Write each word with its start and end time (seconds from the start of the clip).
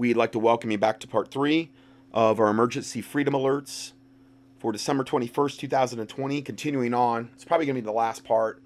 We'd 0.00 0.16
like 0.16 0.32
to 0.32 0.38
welcome 0.38 0.70
you 0.70 0.78
back 0.78 0.98
to 1.00 1.06
part 1.06 1.30
three 1.30 1.72
of 2.10 2.40
our 2.40 2.48
emergency 2.48 3.02
freedom 3.02 3.34
alerts 3.34 3.92
for 4.58 4.72
December 4.72 5.04
21st, 5.04 5.58
2020. 5.58 6.40
Continuing 6.40 6.94
on, 6.94 7.28
it's 7.34 7.44
probably 7.44 7.66
going 7.66 7.76
to 7.76 7.82
be 7.82 7.84
the 7.84 7.92
last 7.92 8.24
part. 8.24 8.62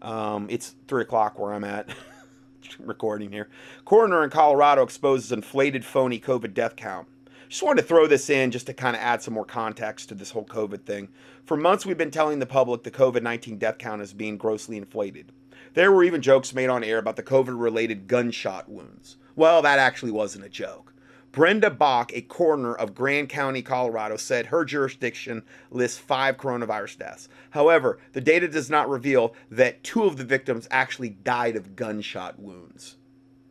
Um, 0.00 0.46
it's 0.48 0.76
three 0.86 1.02
o'clock 1.02 1.38
where 1.38 1.52
I'm 1.52 1.64
at 1.64 1.90
recording 2.78 3.30
here. 3.30 3.50
Coroner 3.84 4.24
in 4.24 4.30
Colorado 4.30 4.82
exposes 4.82 5.30
inflated 5.30 5.84
phony 5.84 6.18
COVID 6.18 6.54
death 6.54 6.74
count. 6.74 7.06
Just 7.50 7.62
wanted 7.62 7.82
to 7.82 7.86
throw 7.86 8.06
this 8.06 8.30
in 8.30 8.50
just 8.50 8.64
to 8.64 8.72
kind 8.72 8.96
of 8.96 9.02
add 9.02 9.20
some 9.20 9.34
more 9.34 9.44
context 9.44 10.08
to 10.08 10.14
this 10.14 10.30
whole 10.30 10.46
COVID 10.46 10.86
thing. 10.86 11.10
For 11.44 11.58
months, 11.58 11.84
we've 11.84 11.98
been 11.98 12.10
telling 12.10 12.38
the 12.38 12.46
public 12.46 12.82
the 12.84 12.90
COVID 12.90 13.20
19 13.22 13.58
death 13.58 13.76
count 13.76 14.00
is 14.00 14.14
being 14.14 14.38
grossly 14.38 14.78
inflated. 14.78 15.32
There 15.74 15.92
were 15.92 16.02
even 16.02 16.22
jokes 16.22 16.54
made 16.54 16.70
on 16.70 16.82
air 16.82 16.96
about 16.96 17.16
the 17.16 17.22
COVID 17.22 17.60
related 17.60 18.08
gunshot 18.08 18.70
wounds. 18.70 19.18
Well, 19.38 19.62
that 19.62 19.78
actually 19.78 20.10
wasn't 20.10 20.46
a 20.46 20.48
joke. 20.48 20.92
Brenda 21.30 21.70
Bock, 21.70 22.10
a 22.12 22.22
coroner 22.22 22.74
of 22.74 22.92
Grand 22.92 23.28
County, 23.28 23.62
Colorado, 23.62 24.16
said 24.16 24.46
her 24.46 24.64
jurisdiction 24.64 25.44
lists 25.70 25.96
five 25.96 26.38
coronavirus 26.38 26.98
deaths. 26.98 27.28
However, 27.50 28.00
the 28.14 28.20
data 28.20 28.48
does 28.48 28.68
not 28.68 28.90
reveal 28.90 29.36
that 29.48 29.84
two 29.84 30.02
of 30.02 30.16
the 30.16 30.24
victims 30.24 30.66
actually 30.72 31.10
died 31.10 31.54
of 31.54 31.76
gunshot 31.76 32.40
wounds. 32.40 32.96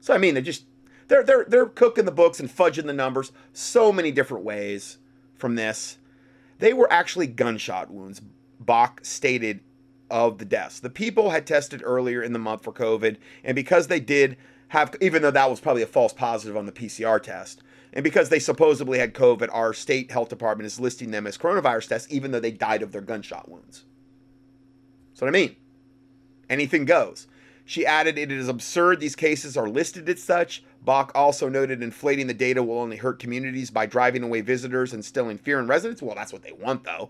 So 0.01 0.13
I 0.13 0.17
mean, 0.17 0.33
they 0.33 0.41
just 0.41 0.65
they're 1.07 1.23
they're 1.23 1.45
they're 1.47 1.67
cooking 1.67 2.03
the 2.03 2.11
books 2.11 2.41
and 2.41 2.49
fudging 2.49 2.87
the 2.87 2.91
numbers 2.91 3.31
so 3.53 3.93
many 3.93 4.11
different 4.11 4.43
ways 4.43 4.97
from 5.35 5.55
this. 5.55 5.99
They 6.59 6.73
were 6.73 6.91
actually 6.91 7.27
gunshot 7.27 7.89
wounds. 7.89 8.21
Bach 8.59 8.99
stated 9.03 9.61
of 10.11 10.37
the 10.37 10.45
deaths. 10.45 10.81
The 10.81 10.89
people 10.89 11.29
had 11.29 11.47
tested 11.47 11.81
earlier 11.81 12.21
in 12.21 12.33
the 12.33 12.39
month 12.39 12.65
for 12.65 12.73
COVID, 12.73 13.15
and 13.45 13.55
because 13.55 13.87
they 13.87 14.01
did 14.01 14.35
have, 14.69 14.95
even 15.01 15.21
though 15.21 15.31
that 15.31 15.49
was 15.49 15.59
probably 15.59 15.81
a 15.81 15.87
false 15.87 16.13
positive 16.13 16.57
on 16.57 16.65
the 16.65 16.71
PCR 16.71 17.21
test, 17.21 17.63
and 17.93 18.03
because 18.03 18.29
they 18.29 18.39
supposedly 18.39 18.99
had 18.99 19.13
COVID, 19.13 19.49
our 19.51 19.73
state 19.73 20.11
health 20.11 20.29
department 20.29 20.65
is 20.65 20.79
listing 20.79 21.11
them 21.11 21.25
as 21.25 21.37
coronavirus 21.37 21.89
tests, 21.89 22.07
even 22.11 22.31
though 22.31 22.39
they 22.39 22.51
died 22.51 22.83
of 22.83 22.91
their 22.91 23.01
gunshot 23.01 23.49
wounds. 23.49 23.85
That's 25.09 25.21
what 25.21 25.29
I 25.29 25.31
mean. 25.31 25.55
Anything 26.49 26.85
goes. 26.85 27.27
She 27.65 27.85
added, 27.85 28.17
It 28.17 28.31
is 28.31 28.47
absurd 28.47 28.99
these 28.99 29.15
cases 29.15 29.57
are 29.57 29.67
listed 29.67 30.07
as 30.07 30.23
such. 30.23 30.63
Bock 30.81 31.11
also 31.15 31.49
noted 31.49 31.83
inflating 31.83 32.27
the 32.27 32.33
data 32.33 32.63
will 32.63 32.79
only 32.79 32.97
hurt 32.97 33.19
communities 33.19 33.71
by 33.71 33.85
driving 33.85 34.23
away 34.23 34.41
visitors 34.41 34.93
and 34.93 34.99
instilling 34.99 35.37
fear 35.37 35.59
in 35.59 35.67
residents. 35.67 36.01
Well, 36.01 36.15
that's 36.15 36.31
what 36.31 36.43
they 36.43 36.53
want, 36.53 36.83
though. 36.83 37.09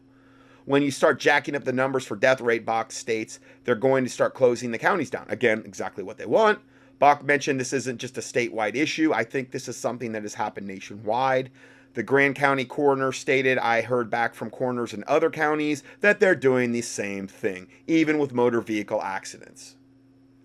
When 0.66 0.81
you 0.81 0.89
start 0.89 1.19
jacking 1.19 1.55
up 1.55 1.64
the 1.64 1.73
numbers 1.73 2.05
for 2.05 2.16
death 2.16 2.42
rate, 2.42 2.66
Bock 2.66 2.92
states 2.92 3.39
they're 3.64 3.75
going 3.75 4.03
to 4.03 4.09
start 4.09 4.33
closing 4.33 4.71
the 4.71 4.80
counties 4.80 5.09
down. 5.09 5.25
Again, 5.30 5.61
exactly 5.64 6.03
what 6.03 6.17
they 6.17 6.25
want. 6.25 6.59
Bock 6.99 7.23
mentioned 7.23 7.59
this 7.59 7.73
isn't 7.73 7.99
just 7.99 8.17
a 8.17 8.21
statewide 8.21 8.75
issue. 8.75 9.13
I 9.13 9.23
think 9.23 9.51
this 9.51 9.67
is 9.67 9.77
something 9.77 10.11
that 10.13 10.23
has 10.23 10.33
happened 10.33 10.67
nationwide. 10.67 11.51
The 11.93 12.03
Grand 12.03 12.35
County 12.35 12.65
coroner 12.65 13.11
stated, 13.11 13.57
I 13.57 13.81
heard 13.81 14.09
back 14.09 14.35
from 14.35 14.49
coroners 14.49 14.93
in 14.93 15.03
other 15.07 15.29
counties 15.29 15.83
that 16.01 16.19
they're 16.19 16.35
doing 16.35 16.71
the 16.71 16.81
same 16.81 17.27
thing, 17.27 17.67
even 17.87 18.19
with 18.19 18.33
motor 18.33 18.61
vehicle 18.61 19.01
accidents. 19.01 19.75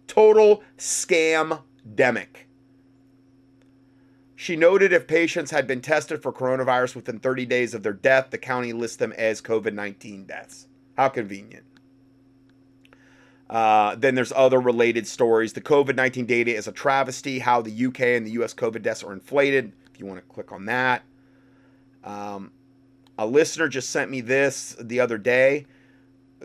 Total 0.07 0.63
scam 0.79 1.63
demic. 1.95 2.47
She 4.35 4.57
noted 4.57 4.93
if 4.93 5.07
patients 5.07 5.51
had 5.51 5.67
been 5.67 5.81
tested 5.81 6.23
for 6.23 6.33
coronavirus 6.33 6.97
within 6.97 7.19
30 7.19 7.47
days 7.47 7.75
of 7.75 7.83
their 7.83 7.93
death, 7.93 8.31
the 8.31 8.39
county 8.39 8.73
lists 8.73 8.97
them 8.97 9.13
as 9.13 9.41
COVID 9.41 9.73
19 9.73 10.25
deaths. 10.25 10.67
How 10.97 11.09
convenient. 11.09 11.65
Uh, 13.51 13.95
then 13.97 14.15
there's 14.15 14.33
other 14.33 14.61
related 14.61 15.07
stories. 15.07 15.53
The 15.53 15.61
COVID 15.61 15.95
19 15.97 16.27
data 16.27 16.55
is 16.55 16.67
a 16.67 16.73
travesty, 16.73 17.39
how 17.39 17.61
the 17.61 17.87
UK 17.87 18.01
and 18.01 18.27
the 18.27 18.33
US 18.43 18.55
COVID 18.55 18.83
deaths 18.83 19.03
are 19.03 19.13
inflated. 19.13 19.73
If 19.93 20.01
you 20.01 20.07
want 20.07 20.21
to 20.21 20.35
click 20.35 20.53
on 20.53 20.67
that. 20.67 21.03
Um, 22.05 22.53
a 23.19 23.27
listener 23.27 23.69
just 23.69 23.91
sent 23.91 24.11
me 24.11 24.21
this 24.21 24.75
the 24.81 25.01
other 25.01 25.19
day 25.19 25.67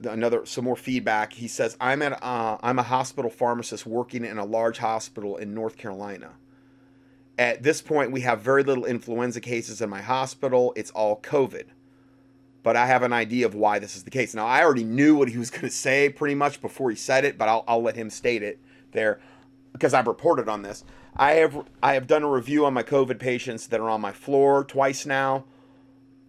another 0.05 0.45
some 0.45 0.65
more 0.65 0.75
feedback. 0.75 1.33
He 1.33 1.47
says, 1.47 1.77
"I'm 1.79 2.01
at 2.01 2.21
uh, 2.23 2.57
I'm 2.61 2.79
a 2.79 2.83
hospital 2.83 3.31
pharmacist 3.31 3.85
working 3.85 4.25
in 4.25 4.37
a 4.37 4.45
large 4.45 4.77
hospital 4.77 5.37
in 5.37 5.53
North 5.53 5.77
Carolina. 5.77 6.31
At 7.37 7.63
this 7.63 7.81
point, 7.81 8.11
we 8.11 8.21
have 8.21 8.41
very 8.41 8.63
little 8.63 8.85
influenza 8.85 9.41
cases 9.41 9.81
in 9.81 9.89
my 9.89 10.01
hospital. 10.01 10.73
It's 10.75 10.91
all 10.91 11.21
COVID, 11.21 11.65
but 12.67 12.75
I 12.75 12.85
have 12.85 13.01
an 13.01 13.13
idea 13.13 13.45
of 13.45 13.55
why 13.55 13.79
this 13.79 13.95
is 13.95 14.03
the 14.03 14.09
case. 14.09 14.33
Now, 14.33 14.45
I 14.45 14.61
already 14.61 14.83
knew 14.83 15.15
what 15.15 15.29
he 15.29 15.37
was 15.37 15.49
going 15.49 15.61
to 15.61 15.69
say 15.69 16.09
pretty 16.09 16.35
much 16.35 16.59
before 16.59 16.89
he 16.89 16.97
said 16.97 17.23
it, 17.23 17.37
but 17.37 17.47
I'll, 17.47 17.63
I'll 17.65 17.81
let 17.81 17.95
him 17.95 18.09
state 18.09 18.43
it 18.43 18.59
there 18.91 19.21
because 19.71 19.93
I've 19.93 20.05
reported 20.05 20.49
on 20.49 20.63
this. 20.63 20.83
I 21.15 21.35
have 21.35 21.65
I 21.81 21.93
have 21.93 22.07
done 22.07 22.23
a 22.23 22.29
review 22.29 22.65
on 22.65 22.73
my 22.73 22.83
COVID 22.83 23.19
patients 23.19 23.67
that 23.67 23.79
are 23.79 23.89
on 23.89 24.01
my 24.01 24.11
floor 24.11 24.65
twice 24.65 25.05
now. 25.05 25.45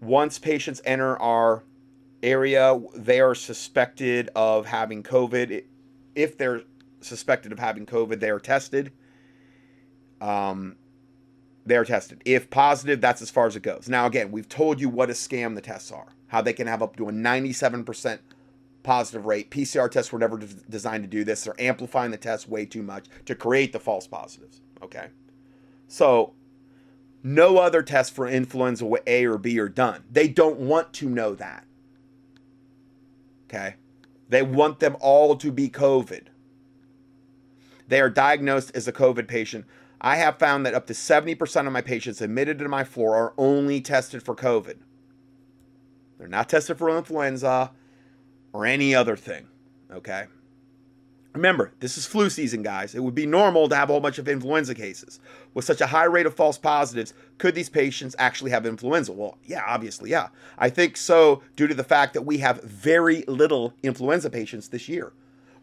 Once 0.00 0.38
patients 0.38 0.80
enter 0.84 1.20
our 1.20 1.64
area, 2.22 2.80
they 2.94 3.18
are 3.18 3.34
suspected 3.34 4.30
of 4.36 4.66
having 4.66 5.02
COVID. 5.02 5.64
If 6.14 6.38
they're 6.38 6.62
suspected 7.00 7.50
of 7.50 7.58
having 7.58 7.84
COVID, 7.84 8.20
they 8.20 8.30
are 8.30 8.38
tested. 8.38 8.92
Um, 10.20 10.76
they 11.66 11.76
are 11.76 11.84
tested. 11.84 12.22
If 12.24 12.48
positive, 12.48 13.00
that's 13.00 13.22
as 13.22 13.28
far 13.28 13.48
as 13.48 13.56
it 13.56 13.64
goes. 13.64 13.88
Now, 13.88 14.06
again, 14.06 14.30
we've 14.30 14.48
told 14.48 14.80
you 14.80 14.88
what 14.88 15.10
a 15.10 15.14
scam 15.14 15.56
the 15.56 15.60
tests 15.60 15.90
are, 15.90 16.14
how 16.28 16.40
they 16.40 16.52
can 16.52 16.66
have 16.66 16.82
up 16.82 16.96
to 16.96 17.08
a 17.08 17.12
97% 17.12 18.18
positive 18.82 19.26
rate. 19.26 19.50
PCR 19.50 19.90
tests 19.90 20.12
were 20.12 20.18
never 20.18 20.38
designed 20.38 21.04
to 21.04 21.08
do 21.08 21.24
this. 21.24 21.44
They're 21.44 21.60
amplifying 21.60 22.10
the 22.10 22.16
test 22.16 22.48
way 22.48 22.64
too 22.64 22.82
much 22.82 23.06
to 23.26 23.34
create 23.34 23.72
the 23.72 23.80
false 23.80 24.06
positives. 24.06 24.60
Okay. 24.82 25.08
So, 25.88 26.34
no 27.22 27.58
other 27.58 27.82
tests 27.82 28.14
for 28.14 28.28
influenza 28.28 28.88
A 29.06 29.26
or 29.26 29.38
B 29.38 29.58
are 29.58 29.68
done. 29.68 30.04
They 30.10 30.28
don't 30.28 30.58
want 30.58 30.92
to 30.94 31.08
know 31.08 31.34
that. 31.34 31.64
Okay. 33.46 33.74
They 34.28 34.42
want 34.42 34.80
them 34.80 34.96
all 35.00 35.36
to 35.36 35.50
be 35.50 35.68
COVID. 35.68 36.26
They 37.88 38.00
are 38.00 38.10
diagnosed 38.10 38.70
as 38.74 38.86
a 38.86 38.92
COVID 38.92 39.26
patient. 39.26 39.64
I 40.00 40.16
have 40.16 40.38
found 40.38 40.64
that 40.64 40.74
up 40.74 40.86
to 40.86 40.92
70% 40.92 41.66
of 41.66 41.72
my 41.72 41.80
patients 41.80 42.20
admitted 42.20 42.58
to 42.58 42.68
my 42.68 42.84
floor 42.84 43.16
are 43.16 43.34
only 43.36 43.80
tested 43.80 44.22
for 44.22 44.34
COVID. 44.36 44.76
They're 46.18 46.28
not 46.28 46.48
tested 46.48 46.78
for 46.78 46.96
influenza 46.96 47.72
or 48.52 48.66
any 48.66 48.94
other 48.94 49.16
thing. 49.16 49.46
Okay. 49.90 50.26
Remember, 51.34 51.72
this 51.78 51.96
is 51.96 52.06
flu 52.06 52.30
season, 52.30 52.62
guys. 52.62 52.94
It 52.94 53.02
would 53.04 53.14
be 53.14 53.26
normal 53.26 53.68
to 53.68 53.76
have 53.76 53.90
a 53.90 53.92
whole 53.92 54.00
bunch 54.00 54.18
of 54.18 54.26
influenza 54.26 54.74
cases. 54.74 55.20
With 55.54 55.64
such 55.64 55.80
a 55.80 55.86
high 55.86 56.06
rate 56.06 56.26
of 56.26 56.34
false 56.34 56.58
positives, 56.58 57.14
could 57.36 57.54
these 57.54 57.68
patients 57.68 58.16
actually 58.18 58.50
have 58.50 58.66
influenza? 58.66 59.12
Well, 59.12 59.38
yeah, 59.44 59.62
obviously, 59.66 60.10
yeah. 60.10 60.28
I 60.58 60.68
think 60.68 60.96
so 60.96 61.42
due 61.54 61.68
to 61.68 61.74
the 61.74 61.84
fact 61.84 62.14
that 62.14 62.22
we 62.22 62.38
have 62.38 62.62
very 62.64 63.22
little 63.28 63.74
influenza 63.82 64.30
patients 64.30 64.68
this 64.68 64.88
year. 64.88 65.12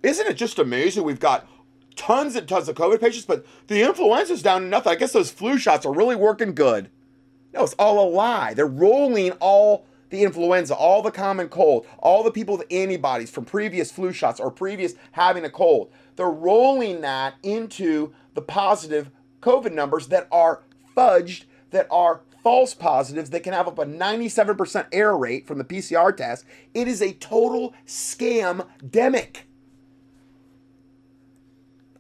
Isn't 0.02 0.28
it 0.28 0.36
just 0.36 0.60
amazing? 0.60 1.04
We've 1.04 1.20
got 1.20 1.48
tons 1.96 2.36
and 2.36 2.48
tons 2.48 2.70
of 2.70 2.76
COVID 2.76 3.02
patients, 3.02 3.26
but 3.26 3.46
the 3.68 3.82
influenza's 3.82 4.44
down 4.44 4.62
to 4.62 4.68
nothing. 4.68 4.92
I 4.94 4.96
guess 4.96 5.14
those 5.14 5.32
flu 5.32 5.58
shots 5.58 5.86
are 5.86 5.94
really 5.94 6.16
working 6.16 6.54
good. 6.54 6.90
No, 7.54 7.64
it's 7.64 7.74
all 7.74 8.08
a 8.08 8.08
lie. 8.10 8.54
They're 8.54 8.68
rolling 8.68 9.32
all 9.34 9.88
the 10.16 10.24
influenza, 10.24 10.74
all 10.74 11.02
the 11.02 11.12
common 11.12 11.50
cold, 11.50 11.86
all 12.00 12.24
the 12.24 12.32
people 12.32 12.58
with 12.58 12.68
antibodies 12.72 13.30
from 13.30 13.46
previous 13.46 13.92
flu 13.92 14.14
shots 14.14 14.40
or 14.40 14.50
previous 14.50 14.94
having 15.12 15.44
a 15.44 15.50
cold, 15.50 15.92
they're 16.16 16.30
rolling 16.30 17.02
that 17.02 17.36
into 17.44 18.14
the 18.34 18.42
positive 18.42 19.12
COVID 19.42 19.74
numbers 19.74 20.08
that 20.08 20.28
are 20.32 20.64
fudged, 20.96 21.44
that 21.72 21.88
are 21.92 22.22
false 22.44 22.74
positives 22.74 23.32
that 23.32 23.44
can 23.44 23.54
have 23.54 23.68
up 23.68 23.80
a 23.80 23.86
97% 23.86 24.88
error 24.92 25.18
rate 25.18 25.46
from 25.46 25.58
the 25.58 25.64
PCR 25.64 26.16
test. 26.16 26.46
It 26.74 26.88
is 26.88 27.02
a 27.02 27.14
total 27.14 27.74
scam 27.86 28.68
demic. 28.84 29.40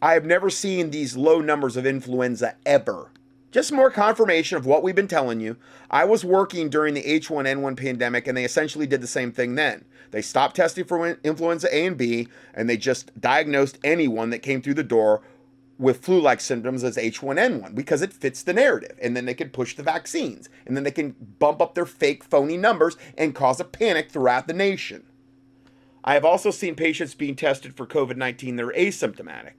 I 0.01 0.13
have 0.13 0.25
never 0.25 0.49
seen 0.49 0.91
these 0.91 1.17
low 1.17 1.41
numbers 1.41 1.75
of 1.75 1.85
influenza 1.85 2.55
ever. 2.65 3.09
Just 3.55 3.71
more 3.71 3.89
confirmation 3.89 4.57
of 4.57 4.65
what 4.65 4.83
we've 4.83 4.95
been 4.95 5.07
telling 5.07 5.39
you. 5.39 5.55
I 5.89 6.03
was 6.03 6.25
working 6.25 6.69
during 6.69 6.93
the 6.93 7.03
H1N1 7.03 7.77
pandemic, 7.77 8.27
and 8.27 8.35
they 8.35 8.43
essentially 8.43 8.85
did 8.85 8.99
the 8.99 9.07
same 9.07 9.31
thing 9.31 9.55
then. 9.55 9.85
They 10.11 10.21
stopped 10.21 10.57
testing 10.57 10.83
for 10.83 11.17
influenza 11.23 11.73
A 11.73 11.85
and 11.85 11.95
B, 11.95 12.27
and 12.53 12.69
they 12.69 12.75
just 12.75 13.17
diagnosed 13.21 13.79
anyone 13.81 14.29
that 14.31 14.39
came 14.39 14.61
through 14.61 14.73
the 14.73 14.83
door 14.83 15.21
with 15.77 16.03
flu 16.03 16.19
like 16.19 16.41
symptoms 16.41 16.83
as 16.83 16.97
H1N1 16.97 17.73
because 17.73 18.01
it 18.01 18.11
fits 18.11 18.43
the 18.43 18.51
narrative. 18.51 18.99
And 19.01 19.15
then 19.15 19.23
they 19.23 19.33
can 19.33 19.51
push 19.51 19.73
the 19.73 19.83
vaccines, 19.83 20.49
and 20.65 20.75
then 20.75 20.83
they 20.83 20.91
can 20.91 21.15
bump 21.39 21.61
up 21.61 21.75
their 21.75 21.85
fake, 21.85 22.25
phony 22.25 22.57
numbers 22.57 22.97
and 23.17 23.33
cause 23.33 23.61
a 23.61 23.63
panic 23.63 24.11
throughout 24.11 24.49
the 24.49 24.53
nation. 24.53 25.05
I 26.03 26.15
have 26.15 26.25
also 26.25 26.51
seen 26.51 26.75
patients 26.75 27.15
being 27.15 27.37
tested 27.37 27.77
for 27.77 27.85
COVID 27.85 28.17
19 28.17 28.57
that 28.57 28.65
are 28.65 28.73
asymptomatic. 28.73 29.53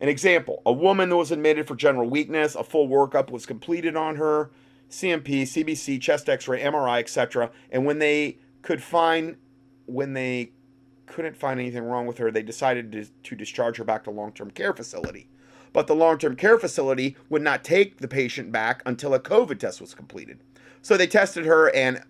An 0.00 0.08
example 0.08 0.62
a 0.64 0.72
woman 0.72 1.08
that 1.08 1.16
was 1.16 1.32
admitted 1.32 1.66
for 1.66 1.74
general 1.74 2.08
weakness, 2.08 2.54
a 2.54 2.64
full 2.64 2.88
workup 2.88 3.30
was 3.30 3.46
completed 3.46 3.96
on 3.96 4.16
her, 4.16 4.50
CMP, 4.90 5.42
CBC, 5.42 6.00
chest 6.00 6.28
x 6.28 6.46
ray, 6.48 6.62
MRI, 6.62 7.00
etc. 7.00 7.50
And 7.70 7.84
when 7.84 7.98
they 7.98 8.38
could 8.62 8.82
find, 8.82 9.36
when 9.86 10.12
they 10.12 10.52
couldn't 11.06 11.36
find 11.36 11.58
anything 11.58 11.82
wrong 11.82 12.06
with 12.06 12.18
her, 12.18 12.30
they 12.30 12.42
decided 12.42 12.92
to, 12.92 13.06
to 13.24 13.34
discharge 13.34 13.78
her 13.78 13.84
back 13.84 14.04
to 14.04 14.10
long 14.10 14.32
term 14.32 14.50
care 14.50 14.72
facility. 14.72 15.28
but 15.72 15.86
the 15.86 15.94
long 15.94 16.18
term 16.18 16.36
care 16.36 16.58
facility 16.58 17.16
would 17.28 17.42
not 17.42 17.64
take 17.64 17.98
the 17.98 18.08
patient 18.08 18.52
back 18.52 18.82
until 18.86 19.14
a 19.14 19.20
COVID 19.20 19.58
test 19.58 19.80
was 19.80 19.94
completed. 19.94 20.40
So 20.80 20.96
they 20.96 21.06
tested 21.06 21.44
her, 21.44 21.74
and 21.74 22.02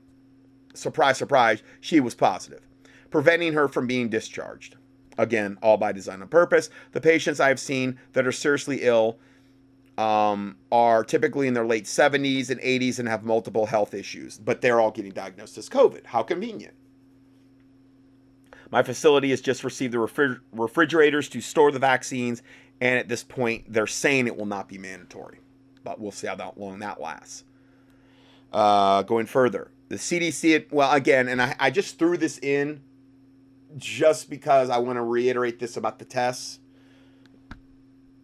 surprise, 0.75 1.17
surprise, 1.17 1.63
she 1.81 2.01
was 2.01 2.15
positive, 2.15 2.67
preventing 3.11 3.55
her 3.55 3.67
from 3.67 3.87
being 3.87 4.09
discharged. 4.09 4.77
Again, 5.19 5.59
all 5.63 5.77
by 5.77 5.93
design 5.93 6.23
and 6.23 6.31
purpose. 6.31 6.71
The 6.93 7.01
patients 7.01 7.41
I've 7.41 7.61
seen 7.61 7.99
that 8.13 8.27
are 8.27 8.33
seriously 8.33 8.83
ill 8.83 9.19
um, 9.99 10.57
are 10.71 11.03
typically 11.03 11.49
in 11.49 11.55
their 11.55 11.67
late 11.67 11.85
70s 11.85 12.51
and 12.51 12.61
80s 12.61 13.01
and 13.01 13.09
have 13.09 13.25
multiple 13.25 13.67
health 13.67 13.95
issues, 13.95 14.39
but 14.39 14.61
they're 14.61 14.81
all 14.81 14.93
getting 14.93 15.11
diagnosed 15.11 15.59
as 15.59 15.69
COVID. 15.69 16.07
How 16.07 16.23
convenient. 16.23 16.75
My 18.71 18.83
facility 18.83 19.31
has 19.31 19.41
just 19.41 19.65
received 19.65 19.93
the 19.93 19.99
refri- 19.99 20.39
refrigerators 20.53 21.29
to 21.31 21.41
store 21.41 21.73
the 21.73 21.81
vaccines, 21.81 22.43
and 22.81 22.99
at 22.99 23.09
this 23.09 23.25
point, 23.25 23.65
they're 23.73 23.89
saying 23.89 24.29
it 24.29 24.37
will 24.37 24.47
not 24.47 24.69
be 24.69 24.79
mandatory. 24.79 25.41
But 25.83 25.99
we'll 26.01 26.13
see 26.13 26.29
how 26.29 26.55
long 26.57 26.79
that 26.79 27.01
lasts. 27.01 27.45
Uh, 28.53 29.03
going 29.03 29.27
further, 29.27 29.73
the 29.89 29.97
CDC, 29.97 30.71
well, 30.71 30.93
again, 30.93 31.29
and 31.29 31.43
I, 31.43 31.57
I 31.59 31.71
just 31.71 31.99
threw 31.99 32.17
this 32.17 32.39
in 32.39 32.83
just 33.77 34.31
because 34.31 34.71
I 34.71 34.79
want 34.79 34.97
to 34.97 35.03
reiterate 35.03 35.59
this 35.59 35.77
about 35.77 35.99
the 35.99 36.05
tests. 36.05 36.61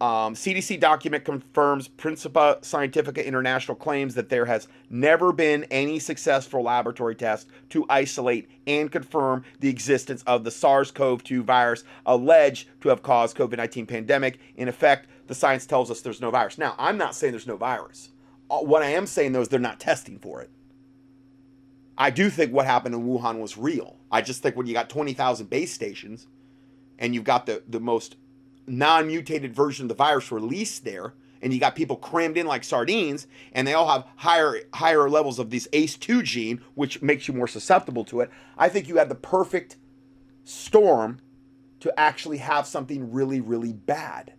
Um, 0.01 0.35
CDC 0.35 0.79
document 0.81 1.23
confirms 1.23 1.87
Principia 1.87 2.57
Scientific 2.61 3.17
International 3.17 3.75
claims 3.75 4.13
that 4.15 4.27
there 4.27 4.45
has 4.45 4.67
never 4.89 5.31
been 5.31 5.63
any 5.71 5.99
successful 5.99 6.63
laboratory 6.63 7.15
test 7.15 7.49
to 7.69 7.85
isolate 7.89 8.49
and 8.67 8.91
confirm 8.91 9.45
the 9.61 9.69
existence 9.69 10.21
of 10.27 10.43
the 10.43 10.51
SARS-CoV-2 10.51 11.43
virus 11.43 11.85
alleged 12.05 12.67
to 12.81 12.89
have 12.89 13.03
caused 13.03 13.37
COVID-19 13.37 13.87
pandemic. 13.87 14.39
In 14.57 14.67
effect, 14.67 15.07
the 15.27 15.35
science 15.35 15.65
tells 15.65 15.89
us 15.89 16.01
there's 16.01 16.21
no 16.21 16.29
virus. 16.29 16.57
Now, 16.57 16.75
I'm 16.77 16.97
not 16.97 17.15
saying 17.15 17.31
there's 17.31 17.47
no 17.47 17.57
virus. 17.57 18.09
Uh, 18.49 18.59
what 18.59 18.83
I 18.83 18.89
am 18.89 19.07
saying 19.07 19.31
though 19.31 19.41
is 19.41 19.47
they're 19.47 19.59
not 19.59 19.79
testing 19.79 20.19
for 20.19 20.41
it. 20.41 20.49
I 21.97 22.09
do 22.09 22.29
think 22.29 22.51
what 22.51 22.65
happened 22.65 22.95
in 22.95 23.07
Wuhan 23.07 23.39
was 23.39 23.57
real. 23.57 23.97
I 24.11 24.21
just 24.21 24.41
think 24.41 24.55
when 24.55 24.67
you 24.67 24.73
got 24.73 24.89
20,000 24.89 25.49
base 25.49 25.73
stations 25.73 26.27
and 26.99 27.13
you've 27.13 27.23
got 27.23 27.45
the, 27.45 27.63
the 27.67 27.79
most 27.79 28.17
non-mutated 28.67 29.55
version 29.55 29.85
of 29.85 29.89
the 29.89 29.95
virus 29.95 30.31
released 30.31 30.83
there 30.83 31.13
and 31.41 31.53
you 31.53 31.59
got 31.59 31.75
people 31.75 31.95
crammed 31.95 32.37
in 32.37 32.47
like 32.47 32.63
sardines 32.63 33.27
and 33.53 33.67
they 33.67 33.73
all 33.73 33.87
have 33.87 34.05
higher 34.15 34.61
higher 34.73 35.09
levels 35.09 35.37
of 35.37 35.49
this 35.51 35.67
ACE2 35.71 36.23
gene 36.23 36.61
which 36.73 37.01
makes 37.01 37.27
you 37.27 37.33
more 37.33 37.47
susceptible 37.47 38.03
to 38.05 38.21
it 38.21 38.31
i 38.57 38.67
think 38.67 38.87
you 38.87 38.97
had 38.97 39.09
the 39.09 39.15
perfect 39.15 39.77
storm 40.43 41.19
to 41.79 41.99
actually 41.99 42.39
have 42.39 42.65
something 42.65 43.11
really 43.11 43.39
really 43.39 43.73
bad 43.73 44.33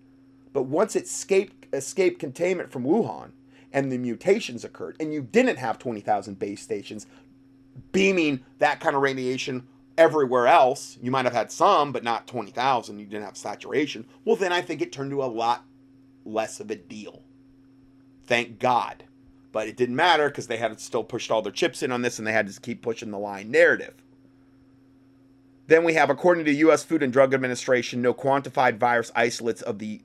but 0.53 0.65
once 0.65 0.97
it 0.97 1.05
escaped 1.05 1.73
escaped 1.73 2.19
containment 2.19 2.73
from 2.73 2.85
wuhan 2.85 3.31
and 3.73 3.93
the 3.93 3.99
mutations 3.99 4.65
occurred 4.65 4.97
and 4.99 5.13
you 5.13 5.23
didn't 5.23 5.59
have 5.59 5.79
20,000 5.79 6.39
base 6.39 6.63
stations 6.63 7.07
beaming 7.93 8.45
that 8.59 8.81
kind 8.81 8.97
of 8.97 9.03
radiation 9.03 9.67
everywhere 9.99 10.47
else, 10.47 10.99
you 11.01 11.11
might 11.11 11.25
have 11.25 11.35
had 11.35 11.51
some, 11.51 11.93
but 11.93 12.05
not 12.05 12.27
20,000. 12.27 12.99
You 12.99 13.07
didn't 13.07 13.25
have 13.25 13.37
saturation. 13.37 14.07
Well, 14.25 14.37
then 14.37 14.53
I 14.53 14.61
think 14.61 14.83
it 14.83 14.93
turned 14.93 15.11
to 15.11 15.23
a 15.23 15.27
lot 15.27 15.65
less 16.25 16.61
of 16.61 16.71
a 16.71 16.77
deal. 16.77 17.23
Thank 18.27 18.59
God. 18.59 19.05
But 19.53 19.69
it 19.69 19.77
didn't 19.77 19.97
matter 19.97 20.29
because 20.29 20.49
they 20.49 20.59
had 20.59 20.79
still 20.81 21.05
pushed 21.05 21.31
all 21.31 21.43
their 21.43 21.53
chips 21.53 21.83
in 21.83 21.93
on 21.93 22.03
this 22.03 22.19
and 22.19 22.27
they 22.27 22.33
had 22.33 22.53
to 22.53 22.61
keep 22.61 22.83
pushing 22.83 23.11
the 23.11 23.19
line 23.19 23.51
narrative. 23.51 23.95
Then 25.69 25.83
we 25.83 25.95
have, 25.95 26.11
according 26.11 26.45
to 26.45 26.53
U.S. 26.53 26.85
Food 26.85 27.03
and 27.03 27.13
Drug 27.13 27.35
Administration, 27.35 28.03
no 28.03 28.15
quantified 28.15 28.79
virus 28.79 29.11
isolates 29.17 29.63
of 29.63 29.79
the 29.79 30.03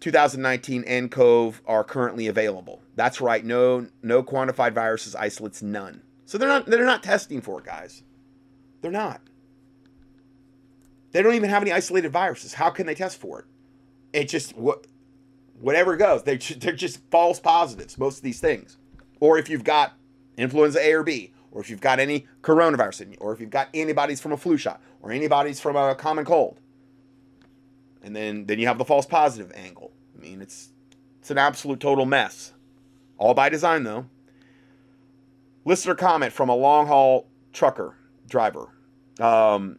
2019 0.00 0.84
nCoV 0.84 1.60
are 1.66 1.84
currently 1.84 2.26
available. 2.26 2.82
That's 2.94 3.20
right, 3.20 3.44
no 3.44 3.88
no 4.02 4.22
quantified 4.22 4.72
viruses 4.72 5.14
isolates, 5.14 5.62
none. 5.62 6.02
So 6.26 6.38
they're 6.38 6.48
not 6.48 6.66
they're 6.66 6.84
not 6.84 7.02
testing 7.02 7.40
for 7.40 7.58
it, 7.60 7.66
guys. 7.66 8.02
They're 8.80 8.90
not. 8.90 9.20
They 11.12 11.22
don't 11.22 11.34
even 11.34 11.50
have 11.50 11.62
any 11.62 11.72
isolated 11.72 12.10
viruses. 12.10 12.54
How 12.54 12.70
can 12.70 12.86
they 12.86 12.94
test 12.94 13.18
for 13.18 13.40
it? 13.40 13.46
It 14.12 14.28
just 14.28 14.56
what 14.56 14.86
whatever 15.60 15.96
goes. 15.96 16.22
They 16.22 16.36
they're 16.36 16.72
just 16.72 17.00
false 17.10 17.40
positives. 17.40 17.98
Most 17.98 18.18
of 18.18 18.22
these 18.22 18.40
things, 18.40 18.78
or 19.20 19.38
if 19.38 19.48
you've 19.48 19.64
got 19.64 19.92
influenza 20.36 20.80
A 20.84 20.92
or 20.94 21.02
B, 21.02 21.32
or 21.50 21.60
if 21.60 21.70
you've 21.70 21.80
got 21.80 22.00
any 22.00 22.26
coronavirus 22.42 23.02
in 23.02 23.12
you, 23.12 23.18
or 23.20 23.32
if 23.32 23.40
you've 23.40 23.50
got 23.50 23.68
antibodies 23.74 24.20
from 24.20 24.32
a 24.32 24.36
flu 24.36 24.56
shot, 24.56 24.80
or 25.02 25.12
antibodies 25.12 25.60
from 25.60 25.76
a 25.76 25.94
common 25.94 26.24
cold, 26.24 26.58
and 28.02 28.14
then 28.14 28.46
then 28.46 28.58
you 28.58 28.66
have 28.66 28.78
the 28.78 28.84
false 28.84 29.06
positive 29.06 29.52
angle. 29.54 29.92
I 30.16 30.20
mean, 30.20 30.42
it's 30.42 30.70
it's 31.20 31.30
an 31.30 31.38
absolute 31.38 31.80
total 31.80 32.06
mess. 32.06 32.52
All 33.16 33.34
by 33.34 33.48
design, 33.48 33.84
though. 33.84 34.06
Listener 35.64 35.94
comment 35.94 36.32
from 36.32 36.48
a 36.48 36.54
long 36.54 36.86
haul 36.86 37.28
trucker 37.52 37.96
driver 38.28 38.68
um, 39.20 39.78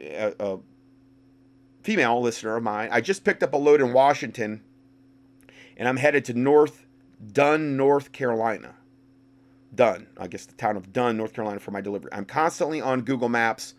a, 0.00 0.34
a 0.38 0.58
female 1.82 2.20
listener 2.20 2.56
of 2.56 2.62
mine. 2.62 2.88
I 2.90 3.00
just 3.00 3.24
picked 3.24 3.42
up 3.42 3.52
a 3.52 3.56
load 3.56 3.80
in 3.80 3.92
Washington, 3.92 4.62
and 5.76 5.88
I'm 5.88 5.96
headed 5.96 6.24
to 6.26 6.34
North 6.34 6.86
Dunn, 7.32 7.76
North 7.76 8.12
Carolina. 8.12 8.74
Dunn, 9.74 10.06
I 10.18 10.28
guess 10.28 10.46
the 10.46 10.54
town 10.54 10.76
of 10.76 10.92
Dunn, 10.92 11.16
North 11.16 11.32
Carolina, 11.32 11.58
for 11.58 11.72
my 11.72 11.80
delivery. 11.80 12.10
I'm 12.12 12.24
constantly 12.24 12.80
on 12.80 13.02
Google 13.02 13.28
Maps 13.28 13.74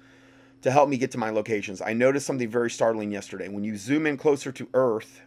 to 0.61 0.71
help 0.71 0.89
me 0.89 0.97
get 0.97 1.11
to 1.11 1.17
my 1.17 1.29
locations. 1.29 1.81
I 1.81 1.93
noticed 1.93 2.25
something 2.25 2.49
very 2.49 2.69
startling 2.69 3.11
yesterday. 3.11 3.47
When 3.47 3.63
you 3.63 3.77
zoom 3.77 4.05
in 4.05 4.17
closer 4.17 4.51
to 4.51 4.67
Earth, 4.73 5.21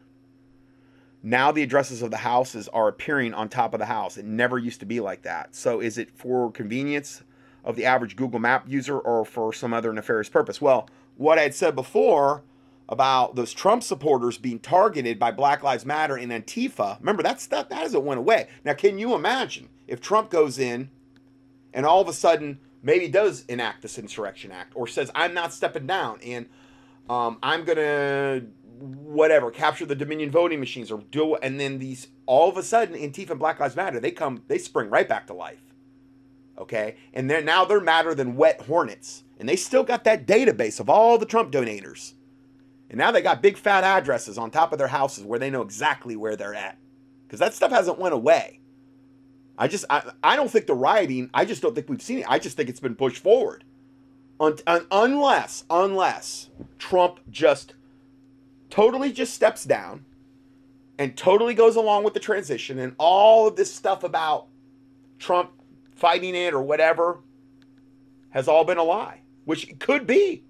now 1.23 1.53
the 1.53 1.63
addresses 1.63 2.03
of 2.03 2.11
the 2.11 2.19
houses 2.19 2.69
are 2.69 2.89
appearing 2.89 3.35
on 3.35 3.49
top 3.49 3.75
of 3.75 3.81
the 3.81 3.87
house. 3.87 4.17
It 4.17 4.25
never 4.25 4.59
used 4.59 4.81
to 4.81 4.87
be 4.87 5.01
like 5.01 5.23
that. 5.23 5.55
So 5.55 5.81
is 5.81 5.99
it 5.99 6.11
for 6.11 6.51
convenience? 6.51 7.23
of 7.69 7.77
the 7.77 7.85
average 7.85 8.17
Google 8.17 8.41
Map 8.41 8.65
user 8.67 8.99
or 8.99 9.25
for 9.25 9.53
some 9.53 9.75
other 9.75 9.93
nefarious 9.93 10.31
purpose. 10.31 10.61
Well, 10.61 10.89
what 11.17 11.39
I 11.39 11.43
had 11.43 11.55
said 11.55 11.75
before 11.75 12.43
about 12.89 13.35
those 13.37 13.53
Trump 13.53 13.83
supporters 13.83 14.39
being 14.39 14.59
targeted 14.59 15.19
by 15.19 15.31
Black 15.31 15.63
Lives 15.63 15.85
Matter 15.85 16.17
and 16.17 16.33
Antifa, 16.33 16.99
remember 16.99 17.23
that's 17.23 17.47
that 17.49 17.69
that 17.69 17.83
hasn't 17.83 18.05
went 18.05 18.19
away. 18.19 18.49
Now, 18.65 18.73
can 18.73 18.99
you 18.99 19.15
imagine 19.15 19.69
if 19.87 20.01
Trump 20.01 20.31
goes 20.31 20.59
in 20.59 20.89
and 21.75 21.85
all 21.85 22.01
of 22.01 22.09
a 22.09 22.15
sudden 22.15 22.59
maybe 22.83 23.07
does 23.07 23.45
enact 23.47 23.83
this 23.83 23.99
insurrection 23.99 24.51
act 24.51 24.73
or 24.75 24.87
says 24.87 25.11
I'm 25.15 25.35
not 25.35 25.53
stepping 25.53 25.87
down 25.87 26.21
and 26.25 26.49
um, 27.11 27.39
I'm 27.43 27.65
gonna 27.65 28.43
whatever 28.79 29.51
capture 29.51 29.87
the 29.87 29.95
Dominion 29.95 30.31
voting 30.31 30.61
machines 30.61 30.91
or 30.91 31.03
do 31.11 31.35
and 31.37 31.59
then 31.59 31.79
these 31.79 32.09
all 32.27 32.49
of 32.49 32.57
a 32.57 32.63
sudden 32.63 32.95
Antifa 32.95 33.31
and 33.31 33.39
Black 33.39 33.59
Lives 33.59 33.77
Matter 33.77 34.01
they 34.01 34.11
come 34.11 34.43
they 34.49 34.59
spring 34.59 34.91
right 34.91 35.09
back 35.09 35.27
to 35.27 35.35
life 35.35 35.63
okay? 36.59 36.97
And 37.15 37.31
they're 37.31 37.43
now 37.43 37.65
they're 37.65 37.81
madder 37.81 38.15
than 38.15 38.37
wet 38.37 38.63
hornets. 38.63 39.23
And 39.39 39.49
they 39.49 39.57
still 39.57 39.85
got 39.85 40.05
that 40.05 40.27
database 40.27 40.81
of 40.81 40.91
all 40.91 41.17
the 41.17 41.27
Trump 41.27 41.53
donators. 41.53 42.15
And 42.91 42.99
now 42.99 43.11
they 43.11 43.23
got 43.23 43.43
big 43.43 43.57
fat 43.57 43.85
addresses 43.85 44.39
on 44.39 44.51
top 44.51 44.73
of 44.73 44.79
their 44.79 44.89
houses 44.89 45.25
where 45.25 45.39
they 45.39 45.51
know 45.51 45.63
exactly 45.63 46.17
where 46.17 46.37
they're 46.37 46.55
at. 46.55 46.79
Because 47.27 47.39
that 47.39 47.55
stuff 47.55 47.71
hasn't 47.71 47.99
went 47.99 48.15
away. 48.15 48.61
I 49.57 49.69
just 49.69 49.85
I, 49.91 50.11
I 50.23 50.37
don't 50.37 50.51
think 50.51 50.67
the 50.67 50.75
rioting, 50.75 51.31
I 51.33 51.45
just 51.45 51.63
don't 51.63 51.75
think 51.75 51.89
we've 51.89 52.03
seen 52.03 52.21
it. 52.21 52.27
I 52.29 52.39
just 52.39 52.57
think 52.57 52.69
it's 52.69 52.81
been 52.81 52.95
pushed 52.95 53.23
forward. 53.23 53.65
Un, 54.41 54.57
un, 54.67 54.87
unless, 54.91 55.65
unless 55.69 56.51
Trump 56.79 57.21
just 57.31 57.75
totally 58.71 59.13
just 59.13 59.35
steps 59.35 59.65
down 59.65 60.05
and 60.99 61.17
totally 61.17 61.55
goes 61.55 61.77
along 61.77 62.05
with 62.05 62.15
the 62.15 62.21
transition 62.21 62.79
and 62.79 62.95
all 62.99 63.47
of 63.47 63.57
this 63.57 63.73
stuff 63.73 64.05
about 64.05 64.47
Trump 65.19 65.53
fighting 65.95 66.35
it 66.35 66.55
or 66.55 66.63
whatever 66.63 67.21
has 68.31 68.49
all 68.49 68.65
been 68.65 68.79
a 68.79 68.83
lie, 68.83 69.21
which 69.45 69.79
could 69.79 70.07
be. 70.07 70.45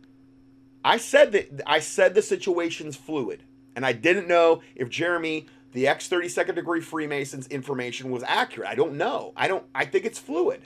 I 0.84 0.96
said 0.96 1.32
that 1.32 1.62
I 1.66 1.80
said 1.80 2.14
the 2.14 2.22
situation's 2.22 2.96
fluid, 2.96 3.42
and 3.76 3.84
I 3.84 3.92
didn't 3.92 4.28
know 4.28 4.62
if 4.74 4.88
Jeremy, 4.88 5.46
the 5.72 5.86
ex 5.86 6.08
32nd 6.08 6.54
degree 6.54 6.80
Freemasons 6.80 7.46
information 7.48 8.10
was 8.10 8.22
accurate. 8.26 8.68
I 8.68 8.74
don't 8.74 8.94
know. 8.94 9.32
I 9.36 9.48
don't. 9.48 9.64
I 9.74 9.84
think 9.84 10.04
it's 10.04 10.18
fluid. 10.18 10.62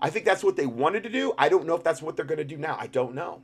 I 0.00 0.10
think 0.10 0.24
that's 0.24 0.42
what 0.42 0.56
they 0.56 0.66
wanted 0.66 1.02
to 1.04 1.08
do. 1.08 1.32
I 1.38 1.48
don't 1.48 1.66
know 1.66 1.74
if 1.74 1.84
that's 1.84 2.02
what 2.02 2.16
they're 2.16 2.24
going 2.24 2.38
to 2.38 2.44
do 2.44 2.56
now. 2.56 2.76
I 2.78 2.86
don't 2.86 3.14
know. 3.14 3.42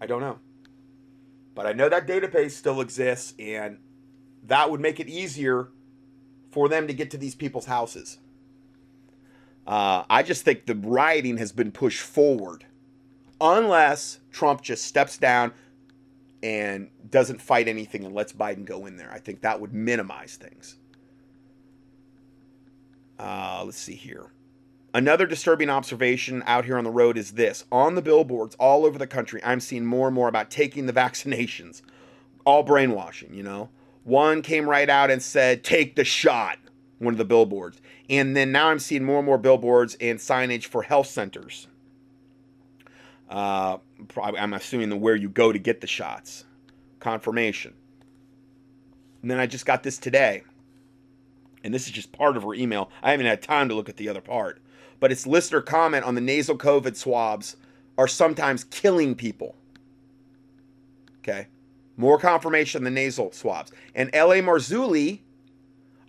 I 0.00 0.06
don't 0.06 0.20
know. 0.20 0.38
But 1.54 1.66
I 1.66 1.72
know 1.72 1.88
that 1.88 2.06
database 2.06 2.52
still 2.52 2.80
exists, 2.80 3.34
and 3.38 3.78
that 4.44 4.70
would 4.70 4.80
make 4.80 5.00
it 5.00 5.08
easier 5.08 5.68
for 6.50 6.68
them 6.68 6.86
to 6.86 6.94
get 6.94 7.10
to 7.10 7.18
these 7.18 7.34
people's 7.34 7.66
houses. 7.66 8.18
Uh, 9.66 10.04
I 10.10 10.22
just 10.22 10.44
think 10.44 10.66
the 10.66 10.74
rioting 10.74 11.36
has 11.36 11.52
been 11.52 11.70
pushed 11.70 12.00
forward, 12.00 12.66
unless 13.40 14.18
Trump 14.30 14.62
just 14.62 14.84
steps 14.84 15.18
down 15.18 15.52
and 16.42 16.90
doesn't 17.10 17.40
fight 17.40 17.68
anything 17.68 18.04
and 18.04 18.14
lets 18.14 18.32
Biden 18.32 18.64
go 18.64 18.86
in 18.86 18.96
there. 18.96 19.12
I 19.12 19.18
think 19.18 19.42
that 19.42 19.60
would 19.60 19.72
minimize 19.72 20.36
things. 20.36 20.76
Uh, 23.18 23.62
let's 23.64 23.78
see 23.78 23.94
here. 23.94 24.31
Another 24.94 25.26
disturbing 25.26 25.70
observation 25.70 26.42
out 26.46 26.66
here 26.66 26.76
on 26.76 26.84
the 26.84 26.90
road 26.90 27.16
is 27.16 27.32
this 27.32 27.64
on 27.72 27.94
the 27.94 28.02
billboards 28.02 28.54
all 28.56 28.84
over 28.84 28.98
the 28.98 29.06
country, 29.06 29.40
I'm 29.42 29.60
seeing 29.60 29.86
more 29.86 30.08
and 30.08 30.14
more 30.14 30.28
about 30.28 30.50
taking 30.50 30.86
the 30.86 30.92
vaccinations. 31.04 31.82
all 32.44 32.62
brainwashing, 32.62 33.32
you 33.32 33.42
know. 33.42 33.70
One 34.04 34.42
came 34.42 34.68
right 34.68 34.90
out 34.90 35.10
and 35.10 35.22
said, 35.22 35.62
"Take 35.64 35.96
the 35.96 36.04
shot." 36.04 36.58
One 36.98 37.14
of 37.14 37.18
the 37.18 37.24
billboards, 37.24 37.80
and 38.08 38.36
then 38.36 38.52
now 38.52 38.68
I'm 38.68 38.78
seeing 38.78 39.02
more 39.02 39.18
and 39.18 39.26
more 39.26 39.38
billboards 39.38 39.96
and 40.00 40.18
signage 40.20 40.66
for 40.66 40.82
health 40.82 41.08
centers. 41.08 41.66
Uh, 43.28 43.78
I'm 44.16 44.52
assuming 44.52 44.88
the 44.88 44.96
where 44.96 45.16
you 45.16 45.28
go 45.28 45.50
to 45.52 45.58
get 45.58 45.80
the 45.80 45.86
shots, 45.88 46.44
confirmation. 47.00 47.74
And 49.20 49.30
then 49.30 49.40
I 49.40 49.46
just 49.46 49.66
got 49.66 49.82
this 49.82 49.98
today, 49.98 50.42
and 51.64 51.72
this 51.74 51.86
is 51.86 51.92
just 51.92 52.12
part 52.12 52.36
of 52.36 52.44
her 52.44 52.54
email. 52.54 52.90
I 53.02 53.10
haven't 53.12 53.26
had 53.26 53.42
time 53.42 53.68
to 53.68 53.74
look 53.74 53.88
at 53.88 53.96
the 53.96 54.08
other 54.08 54.20
part, 54.20 54.60
but 55.02 55.10
it's 55.10 55.26
listener 55.26 55.60
comment 55.60 56.04
on 56.04 56.14
the 56.14 56.20
nasal 56.20 56.56
COVID 56.56 56.94
swabs 56.94 57.56
are 57.98 58.06
sometimes 58.06 58.62
killing 58.62 59.16
people. 59.16 59.56
Okay. 61.18 61.48
More 61.96 62.20
confirmation 62.20 62.84
than 62.84 62.94
nasal 62.94 63.32
swabs. 63.32 63.72
And 63.96 64.10
L.A. 64.12 64.40
Marzulli, 64.40 65.18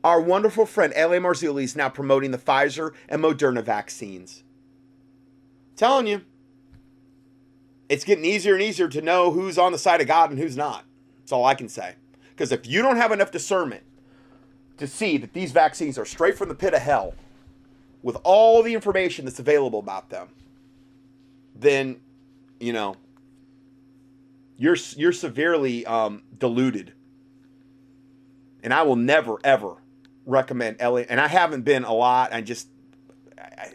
our 0.04 0.22
wonderful 0.22 0.68
friend 0.68 0.94
L.A. 0.96 1.18
Marzulli, 1.18 1.64
is 1.64 1.76
now 1.76 1.90
promoting 1.90 2.30
the 2.30 2.38
Pfizer 2.38 2.92
and 3.10 3.24
Moderna 3.24 3.64
vaccines. 3.64 4.44
telling 5.76 6.06
you, 6.06 6.22
it's 7.90 8.04
getting 8.04 8.26
easier 8.26 8.54
and 8.54 8.62
easier 8.62 8.88
to 8.90 9.02
know 9.02 9.32
who's 9.32 9.58
on 9.58 9.72
the 9.72 9.80
side 9.80 10.02
of 10.02 10.08
God 10.08 10.30
and 10.30 10.38
who's 10.38 10.56
not. 10.56 10.86
That's 11.18 11.32
all 11.32 11.46
I 11.46 11.56
can 11.56 11.68
say. 11.68 11.96
Because 12.30 12.52
if 12.52 12.68
you 12.68 12.84
don't 12.84 12.98
have 12.98 13.12
enough 13.12 13.32
discernment 13.32 13.82
to 14.78 14.86
see 14.86 15.18
that 15.18 15.34
these 15.34 15.52
vaccines 15.52 15.98
are 15.98 16.06
straight 16.06 16.38
from 16.38 16.48
the 16.48 16.56
pit 16.56 16.76
of 16.76 16.82
hell 16.84 17.16
with 18.04 18.18
all 18.24 18.62
the 18.62 18.74
information 18.74 19.26
that's 19.26 19.40
available 19.40 19.80
about 19.80 20.10
them, 20.10 20.28
then, 21.56 22.02
you 22.60 22.74
know, 22.74 22.96
you're 24.58 24.78
you're 24.96 25.14
severely 25.14 25.86
um, 25.86 26.22
deluded. 26.38 26.94
And 28.62 28.74
I 28.74 28.84
will 28.84 28.96
never 28.96 29.38
ever 29.44 29.76
recommend 30.26 30.78
Elliot. 30.80 31.08
And 31.10 31.20
I 31.20 31.28
haven't 31.28 31.64
been 31.64 31.84
a 31.86 31.94
lot. 31.94 32.34
I 32.34 32.42
just 32.42 32.68
I, 33.38 33.74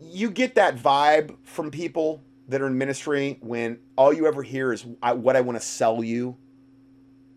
you 0.00 0.30
get 0.30 0.54
that 0.54 0.76
vibe 0.76 1.36
from 1.42 1.70
people 1.70 2.22
that 2.48 2.60
are 2.60 2.66
in 2.66 2.76
ministry 2.76 3.38
when 3.40 3.78
all 3.96 4.12
you 4.12 4.26
ever 4.26 4.42
hear 4.42 4.72
is 4.72 4.84
I, 5.02 5.12
what 5.12 5.36
I 5.36 5.40
want 5.40 5.60
to 5.60 5.66
sell 5.66 6.04
you. 6.04 6.36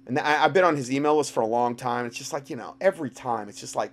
And 0.07 0.19
I, 0.19 0.33
have 0.33 0.53
been 0.53 0.63
on 0.63 0.75
his 0.75 0.91
email 0.91 1.17
list 1.17 1.31
for 1.31 1.41
a 1.41 1.47
long 1.47 1.75
time. 1.75 2.05
It's 2.05 2.17
just 2.17 2.33
like 2.33 2.49
you 2.49 2.55
know, 2.55 2.75
every 2.81 3.09
time 3.09 3.49
it's 3.49 3.59
just 3.59 3.75
like 3.75 3.91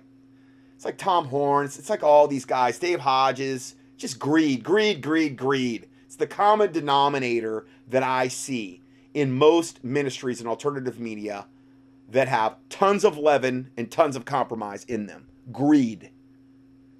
it's 0.75 0.85
like 0.85 0.97
Tom 0.97 1.25
Horns. 1.25 1.77
It's 1.79 1.89
like 1.89 2.03
all 2.03 2.27
these 2.27 2.45
guys, 2.45 2.79
Dave 2.79 2.99
Hodges. 2.99 3.75
Just 3.97 4.19
greed, 4.19 4.63
greed, 4.63 5.01
greed, 5.01 5.37
greed. 5.37 5.87
It's 6.05 6.15
the 6.15 6.27
common 6.27 6.71
denominator 6.71 7.65
that 7.89 8.03
I 8.03 8.27
see 8.27 8.81
in 9.13 9.31
most 9.31 9.83
ministries 9.83 10.39
and 10.39 10.49
alternative 10.49 10.99
media 10.99 11.47
that 12.09 12.27
have 12.27 12.57
tons 12.69 13.03
of 13.03 13.17
leaven 13.17 13.69
and 13.77 13.91
tons 13.91 14.15
of 14.15 14.25
compromise 14.25 14.83
in 14.85 15.07
them. 15.07 15.27
Greed. 15.51 16.11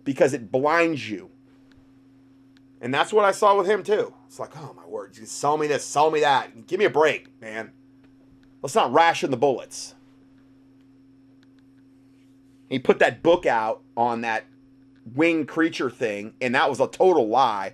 Because 0.03 0.33
it 0.33 0.51
blinds 0.51 1.09
you. 1.09 1.29
And 2.81 2.93
that's 2.93 3.13
what 3.13 3.25
I 3.25 3.31
saw 3.31 3.57
with 3.57 3.67
him 3.67 3.83
too. 3.83 4.13
It's 4.27 4.39
like, 4.39 4.57
oh 4.57 4.73
my 4.75 4.85
word, 4.85 5.17
you 5.17 5.25
sell 5.25 5.57
me 5.57 5.67
this, 5.67 5.85
sell 5.85 6.11
me 6.11 6.19
that. 6.21 6.67
Give 6.67 6.79
me 6.79 6.85
a 6.85 6.89
break, 6.89 7.39
man. 7.39 7.71
Let's 8.61 8.75
not 8.75 8.91
ration 8.91 9.31
the 9.31 9.37
bullets. 9.37 9.95
He 12.69 12.79
put 12.79 12.99
that 12.99 13.21
book 13.21 13.45
out 13.45 13.81
on 13.95 14.21
that 14.21 14.45
winged 15.13 15.47
creature 15.47 15.89
thing, 15.89 16.33
and 16.41 16.55
that 16.55 16.69
was 16.69 16.79
a 16.79 16.87
total 16.87 17.27
lie. 17.27 17.73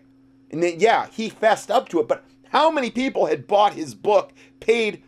And 0.51 0.63
then, 0.63 0.79
yeah, 0.79 1.07
he 1.11 1.29
fessed 1.29 1.69
up 1.69 1.89
to 1.89 1.99
it, 1.99 2.07
but 2.07 2.25
how 2.49 2.71
many 2.71 2.89
people 2.89 3.27
had 3.27 3.47
bought 3.47 3.73
his 3.73 3.93
book, 3.93 4.33
paid, 4.59 5.03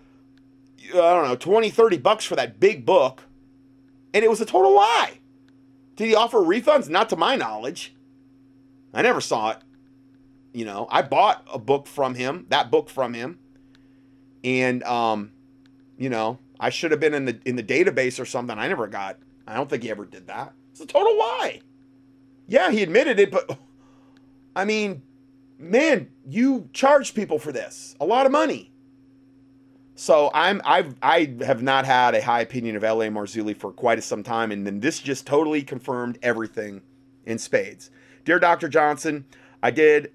I 0.89 0.97
don't 0.97 1.27
know, 1.27 1.35
20, 1.35 1.69
30 1.69 1.97
bucks 1.97 2.25
for 2.25 2.35
that 2.35 2.59
big 2.59 2.85
book, 2.85 3.23
and 4.13 4.23
it 4.23 4.29
was 4.29 4.41
a 4.41 4.45
total 4.45 4.75
lie? 4.75 5.19
Did 5.95 6.07
he 6.07 6.15
offer 6.15 6.39
refunds? 6.39 6.89
Not 6.89 7.09
to 7.09 7.15
my 7.15 7.35
knowledge. 7.35 7.93
I 8.93 9.01
never 9.01 9.21
saw 9.21 9.51
it. 9.51 9.57
You 10.53 10.65
know, 10.65 10.87
I 10.89 11.01
bought 11.01 11.45
a 11.51 11.57
book 11.57 11.87
from 11.87 12.15
him, 12.15 12.45
that 12.49 12.69
book 12.69 12.89
from 12.89 13.13
him, 13.13 13.39
and 14.43 14.83
um, 14.83 15.31
you 15.97 16.09
know, 16.09 16.39
I 16.59 16.69
should 16.69 16.91
have 16.91 16.99
been 16.99 17.13
in 17.13 17.25
the 17.25 17.39
in 17.45 17.55
the 17.55 17.63
database 17.63 18.19
or 18.19 18.25
something. 18.25 18.57
I 18.57 18.67
never 18.67 18.87
got. 18.87 19.17
I 19.47 19.55
don't 19.55 19.69
think 19.69 19.83
he 19.83 19.89
ever 19.89 20.05
did 20.05 20.27
that. 20.27 20.53
It's 20.71 20.81
a 20.81 20.85
total 20.85 21.17
lie. 21.17 21.61
Yeah, 22.47 22.71
he 22.71 22.83
admitted 22.83 23.19
it, 23.19 23.31
but 23.31 23.57
I 24.55 24.65
mean, 24.65 25.03
man, 25.57 26.09
you 26.27 26.69
charge 26.73 27.13
people 27.13 27.39
for 27.39 27.51
this 27.51 27.95
a 27.99 28.05
lot 28.05 28.25
of 28.25 28.31
money. 28.31 28.71
So 29.95 30.31
I'm 30.33 30.61
I've 30.65 30.95
I 31.01 31.35
have 31.45 31.61
not 31.61 31.85
had 31.85 32.15
a 32.15 32.21
high 32.21 32.41
opinion 32.41 32.75
of 32.75 32.83
L.A. 32.83 33.07
Marzulli 33.09 33.55
for 33.55 33.71
quite 33.71 34.01
some 34.03 34.23
time, 34.23 34.51
and 34.51 34.65
then 34.65 34.79
this 34.79 34.99
just 34.99 35.27
totally 35.27 35.61
confirmed 35.61 36.17
everything 36.23 36.81
in 37.25 37.37
spades. 37.37 37.91
Dear 38.25 38.39
Dr. 38.39 38.67
Johnson, 38.67 39.25
I 39.61 39.71
did 39.71 40.11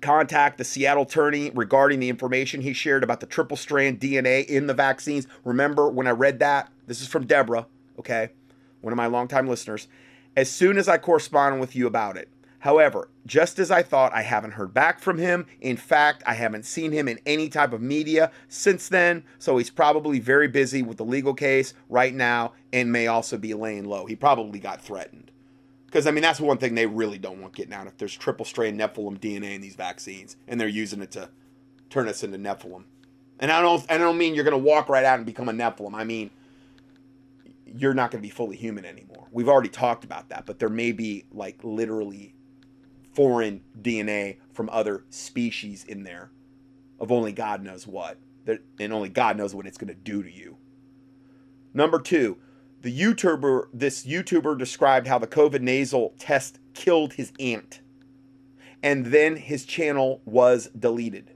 contact 0.00 0.58
the 0.58 0.64
Seattle 0.64 1.02
attorney 1.02 1.50
regarding 1.50 2.00
the 2.00 2.08
information 2.08 2.60
he 2.60 2.72
shared 2.72 3.04
about 3.04 3.20
the 3.20 3.26
triple 3.26 3.56
strand 3.56 4.00
DNA 4.00 4.46
in 4.46 4.66
the 4.66 4.74
vaccines. 4.74 5.26
Remember 5.44 5.88
when 5.88 6.06
I 6.06 6.10
read 6.10 6.38
that? 6.38 6.70
This 6.86 7.00
is 7.00 7.08
from 7.08 7.26
Deborah, 7.26 7.66
okay, 8.00 8.30
one 8.80 8.92
of 8.92 8.96
my 8.96 9.06
longtime 9.06 9.48
listeners. 9.48 9.88
As 10.36 10.50
soon 10.50 10.78
as 10.78 10.88
I 10.88 10.98
corresponded 10.98 11.60
with 11.60 11.74
you 11.74 11.86
about 11.86 12.16
it, 12.16 12.28
However, 12.60 13.08
just 13.26 13.58
as 13.58 13.70
I 13.70 13.82
thought, 13.82 14.12
I 14.14 14.20
haven't 14.20 14.52
heard 14.52 14.74
back 14.74 15.00
from 15.00 15.16
him. 15.16 15.46
In 15.62 15.78
fact, 15.78 16.22
I 16.26 16.34
haven't 16.34 16.66
seen 16.66 16.92
him 16.92 17.08
in 17.08 17.18
any 17.24 17.48
type 17.48 17.72
of 17.72 17.80
media 17.80 18.30
since 18.48 18.88
then, 18.88 19.24
so 19.38 19.56
he's 19.56 19.70
probably 19.70 20.20
very 20.20 20.46
busy 20.46 20.82
with 20.82 20.98
the 20.98 21.04
legal 21.04 21.32
case 21.32 21.72
right 21.88 22.14
now 22.14 22.52
and 22.72 22.92
may 22.92 23.06
also 23.06 23.38
be 23.38 23.54
laying 23.54 23.84
low. 23.84 24.04
He 24.04 24.14
probably 24.14 24.58
got 24.58 24.82
threatened. 24.82 25.30
Because, 25.86 26.06
I 26.06 26.10
mean, 26.10 26.22
that's 26.22 26.38
one 26.38 26.58
thing 26.58 26.74
they 26.74 26.86
really 26.86 27.18
don't 27.18 27.40
want 27.40 27.54
getting 27.54 27.72
out. 27.72 27.86
If 27.86 27.96
there's 27.96 28.14
triple 28.14 28.44
strand 28.44 28.78
Nephilim 28.78 29.18
DNA 29.18 29.54
in 29.54 29.62
these 29.62 29.74
vaccines 29.74 30.36
and 30.46 30.60
they're 30.60 30.68
using 30.68 31.00
it 31.00 31.10
to 31.12 31.30
turn 31.88 32.08
us 32.08 32.22
into 32.22 32.38
Nephilim. 32.38 32.84
And 33.40 33.50
I 33.50 33.62
don't, 33.62 33.84
I 33.90 33.96
don't 33.96 34.18
mean 34.18 34.34
you're 34.34 34.44
going 34.44 34.52
to 34.52 34.58
walk 34.58 34.90
right 34.90 35.04
out 35.04 35.16
and 35.16 35.24
become 35.24 35.48
a 35.48 35.52
Nephilim. 35.52 35.94
I 35.94 36.04
mean, 36.04 36.30
you're 37.74 37.94
not 37.94 38.10
going 38.10 38.22
to 38.22 38.26
be 38.26 38.32
fully 38.32 38.56
human 38.56 38.84
anymore. 38.84 39.28
We've 39.30 39.48
already 39.48 39.68
talked 39.68 40.04
about 40.04 40.28
that, 40.30 40.46
but 40.46 40.58
there 40.58 40.68
may 40.68 40.92
be 40.92 41.26
like 41.30 41.58
literally 41.62 42.34
foreign 43.14 43.62
DNA 43.80 44.38
from 44.52 44.68
other 44.70 45.04
species 45.10 45.84
in 45.84 46.04
there 46.04 46.30
of 46.98 47.10
only 47.10 47.32
God 47.32 47.62
knows 47.62 47.86
what. 47.86 48.18
And 48.80 48.92
only 48.92 49.08
God 49.08 49.36
knows 49.36 49.54
what 49.54 49.66
it's 49.66 49.78
going 49.78 49.88
to 49.88 49.94
do 49.94 50.22
to 50.22 50.32
you. 50.32 50.56
Number 51.72 52.00
two, 52.00 52.38
the 52.80 52.96
YouTuber, 52.96 53.68
this 53.72 54.04
YouTuber 54.04 54.58
described 54.58 55.06
how 55.06 55.18
the 55.18 55.26
COVID 55.26 55.60
nasal 55.60 56.14
test 56.18 56.58
killed 56.74 57.12
his 57.12 57.32
aunt. 57.38 57.80
And 58.82 59.06
then 59.06 59.36
his 59.36 59.64
channel 59.64 60.22
was 60.24 60.68
deleted. 60.68 61.29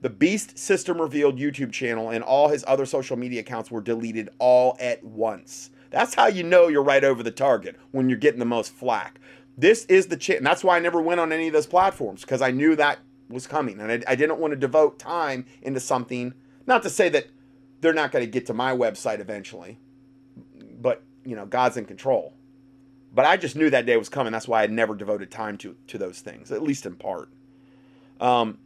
The 0.00 0.10
Beast 0.10 0.58
System 0.58 1.00
revealed 1.00 1.38
YouTube 1.38 1.72
channel 1.72 2.10
and 2.10 2.24
all 2.24 2.48
his 2.48 2.64
other 2.66 2.86
social 2.86 3.18
media 3.18 3.40
accounts 3.40 3.70
were 3.70 3.82
deleted 3.82 4.30
all 4.38 4.76
at 4.80 5.04
once. 5.04 5.70
That's 5.90 6.14
how 6.14 6.28
you 6.28 6.42
know 6.42 6.68
you're 6.68 6.82
right 6.82 7.04
over 7.04 7.22
the 7.22 7.30
target 7.30 7.76
when 7.90 8.08
you're 8.08 8.18
getting 8.18 8.38
the 8.38 8.46
most 8.46 8.72
flack. 8.72 9.20
This 9.58 9.84
is 9.86 10.06
the 10.06 10.16
chance. 10.16 10.42
That's 10.42 10.64
why 10.64 10.76
I 10.76 10.80
never 10.80 11.02
went 11.02 11.20
on 11.20 11.32
any 11.32 11.48
of 11.48 11.52
those 11.52 11.66
platforms 11.66 12.22
because 12.22 12.40
I 12.40 12.50
knew 12.50 12.76
that 12.76 13.00
was 13.28 13.46
coming. 13.46 13.78
And 13.80 13.92
I, 13.92 14.12
I 14.12 14.14
didn't 14.14 14.38
want 14.38 14.52
to 14.52 14.56
devote 14.56 14.98
time 14.98 15.44
into 15.60 15.80
something. 15.80 16.32
Not 16.66 16.82
to 16.84 16.90
say 16.90 17.08
that 17.10 17.26
they're 17.80 17.92
not 17.92 18.12
going 18.12 18.24
to 18.24 18.30
get 18.30 18.46
to 18.46 18.54
my 18.54 18.74
website 18.74 19.20
eventually, 19.20 19.78
but, 20.80 21.02
you 21.24 21.36
know, 21.36 21.44
God's 21.44 21.76
in 21.76 21.84
control. 21.84 22.34
But 23.12 23.26
I 23.26 23.36
just 23.36 23.56
knew 23.56 23.68
that 23.70 23.86
day 23.86 23.96
was 23.96 24.08
coming. 24.08 24.32
That's 24.32 24.48
why 24.48 24.62
I 24.62 24.66
never 24.68 24.94
devoted 24.94 25.30
time 25.30 25.58
to, 25.58 25.76
to 25.88 25.98
those 25.98 26.20
things, 26.20 26.52
at 26.52 26.62
least 26.62 26.86
in 26.86 26.94
part. 26.94 27.28
Um, 28.20 28.58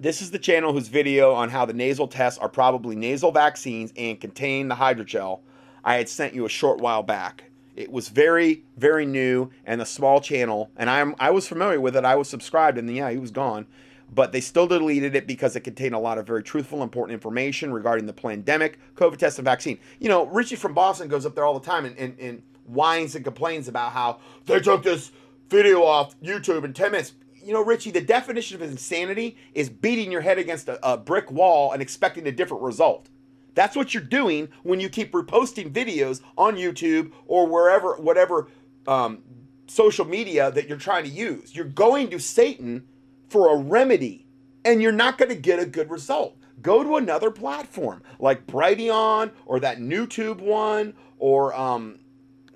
this 0.00 0.22
is 0.22 0.30
the 0.30 0.38
channel 0.38 0.72
whose 0.72 0.88
video 0.88 1.32
on 1.32 1.50
how 1.50 1.64
the 1.64 1.72
nasal 1.72 2.08
tests 2.08 2.38
are 2.38 2.48
probably 2.48 2.96
nasal 2.96 3.32
vaccines 3.32 3.92
and 3.96 4.20
contain 4.20 4.68
the 4.68 4.74
hydrogel 4.74 5.40
I 5.84 5.94
had 5.94 6.08
sent 6.08 6.34
you 6.34 6.44
a 6.44 6.50
short 6.50 6.80
while 6.80 7.02
back. 7.02 7.44
It 7.74 7.90
was 7.90 8.08
very, 8.08 8.64
very 8.76 9.06
new 9.06 9.50
and 9.64 9.80
a 9.80 9.86
small 9.86 10.20
channel, 10.20 10.70
and 10.76 10.90
I'm 10.90 11.14
I 11.18 11.30
was 11.30 11.46
familiar 11.46 11.80
with 11.80 11.96
it. 11.96 12.04
I 12.04 12.16
was 12.16 12.28
subscribed, 12.28 12.76
and 12.76 12.94
yeah, 12.94 13.10
he 13.10 13.18
was 13.18 13.30
gone. 13.30 13.66
But 14.12 14.32
they 14.32 14.40
still 14.40 14.66
deleted 14.66 15.14
it 15.14 15.26
because 15.26 15.54
it 15.54 15.60
contained 15.60 15.94
a 15.94 15.98
lot 15.98 16.18
of 16.18 16.26
very 16.26 16.42
truthful, 16.42 16.82
important 16.82 17.14
information 17.14 17.72
regarding 17.72 18.06
the 18.06 18.12
pandemic, 18.12 18.78
COVID 18.96 19.18
test, 19.18 19.38
and 19.38 19.44
vaccine. 19.44 19.78
You 19.98 20.08
know, 20.08 20.26
Richie 20.26 20.56
from 20.56 20.74
Boston 20.74 21.08
goes 21.08 21.24
up 21.24 21.34
there 21.34 21.44
all 21.44 21.58
the 21.58 21.64
time 21.64 21.84
and, 21.84 21.96
and, 21.98 22.18
and 22.18 22.42
whines 22.64 23.14
and 23.14 23.24
complains 23.24 23.68
about 23.68 23.92
how 23.92 24.18
they 24.46 24.60
took 24.60 24.82
this 24.82 25.12
video 25.48 25.84
off 25.84 26.18
YouTube 26.20 26.64
in 26.64 26.72
10 26.72 26.90
minutes. 26.90 27.12
You 27.42 27.52
know, 27.52 27.64
Richie, 27.64 27.90
the 27.90 28.00
definition 28.00 28.56
of 28.60 28.68
insanity 28.68 29.36
is 29.54 29.70
beating 29.70 30.12
your 30.12 30.20
head 30.20 30.38
against 30.38 30.68
a, 30.68 30.78
a 30.88 30.96
brick 30.96 31.30
wall 31.30 31.72
and 31.72 31.80
expecting 31.80 32.26
a 32.26 32.32
different 32.32 32.62
result. 32.62 33.08
That's 33.54 33.74
what 33.74 33.94
you're 33.94 34.02
doing 34.02 34.48
when 34.62 34.80
you 34.80 34.88
keep 34.88 35.12
reposting 35.12 35.72
videos 35.72 36.20
on 36.36 36.56
YouTube 36.56 37.12
or 37.26 37.46
wherever, 37.46 37.94
whatever 37.96 38.48
um, 38.86 39.22
social 39.66 40.04
media 40.04 40.50
that 40.52 40.68
you're 40.68 40.78
trying 40.78 41.04
to 41.04 41.10
use. 41.10 41.54
You're 41.54 41.64
going 41.64 42.10
to 42.10 42.18
Satan 42.20 42.86
for 43.28 43.52
a 43.52 43.56
remedy, 43.56 44.26
and 44.64 44.80
you're 44.80 44.92
not 44.92 45.18
going 45.18 45.30
to 45.30 45.34
get 45.34 45.58
a 45.58 45.66
good 45.66 45.90
result. 45.90 46.36
go 46.62 46.82
to 46.82 46.96
another 46.96 47.30
platform 47.30 48.02
like 48.18 48.46
Brighteon 48.46 49.30
or 49.46 49.60
that 49.60 49.78
NewTube 49.78 50.40
one 50.40 50.94
or 51.18 51.54
um, 51.54 51.98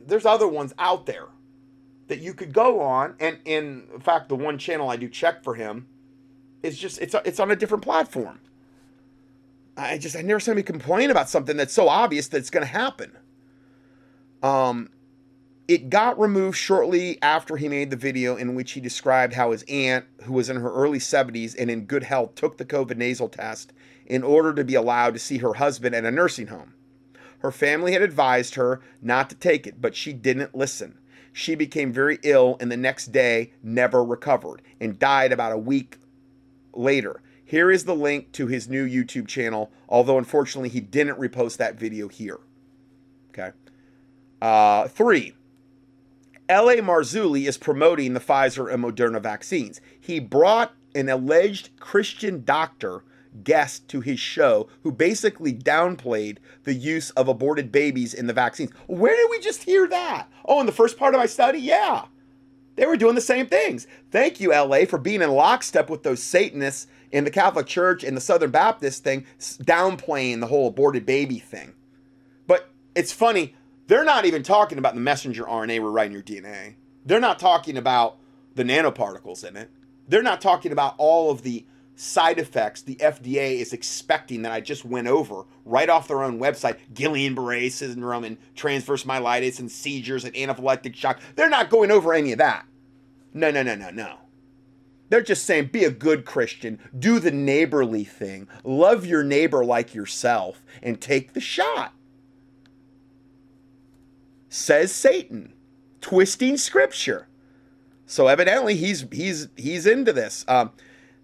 there's 0.06 0.26
other 0.26 0.48
ones 0.48 0.72
out 0.78 1.06
there 1.06 1.26
that 2.12 2.20
you 2.20 2.34
could 2.34 2.52
go 2.52 2.82
on. 2.82 3.14
And 3.18 3.38
in 3.46 3.86
fact, 4.00 4.28
the 4.28 4.36
one 4.36 4.58
channel 4.58 4.90
I 4.90 4.96
do 4.96 5.08
check 5.08 5.42
for 5.42 5.54
him 5.54 5.88
is 6.62 6.78
just 6.78 7.00
it's 7.00 7.14
it's 7.24 7.40
on 7.40 7.50
a 7.50 7.56
different 7.56 7.82
platform. 7.82 8.38
I 9.78 9.96
just 9.96 10.14
I 10.14 10.20
never 10.20 10.38
saw 10.38 10.52
me 10.52 10.62
complain 10.62 11.10
about 11.10 11.30
something 11.30 11.56
that's 11.56 11.72
so 11.72 11.88
obvious 11.88 12.28
that 12.28 12.36
it's 12.36 12.50
going 12.50 12.66
to 12.66 12.70
happen. 12.70 13.16
Um, 14.42 14.90
it 15.66 15.88
got 15.88 16.20
removed 16.20 16.58
shortly 16.58 17.16
after 17.22 17.56
he 17.56 17.66
made 17.66 17.88
the 17.88 17.96
video 17.96 18.36
in 18.36 18.54
which 18.54 18.72
he 18.72 18.80
described 18.80 19.32
how 19.32 19.52
his 19.52 19.64
aunt, 19.66 20.04
who 20.24 20.34
was 20.34 20.50
in 20.50 20.56
her 20.60 20.70
early 20.70 20.98
70s 20.98 21.56
and 21.58 21.70
in 21.70 21.86
good 21.86 22.02
health, 22.02 22.34
took 22.34 22.58
the 22.58 22.66
COVID 22.66 22.98
nasal 22.98 23.30
test 23.30 23.72
in 24.04 24.22
order 24.22 24.52
to 24.52 24.64
be 24.64 24.74
allowed 24.74 25.14
to 25.14 25.18
see 25.18 25.38
her 25.38 25.54
husband 25.54 25.94
at 25.94 26.04
a 26.04 26.10
nursing 26.10 26.48
home. 26.48 26.74
Her 27.38 27.52
family 27.52 27.92
had 27.92 28.02
advised 28.02 28.56
her 28.56 28.82
not 29.00 29.30
to 29.30 29.36
take 29.36 29.66
it, 29.66 29.80
but 29.80 29.96
she 29.96 30.12
didn't 30.12 30.54
listen. 30.54 30.98
She 31.32 31.54
became 31.54 31.92
very 31.92 32.18
ill 32.22 32.56
and 32.60 32.70
the 32.70 32.76
next 32.76 33.12
day 33.12 33.52
never 33.62 34.04
recovered 34.04 34.62
and 34.80 34.98
died 34.98 35.32
about 35.32 35.52
a 35.52 35.58
week 35.58 35.98
later. 36.74 37.22
Here 37.44 37.70
is 37.70 37.84
the 37.84 37.94
link 37.94 38.32
to 38.32 38.46
his 38.46 38.68
new 38.68 38.86
YouTube 38.86 39.28
channel, 39.28 39.70
although 39.88 40.18
unfortunately 40.18 40.68
he 40.68 40.80
didn't 40.80 41.18
repost 41.18 41.58
that 41.58 41.76
video 41.76 42.08
here. 42.08 42.38
Okay. 43.30 43.50
Uh, 44.40 44.88
three, 44.88 45.34
L.A. 46.48 46.76
Marzulli 46.76 47.46
is 47.46 47.56
promoting 47.56 48.12
the 48.12 48.20
Pfizer 48.20 48.72
and 48.72 48.84
Moderna 48.84 49.22
vaccines. 49.22 49.80
He 50.00 50.18
brought 50.18 50.72
an 50.94 51.08
alleged 51.08 51.70
Christian 51.78 52.44
doctor 52.44 53.04
guest 53.44 53.88
to 53.88 54.00
his 54.00 54.20
show 54.20 54.68
who 54.82 54.92
basically 54.92 55.52
downplayed 55.52 56.38
the 56.64 56.74
use 56.74 57.10
of 57.10 57.28
aborted 57.28 57.72
babies 57.72 58.14
in 58.14 58.26
the 58.26 58.32
vaccines. 58.32 58.70
Where 58.86 59.16
did 59.16 59.30
we 59.30 59.40
just 59.40 59.62
hear 59.62 59.86
that? 59.88 60.28
Oh, 60.44 60.60
in 60.60 60.66
the 60.66 60.72
first 60.72 60.98
part 60.98 61.14
of 61.14 61.20
my 61.20 61.26
study? 61.26 61.58
Yeah. 61.58 62.06
They 62.76 62.86
were 62.86 62.96
doing 62.96 63.14
the 63.14 63.20
same 63.20 63.46
things. 63.46 63.86
Thank 64.10 64.40
you, 64.40 64.50
LA, 64.50 64.84
for 64.86 64.98
being 64.98 65.22
in 65.22 65.30
lockstep 65.30 65.90
with 65.90 66.02
those 66.02 66.22
Satanists 66.22 66.86
in 67.10 67.24
the 67.24 67.30
Catholic 67.30 67.66
Church 67.66 68.02
and 68.02 68.16
the 68.16 68.20
Southern 68.20 68.50
Baptist 68.50 69.04
thing, 69.04 69.26
downplaying 69.38 70.40
the 70.40 70.46
whole 70.46 70.68
aborted 70.68 71.04
baby 71.04 71.38
thing. 71.38 71.74
But 72.46 72.70
it's 72.94 73.12
funny, 73.12 73.54
they're 73.86 74.04
not 74.04 74.24
even 74.24 74.42
talking 74.42 74.78
about 74.78 74.94
the 74.94 75.00
messenger 75.00 75.44
RNA 75.44 75.82
we're 75.82 75.90
writing 75.90 76.12
your 76.12 76.22
DNA. 76.22 76.76
They're 77.04 77.20
not 77.20 77.38
talking 77.38 77.76
about 77.76 78.16
the 78.54 78.64
nanoparticles 78.64 79.44
in 79.46 79.56
it. 79.56 79.70
They're 80.08 80.22
not 80.22 80.40
talking 80.40 80.72
about 80.72 80.94
all 80.98 81.30
of 81.30 81.42
the 81.42 81.66
side 82.02 82.40
effects 82.40 82.82
the 82.82 82.96
FDA 82.96 83.60
is 83.60 83.72
expecting 83.72 84.42
that 84.42 84.50
I 84.50 84.60
just 84.60 84.84
went 84.84 85.06
over 85.06 85.44
right 85.64 85.88
off 85.88 86.08
their 86.08 86.24
own 86.24 86.40
website 86.40 86.78
Guillain 86.92 87.36
Barre 87.36 87.68
syndrome 87.68 88.24
and 88.24 88.38
transverse 88.56 89.04
myelitis 89.04 89.60
and 89.60 89.70
seizures 89.70 90.24
and 90.24 90.34
anaphylactic 90.34 90.96
shock. 90.96 91.20
They're 91.36 91.48
not 91.48 91.70
going 91.70 91.92
over 91.92 92.12
any 92.12 92.32
of 92.32 92.38
that. 92.38 92.66
No, 93.32 93.52
no, 93.52 93.62
no, 93.62 93.76
no, 93.76 93.90
no. 93.90 94.16
They're 95.10 95.22
just 95.22 95.44
saying 95.44 95.66
be 95.66 95.84
a 95.84 95.90
good 95.90 96.24
Christian, 96.24 96.80
do 96.98 97.20
the 97.20 97.30
neighborly 97.30 98.02
thing, 98.02 98.48
love 98.64 99.06
your 99.06 99.22
neighbor 99.22 99.64
like 99.64 99.94
yourself, 99.94 100.64
and 100.82 101.00
take 101.00 101.34
the 101.34 101.40
shot. 101.40 101.92
Says 104.48 104.90
Satan, 104.90 105.52
twisting 106.00 106.56
scripture. 106.56 107.28
So 108.06 108.26
evidently 108.26 108.74
he's 108.74 109.06
he's 109.12 109.48
he's 109.56 109.86
into 109.86 110.12
this. 110.12 110.44
Um, 110.48 110.72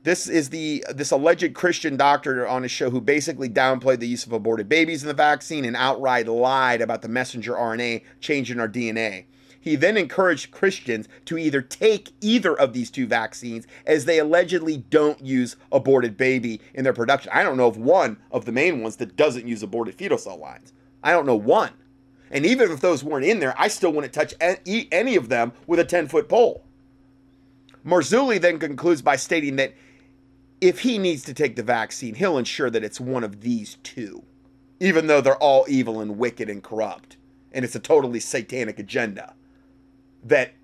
this 0.09 0.27
is 0.27 0.49
the 0.49 0.83
this 0.95 1.11
alleged 1.11 1.53
Christian 1.53 1.99
doctor 1.99 2.49
on 2.49 2.62
his 2.62 2.73
show 2.73 2.88
who 2.88 2.99
basically 2.99 3.50
downplayed 3.50 4.00
the 4.00 4.09
use 4.09 4.25
of 4.25 4.33
aborted 4.33 4.67
babies 4.67 5.03
in 5.03 5.09
the 5.09 5.12
vaccine 5.12 5.67
and 5.67 5.77
outright 5.77 6.27
lied 6.27 6.81
about 6.81 7.03
the 7.03 7.09
messenger 7.09 7.53
RNA 7.53 8.03
changing 8.19 8.59
our 8.59 8.69
DNA. 8.69 9.27
He 9.61 9.77
then 9.77 9.99
encouraged 9.99 10.50
Christians 10.50 11.09
to 11.27 11.37
either 11.37 11.61
take 11.61 12.13
either 12.23 12.59
of 12.59 12.73
these 12.73 12.91
two 12.91 13.06
vaccines 13.06 13.67
as 13.85 14.06
they 14.06 14.19
allegedly 14.19 14.78
don't 14.78 15.23
use 15.23 15.56
aborted 15.71 16.17
baby 16.17 16.63
in 16.73 16.85
their 16.85 16.95
production. 16.95 17.30
I 17.35 17.43
don't 17.43 17.59
know 17.59 17.67
of 17.67 17.76
one 17.76 18.17
of 18.30 18.47
the 18.47 18.52
main 18.52 18.80
ones 18.80 18.97
that 18.97 19.15
doesn't 19.15 19.47
use 19.47 19.63
aborted 19.63 19.97
fetal 19.97 20.17
cell 20.17 20.39
lines. 20.39 20.73
I 21.04 21.13
don't 21.13 21.26
know 21.26 21.37
one. 21.37 21.73
And 22.30 22.47
even 22.47 22.71
if 22.71 22.80
those 22.80 23.04
weren't 23.04 23.26
in 23.26 23.41
there, 23.41 23.54
I 23.59 23.69
still 23.69 23.93
wouldn't 23.93 24.15
touch 24.15 24.32
any 24.41 25.17
of 25.17 25.28
them 25.28 25.52
with 25.67 25.80
a 25.80 25.85
10 25.85 26.09
foot 26.09 26.30
pole. 26.30 26.65
Marzulli 27.85 28.41
then 28.41 28.59
concludes 28.59 29.02
by 29.02 29.17
stating 29.17 29.56
that 29.56 29.75
if 30.60 30.80
he 30.80 30.99
needs 30.99 31.23
to 31.25 31.34
take 31.34 31.56
the 31.56 31.62
vaccine, 31.62 32.14
he'll 32.14 32.38
ensure 32.38 32.71
that 32.71 32.84
it's 32.84 33.00
one 33.00 33.25
of 33.25 33.40
these 33.40 33.76
two, 33.82 34.25
even 34.80 35.06
though 35.06 35.21
they're 35.21 35.36
all 35.36 35.64
evil 35.68 36.00
and 36.00 36.18
wicked 36.18 36.49
and 36.49 36.62
corrupt, 36.62 37.16
and 37.52 37.64
it's 37.64 37.75
a 37.75 37.80
totally 37.80 38.21
satanic 38.21 38.78
agenda. 38.78 39.34
That 40.25 40.54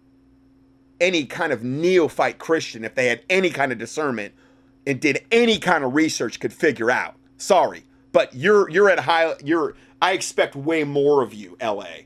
any 1.00 1.26
kind 1.26 1.52
of 1.52 1.62
neophyte 1.62 2.38
Christian, 2.38 2.84
if 2.84 2.94
they 2.94 3.06
had 3.06 3.22
any 3.30 3.50
kind 3.50 3.72
of 3.72 3.78
discernment 3.78 4.34
and 4.86 5.00
did 5.00 5.24
any 5.30 5.58
kind 5.58 5.84
of 5.84 5.94
research, 5.94 6.40
could 6.40 6.52
figure 6.52 6.90
out. 6.90 7.16
Sorry, 7.36 7.84
but 8.12 8.34
you're 8.34 8.68
you're 8.70 8.90
at 8.90 9.00
high. 9.00 9.34
You're 9.44 9.74
I 10.02 10.12
expect 10.12 10.56
way 10.56 10.84
more 10.84 11.22
of 11.22 11.32
you, 11.32 11.56
LA, 11.62 12.04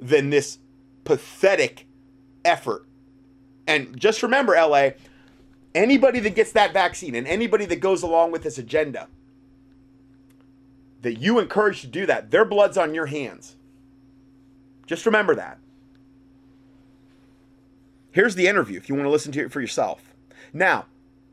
than 0.00 0.30
this 0.30 0.58
pathetic 1.04 1.86
effort. 2.44 2.86
And 3.66 3.98
just 3.98 4.22
remember, 4.22 4.54
LA, 4.54 4.90
anybody 5.76 6.18
that 6.20 6.34
gets 6.34 6.52
that 6.52 6.72
vaccine 6.72 7.14
and 7.14 7.28
anybody 7.28 7.66
that 7.66 7.76
goes 7.76 8.02
along 8.02 8.32
with 8.32 8.42
this 8.42 8.58
agenda 8.58 9.08
that 11.02 11.20
you 11.20 11.38
encourage 11.38 11.82
to 11.82 11.86
do 11.86 12.06
that, 12.06 12.30
their 12.30 12.44
blood's 12.44 12.78
on 12.78 12.94
your 12.94 13.06
hands. 13.06 13.56
Just 14.86 15.06
remember 15.06 15.34
that. 15.34 15.58
Here's 18.10 18.34
the 18.34 18.48
interview 18.48 18.78
if 18.78 18.88
you 18.88 18.94
want 18.94 19.06
to 19.06 19.10
listen 19.10 19.30
to 19.32 19.44
it 19.44 19.52
for 19.52 19.60
yourself. 19.60 20.14
Now, 20.52 20.86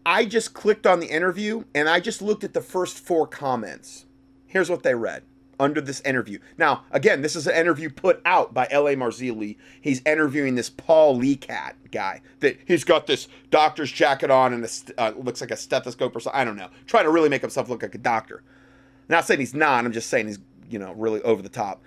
I 0.06 0.25
just 0.25 0.53
clicked 0.53 0.86
on 0.86 0.99
the 0.99 1.08
interview 1.08 1.63
and 1.73 1.88
I 1.88 2.01
just 2.01 2.21
looked 2.21 2.43
at 2.43 2.53
the 2.53 2.62
first 2.62 2.99
four 2.99 3.25
comments. 3.25 4.06
Here's 4.45 4.69
what 4.69 4.84
they 4.84 4.93
read 4.93 5.23
under 5.63 5.82
this 5.82 6.02
interview. 6.02 6.38
Now, 6.58 6.84
again, 6.91 7.21
this 7.21 7.36
is 7.36 7.47
an 7.47 7.56
interview 7.56 7.89
put 7.89 8.21
out 8.26 8.54
by 8.54 8.67
L.A. 8.69 8.95
Marzulli. 8.95 9.58
He's 9.82 10.02
interviewing 10.06 10.56
this 10.56 10.69
Paul 10.69 11.19
Leacat 11.19 11.73
guy 11.91 12.21
that 12.41 12.60
he's 12.65 12.84
got 12.84 13.08
this 13.08 13.28
doctor's 13.49 13.91
jacket 13.91 14.30
on 14.30 14.54
and 14.54 14.63
a, 14.65 15.02
uh, 15.02 15.13
looks 15.15 15.41
like 15.41 15.52
a 15.52 15.58
stethoscope 15.58 16.15
or 16.15 16.19
something. 16.19 16.39
I 16.39 16.43
don't 16.43 16.58
know. 16.58 16.69
Trying 16.86 17.06
to 17.06 17.12
really 17.12 17.30
make 17.30 17.41
himself 17.41 17.69
look 17.69 17.82
like 17.82 17.95
a 17.95 17.99
doctor. 17.99 18.43
Not 19.10 19.26
saying 19.26 19.39
he's 19.39 19.54
not. 19.54 19.86
I'm 19.86 19.91
just 19.91 20.10
saying 20.10 20.28
he's 20.28 20.39
you 20.69 20.80
know 20.80 20.93
really 20.93 21.21
over 21.21 21.41
the 21.41 21.49
top. 21.49 21.82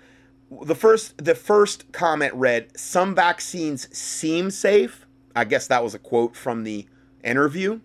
The 0.61 0.75
first 0.75 1.23
the 1.23 1.35
first 1.35 1.91
comment 1.91 2.33
read, 2.33 2.77
"Some 2.77 3.15
vaccines 3.15 3.95
seem 3.95 4.49
safe." 4.51 5.05
I 5.35 5.43
guess 5.43 5.67
that 5.67 5.83
was 5.83 5.93
a 5.93 5.99
quote 5.99 6.35
from 6.35 6.63
the 6.63 6.87
interview. 7.23 7.81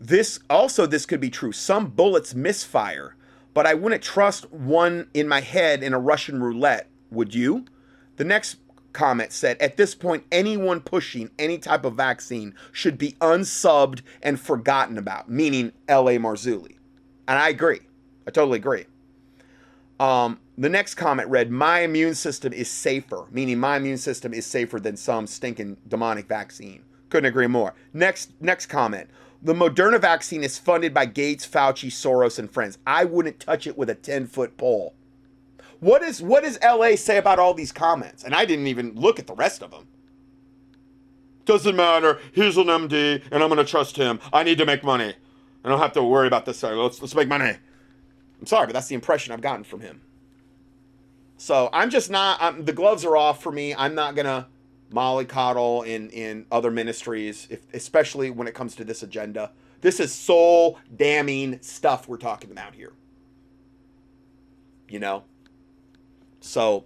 This 0.00 0.38
also 0.50 0.86
this 0.86 1.06
could 1.06 1.20
be 1.20 1.30
true. 1.30 1.52
Some 1.52 1.86
bullets 1.86 2.34
misfire 2.34 3.16
but 3.54 3.66
I 3.66 3.74
wouldn't 3.74 4.02
trust 4.02 4.50
one 4.52 5.08
in 5.14 5.28
my 5.28 5.40
head 5.40 5.82
in 5.82 5.92
a 5.92 5.98
Russian 5.98 6.42
roulette. 6.42 6.88
Would 7.10 7.34
you? 7.34 7.66
The 8.16 8.24
next 8.24 8.56
comment 8.92 9.32
said, 9.32 9.60
At 9.60 9.76
this 9.76 9.94
point, 9.94 10.24
anyone 10.30 10.80
pushing 10.80 11.30
any 11.38 11.58
type 11.58 11.84
of 11.84 11.94
vaccine 11.94 12.54
should 12.70 12.98
be 12.98 13.12
unsubbed 13.20 14.02
and 14.22 14.40
forgotten 14.40 14.98
about, 14.98 15.30
meaning 15.30 15.72
L.A. 15.88 16.18
Marzulli. 16.18 16.76
And 17.28 17.38
I 17.38 17.48
agree. 17.48 17.80
I 18.26 18.30
totally 18.30 18.58
agree. 18.58 18.86
Um, 19.98 20.40
the 20.58 20.68
next 20.68 20.94
comment 20.94 21.28
read, 21.28 21.50
My 21.50 21.80
immune 21.80 22.14
system 22.14 22.52
is 22.52 22.70
safer, 22.70 23.26
meaning 23.30 23.58
my 23.58 23.76
immune 23.76 23.98
system 23.98 24.34
is 24.34 24.46
safer 24.46 24.80
than 24.80 24.96
some 24.96 25.26
stinking 25.26 25.76
demonic 25.88 26.26
vaccine. 26.26 26.82
Couldn't 27.08 27.28
agree 27.28 27.46
more. 27.46 27.74
Next, 27.92 28.32
next 28.40 28.66
comment. 28.66 29.10
The 29.44 29.54
Moderna 29.54 30.00
vaccine 30.00 30.44
is 30.44 30.56
funded 30.56 30.94
by 30.94 31.06
Gates, 31.06 31.44
Fauci, 31.46 31.88
Soros, 31.88 32.38
and 32.38 32.48
friends. 32.48 32.78
I 32.86 33.04
wouldn't 33.04 33.40
touch 33.40 33.66
it 33.66 33.76
with 33.76 33.90
a 33.90 33.94
10 33.94 34.28
foot 34.28 34.56
pole. 34.56 34.94
What 35.80 36.02
is 36.02 36.22
what 36.22 36.44
does 36.44 36.60
LA 36.62 36.94
say 36.94 37.18
about 37.18 37.40
all 37.40 37.52
these 37.52 37.72
comments? 37.72 38.22
And 38.22 38.36
I 38.36 38.44
didn't 38.44 38.68
even 38.68 38.94
look 38.94 39.18
at 39.18 39.26
the 39.26 39.34
rest 39.34 39.64
of 39.64 39.72
them. 39.72 39.88
Doesn't 41.44 41.74
matter. 41.74 42.20
He's 42.32 42.56
an 42.56 42.68
MD, 42.68 43.20
and 43.32 43.42
I'm 43.42 43.48
gonna 43.48 43.64
trust 43.64 43.96
him. 43.96 44.20
I 44.32 44.44
need 44.44 44.58
to 44.58 44.66
make 44.66 44.84
money. 44.84 45.12
I 45.64 45.68
don't 45.68 45.80
have 45.80 45.92
to 45.94 46.04
worry 46.04 46.28
about 46.28 46.46
this. 46.46 46.62
Let's 46.62 47.02
let's 47.02 47.16
make 47.16 47.26
money. 47.26 47.56
I'm 48.40 48.46
sorry, 48.46 48.66
but 48.66 48.74
that's 48.74 48.86
the 48.86 48.94
impression 48.94 49.32
I've 49.32 49.40
gotten 49.40 49.64
from 49.64 49.80
him. 49.80 50.02
So 51.36 51.68
I'm 51.72 51.90
just 51.90 52.10
not. 52.10 52.40
I'm, 52.40 52.64
the 52.64 52.72
gloves 52.72 53.04
are 53.04 53.16
off 53.16 53.42
for 53.42 53.50
me. 53.50 53.74
I'm 53.74 53.96
not 53.96 54.14
gonna 54.14 54.46
mollycoddle 54.92 55.86
in 55.86 56.10
in 56.10 56.46
other 56.52 56.70
ministries, 56.70 57.46
if, 57.50 57.60
especially 57.74 58.30
when 58.30 58.48
it 58.48 58.54
comes 58.54 58.74
to 58.76 58.84
this 58.84 59.02
agenda. 59.02 59.52
This 59.82 60.00
is 60.00 60.12
soul 60.14 60.78
damning 60.96 61.60
stuff 61.62 62.08
we're 62.08 62.16
talking 62.18 62.50
about 62.52 62.74
here. 62.74 62.92
You 64.88 65.00
know, 65.00 65.24
so 66.40 66.84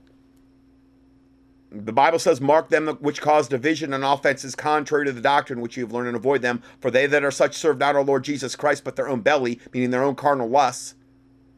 The 1.70 1.92
Bible 1.92 2.18
says, 2.18 2.40
Mark 2.40 2.70
them 2.70 2.88
which 3.00 3.20
cause 3.20 3.48
division 3.48 3.92
and 3.92 4.04
offenses 4.04 4.54
contrary 4.54 5.04
to 5.06 5.12
the 5.12 5.20
doctrine 5.20 5.60
which 5.60 5.76
you 5.76 5.84
have 5.84 5.92
learned 5.92 6.08
and 6.08 6.16
avoid 6.16 6.42
them. 6.42 6.62
For 6.80 6.90
they 6.90 7.06
that 7.06 7.24
are 7.24 7.30
such 7.30 7.56
serve 7.56 7.78
not 7.78 7.96
our 7.96 8.04
Lord 8.04 8.24
Jesus 8.24 8.56
Christ, 8.56 8.84
but 8.84 8.96
their 8.96 9.08
own 9.08 9.20
belly, 9.20 9.60
meaning 9.72 9.90
their 9.90 10.04
own 10.04 10.14
carnal 10.16 10.48
lusts, 10.48 10.94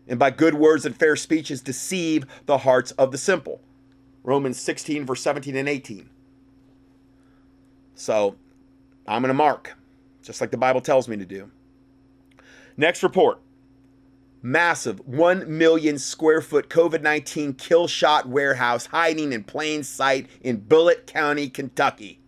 and 0.09 0.19
by 0.19 0.31
good 0.31 0.55
words 0.55 0.87
and 0.87 0.97
fair 0.97 1.17
speeches 1.17 1.61
deceive 1.63 2.27
the 2.47 2.59
hearts 2.59 2.93
of 2.93 3.13
the 3.13 3.19
simple. 3.19 3.61
Romans 4.25 4.61
16, 4.61 5.07
verse 5.07 5.23
17 5.23 5.57
and 5.57 5.69
18. 5.69 6.11
So 7.99 8.37
I'm 9.09 9.23
going 9.23 9.29
to 9.29 9.35
mark, 9.35 9.77
just 10.23 10.41
like 10.41 10.53
the 10.53 10.57
Bible 10.57 10.81
tells 10.81 11.09
me 11.09 11.17
to 11.17 11.27
do. 11.27 11.51
Next 12.77 13.03
report 13.03 13.41
massive 14.41 15.05
1 15.05 15.59
million 15.59 15.99
square 15.99 16.41
foot 16.41 16.69
COVID 16.71 17.03
19 17.03 17.55
kill 17.55 17.89
shot 17.89 18.29
warehouse 18.29 18.87
hiding 18.87 19.33
in 19.33 19.43
plain 19.43 19.83
sight 19.83 20.29
in 20.41 20.59
Bullitt 20.59 21.09
County, 21.09 21.49
Kentucky. 21.49 22.21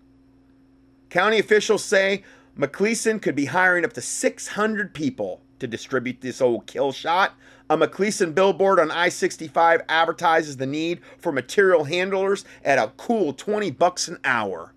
County 1.08 1.38
officials 1.38 1.84
say 1.84 2.24
McKesson 2.58 3.22
could 3.22 3.36
be 3.36 3.44
hiring 3.46 3.84
up 3.84 3.92
to 3.92 4.00
600 4.00 4.92
people 4.92 5.40
to 5.60 5.68
distribute 5.68 6.20
this 6.20 6.40
old 6.40 6.66
kill 6.66 6.90
shot. 6.90 7.34
A 7.68 7.76
McKesson 7.76 8.34
billboard 8.34 8.80
on 8.80 8.90
I 8.90 9.08
65 9.08 9.82
advertises 9.88 10.56
the 10.56 10.66
need 10.66 11.00
for 11.16 11.30
material 11.30 11.84
handlers 11.84 12.44
at 12.64 12.80
a 12.80 12.92
cool 12.96 13.32
20 13.32 13.70
bucks 13.70 14.08
an 14.08 14.18
hour. 14.24 14.74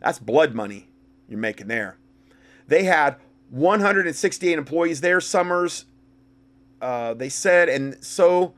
That's 0.00 0.18
blood 0.18 0.54
money 0.54 0.88
you're 1.28 1.38
making 1.38 1.68
there. 1.68 1.96
They 2.66 2.84
had 2.84 3.16
168 3.50 4.58
employees 4.58 5.00
there. 5.00 5.20
Summers 5.20 5.86
uh, 6.80 7.14
they 7.14 7.28
said, 7.28 7.68
and 7.68 8.02
so, 8.04 8.54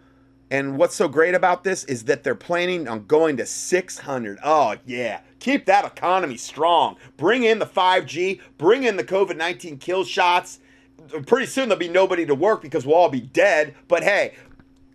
and 0.51 0.77
what's 0.77 0.95
so 0.95 1.09
great 1.09 1.35
about 1.35 1.65
this 1.65 1.85
is 1.85 2.05
that 2.05 2.23
they're 2.23 2.35
planning 2.35 2.89
on 2.89 3.07
going 3.07 3.37
to 3.39 3.47
600. 3.47 4.39
Oh, 4.43 4.77
yeah. 4.85 5.21
Keep 5.39 5.67
that 5.67 5.85
economy 5.85 6.37
strong. 6.37 6.97
Bring 7.17 7.45
in 7.45 7.59
the 7.59 7.67
5G, 7.67 8.41
bring 8.59 8.85
in 8.85 8.97
the 8.97 9.05
COVID 9.05 9.37
19 9.37 9.79
kill 9.79 10.05
shots. 10.05 10.61
Pretty 11.27 11.47
soon 11.47 11.69
there'll 11.69 11.79
be 11.79 11.89
nobody 11.89 12.27
to 12.27 12.35
work 12.35 12.61
because 12.61 12.87
we'll 12.87 12.97
all 12.97 13.09
be 13.09 13.23
dead. 13.23 13.75
But 13.89 14.03
hey, 14.03 14.35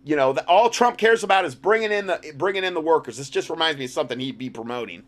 you 0.04 0.14
know, 0.14 0.32
the, 0.32 0.46
all 0.46 0.70
Trump 0.70 0.98
cares 0.98 1.24
about 1.24 1.44
is 1.44 1.56
bringing 1.56 1.90
in 1.90 2.06
the 2.06 2.32
bringing 2.36 2.62
in 2.62 2.74
the 2.74 2.80
workers. 2.80 3.16
This 3.16 3.28
just 3.28 3.50
reminds 3.50 3.76
me 3.76 3.86
of 3.86 3.90
something 3.90 4.20
he'd 4.20 4.38
be 4.38 4.48
promoting 4.48 5.02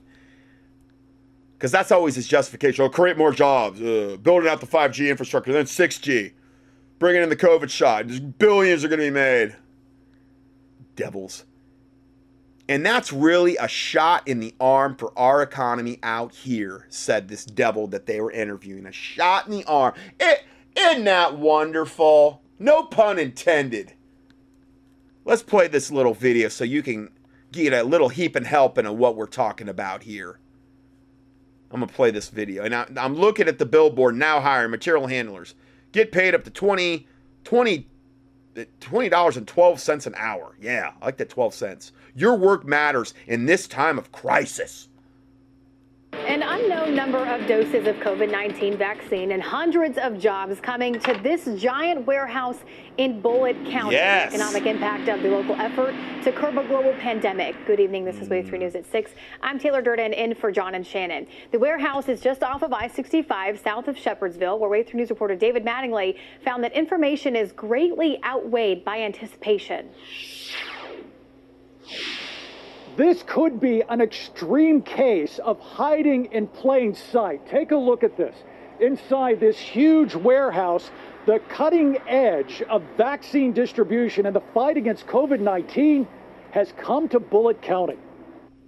because 1.58 1.72
that's 1.72 1.90
always 1.90 2.14
his 2.14 2.28
justification. 2.28 2.84
Oh, 2.84 2.88
create 2.88 3.18
more 3.18 3.32
jobs, 3.32 3.82
uh, 3.82 4.16
building 4.22 4.48
out 4.48 4.60
the 4.60 4.66
5G 4.66 5.10
infrastructure, 5.10 5.52
then 5.52 5.64
6G 5.64 6.32
bringing 6.98 7.22
in 7.22 7.28
the 7.28 7.36
COVID 7.36 7.70
shot. 7.70 8.06
Just 8.06 8.38
billions 8.38 8.84
are 8.84 8.88
going 8.88 9.00
to 9.00 9.06
be 9.06 9.10
made. 9.10 9.56
Devils. 10.96 11.44
And 12.68 12.84
that's 12.84 13.12
really 13.12 13.56
a 13.56 13.68
shot 13.68 14.26
in 14.28 14.40
the 14.40 14.54
arm 14.60 14.96
for 14.96 15.16
our 15.18 15.42
economy 15.42 15.98
out 16.02 16.34
here, 16.34 16.86
said 16.90 17.28
this 17.28 17.44
devil 17.44 17.86
that 17.88 18.06
they 18.06 18.20
were 18.20 18.30
interviewing. 18.30 18.86
A 18.86 18.92
shot 18.92 19.46
in 19.46 19.52
the 19.52 19.64
arm. 19.64 19.94
It, 20.20 20.44
isn't 20.76 21.04
that 21.04 21.38
wonderful? 21.38 22.42
No 22.58 22.82
pun 22.82 23.18
intended. 23.18 23.94
Let's 25.24 25.42
play 25.42 25.68
this 25.68 25.90
little 25.90 26.14
video 26.14 26.48
so 26.48 26.64
you 26.64 26.82
can 26.82 27.10
get 27.52 27.72
a 27.72 27.82
little 27.82 28.10
heap 28.10 28.36
and 28.36 28.46
helping 28.46 28.86
of 28.86 28.96
what 28.96 29.16
we're 29.16 29.26
talking 29.26 29.68
about 29.68 30.02
here. 30.02 30.38
I'm 31.70 31.80
to 31.86 31.94
play 31.94 32.10
this 32.10 32.28
video. 32.28 32.64
And 32.64 32.74
I, 32.74 32.86
I'm 32.96 33.14
looking 33.14 33.48
at 33.48 33.58
the 33.58 33.66
billboard 33.66 34.16
now 34.16 34.40
hiring 34.40 34.70
material 34.70 35.06
handlers 35.06 35.54
get 35.92 36.12
paid 36.12 36.34
up 36.34 36.44
to 36.44 36.50
20 36.50 37.06
20 37.44 37.86
$20.12 38.80 40.06
an 40.06 40.14
hour. 40.16 40.56
Yeah, 40.60 40.92
I 41.00 41.04
like 41.04 41.16
that 41.18 41.28
12 41.28 41.54
cents. 41.54 41.92
Your 42.14 42.34
work 42.34 42.64
matters 42.64 43.14
in 43.26 43.46
this 43.46 43.68
time 43.68 43.98
of 43.98 44.10
crisis. 44.10 44.87
An 46.26 46.42
unknown 46.42 46.94
number 46.94 47.18
of 47.18 47.46
doses 47.46 47.86
of 47.86 47.96
COVID 47.96 48.30
19 48.30 48.76
vaccine 48.76 49.32
and 49.32 49.42
hundreds 49.42 49.96
of 49.98 50.18
jobs 50.18 50.60
coming 50.60 50.98
to 51.00 51.18
this 51.22 51.48
giant 51.60 52.06
warehouse 52.06 52.58
in 52.98 53.20
Bullitt 53.20 53.56
County. 53.66 53.94
Yes. 53.94 54.32
The 54.32 54.36
economic 54.36 54.66
impact 54.66 55.08
of 55.08 55.22
the 55.22 55.28
local 55.28 55.54
effort 55.54 55.94
to 56.24 56.32
curb 56.32 56.58
a 56.58 56.64
global 56.66 56.92
pandemic. 56.94 57.54
Good 57.66 57.80
evening. 57.80 58.04
This 58.04 58.16
is 58.16 58.28
Wave 58.28 58.48
3 58.48 58.58
News 58.58 58.74
at 58.74 58.84
6. 58.84 59.12
I'm 59.42 59.58
Taylor 59.58 59.80
Durden 59.80 60.12
in 60.12 60.34
for 60.34 60.50
John 60.50 60.74
and 60.74 60.86
Shannon. 60.86 61.26
The 61.52 61.58
warehouse 61.58 62.08
is 62.08 62.20
just 62.20 62.42
off 62.42 62.62
of 62.62 62.72
I 62.72 62.88
65 62.88 63.60
south 63.60 63.88
of 63.88 63.96
Shepherdsville, 63.96 64.58
where 64.58 64.68
Wave 64.68 64.88
3 64.88 64.98
News 64.98 65.10
reporter 65.10 65.36
David 65.36 65.64
Mattingly 65.64 66.16
found 66.44 66.62
that 66.64 66.72
information 66.72 67.36
is 67.36 67.52
greatly 67.52 68.22
outweighed 68.24 68.84
by 68.84 69.00
anticipation. 69.00 69.88
This 72.98 73.22
could 73.22 73.60
be 73.60 73.84
an 73.88 74.00
extreme 74.00 74.82
case 74.82 75.38
of 75.38 75.60
hiding 75.60 76.32
in 76.32 76.48
plain 76.48 76.96
sight. 76.96 77.48
Take 77.48 77.70
a 77.70 77.76
look 77.76 78.02
at 78.02 78.16
this. 78.16 78.34
Inside 78.80 79.38
this 79.38 79.56
huge 79.56 80.16
warehouse, 80.16 80.90
the 81.24 81.38
cutting 81.48 81.98
edge 82.08 82.60
of 82.62 82.82
vaccine 82.96 83.52
distribution 83.52 84.26
and 84.26 84.34
the 84.34 84.42
fight 84.52 84.76
against 84.76 85.06
COVID 85.06 85.38
19 85.38 86.08
has 86.50 86.72
come 86.76 87.08
to 87.10 87.20
Bullitt 87.20 87.62
County. 87.62 87.98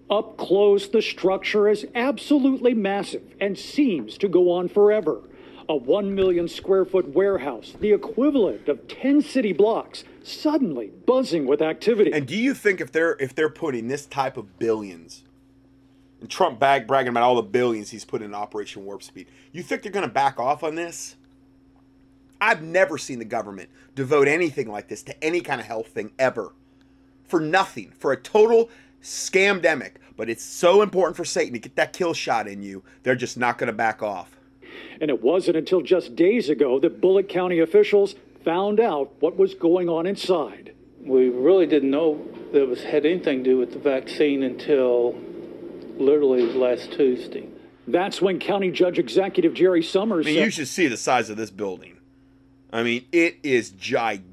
Up 0.09 0.37
close, 0.37 0.88
the 0.88 1.03
structure 1.03 1.69
is 1.69 1.85
absolutely 1.97 2.73
massive 2.73 3.35
and 3.40 3.59
seems 3.59 4.16
to 4.19 4.29
go 4.29 4.53
on 4.53 4.69
forever 4.69 5.23
a 5.71 5.77
1 5.77 6.13
million 6.17 6.49
square 6.49 6.85
foot 6.85 7.15
warehouse, 7.15 7.75
the 7.79 7.93
equivalent 7.93 8.69
of 8.69 8.89
10 8.89 9.23
city 9.23 9.53
blocks, 9.53 10.03
suddenly 10.21 10.91
buzzing 11.07 11.47
with 11.47 11.63
activity. 11.63 12.11
And 12.13 12.27
do 12.27 12.37
you 12.37 12.55
think 12.55 12.81
if 12.81 12.91
they're 12.91 13.17
if 13.21 13.37
they're 13.37 13.49
putting 13.49 13.87
this 13.87 14.05
type 14.05 14.37
of 14.37 14.59
billions 14.59 15.23
and 16.21 16.29
Trump 16.29 16.59
bag 16.59 16.89
bragging 16.89 17.11
about 17.11 17.23
all 17.23 17.37
the 17.37 17.43
billions 17.43 17.89
he's 17.91 18.05
put 18.05 18.21
in 18.21 18.35
Operation 18.35 18.85
Warp 18.85 19.05
Speed, 19.05 19.29
you 19.53 19.63
think 19.63 19.83
they're 19.83 19.93
going 19.93 20.07
to 20.07 20.13
back 20.13 20.41
off 20.41 20.65
on 20.65 20.75
this? 20.75 21.15
I've 22.41 22.63
never 22.63 22.99
seen 22.99 23.21
the 23.21 23.25
government 23.25 23.71
devote 23.95 24.27
anything 24.27 24.69
like 24.69 24.89
this 24.89 25.05
to 25.05 25.25
any 25.25 25.41
kind 25.41 25.61
of 25.61 25.69
health 25.69 25.89
thing 25.89 26.11
ever. 26.19 26.53
For 27.29 27.39
nothing, 27.39 27.93
for 27.97 28.11
a 28.11 28.17
total 28.17 28.71
scamdemic. 29.01 29.93
But 30.17 30.29
it's 30.29 30.45
so 30.45 30.83
important 30.83 31.17
for 31.17 31.25
Satan 31.25 31.53
to 31.53 31.61
get 31.61 31.77
that 31.77 31.93
kill 31.93 32.13
shot 32.13 32.49
in 32.49 32.61
you, 32.61 32.83
they're 33.05 33.15
just 33.15 33.39
not 33.39 33.57
going 33.57 33.69
to 33.69 33.73
back 33.73 34.03
off. 34.03 34.39
And 35.01 35.11
it 35.11 35.23
wasn't 35.23 35.57
until 35.57 35.81
just 35.83 36.17
days 36.17 36.49
ago 36.49 36.79
that 36.81 37.01
Bullitt 37.01 37.29
County 37.29 37.59
officials 37.59 38.15
found 38.45 38.81
out 38.81 39.13
what 39.21 39.37
was 39.37 39.55
going 39.55 39.89
on 39.89 40.07
inside. 40.07 40.73
We 41.03 41.29
really 41.29 41.67
didn't 41.67 41.91
know 41.91 42.27
that 42.53 42.63
it 42.63 42.69
was, 42.69 42.83
had 42.83 43.07
anything 43.07 43.45
to 43.45 43.51
do 43.51 43.59
with 43.59 43.73
the 43.73 43.79
vaccine 43.79 44.43
until 44.43 45.15
literally 45.97 46.43
last 46.53 46.93
Tuesday. 46.93 47.47
That's 47.87 48.21
when 48.21 48.39
County 48.39 48.71
Judge 48.71 48.99
Executive 48.99 49.55
Jerry 49.55 49.83
Summers. 49.83 50.27
I 50.27 50.31
mean, 50.31 50.45
you 50.45 50.51
should 50.51 50.69
see 50.69 50.87
the 50.87 50.97
size 50.97 51.31
of 51.31 51.37
this 51.37 51.51
building. 51.51 51.99
I 52.73 52.83
mean, 52.83 53.07
it 53.13 53.39
is 53.43 53.71
gigantic. 53.71 54.30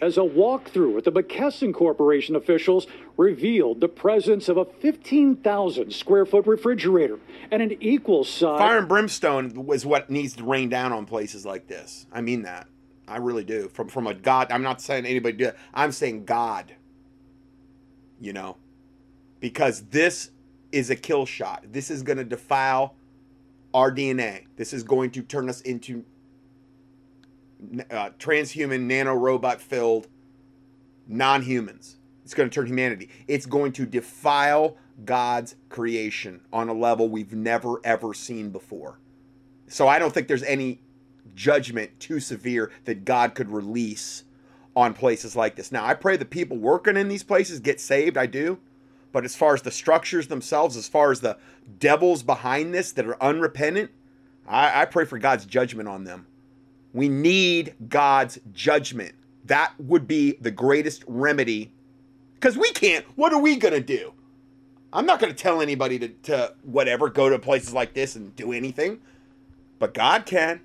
As 0.00 0.16
a 0.16 0.20
walkthrough 0.20 0.94
with 0.94 1.04
the 1.04 1.12
McKesson 1.12 1.74
Corporation 1.74 2.36
officials 2.36 2.86
revealed 3.16 3.80
the 3.80 3.88
presence 3.88 4.48
of 4.48 4.56
a 4.56 4.64
15,000 4.64 5.92
square 5.92 6.24
foot 6.24 6.46
refrigerator 6.46 7.18
and 7.50 7.62
an 7.62 7.76
equal 7.80 8.24
size. 8.24 8.58
Fire 8.58 8.78
and 8.78 8.88
brimstone 8.88 9.66
is 9.72 9.84
what 9.84 10.10
needs 10.10 10.36
to 10.36 10.44
rain 10.44 10.68
down 10.68 10.92
on 10.92 11.06
places 11.06 11.44
like 11.44 11.66
this. 11.66 12.06
I 12.12 12.20
mean 12.20 12.42
that. 12.42 12.66
I 13.08 13.18
really 13.18 13.44
do. 13.44 13.68
From 13.68 13.88
from 13.88 14.06
a 14.06 14.14
God, 14.14 14.50
I'm 14.50 14.62
not 14.62 14.80
saying 14.80 15.06
anybody 15.06 15.36
do 15.36 15.46
it. 15.46 15.56
I'm 15.74 15.92
saying 15.92 16.24
God. 16.24 16.74
You 18.20 18.32
know, 18.32 18.56
because 19.40 19.82
this 19.86 20.30
is 20.70 20.88
a 20.90 20.96
kill 20.96 21.26
shot. 21.26 21.64
This 21.70 21.90
is 21.90 22.02
going 22.02 22.18
to 22.18 22.24
defile 22.24 22.94
our 23.74 23.92
DNA. 23.92 24.44
This 24.56 24.72
is 24.72 24.82
going 24.82 25.10
to 25.12 25.22
turn 25.22 25.48
us 25.48 25.60
into 25.62 26.04
uh, 27.90 28.10
transhuman, 28.18 28.82
nano 28.82 29.14
robot 29.14 29.60
filled 29.60 30.08
non 31.06 31.42
humans. 31.42 31.96
It's 32.24 32.34
going 32.34 32.48
to 32.48 32.54
turn 32.54 32.66
humanity. 32.66 33.10
It's 33.26 33.46
going 33.46 33.72
to 33.72 33.86
defile 33.86 34.76
God's 35.04 35.56
creation 35.68 36.40
on 36.52 36.68
a 36.68 36.72
level 36.72 37.08
we've 37.08 37.32
never, 37.32 37.80
ever 37.84 38.14
seen 38.14 38.50
before. 38.50 38.98
So 39.66 39.88
I 39.88 39.98
don't 39.98 40.12
think 40.12 40.28
there's 40.28 40.42
any 40.44 40.80
judgment 41.34 41.98
too 41.98 42.20
severe 42.20 42.70
that 42.84 43.04
God 43.04 43.34
could 43.34 43.50
release 43.50 44.24
on 44.74 44.94
places 44.94 45.36
like 45.36 45.56
this. 45.56 45.72
Now, 45.72 45.84
I 45.84 45.94
pray 45.94 46.16
the 46.16 46.24
people 46.24 46.56
working 46.56 46.96
in 46.96 47.08
these 47.08 47.22
places 47.22 47.60
get 47.60 47.80
saved. 47.80 48.16
I 48.16 48.26
do. 48.26 48.58
But 49.12 49.24
as 49.24 49.36
far 49.36 49.52
as 49.52 49.62
the 49.62 49.70
structures 49.70 50.28
themselves, 50.28 50.76
as 50.76 50.88
far 50.88 51.10
as 51.10 51.20
the 51.20 51.36
devils 51.78 52.22
behind 52.22 52.72
this 52.72 52.92
that 52.92 53.06
are 53.06 53.22
unrepentant, 53.22 53.90
I, 54.48 54.82
I 54.82 54.84
pray 54.86 55.04
for 55.04 55.18
God's 55.18 55.44
judgment 55.44 55.88
on 55.88 56.04
them. 56.04 56.26
We 56.92 57.08
need 57.08 57.74
God's 57.88 58.38
judgment. 58.52 59.14
That 59.44 59.72
would 59.78 60.06
be 60.06 60.36
the 60.40 60.50
greatest 60.50 61.04
remedy. 61.06 61.72
Because 62.34 62.56
we 62.56 62.70
can't. 62.72 63.04
What 63.16 63.32
are 63.32 63.40
we 63.40 63.56
going 63.56 63.74
to 63.74 63.80
do? 63.80 64.12
I'm 64.92 65.06
not 65.06 65.20
going 65.20 65.34
to 65.34 65.42
tell 65.42 65.62
anybody 65.62 65.98
to, 65.98 66.08
to 66.08 66.54
whatever, 66.62 67.08
go 67.08 67.30
to 67.30 67.38
places 67.38 67.72
like 67.72 67.94
this 67.94 68.14
and 68.14 68.36
do 68.36 68.52
anything. 68.52 69.00
But 69.78 69.94
God 69.94 70.26
can. 70.26 70.60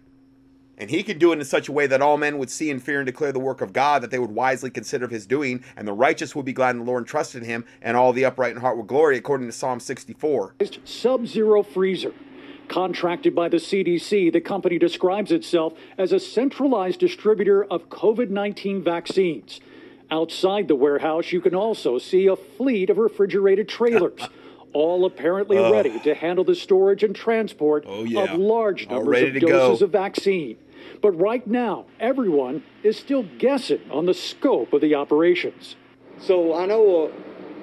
And 0.78 0.92
he 0.92 1.02
could 1.02 1.18
do 1.18 1.32
it 1.32 1.40
in 1.40 1.46
such 1.46 1.70
a 1.70 1.72
way 1.72 1.88
that 1.88 2.02
all 2.02 2.18
men 2.18 2.38
would 2.38 2.52
see 2.52 2.70
and 2.70 2.82
fear 2.82 3.00
and 3.00 3.06
declare 3.06 3.32
the 3.32 3.40
work 3.40 3.62
of 3.62 3.74
God, 3.74 4.04
that 4.04 4.12
they 4.12 4.20
would 4.20 4.32
wisely 4.32 4.70
consider 4.70 5.08
his 5.08 5.26
doing, 5.26 5.64
and 5.76 5.88
the 5.88 5.94
righteous 5.94 6.36
would 6.36 6.46
be 6.46 6.54
glad 6.54 6.72
in 6.72 6.80
the 6.80 6.86
Lord 6.86 7.02
and 7.02 7.08
trust 7.08 7.34
in 7.34 7.44
him, 7.44 7.66
and 7.82 7.98
all 7.98 8.14
the 8.14 8.26
upright 8.26 8.52
in 8.52 8.62
heart 8.62 8.78
will 8.78 8.84
glory, 8.84 9.18
according 9.18 9.48
to 9.48 9.52
Psalm 9.52 9.80
64. 9.80 10.54
Sub 10.86 11.26
zero 11.26 11.64
freezer. 11.64 12.14
Contracted 12.68 13.34
by 13.34 13.48
the 13.50 13.58
CDC, 13.58 14.32
the 14.32 14.42
company 14.42 14.78
describes 14.78 15.32
itself 15.32 15.74
as 15.98 16.12
a 16.12 16.20
centralized 16.20 17.00
distributor 17.00 17.64
of 17.66 17.90
COVID 17.90 18.30
19 18.30 18.84
vaccines. 18.84 19.62
Outside 20.12 20.68
the 20.68 20.76
warehouse, 20.76 21.32
you 21.32 21.42
can 21.42 21.56
also 21.56 21.98
see 21.98 22.28
a 22.28 22.36
fleet 22.36 22.90
of 22.90 22.98
refrigerated 22.98 23.68
trailers. 23.70 24.20
all 24.74 25.06
apparently 25.06 25.58
Oh. 25.58 25.72
ready 25.72 25.98
to 26.00 26.14
handle 26.14 26.44
the 26.44 26.54
storage 26.54 27.02
and 27.02 27.16
transport 27.16 27.86
Oh, 27.88 28.04
yeah. 28.04 28.26
of 28.34 28.38
large 28.38 28.88
numbers 28.90 29.24
of 29.24 29.34
doses 29.40 29.80
go. 29.80 29.86
of 29.86 29.92
vaccine. 29.92 30.58
But 31.02 31.12
right 31.12 31.46
now, 31.48 31.86
everyone 32.00 32.64
is 32.84 32.98
still 32.98 33.24
guessing 33.40 33.80
on 33.90 34.06
the 34.06 34.14
scope 34.14 34.74
of 34.74 34.82
the 34.82 34.94
operations. 34.94 35.78
So 36.20 36.54
I 36.54 36.66
know 36.66 37.08
a, 37.08 37.12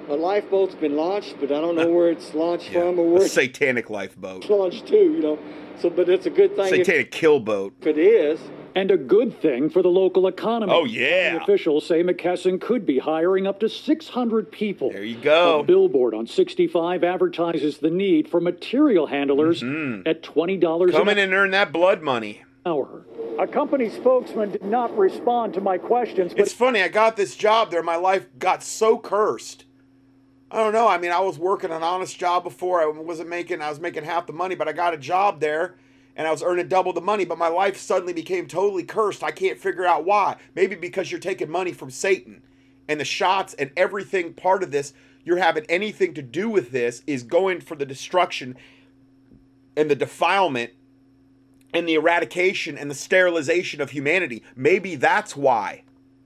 a 0.07 0.15
lifeboat's 0.15 0.75
been 0.75 0.95
launched, 0.95 1.35
but 1.39 1.51
I 1.51 1.59
don't 1.61 1.75
know 1.75 1.89
where 1.89 2.09
it's 2.09 2.33
launched 2.33 2.69
from 2.73 2.99
or 2.99 3.09
where 3.13 3.23
it's 3.23 3.33
satanic 3.33 3.89
lifeboat, 3.89 4.49
launched 4.49 4.87
to, 4.87 4.95
you 4.97 5.19
know. 5.21 5.39
So, 5.79 5.89
but 5.89 6.07
it's 6.09 6.25
a 6.25 6.29
good 6.29 6.55
thing 6.55 6.65
if, 6.65 6.85
satanic 6.85 7.11
kill 7.11 7.39
boat. 7.39 7.73
if 7.81 7.87
it 7.87 7.97
is. 7.97 8.39
And 8.75 8.91
a 8.91 8.97
good 8.97 9.39
thing 9.41 9.69
for 9.69 9.81
the 9.81 9.87
local 9.89 10.27
economy. 10.27 10.73
Oh, 10.73 10.83
yeah. 10.83 11.29
County 11.31 11.43
Officials 11.43 11.85
say 11.85 12.03
McKesson 12.03 12.59
could 12.59 12.85
be 12.85 12.99
hiring 12.99 13.47
up 13.47 13.61
to 13.61 13.69
600 13.69 14.51
people. 14.51 14.91
There 14.91 15.03
you 15.03 15.15
go. 15.15 15.61
A 15.61 15.63
billboard 15.63 16.13
on 16.13 16.27
65 16.27 17.01
advertises 17.01 17.77
the 17.77 17.89
need 17.89 18.27
for 18.29 18.41
material 18.41 19.07
handlers 19.07 19.63
at 19.63 20.23
$20 20.23 20.59
Mm-hmm. 20.59 20.91
Come 20.91 21.07
in 21.09 21.17
and 21.19 21.33
earn 21.33 21.51
that 21.51 21.71
blood 21.71 22.01
money. 22.01 22.43
hour. 22.65 23.05
A 23.39 23.47
company 23.47 23.89
spokesman 23.89 24.51
did 24.51 24.63
not 24.63 24.97
respond 24.97 25.53
to 25.55 25.61
my 25.61 25.77
questions, 25.77 26.31
but 26.33 26.41
It's 26.41 26.53
funny, 26.53 26.81
I 26.81 26.87
got 26.89 27.15
this 27.17 27.35
job 27.35 27.69
there. 27.71 27.83
My 27.83 27.97
life 27.97 28.27
got 28.39 28.63
so 28.63 28.97
cursed. 28.97 29.64
I 30.51 30.57
don't 30.57 30.73
know. 30.73 30.87
I 30.87 30.97
mean, 30.97 31.11
I 31.11 31.19
was 31.19 31.39
working 31.39 31.71
an 31.71 31.83
honest 31.83 32.17
job 32.17 32.43
before. 32.43 32.81
I 32.81 32.87
wasn't 32.87 33.29
making, 33.29 33.61
I 33.61 33.69
was 33.69 33.79
making 33.79 34.03
half 34.03 34.27
the 34.27 34.33
money, 34.33 34.55
but 34.55 34.67
I 34.67 34.73
got 34.73 34.93
a 34.93 34.97
job 34.97 35.39
there 35.39 35.75
and 36.15 36.27
I 36.27 36.31
was 36.31 36.43
earning 36.43 36.67
double 36.67 36.93
the 36.93 37.01
money. 37.01 37.25
But 37.25 37.37
my 37.37 37.47
life 37.47 37.77
suddenly 37.77 38.13
became 38.13 38.47
totally 38.47 38.83
cursed. 38.83 39.23
I 39.23 39.31
can't 39.31 39.59
figure 39.59 39.85
out 39.85 40.05
why. 40.05 40.37
Maybe 40.53 40.75
because 40.75 41.11
you're 41.11 41.19
taking 41.19 41.49
money 41.49 41.73
from 41.73 41.89
Satan 41.89 42.43
and 42.87 42.99
the 42.99 43.05
shots 43.05 43.53
and 43.55 43.71
everything 43.75 44.33
part 44.33 44.61
of 44.61 44.71
this, 44.71 44.93
you're 45.23 45.37
having 45.37 45.65
anything 45.67 46.13
to 46.13 46.21
do 46.21 46.49
with 46.49 46.71
this 46.71 47.01
is 47.07 47.23
going 47.23 47.59
for 47.59 47.75
the 47.75 47.85
destruction 47.85 48.55
and 49.75 49.89
the 49.89 49.95
defilement 49.95 50.71
and 51.73 51.89
the 51.89 51.95
eradication 51.95 52.77
and 52.77 52.89
the 52.89 52.95
sterilization 52.95 53.81
of 53.81 53.89
humanity. 53.89 54.43
Maybe 54.55 54.95
that's 54.95 55.35
why. 55.35 55.83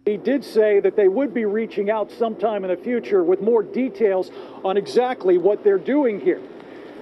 He 0.09 0.17
did 0.17 0.43
say 0.43 0.79
that 0.79 0.95
they 0.95 1.07
would 1.07 1.35
be 1.35 1.45
reaching 1.45 1.91
out 1.91 2.09
sometime 2.11 2.63
in 2.63 2.71
the 2.71 2.77
future 2.77 3.23
with 3.23 3.41
more 3.41 3.61
details 3.61 4.31
on 4.65 4.75
exactly 4.75 5.37
what 5.37 5.63
they're 5.63 5.77
doing 5.77 6.19
here. 6.19 6.41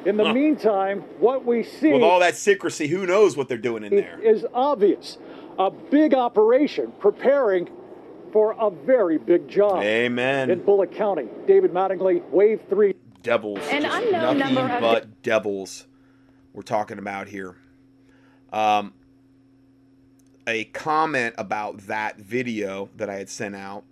In 0.05 0.17
the 0.17 0.25
Huh. 0.25 0.33
meantime, 0.33 1.05
what 1.19 1.45
we 1.45 1.63
see 1.63 1.93
With 1.93 2.03
all 2.03 2.19
that 2.19 2.35
secrecy, 2.35 2.87
who 2.87 3.05
knows 3.05 3.37
what 3.37 3.47
they're 3.47 3.57
doing 3.57 3.85
in 3.85 3.95
there? 3.95 4.19
is 4.21 4.45
obvious. 4.53 5.17
A 5.57 5.71
big 5.71 6.13
operation 6.13 6.91
preparing 6.99 7.69
for 8.33 8.53
a 8.59 8.69
very 8.69 9.17
big 9.17 9.47
job. 9.47 9.81
Amen. 9.83 10.51
In 10.51 10.59
Bullitt 10.59 10.91
County. 10.91 11.29
David 11.47 11.71
Mattingly, 11.73 12.21
Wave 12.29 12.59
3. 12.69 12.93
Devils. 13.23 13.59
An 13.71 13.83
Just 13.83 14.03
unknown 14.03 14.37
nothing 14.37 14.55
number 14.55 14.73
of- 14.75 14.81
but 14.81 15.21
devils 15.23 15.87
we're 16.53 16.61
talking 16.61 16.99
about 16.99 17.29
here. 17.29 17.55
Um, 18.51 18.93
a 20.47 20.63
comment 20.65 21.35
about 21.37 21.79
that 21.87 22.17
video 22.17 22.89
that 22.95 23.09
I 23.09 23.15
had 23.15 23.29
sent 23.29 23.55
out 23.55 23.83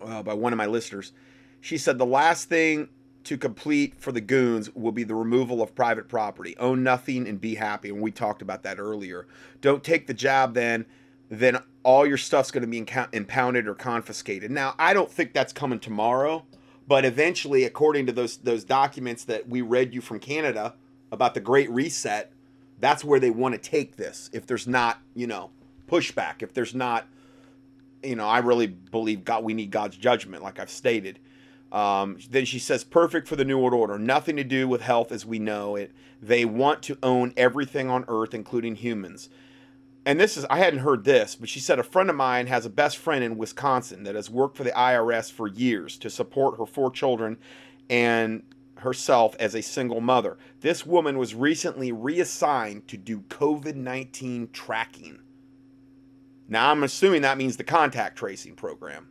uh, 0.00 0.22
by 0.22 0.34
one 0.34 0.52
of 0.52 0.56
my 0.56 0.66
listeners. 0.66 1.12
She 1.60 1.78
said 1.78 1.98
the 1.98 2.06
last 2.06 2.48
thing 2.48 2.88
to 3.24 3.36
complete 3.36 3.94
for 4.00 4.12
the 4.12 4.20
goons 4.20 4.74
will 4.74 4.92
be 4.92 5.04
the 5.04 5.14
removal 5.14 5.60
of 5.60 5.74
private 5.74 6.08
property. 6.08 6.56
Own 6.58 6.82
nothing 6.82 7.28
and 7.28 7.40
be 7.40 7.56
happy. 7.56 7.90
And 7.90 8.00
we 8.00 8.10
talked 8.10 8.40
about 8.40 8.62
that 8.62 8.78
earlier. 8.78 9.26
Don't 9.60 9.84
take 9.84 10.06
the 10.06 10.14
job 10.14 10.54
then. 10.54 10.86
Then 11.28 11.58
all 11.82 12.06
your 12.06 12.18
stuff's 12.18 12.52
going 12.52 12.62
to 12.62 12.68
be 12.68 12.78
impounded 13.12 13.66
or 13.66 13.74
confiscated. 13.74 14.50
Now, 14.50 14.74
I 14.78 14.94
don't 14.94 15.10
think 15.10 15.34
that's 15.34 15.52
coming 15.52 15.80
tomorrow, 15.80 16.46
but 16.86 17.04
eventually, 17.04 17.64
according 17.64 18.06
to 18.06 18.12
those 18.12 18.36
those 18.36 18.62
documents 18.62 19.24
that 19.24 19.48
we 19.48 19.60
read 19.60 19.92
you 19.92 20.00
from 20.00 20.20
Canada 20.20 20.74
about 21.10 21.34
the 21.34 21.40
Great 21.40 21.68
Reset, 21.70 22.32
that's 22.78 23.04
where 23.04 23.20
they 23.20 23.30
want 23.30 23.54
to 23.54 23.58
take 23.70 23.96
this. 23.96 24.30
If 24.32 24.46
there's 24.46 24.66
not, 24.66 24.98
you 25.14 25.26
know, 25.26 25.50
pushback, 25.86 26.42
if 26.42 26.52
there's 26.52 26.74
not, 26.74 27.06
you 28.02 28.16
know, 28.16 28.26
I 28.26 28.38
really 28.38 28.66
believe 28.66 29.24
God. 29.24 29.44
We 29.44 29.54
need 29.54 29.70
God's 29.70 29.96
judgment, 29.96 30.42
like 30.42 30.58
I've 30.58 30.70
stated. 30.70 31.18
Um, 31.72 32.18
then 32.30 32.44
she 32.44 32.58
says, 32.58 32.84
perfect 32.84 33.26
for 33.26 33.36
the 33.36 33.44
New 33.44 33.58
World 33.58 33.74
Order. 33.74 33.98
Nothing 33.98 34.36
to 34.36 34.44
do 34.44 34.68
with 34.68 34.82
health 34.82 35.10
as 35.10 35.26
we 35.26 35.38
know 35.38 35.76
it. 35.76 35.92
They 36.22 36.44
want 36.44 36.82
to 36.84 36.98
own 37.02 37.32
everything 37.36 37.90
on 37.90 38.04
earth, 38.08 38.34
including 38.34 38.76
humans. 38.76 39.28
And 40.04 40.20
this 40.20 40.36
is, 40.36 40.44
I 40.48 40.58
hadn't 40.58 40.80
heard 40.80 41.04
this, 41.04 41.34
but 41.34 41.48
she 41.48 41.58
said 41.58 41.80
a 41.80 41.82
friend 41.82 42.08
of 42.08 42.14
mine 42.14 42.46
has 42.46 42.64
a 42.64 42.70
best 42.70 42.96
friend 42.96 43.24
in 43.24 43.36
Wisconsin 43.36 44.04
that 44.04 44.14
has 44.14 44.30
worked 44.30 44.56
for 44.56 44.62
the 44.62 44.70
IRS 44.70 45.32
for 45.32 45.48
years 45.48 45.98
to 45.98 46.08
support 46.08 46.58
her 46.58 46.66
four 46.66 46.92
children 46.92 47.36
and 47.90 48.44
herself 48.78 49.34
as 49.38 49.54
a 49.54 49.62
single 49.62 50.00
mother. 50.00 50.36
This 50.60 50.84
woman 50.86 51.18
was 51.18 51.34
recently 51.34 51.92
reassigned 51.92 52.88
to 52.88 52.96
do 52.96 53.20
COVID 53.28 53.74
19 53.74 54.50
tracking. 54.52 55.20
Now, 56.48 56.70
I'm 56.70 56.84
assuming 56.84 57.22
that 57.22 57.38
means 57.38 57.56
the 57.56 57.64
contact 57.64 58.16
tracing 58.16 58.54
program 58.54 59.08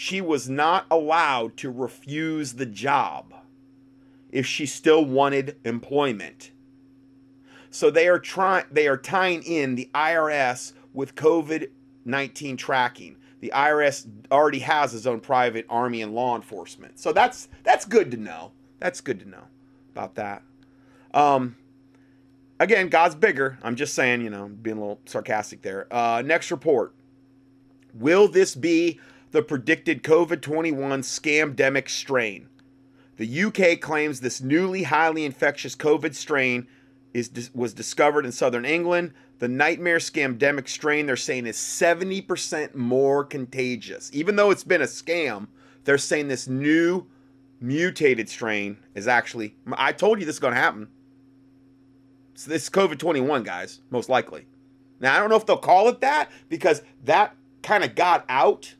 she 0.00 0.20
was 0.20 0.48
not 0.48 0.86
allowed 0.90 1.58
to 1.58 1.70
refuse 1.70 2.54
the 2.54 2.64
job 2.64 3.34
if 4.30 4.46
she 4.46 4.64
still 4.64 5.04
wanted 5.04 5.56
employment. 5.64 6.52
So 7.70 7.90
they 7.90 8.08
are 8.08 8.18
trying 8.18 8.64
they 8.70 8.88
are 8.88 8.96
tying 8.96 9.42
in 9.42 9.74
the 9.74 9.90
IRS 9.94 10.72
with 10.94 11.14
COVID-19 11.14 12.56
tracking. 12.56 13.16
The 13.40 13.52
IRS 13.54 14.08
already 14.32 14.60
has 14.60 14.94
its 14.94 15.04
own 15.04 15.20
private 15.20 15.66
army 15.68 16.00
and 16.00 16.14
law 16.14 16.34
enforcement. 16.34 16.98
So 16.98 17.12
that's 17.12 17.48
that's 17.62 17.84
good 17.84 18.10
to 18.12 18.16
know. 18.16 18.52
That's 18.80 19.00
good 19.00 19.20
to 19.20 19.28
know 19.28 19.44
about 19.92 20.16
that. 20.16 20.42
Um 21.14 21.56
again, 22.58 22.88
God's 22.88 23.14
bigger. 23.14 23.58
I'm 23.62 23.76
just 23.76 23.94
saying, 23.94 24.22
you 24.22 24.30
know, 24.30 24.48
being 24.48 24.76
a 24.76 24.80
little 24.80 25.00
sarcastic 25.06 25.62
there. 25.62 25.86
Uh 25.92 26.22
next 26.22 26.50
report. 26.50 26.94
Will 27.94 28.28
this 28.28 28.54
be 28.54 28.98
the 29.30 29.42
predicted 29.42 30.02
COVID 30.02 30.40
21 30.42 31.02
scamdemic 31.02 31.88
strain? 31.88 32.48
The 33.16 33.44
UK 33.44 33.80
claims 33.80 34.20
this 34.20 34.40
newly 34.40 34.84
highly 34.84 35.24
infectious 35.24 35.76
COVID 35.76 36.14
strain 36.14 36.66
is 37.12 37.50
was 37.54 37.74
discovered 37.74 38.24
in 38.24 38.32
southern 38.32 38.64
England. 38.64 39.12
The 39.40 39.48
nightmare 39.48 39.98
scamdemic 39.98 40.68
strain 40.68 41.06
they're 41.06 41.16
saying 41.16 41.46
is 41.46 41.56
70% 41.56 42.74
more 42.74 43.24
contagious. 43.24 44.10
Even 44.12 44.36
though 44.36 44.50
it's 44.50 44.64
been 44.64 44.82
a 44.82 44.86
scam, 44.86 45.48
they're 45.84 45.98
saying 45.98 46.28
this 46.28 46.46
new 46.46 47.06
mutated 47.60 48.28
strain 48.28 48.78
is 48.94 49.06
actually 49.06 49.54
I 49.72 49.92
told 49.92 50.18
you 50.18 50.26
this 50.26 50.36
is 50.36 50.40
going 50.40 50.54
to 50.54 50.60
happen. 50.60 50.88
So 52.34 52.50
this 52.50 52.64
is 52.64 52.70
COVID 52.70 52.98
21, 52.98 53.42
guys, 53.42 53.80
most 53.90 54.08
likely. 54.08 54.46
Now, 54.98 55.14
I 55.14 55.18
don't 55.18 55.30
know 55.30 55.36
if 55.36 55.46
they'll 55.46 55.58
call 55.58 55.88
it 55.88 56.00
that 56.00 56.30
because 56.48 56.82
that 57.04 57.34
kind 57.62 57.84
of 57.84 57.94
got 57.94 58.24
out 58.28 58.74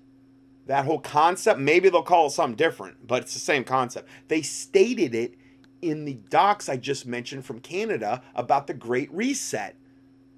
that 0.67 0.85
whole 0.85 1.01
concept. 1.01 1.59
Maybe 1.59 1.89
they'll 1.89 2.03
call 2.03 2.29
it 2.29 2.31
something 2.31 2.57
different, 2.57 3.07
but 3.07 3.23
it's 3.23 3.35
the 3.35 3.41
same 3.41 3.65
concept. 3.65 4.09
They 4.29 4.43
stated 4.43 5.15
it 5.15 5.35
in 5.83 6.05
the 6.05 6.15
docs 6.15 6.69
I 6.69 6.77
just 6.77 7.07
mentioned 7.07 7.45
from 7.45 7.61
Canada 7.61 8.23
about 8.35 8.67
the 8.67 8.75
Great 8.75 9.13
Reset. 9.13 9.77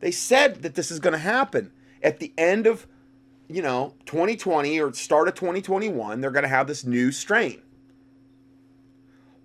They 0.00 0.10
said 0.10 0.62
that 0.62 0.74
this 0.74 0.90
is 0.90 1.00
going 1.00 1.12
to 1.12 1.18
happen 1.18 1.72
at 2.02 2.18
the 2.18 2.32
end 2.36 2.66
of, 2.66 2.86
you 3.48 3.62
know, 3.62 3.94
2020 4.06 4.80
or 4.80 4.92
start 4.94 5.28
of 5.28 5.34
2021. 5.34 6.20
They're 6.20 6.30
going 6.30 6.42
to 6.42 6.48
have 6.48 6.66
this 6.66 6.84
new 6.84 7.12
strain. 7.12 7.62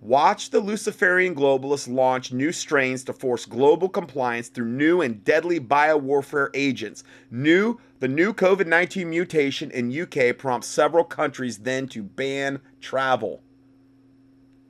Watch 0.00 0.50
the 0.50 0.60
Luciferian 0.60 1.34
globalists 1.34 1.92
launch 1.92 2.32
new 2.32 2.52
strains 2.52 3.02
to 3.04 3.12
force 3.12 3.44
global 3.44 3.88
compliance 3.88 4.48
through 4.48 4.68
new 4.68 5.00
and 5.00 5.24
deadly 5.24 5.58
biowarfare 5.58 6.50
agents. 6.54 7.02
New, 7.32 7.80
the 7.98 8.06
new 8.06 8.32
COVID-19 8.32 9.06
mutation 9.06 9.72
in 9.72 10.00
UK 10.00 10.38
prompts 10.38 10.68
several 10.68 11.02
countries 11.02 11.58
then 11.58 11.88
to 11.88 12.04
ban 12.04 12.60
travel. 12.80 13.42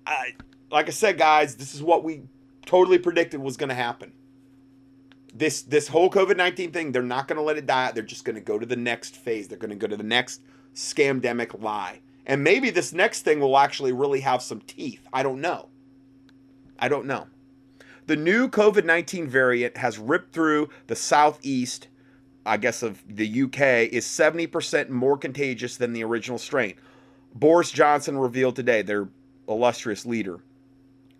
I, 0.06 0.34
like 0.70 0.86
I 0.86 0.92
said, 0.92 1.18
guys, 1.18 1.56
this 1.56 1.74
is 1.74 1.82
what 1.82 2.04
we 2.04 2.22
totally 2.64 2.98
predicted 2.98 3.40
was 3.40 3.58
going 3.58 3.68
to 3.68 3.74
happen. 3.74 4.12
This 5.34 5.60
this 5.60 5.88
whole 5.88 6.08
COVID-19 6.08 6.72
thing, 6.72 6.90
they're 6.90 7.02
not 7.02 7.28
going 7.28 7.36
to 7.36 7.42
let 7.42 7.58
it 7.58 7.66
die. 7.66 7.92
They're 7.92 8.02
just 8.02 8.24
going 8.24 8.36
to 8.36 8.40
go 8.40 8.58
to 8.58 8.64
the 8.64 8.76
next 8.76 9.14
phase. 9.14 9.46
They're 9.46 9.58
going 9.58 9.70
to 9.70 9.76
go 9.76 9.86
to 9.86 9.96
the 9.96 10.02
next 10.02 10.40
scamdemic 10.74 11.60
lie. 11.60 12.00
And 12.28 12.44
maybe 12.44 12.68
this 12.68 12.92
next 12.92 13.22
thing 13.22 13.40
will 13.40 13.56
actually 13.56 13.92
really 13.92 14.20
have 14.20 14.42
some 14.42 14.60
teeth. 14.60 15.08
I 15.12 15.22
don't 15.22 15.40
know. 15.40 15.70
I 16.78 16.88
don't 16.88 17.06
know. 17.06 17.26
the 18.06 18.16
new 18.16 18.48
COVID 18.48 18.84
19 18.84 19.26
variant 19.26 19.76
has 19.78 19.98
ripped 19.98 20.32
through 20.32 20.68
the 20.86 20.96
southeast, 20.96 21.88
I 22.46 22.56
guess, 22.58 22.82
of 22.82 23.02
the 23.08 23.42
UK, 23.42 23.92
is 23.92 24.06
70% 24.06 24.90
more 24.90 25.18
contagious 25.18 25.76
than 25.76 25.92
the 25.92 26.04
original 26.04 26.38
strain. 26.38 26.74
Boris 27.34 27.70
Johnson 27.70 28.16
revealed 28.18 28.56
today, 28.56 28.82
their 28.82 29.08
illustrious 29.48 30.06
leader. 30.06 30.40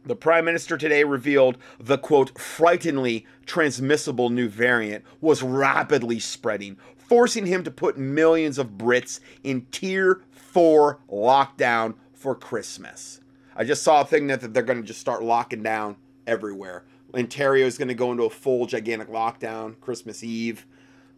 The 0.05 0.16
prime 0.16 0.44
minister 0.47 0.79
today 0.79 1.05
revealed 1.05 1.59
the 1.79 1.99
quote, 1.99 2.38
frighteningly 2.38 3.27
transmissible 3.44 4.31
new 4.31 4.49
variant 4.49 5.05
was 5.21 5.42
rapidly 5.42 6.18
spreading, 6.18 6.79
forcing 6.97 7.47
him 7.47 7.64
to 7.64 7.71
put 7.71 7.99
millions 7.99 8.59
of 8.59 8.79
Brits 8.79 9.21
in 9.42 9.66
tier 9.71 10.23
four 10.49 10.99
lockdown 11.11 11.95
for 12.15 12.35
Christmas. 12.35 13.21
I 13.55 13.65
just 13.65 13.83
saw 13.83 14.01
a 14.01 14.05
thing 14.05 14.29
that 14.29 14.55
they're 14.55 14.63
going 14.63 14.81
to 14.81 14.87
just 14.87 15.01
start 15.01 15.23
locking 15.23 15.63
down 15.63 15.97
everywhere. 16.27 16.85
Ontario 17.15 17.67
is 17.67 17.77
going 17.77 17.89
to 17.89 17.95
go 17.95 18.13
into 18.13 18.25
a 18.25 18.31
full 18.31 18.67
gigantic 18.67 19.09
lockdown 19.09 19.79
Christmas 19.81 20.25
Eve. 20.25 20.67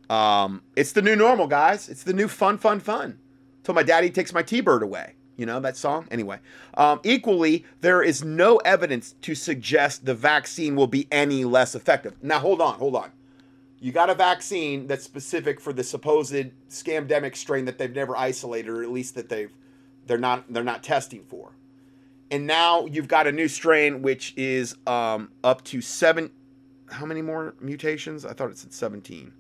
Um, 0.09 0.62
it's 0.77 0.93
the 0.93 1.03
new 1.03 1.16
normal, 1.16 1.47
guys. 1.47 1.88
It's 1.88 2.03
the 2.03 2.12
new 2.12 2.29
fun, 2.29 2.59
fun, 2.59 2.81
fun. 2.81 3.19
Till 3.62 3.75
my 3.75 3.83
daddy 3.83 4.11
takes 4.11 4.33
my 4.33 4.43
T-bird 4.43 4.83
away. 4.83 5.14
You 5.37 5.47
know 5.47 5.61
that 5.61 5.77
song? 5.77 6.07
Anyway, 6.11 6.38
um, 6.75 7.01
equally, 7.03 7.64
there 7.81 8.03
is 8.03 8.23
no 8.23 8.59
evidence 8.59 9.14
to 9.23 9.35
suggest 9.35 10.05
the 10.05 10.14
vaccine 10.14 10.77
will 10.77 10.87
be 10.87 11.09
any 11.11 11.45
less 11.45 11.75
effective. 11.75 12.14
Now, 12.23 12.40
hold 12.40 12.61
on, 12.61 12.75
hold 12.75 12.97
on. 12.97 13.11
You 13.81 13.93
got 13.93 14.11
a 14.11 14.14
vaccine 14.14 14.87
that's 14.87 15.05
specific 15.05 15.61
for 15.61 15.73
the 15.73 15.83
supposed 15.83 16.35
scamdemic 16.69 17.35
strain 17.35 17.64
that 17.64 17.79
they've 17.79 17.95
never 17.95 18.16
isolated, 18.16 18.69
or 18.69 18.83
at 18.83 18.90
least 18.90 19.14
that 19.14 19.29
they've 19.29 19.53
they're 20.07 20.19
not 20.19 20.53
they're 20.53 20.62
not 20.62 20.83
testing 20.83 21.25
for. 21.25 21.53
And 22.31 22.47
now 22.47 22.87
you've 22.87 23.09
got 23.09 23.27
a 23.27 23.33
new 23.33 23.49
strain 23.49 24.03
which 24.03 24.35
is 24.37 24.77
um, 24.87 25.31
up 25.43 25.64
to 25.64 25.81
seven. 25.81 26.31
How 26.90 27.07
many 27.07 27.23
more 27.23 27.55
mutations? 27.61 28.25
I 28.25 28.35
thought 28.35 28.51
it 28.51 28.59
said 28.59 28.73
seventeen. 28.73 29.33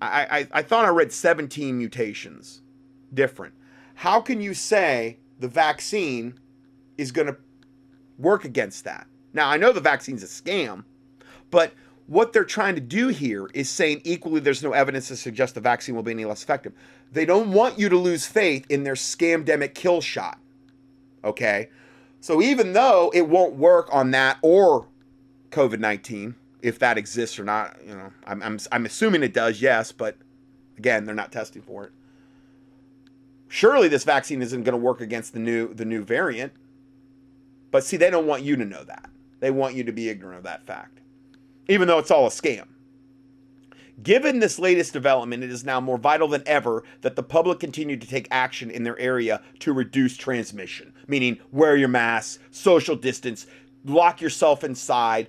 I, 0.00 0.26
I 0.30 0.48
I 0.52 0.62
thought 0.62 0.84
I 0.84 0.90
read 0.90 1.12
seventeen 1.12 1.76
mutations, 1.76 2.62
different 3.12 3.54
how 3.94 4.20
can 4.20 4.40
you 4.40 4.54
say 4.54 5.18
the 5.38 5.48
vaccine 5.48 6.38
is 6.98 7.12
going 7.12 7.28
to 7.28 7.36
work 8.18 8.44
against 8.44 8.84
that? 8.84 9.06
Now, 9.32 9.48
I 9.48 9.56
know 9.56 9.72
the 9.72 9.80
vaccine's 9.80 10.22
a 10.22 10.26
scam, 10.26 10.84
but 11.50 11.72
what 12.06 12.32
they're 12.32 12.44
trying 12.44 12.74
to 12.74 12.80
do 12.80 13.08
here 13.08 13.48
is 13.54 13.70
saying 13.70 14.02
equally 14.04 14.40
there's 14.40 14.62
no 14.62 14.72
evidence 14.72 15.08
to 15.08 15.16
suggest 15.16 15.54
the 15.54 15.60
vaccine 15.60 15.94
will 15.94 16.02
be 16.02 16.12
any 16.12 16.24
less 16.24 16.42
effective. 16.42 16.72
They 17.12 17.24
don't 17.24 17.52
want 17.52 17.78
you 17.78 17.88
to 17.88 17.96
lose 17.96 18.26
faith 18.26 18.66
in 18.68 18.84
their 18.84 18.94
scamdemic 18.94 19.74
kill 19.74 20.00
shot. 20.00 20.38
Okay? 21.22 21.70
So 22.20 22.42
even 22.42 22.72
though 22.72 23.10
it 23.14 23.28
won't 23.28 23.54
work 23.54 23.88
on 23.92 24.10
that 24.10 24.38
or 24.42 24.86
COVID 25.50 25.78
19, 25.78 26.34
if 26.62 26.78
that 26.78 26.98
exists 26.98 27.38
or 27.38 27.44
not, 27.44 27.76
you 27.86 27.94
know, 27.94 28.12
I'm, 28.26 28.42
I'm, 28.42 28.58
I'm 28.72 28.86
assuming 28.86 29.22
it 29.22 29.34
does, 29.34 29.60
yes, 29.60 29.92
but 29.92 30.16
again, 30.76 31.04
they're 31.04 31.14
not 31.14 31.32
testing 31.32 31.62
for 31.62 31.84
it 31.84 31.92
surely 33.54 33.86
this 33.86 34.02
vaccine 34.02 34.42
isn't 34.42 34.64
going 34.64 34.72
to 34.72 34.84
work 34.84 35.00
against 35.00 35.32
the 35.32 35.38
new 35.38 35.72
the 35.72 35.84
new 35.84 36.02
variant. 36.02 36.52
But 37.70 37.84
see, 37.84 37.96
they 37.96 38.10
don't 38.10 38.26
want 38.26 38.42
you 38.42 38.56
to 38.56 38.64
know 38.64 38.84
that. 38.84 39.08
They 39.40 39.50
want 39.50 39.74
you 39.74 39.84
to 39.84 39.92
be 39.92 40.08
ignorant 40.08 40.38
of 40.38 40.44
that 40.44 40.66
fact, 40.66 41.00
even 41.68 41.88
though 41.88 41.98
it's 41.98 42.10
all 42.10 42.26
a 42.26 42.30
scam. 42.30 42.66
Given 44.02 44.40
this 44.40 44.58
latest 44.58 44.92
development, 44.92 45.44
it 45.44 45.50
is 45.50 45.64
now 45.64 45.80
more 45.80 45.98
vital 45.98 46.26
than 46.26 46.42
ever 46.46 46.82
that 47.02 47.14
the 47.14 47.22
public 47.22 47.60
continue 47.60 47.96
to 47.96 48.06
take 48.06 48.26
action 48.30 48.70
in 48.70 48.82
their 48.82 48.98
area 48.98 49.40
to 49.60 49.72
reduce 49.72 50.16
transmission, 50.16 50.92
meaning 51.06 51.38
wear 51.52 51.76
your 51.76 51.88
mask, 51.88 52.40
social 52.50 52.96
distance, 52.96 53.46
lock 53.84 54.20
yourself 54.20 54.64
inside. 54.64 55.28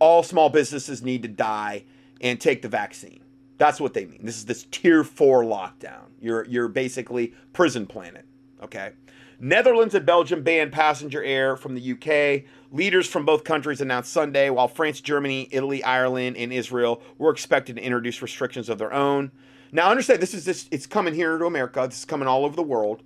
All 0.00 0.22
small 0.22 0.48
businesses 0.48 1.02
need 1.02 1.22
to 1.22 1.28
die 1.28 1.84
and 2.22 2.40
take 2.40 2.62
the 2.62 2.68
vaccine. 2.68 3.20
That's 3.58 3.80
what 3.80 3.92
they 3.92 4.06
mean. 4.06 4.24
This 4.24 4.38
is 4.38 4.46
this 4.46 4.66
tier 4.70 5.04
four 5.04 5.42
lockdown. 5.44 6.04
You're 6.20 6.46
you're 6.46 6.68
basically 6.68 7.34
prison 7.52 7.86
planet. 7.86 8.24
Okay. 8.62 8.92
Netherlands 9.38 9.94
and 9.94 10.06
Belgium 10.06 10.42
banned 10.42 10.72
passenger 10.72 11.22
air 11.22 11.56
from 11.56 11.74
the 11.74 11.92
UK. 11.92 12.44
Leaders 12.72 13.06
from 13.08 13.24
both 13.24 13.42
countries 13.42 13.80
announced 13.80 14.12
Sunday, 14.12 14.48
while 14.48 14.68
France, 14.68 15.00
Germany, 15.00 15.48
Italy, 15.50 15.82
Ireland, 15.82 16.36
and 16.36 16.52
Israel 16.52 17.02
were 17.18 17.30
expected 17.30 17.76
to 17.76 17.82
introduce 17.82 18.22
restrictions 18.22 18.68
of 18.68 18.78
their 18.78 18.92
own. 18.92 19.32
Now, 19.72 19.90
understand 19.90 20.20
this 20.20 20.34
is 20.34 20.44
this 20.44 20.68
it's 20.70 20.86
coming 20.86 21.14
here 21.14 21.36
to 21.38 21.46
America. 21.46 21.84
This 21.88 22.00
is 22.00 22.04
coming 22.04 22.28
all 22.28 22.44
over 22.44 22.54
the 22.54 22.62
world. 22.62 23.02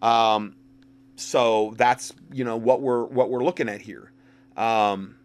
Um, 0.00 0.56
so 1.16 1.74
that's 1.76 2.12
you 2.32 2.44
know 2.44 2.56
what 2.56 2.80
we're 2.80 3.04
what 3.04 3.30
we're 3.30 3.44
looking 3.44 3.68
at 3.68 3.80
here. 3.80 4.12
Um, 4.56 5.16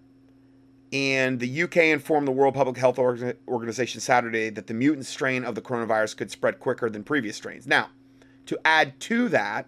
and 0.94 1.40
the 1.40 1.64
UK 1.64 1.78
informed 1.78 2.28
the 2.28 2.32
World 2.32 2.54
Public 2.54 2.78
Health 2.78 2.98
Organization 2.98 4.00
Saturday 4.00 4.50
that 4.52 4.68
the 4.68 4.74
mutant 4.74 5.06
strain 5.06 5.44
of 5.44 5.54
the 5.54 5.62
coronavirus 5.62 6.16
could 6.16 6.32
spread 6.32 6.60
quicker 6.60 6.90
than 6.90 7.04
previous 7.04 7.36
strains. 7.36 7.68
Now, 7.68 7.90
to 8.46 8.58
add 8.64 8.98
to 9.02 9.28
that, 9.30 9.68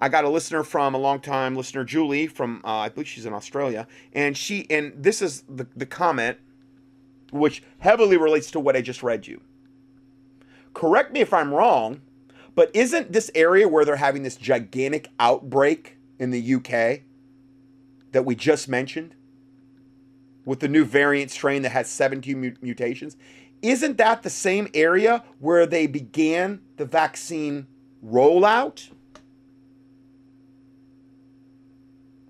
I 0.00 0.08
got 0.08 0.24
a 0.24 0.28
listener 0.28 0.62
from 0.62 0.94
a 0.94 0.98
long-time 0.98 1.54
listener, 1.56 1.84
Julie, 1.84 2.26
from 2.26 2.62
uh, 2.64 2.78
I 2.78 2.88
believe 2.88 3.08
she's 3.08 3.26
in 3.26 3.34
Australia, 3.34 3.86
and 4.12 4.36
she 4.36 4.66
and 4.70 4.92
this 4.96 5.20
is 5.20 5.42
the, 5.48 5.66
the 5.76 5.86
comment, 5.86 6.38
which 7.32 7.62
heavily 7.78 8.16
relates 8.16 8.50
to 8.52 8.60
what 8.60 8.76
I 8.76 8.80
just 8.80 9.02
read 9.02 9.26
you. 9.26 9.40
Correct 10.72 11.12
me 11.12 11.20
if 11.20 11.34
I'm 11.34 11.52
wrong, 11.52 12.00
but 12.54 12.70
isn't 12.74 13.12
this 13.12 13.30
area 13.34 13.68
where 13.68 13.84
they're 13.84 13.96
having 13.96 14.22
this 14.22 14.36
gigantic 14.36 15.08
outbreak 15.18 15.96
in 16.18 16.30
the 16.30 16.54
UK 16.54 17.02
that 18.12 18.24
we 18.24 18.34
just 18.34 18.68
mentioned? 18.68 19.14
with 20.44 20.60
the 20.60 20.68
new 20.68 20.84
variant 20.84 21.30
strain 21.30 21.62
that 21.62 21.70
has 21.70 21.88
17 21.88 22.58
mutations. 22.60 23.16
Isn't 23.62 23.98
that 23.98 24.22
the 24.22 24.30
same 24.30 24.68
area 24.74 25.22
where 25.38 25.66
they 25.66 25.86
began 25.86 26.60
the 26.76 26.84
vaccine 26.84 27.66
rollout? 28.04 28.90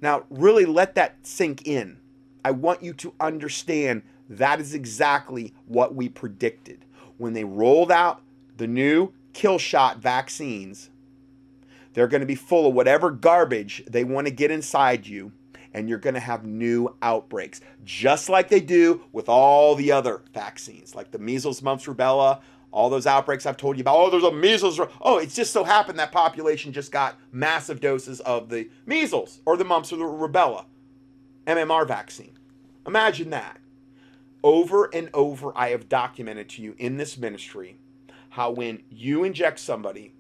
Now, 0.00 0.24
really 0.30 0.64
let 0.64 0.94
that 0.94 1.16
sink 1.22 1.66
in. 1.66 1.98
I 2.44 2.52
want 2.52 2.82
you 2.82 2.92
to 2.94 3.12
understand 3.20 4.02
that 4.28 4.60
is 4.60 4.74
exactly 4.74 5.52
what 5.66 5.94
we 5.94 6.08
predicted. 6.08 6.84
When 7.18 7.32
they 7.34 7.44
rolled 7.44 7.92
out 7.92 8.22
the 8.56 8.66
new 8.66 9.12
kill 9.32 9.58
shot 9.58 9.98
vaccines, 9.98 10.90
they're 11.92 12.08
going 12.08 12.20
to 12.20 12.26
be 12.26 12.34
full 12.34 12.68
of 12.68 12.74
whatever 12.74 13.10
garbage 13.10 13.84
they 13.86 14.04
want 14.04 14.26
to 14.26 14.32
get 14.32 14.50
inside 14.50 15.06
you 15.06 15.32
and 15.72 15.88
you're 15.88 15.98
going 15.98 16.14
to 16.14 16.20
have 16.20 16.44
new 16.44 16.94
outbreaks, 17.02 17.60
just 17.84 18.28
like 18.28 18.48
they 18.48 18.60
do 18.60 19.02
with 19.12 19.28
all 19.28 19.74
the 19.74 19.92
other 19.92 20.22
vaccines, 20.34 20.94
like 20.94 21.10
the 21.10 21.18
measles, 21.18 21.62
mumps, 21.62 21.86
rubella, 21.86 22.40
all 22.72 22.90
those 22.90 23.06
outbreaks 23.06 23.46
I've 23.46 23.56
told 23.56 23.76
you 23.76 23.82
about. 23.82 23.96
Oh, 23.96 24.10
there's 24.10 24.22
a 24.22 24.32
measles. 24.32 24.80
Oh, 25.00 25.18
it 25.18 25.30
just 25.30 25.52
so 25.52 25.64
happened 25.64 25.98
that 25.98 26.12
population 26.12 26.72
just 26.72 26.92
got 26.92 27.18
massive 27.32 27.80
doses 27.80 28.20
of 28.20 28.48
the 28.48 28.68
measles 28.86 29.40
or 29.44 29.56
the 29.56 29.64
mumps 29.64 29.92
or 29.92 29.96
the 29.96 30.04
rubella 30.04 30.64
MMR 31.46 31.86
vaccine. 31.86 32.38
Imagine 32.86 33.30
that. 33.30 33.58
Over 34.42 34.88
and 34.94 35.10
over, 35.12 35.52
I 35.56 35.70
have 35.70 35.88
documented 35.88 36.48
to 36.50 36.62
you 36.62 36.74
in 36.78 36.96
this 36.96 37.18
ministry 37.18 37.78
how 38.30 38.50
when 38.52 38.82
you 38.88 39.24
inject 39.24 39.58
somebody 39.58 40.14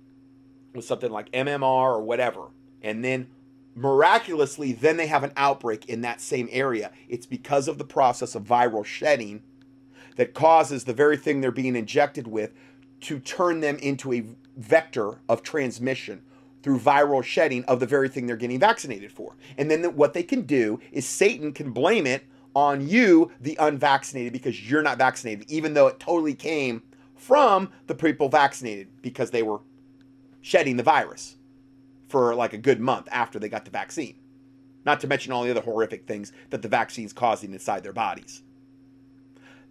with 0.74 0.84
something 0.84 1.10
like 1.10 1.30
MMR 1.30 1.62
or 1.62 2.02
whatever, 2.02 2.48
and 2.82 3.04
then 3.04 3.28
miraculously 3.74 4.72
then 4.72 4.96
they 4.96 5.06
have 5.06 5.22
an 5.22 5.32
outbreak 5.36 5.88
in 5.88 6.00
that 6.00 6.20
same 6.20 6.48
area 6.50 6.90
it's 7.08 7.24
because 7.24 7.68
of 7.68 7.78
the 7.78 7.84
process 7.84 8.34
of 8.34 8.42
viral 8.42 8.84
shedding 8.84 9.40
that 10.20 10.34
causes 10.34 10.84
the 10.84 10.92
very 10.92 11.16
thing 11.16 11.40
they're 11.40 11.50
being 11.50 11.74
injected 11.74 12.26
with 12.26 12.52
to 13.00 13.18
turn 13.18 13.60
them 13.60 13.78
into 13.78 14.12
a 14.12 14.22
vector 14.54 15.18
of 15.30 15.42
transmission 15.42 16.20
through 16.62 16.78
viral 16.78 17.24
shedding 17.24 17.64
of 17.64 17.80
the 17.80 17.86
very 17.86 18.06
thing 18.06 18.26
they're 18.26 18.36
getting 18.36 18.60
vaccinated 18.60 19.10
for 19.10 19.34
and 19.56 19.70
then 19.70 19.82
what 19.96 20.12
they 20.12 20.22
can 20.22 20.42
do 20.42 20.78
is 20.92 21.06
satan 21.06 21.54
can 21.54 21.72
blame 21.72 22.06
it 22.06 22.24
on 22.54 22.86
you 22.86 23.32
the 23.40 23.56
unvaccinated 23.58 24.30
because 24.30 24.70
you're 24.70 24.82
not 24.82 24.98
vaccinated 24.98 25.50
even 25.50 25.72
though 25.72 25.86
it 25.86 25.98
totally 25.98 26.34
came 26.34 26.82
from 27.16 27.70
the 27.86 27.94
people 27.94 28.28
vaccinated 28.28 28.88
because 29.00 29.30
they 29.30 29.42
were 29.42 29.62
shedding 30.42 30.76
the 30.76 30.82
virus 30.82 31.36
for 32.08 32.34
like 32.34 32.52
a 32.52 32.58
good 32.58 32.78
month 32.78 33.08
after 33.10 33.38
they 33.38 33.48
got 33.48 33.64
the 33.64 33.70
vaccine. 33.70 34.16
Not 34.84 35.00
to 35.00 35.06
mention 35.06 35.32
all 35.32 35.44
the 35.44 35.50
other 35.50 35.60
horrific 35.62 36.06
things 36.06 36.30
that 36.50 36.60
the 36.60 36.68
vaccine's 36.68 37.14
causing 37.14 37.54
inside 37.54 37.82
their 37.84 37.94
bodies. 37.94 38.42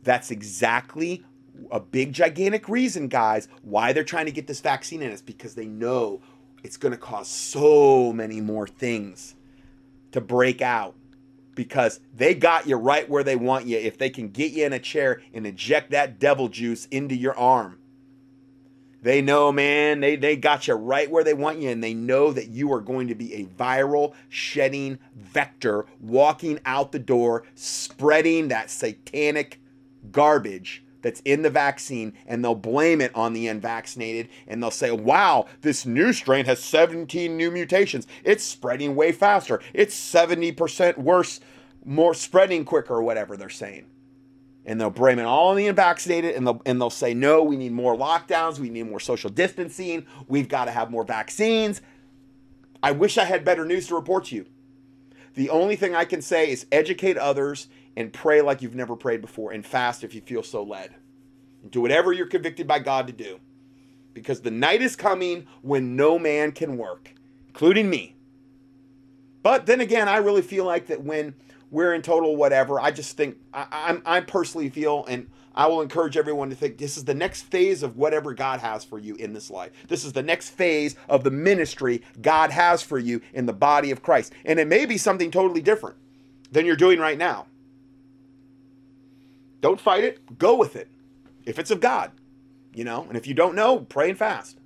That's 0.04 0.32
exactly 0.32 1.26
a 1.72 1.80
big, 1.80 2.14
gigantic 2.14 2.70
reason, 2.70 3.08
guys, 3.10 3.48
why 3.64 3.94
they're 3.94 4.04
trying 4.04 4.28
to 4.28 4.32
get 4.32 4.48
this 4.48 4.62
vaccine 4.62 5.02
in. 5.02 5.12
It's 5.12 5.22
because 5.22 5.56
they 5.56 5.68
know 5.68 6.22
it's 6.64 6.78
going 6.78 6.94
to 6.94 6.98
cause 6.98 7.28
so 7.28 8.14
many 8.14 8.42
more 8.42 8.68
things 8.68 9.36
to 10.12 10.22
break 10.22 10.62
out 10.62 10.96
because 11.56 12.00
they 12.16 12.34
got 12.34 12.68
you 12.68 12.78
right 12.78 13.10
where 13.10 13.24
they 13.24 13.36
want 13.36 13.66
you. 13.68 13.78
If 13.78 13.98
they 13.98 14.10
can 14.10 14.30
get 14.30 14.54
you 14.54 14.66
in 14.66 14.74
a 14.74 14.80
chair 14.80 15.22
and 15.34 15.46
inject 15.48 15.92
that 15.92 16.20
devil 16.20 16.50
juice 16.50 16.88
into 16.88 17.16
your 17.16 17.38
arm, 17.38 17.80
They 19.02 19.22
know, 19.22 19.52
man. 19.52 20.02
They 20.02 20.16
they 20.18 20.36
got 20.36 20.68
you 20.68 20.74
right 20.76 21.10
where 21.10 21.24
they 21.24 21.34
want 21.34 21.60
you, 21.60 21.70
and 21.70 21.84
they 21.84 21.94
know 21.94 22.34
that 22.34 22.50
you 22.50 22.74
are 22.74 22.82
going 22.82 23.08
to 23.08 23.16
be 23.16 23.34
a 23.34 23.46
viral 23.46 24.14
shedding 24.30 25.00
vector, 25.16 25.86
walking 26.02 26.60
out 26.66 26.92
the 26.92 27.00
door, 27.00 27.44
spreading 27.56 28.50
that 28.50 28.70
satanic 28.70 29.59
garbage 30.12 30.84
that's 31.02 31.22
in 31.22 31.42
the 31.42 31.50
vaccine, 31.50 32.14
and 32.28 32.44
they'll 32.44 32.56
blame 32.56 33.00
it 33.00 33.16
on 33.16 33.34
the 33.34 33.48
unvaccinated, 33.48 34.28
and 34.48 34.62
they'll 34.62 34.72
say, 34.72 34.92
"Wow, 34.92 35.46
this 35.62 35.86
new 35.86 36.12
strain 36.12 36.46
has 36.46 36.60
17 36.60 37.38
new 37.38 37.52
mutations. 37.52 38.06
It's 38.24 38.44
spreading 38.44 38.96
way 38.96 39.12
faster. 39.12 39.62
It's 39.74 39.96
70% 39.96 40.98
worse, 40.98 41.40
more 41.86 42.14
spreading 42.14 42.66
quicker, 42.66 42.96
or 42.96 43.04
whatever 43.04 43.38
they're 43.38 43.50
saying." 43.50 43.86
and 44.66 44.80
they'll 44.80 44.90
blame 44.92 45.20
it 45.20 45.24
all 45.24 45.50
on 45.50 45.56
the 45.56 45.68
unvaccinated 45.68 46.36
and 46.36 46.46
they'll, 46.46 46.62
and 46.66 46.80
they'll 46.80 46.90
say 46.90 47.14
no 47.14 47.44
we 47.44 47.58
need 47.58 47.72
more 47.72 47.96
lockdowns 47.96 48.60
we 48.60 48.70
need 48.70 48.84
more 48.84 49.00
social 49.00 49.30
distancing 49.30 50.06
we've 50.28 50.48
got 50.48 50.66
to 50.66 50.72
have 50.72 50.92
more 50.92 51.04
vaccines 51.04 51.82
i 52.84 52.92
wish 52.92 53.18
i 53.18 53.24
had 53.24 53.44
better 53.44 53.66
news 53.66 53.88
to 53.88 53.96
report 53.96 54.26
to 54.26 54.36
you 54.36 54.46
the 55.34 55.50
only 55.50 55.76
thing 55.76 55.96
i 55.96 56.06
can 56.06 56.22
say 56.22 56.50
is 56.52 56.66
educate 56.72 57.18
others 57.18 57.68
and 57.96 58.14
pray 58.14 58.42
like 58.42 58.62
you've 58.62 58.76
never 58.76 58.96
prayed 58.96 59.22
before 59.22 59.52
and 59.52 59.66
fast 59.66 60.04
if 60.04 60.14
you 60.14 60.22
feel 60.22 60.44
so 60.44 60.64
led 60.64 60.96
And 61.62 61.72
do 61.72 61.82
whatever 61.82 62.14
you're 62.14 62.28
convicted 62.28 62.68
by 62.68 62.80
god 62.80 63.08
to 63.08 63.14
do 63.14 63.40
because 64.14 64.42
the 64.42 64.52
night 64.52 64.82
is 64.82 64.96
coming 64.96 65.48
when 65.62 65.96
no 65.96 66.20
man 66.20 66.52
can 66.52 66.78
work 66.78 67.14
including 67.48 67.90
me 67.90 68.16
but 69.44 69.66
then 69.66 69.82
again 69.82 70.08
i 70.08 70.18
really 70.18 70.42
feel 70.42 70.66
like 70.66 70.88
that 70.88 71.04
when 71.04 71.34
we're 71.72 71.94
in 71.94 72.02
total 72.02 72.36
whatever. 72.36 72.80
I 72.80 72.92
just 72.92 73.18
think 73.18 73.38
I, 73.54 73.68
I'm 73.72 74.02
I 74.06 74.22
personally 74.22 74.70
feel, 74.70 75.06
and 75.06 75.30
I 75.56 75.68
will 75.68 75.82
encourage 75.82 76.18
everyone 76.18 76.50
to 76.50 76.56
think 76.56 76.78
this 76.78 76.98
is 76.98 77.06
the 77.06 77.14
next 77.14 77.44
phase 77.44 77.84
of 77.84 77.98
whatever 77.98 78.34
God 78.34 78.60
has 78.60 78.84
for 78.84 79.00
you 79.00 79.16
in 79.16 79.34
this 79.34 79.50
life. 79.50 79.72
This 79.88 80.06
is 80.06 80.14
the 80.14 80.24
next 80.24 80.50
phase 80.50 80.96
of 81.08 81.24
the 81.24 81.32
ministry 81.32 82.02
God 82.22 82.52
has 82.52 82.82
for 82.82 82.98
you 82.98 83.22
in 83.34 83.46
the 83.46 83.54
body 83.54 83.92
of 83.92 84.02
Christ, 84.02 84.34
and 84.46 84.60
it 84.60 84.68
may 84.68 84.86
be 84.86 84.98
something 84.98 85.32
totally 85.32 85.62
different 85.62 85.98
than 86.52 86.66
you're 86.66 86.76
doing 86.76 87.00
right 87.00 87.18
now. 87.18 87.48
Don't 89.62 89.80
fight 89.80 90.04
it. 90.04 90.38
Go 90.38 90.56
with 90.56 90.76
it. 90.76 90.90
If 91.46 91.60
it's 91.60 91.72
of 91.72 91.80
God, 91.80 92.12
you 92.74 92.84
know, 92.84 93.06
and 93.08 93.18
if 93.18 93.28
you 93.28 93.34
don't 93.34 93.56
know, 93.56 93.80
pray 93.80 94.10
and 94.10 94.18
fast. 94.18 94.60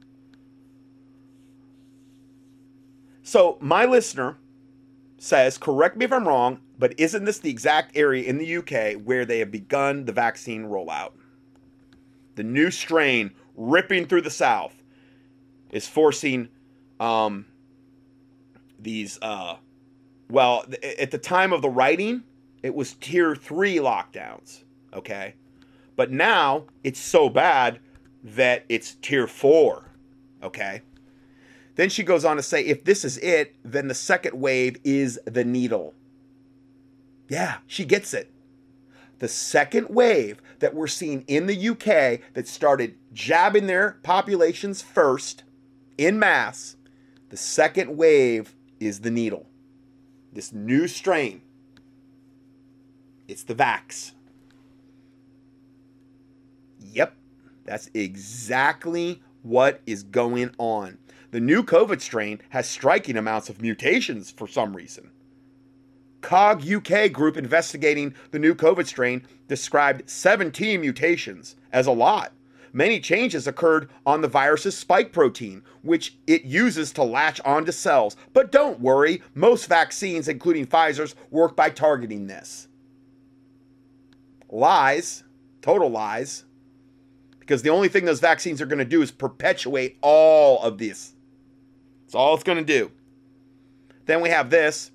So, 3.23 3.57
my 3.61 3.85
listener 3.85 4.37
says, 5.17 5.57
correct 5.57 5.95
me 5.95 6.05
if 6.05 6.11
I'm 6.11 6.27
wrong, 6.27 6.59
but 6.77 6.93
isn't 6.99 7.23
this 7.23 7.39
the 7.39 7.49
exact 7.49 7.95
area 7.95 8.23
in 8.23 8.37
the 8.37 8.57
UK 8.57 9.01
where 9.01 9.25
they 9.25 9.39
have 9.39 9.49
begun 9.49 10.03
the 10.03 10.11
vaccine 10.11 10.65
rollout? 10.65 11.13
The 12.35 12.43
new 12.43 12.69
strain 12.69 13.31
ripping 13.55 14.07
through 14.07 14.23
the 14.23 14.29
South 14.29 14.75
is 15.71 15.87
forcing 15.87 16.49
um, 16.99 17.45
these, 18.77 19.17
uh, 19.21 19.55
well, 20.29 20.65
at 20.99 21.11
the 21.11 21.17
time 21.17 21.53
of 21.53 21.61
the 21.61 21.69
writing, 21.69 22.23
it 22.61 22.75
was 22.75 22.93
tier 22.95 23.35
three 23.35 23.77
lockdowns, 23.77 24.62
okay? 24.93 25.35
But 25.95 26.11
now 26.11 26.65
it's 26.83 26.99
so 26.99 27.29
bad 27.29 27.79
that 28.23 28.65
it's 28.69 28.95
tier 28.95 29.27
four, 29.27 29.91
okay? 30.41 30.81
Then 31.75 31.89
she 31.89 32.03
goes 32.03 32.23
on 32.23 32.37
to 32.37 32.43
say, 32.43 32.63
if 32.65 32.83
this 32.83 33.03
is 33.03 33.17
it, 33.17 33.55
then 33.63 33.87
the 33.87 33.93
second 33.93 34.39
wave 34.39 34.77
is 34.83 35.19
the 35.25 35.43
needle. 35.43 35.93
Yeah, 37.27 37.57
she 37.67 37.85
gets 37.85 38.13
it. 38.13 38.31
The 39.19 39.27
second 39.27 39.89
wave 39.89 40.41
that 40.59 40.73
we're 40.73 40.87
seeing 40.87 41.23
in 41.27 41.47
the 41.47 41.69
UK 41.69 42.21
that 42.33 42.47
started 42.47 42.95
jabbing 43.13 43.67
their 43.67 43.97
populations 44.03 44.81
first 44.81 45.43
in 45.97 46.19
mass, 46.19 46.75
the 47.29 47.37
second 47.37 47.95
wave 47.95 48.55
is 48.79 48.99
the 48.99 49.11
needle. 49.11 49.47
This 50.31 50.51
new 50.51 50.87
strain. 50.87 51.41
It's 53.27 53.43
the 53.43 53.55
vax. 53.55 54.11
Yep, 56.91 57.15
that's 57.65 57.89
exactly 57.93 59.21
what 59.41 59.81
is 59.85 60.03
going 60.03 60.51
on. 60.57 60.97
The 61.31 61.39
new 61.39 61.63
COVID 61.63 62.01
strain 62.01 62.41
has 62.49 62.69
striking 62.69 63.17
amounts 63.17 63.49
of 63.49 63.61
mutations 63.61 64.29
for 64.29 64.47
some 64.47 64.75
reason. 64.75 65.11
COG 66.21 66.63
UK 66.71 67.11
group 67.11 67.37
investigating 67.37 68.13
the 68.31 68.39
new 68.39 68.55
COVID 68.55 68.85
strain 68.85 69.25
described 69.47 70.09
17 70.09 70.79
mutations 70.79 71.55
as 71.71 71.85
a 71.85 71.91
lot. 71.91 72.31
Many 72.71 72.99
changes 72.99 73.45
occurred 73.45 73.89
on 74.05 74.21
the 74.21 74.27
virus's 74.27 74.75
spike 74.75 75.11
protein, 75.11 75.61
which 75.83 76.17
it 76.25 76.43
uses 76.43 76.91
to 76.93 77.03
latch 77.03 77.39
onto 77.41 77.71
cells. 77.71 78.15
But 78.33 78.51
don't 78.51 78.79
worry, 78.79 79.21
most 79.35 79.67
vaccines, 79.67 80.27
including 80.27 80.65
Pfizer's, 80.65 81.13
work 81.29 81.55
by 81.55 81.69
targeting 81.69 82.25
this. 82.25 82.67
Lies, 84.49 85.23
total 85.61 85.89
lies, 85.89 86.45
because 87.43 87.61
the 87.61 87.69
only 87.69 87.87
thing 87.87 88.05
those 88.05 88.19
vaccines 88.19 88.61
are 88.61 88.65
going 88.65 88.79
to 88.79 88.85
do 88.85 89.01
is 89.01 89.11
perpetuate 89.11 89.97
all 90.01 90.61
of 90.61 90.77
this 90.77 91.13
that's 92.13 92.19
all 92.19 92.35
it's 92.35 92.43
going 92.43 92.59
to 92.59 92.63
do. 92.63 92.91
Then 94.05 94.21
we 94.21 94.29
have 94.29 94.51
this 94.51 94.91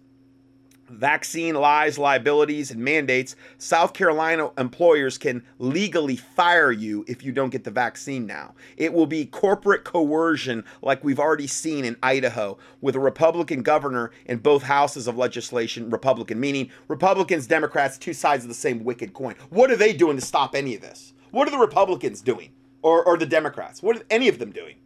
vaccine 0.89 1.57
lies, 1.57 1.99
liabilities, 1.99 2.71
and 2.71 2.81
mandates. 2.81 3.35
South 3.59 3.93
Carolina 3.93 4.53
employers 4.57 5.19
can 5.19 5.43
legally 5.59 6.15
fire 6.15 6.71
you 6.71 7.05
if 7.09 7.25
you 7.25 7.33
don't 7.33 7.51
get 7.51 7.65
the 7.65 7.73
vaccine 7.73 8.25
now. 8.25 8.55
It 8.77 8.93
will 8.93 9.05
be 9.05 9.27
corporate 9.27 9.83
coercion, 9.83 10.63
like 10.81 11.03
we've 11.03 11.19
already 11.19 11.49
seen 11.49 11.85
in 11.85 11.97
Idaho, 12.05 12.57
with 12.81 12.95
a 12.95 13.01
Republican 13.01 13.63
governor 13.63 14.13
in 14.27 14.39
both 14.39 14.63
houses 14.63 15.09
of 15.09 15.19
legislation, 15.19 15.91
Republican, 15.91 16.39
meaning 16.39 16.71
Republicans, 16.87 17.49
Democrats, 17.49 17.99
two 17.99 18.13
sides 18.13 18.45
of 18.45 18.49
the 18.49 18.55
same 18.55 18.85
wicked 18.85 19.13
coin. 19.13 19.35
What 19.51 19.73
are 19.73 19.77
they 19.77 19.93
doing 19.93 20.19
to 20.19 20.25
stop 20.25 20.55
any 20.55 20.77
of 20.77 20.83
this? 20.83 21.15
What 21.31 21.49
are 21.49 21.51
the 21.51 21.59
Republicans 21.59 22.20
doing? 22.20 22.51
Or, 22.83 23.05
or 23.05 23.18
the 23.18 23.26
Democrats? 23.26 23.83
What 23.83 23.97
are 23.97 24.03
any 24.09 24.29
of 24.29 24.39
them 24.39 24.53
doing? 24.53 24.76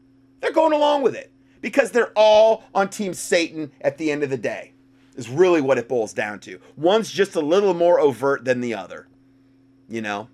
They're 0.41 0.53
going 0.53 0.73
along 0.73 1.03
with 1.03 1.15
it 1.15 1.31
because 1.61 1.91
they're 1.91 2.13
all 2.17 2.65
on 2.75 2.89
Team 2.89 3.15
Satan 3.15 3.71
at 3.81 3.99
the 3.99 4.11
end 4.11 4.23
of 4.23 4.31
the 4.31 4.39
day, 4.39 4.73
is 5.15 5.29
really 5.29 5.61
what 5.61 5.79
it 5.79 5.89
boils 5.89 6.13
down 6.13 6.41
to. 6.41 6.59
One's 6.77 7.13
just 7.13 7.37
a 7.37 7.41
little 7.41 7.75
more 7.75 8.01
overt 8.01 8.45
than 8.45 8.61
the 8.61 8.75
other, 8.75 9.09
you 9.89 10.01
know? 10.01 10.29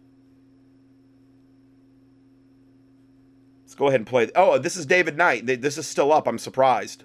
Let's 3.65 3.75
go 3.75 3.89
ahead 3.89 4.01
and 4.01 4.07
play. 4.07 4.31
Oh, 4.35 4.57
this 4.57 4.77
is 4.77 4.87
David 4.87 5.17
Knight. 5.17 5.47
This 5.47 5.77
is 5.77 5.87
still 5.87 6.13
up. 6.13 6.27
I'm 6.27 6.39
surprised. 6.39 7.05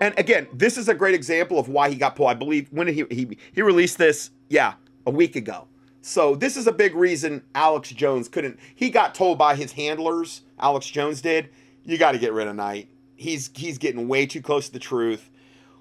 And 0.00 0.18
again, 0.18 0.46
this 0.52 0.76
is 0.76 0.88
a 0.88 0.94
great 0.94 1.14
example 1.14 1.58
of 1.58 1.68
why 1.68 1.88
he 1.88 1.96
got 1.96 2.16
pulled. 2.16 2.30
I 2.30 2.34
believe 2.34 2.68
when 2.70 2.86
he 2.88 3.04
he 3.10 3.38
he 3.52 3.62
released 3.62 3.98
this, 3.98 4.30
yeah, 4.48 4.74
a 5.06 5.10
week 5.10 5.36
ago. 5.36 5.68
So 6.02 6.36
this 6.36 6.56
is 6.56 6.66
a 6.66 6.72
big 6.72 6.94
reason 6.94 7.42
Alex 7.54 7.90
Jones 7.90 8.28
couldn't. 8.28 8.58
He 8.74 8.90
got 8.90 9.14
told 9.14 9.38
by 9.38 9.56
his 9.56 9.72
handlers, 9.72 10.42
Alex 10.58 10.86
Jones 10.86 11.20
did, 11.20 11.48
you 11.84 11.98
got 11.98 12.12
to 12.12 12.18
get 12.18 12.32
rid 12.32 12.46
of 12.46 12.56
Knight. 12.56 12.88
He's 13.16 13.50
he's 13.54 13.78
getting 13.78 14.06
way 14.06 14.26
too 14.26 14.42
close 14.42 14.66
to 14.66 14.72
the 14.72 14.78
truth. 14.78 15.30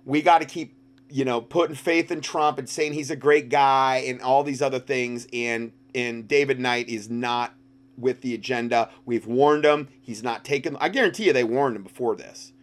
We 0.05 0.21
got 0.21 0.39
to 0.39 0.45
keep 0.45 0.75
you 1.09 1.25
know 1.25 1.41
putting 1.41 1.75
faith 1.75 2.11
in 2.11 2.21
Trump 2.21 2.57
and 2.57 2.69
saying 2.69 2.93
he's 2.93 3.11
a 3.11 3.15
great 3.15 3.49
guy 3.49 4.03
and 4.07 4.21
all 4.21 4.43
these 4.43 4.61
other 4.61 4.79
things. 4.79 5.27
And 5.33 5.73
and 5.93 6.27
David 6.27 6.59
Knight 6.59 6.87
is 6.89 7.09
not 7.09 7.53
with 7.97 8.21
the 8.21 8.33
agenda. 8.33 8.89
We've 9.05 9.27
warned 9.27 9.65
him. 9.65 9.89
He's 10.01 10.23
not 10.23 10.45
taken. 10.45 10.77
I 10.79 10.89
guarantee 10.89 11.25
you, 11.25 11.33
they 11.33 11.43
warned 11.43 11.75
him 11.75 11.83
before 11.83 12.15
this. 12.15 12.53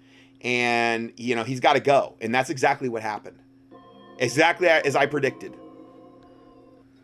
And 0.43 1.13
you 1.17 1.35
know 1.35 1.45
he's 1.45 1.61
got 1.61 1.75
to 1.75 1.81
go. 1.81 2.17
And 2.21 2.35
that's 2.35 2.51
exactly 2.51 2.89
what 2.89 3.03
happened. 3.03 3.39
Exactly 4.19 4.69
as 4.69 4.95
I 4.95 5.07
predicted. 5.07 5.57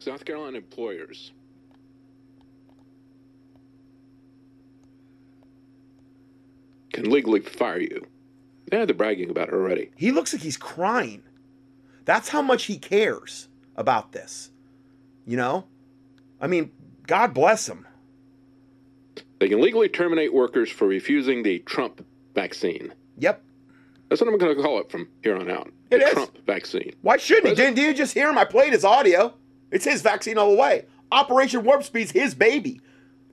South 0.01 0.25
Carolina 0.25 0.59
employers 0.59 1.33
can 6.93 7.11
legally 7.11 7.41
fire 7.41 7.81
you. 7.81 8.07
Yeah, 8.73 8.85
they're 8.85 8.95
bragging 8.95 9.31
about 9.31 9.49
it 9.49 9.55
already. 9.55 9.91
He 9.97 10.13
looks 10.13 10.33
like 10.33 10.43
he's 10.43 10.57
crying. 10.57 11.23
That's 12.05 12.29
how 12.29 12.43
much 12.43 12.65
he 12.65 12.79
cares 12.79 13.49
about 13.77 14.13
this. 14.13 14.51
You 15.27 15.37
know? 15.37 15.65
I 16.41 16.47
mean, 16.47 16.71
God 17.07 17.35
bless 17.35 17.69
him. 17.69 17.87
They 19.39 19.49
can 19.49 19.61
legally 19.61 19.89
terminate 19.89 20.33
workers 20.33 20.71
for 20.71 20.87
refusing 20.87 21.43
the 21.43 21.61
Trump 21.61 22.05
vaccine. 22.35 22.93
Yep. 23.19 23.43
That's 24.09 24.21
what 24.21 24.29
I'm 24.31 24.39
going 24.39 24.57
to 24.57 24.63
call 24.63 24.81
it 24.81 24.91
from 24.91 25.09
here 25.23 25.37
on 25.37 25.51
out. 25.51 25.71
It 25.91 25.99
the 25.99 26.07
is. 26.07 26.13
Trump 26.13 26.39
vaccine. 26.47 26.95
Why 27.03 27.17
shouldn't 27.17 27.49
he? 27.49 27.55
Didn't, 27.55 27.75
didn't 27.75 27.89
you 27.89 27.95
just 27.95 28.15
hear 28.15 28.31
him? 28.31 28.39
I 28.39 28.45
played 28.45 28.73
his 28.73 28.85
audio. 28.85 29.35
It's 29.71 29.85
his 29.85 30.03
vaccine 30.03 30.39
all 30.39 30.51
the 30.51 30.57
way. 30.57 30.87
Operation 31.13 31.65
Warp 31.65 31.83
Speed's 31.83 32.11
his 32.11 32.35
baby. 32.35 32.81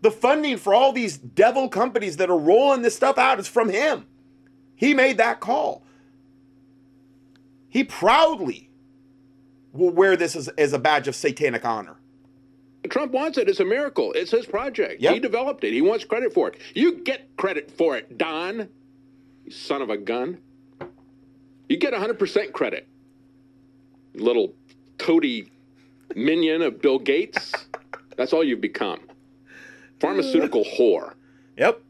The 0.01 0.11
funding 0.11 0.57
for 0.57 0.73
all 0.73 0.91
these 0.91 1.17
devil 1.17 1.69
companies 1.69 2.17
that 2.17 2.29
are 2.29 2.37
rolling 2.37 2.81
this 2.81 2.95
stuff 2.95 3.17
out 3.17 3.39
is 3.39 3.47
from 3.47 3.69
him. 3.69 4.05
He 4.75 4.93
made 4.93 5.17
that 5.17 5.39
call. 5.39 5.83
He 7.69 7.83
proudly 7.83 8.69
will 9.73 9.89
wear 9.89 10.15
this 10.15 10.35
as, 10.35 10.47
as 10.49 10.73
a 10.73 10.79
badge 10.79 11.07
of 11.07 11.15
satanic 11.15 11.65
honor. 11.65 11.97
Trump 12.89 13.11
wants 13.13 13.37
it. 13.37 13.49
It's 13.49 13.59
a 13.59 13.65
miracle. 13.65 14.13
It's 14.13 14.31
his 14.31 14.45
project. 14.45 15.01
Yep. 15.01 15.13
He 15.13 15.19
developed 15.19 15.63
it. 15.63 15.73
He 15.73 15.81
wants 15.81 16.05
credit 16.05 16.33
for 16.33 16.49
it. 16.49 16.59
You 16.73 17.03
get 17.03 17.35
credit 17.35 17.71
for 17.71 17.97
it, 17.97 18.17
Don. 18.17 18.69
You 19.45 19.51
son 19.51 19.81
of 19.81 19.89
a 19.89 19.97
gun. 19.97 20.39
You 21.69 21.77
get 21.77 21.93
100% 21.93 22.51
credit. 22.51 22.87
Little 24.13 24.53
toady 24.97 25.51
minion 26.15 26.61
of 26.61 26.81
Bill 26.81 26.99
Gates. 26.99 27.53
That's 28.17 28.33
all 28.33 28.43
you've 28.43 28.61
become. 28.61 29.01
Pharmaceutical 29.99 30.63
whore. 30.63 31.13
Yep. 31.57 31.81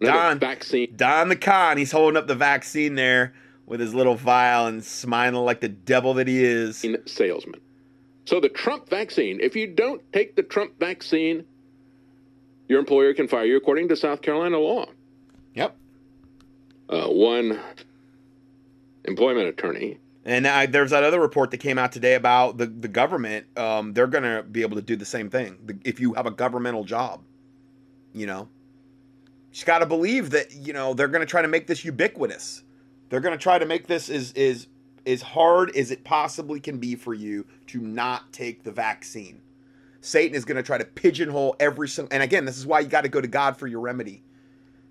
Another 0.00 0.18
Don. 0.18 0.38
vaccine 0.38 0.92
Don 0.94 1.28
the 1.30 1.36
con, 1.36 1.78
he's 1.78 1.90
holding 1.90 2.18
up 2.18 2.26
the 2.26 2.34
vaccine 2.34 2.96
there 2.96 3.32
with 3.64 3.80
his 3.80 3.94
little 3.94 4.14
vial 4.14 4.66
and 4.66 4.84
smiling 4.84 5.42
like 5.44 5.60
the 5.60 5.68
devil 5.68 6.14
that 6.14 6.28
he 6.28 6.44
is. 6.44 6.84
salesman. 7.06 7.60
So 8.26 8.40
the 8.40 8.48
Trump 8.48 8.88
vaccine, 8.90 9.40
if 9.40 9.56
you 9.56 9.66
don't 9.66 10.02
take 10.12 10.36
the 10.36 10.42
Trump 10.42 10.78
vaccine, 10.78 11.44
your 12.68 12.78
employer 12.78 13.14
can 13.14 13.28
fire 13.28 13.44
you 13.44 13.56
according 13.56 13.88
to 13.88 13.96
South 13.96 14.20
Carolina 14.20 14.58
law. 14.58 14.86
Yep. 15.54 15.76
Uh, 16.88 17.08
one 17.08 17.58
employment 19.04 19.48
attorney 19.48 19.98
And 20.24 20.46
I, 20.46 20.66
there's 20.66 20.90
that 20.90 21.04
other 21.04 21.20
report 21.20 21.52
that 21.52 21.58
came 21.58 21.78
out 21.78 21.92
today 21.92 22.14
about 22.14 22.58
the, 22.58 22.66
the 22.66 22.88
government. 22.88 23.46
Um, 23.56 23.92
they're 23.92 24.08
going 24.08 24.24
to 24.24 24.42
be 24.42 24.62
able 24.62 24.76
to 24.76 24.82
do 24.82 24.96
the 24.96 25.04
same 25.04 25.30
thing 25.30 25.80
if 25.84 26.00
you 26.00 26.14
have 26.14 26.26
a 26.26 26.32
governmental 26.32 26.84
job. 26.84 27.22
You 28.12 28.26
know, 28.26 28.48
you 29.52 29.64
got 29.64 29.78
to 29.78 29.86
believe 29.86 30.30
that 30.30 30.52
you 30.52 30.72
know 30.72 30.94
they're 30.94 31.08
going 31.08 31.20
to 31.20 31.30
try 31.30 31.42
to 31.42 31.48
make 31.48 31.66
this 31.66 31.84
ubiquitous. 31.84 32.64
They're 33.08 33.20
going 33.20 33.38
to 33.38 33.42
try 33.42 33.58
to 33.58 33.66
make 33.66 33.86
this 33.86 34.10
as 34.10 34.32
is 34.32 34.66
as 35.06 35.22
hard 35.22 35.74
as 35.76 35.92
it 35.92 36.02
possibly 36.02 36.58
can 36.58 36.78
be 36.78 36.96
for 36.96 37.14
you 37.14 37.46
to 37.68 37.80
not 37.80 38.32
take 38.32 38.64
the 38.64 38.72
vaccine. 38.72 39.40
Satan 40.00 40.36
is 40.36 40.44
going 40.44 40.56
to 40.56 40.62
try 40.62 40.78
to 40.78 40.84
pigeonhole 40.84 41.56
every 41.60 41.88
single. 41.88 42.12
And 42.12 42.22
again, 42.22 42.44
this 42.44 42.58
is 42.58 42.66
why 42.66 42.80
you 42.80 42.88
got 42.88 43.02
to 43.02 43.08
go 43.08 43.20
to 43.20 43.28
God 43.28 43.56
for 43.56 43.66
your 43.66 43.80
remedy. 43.80 44.22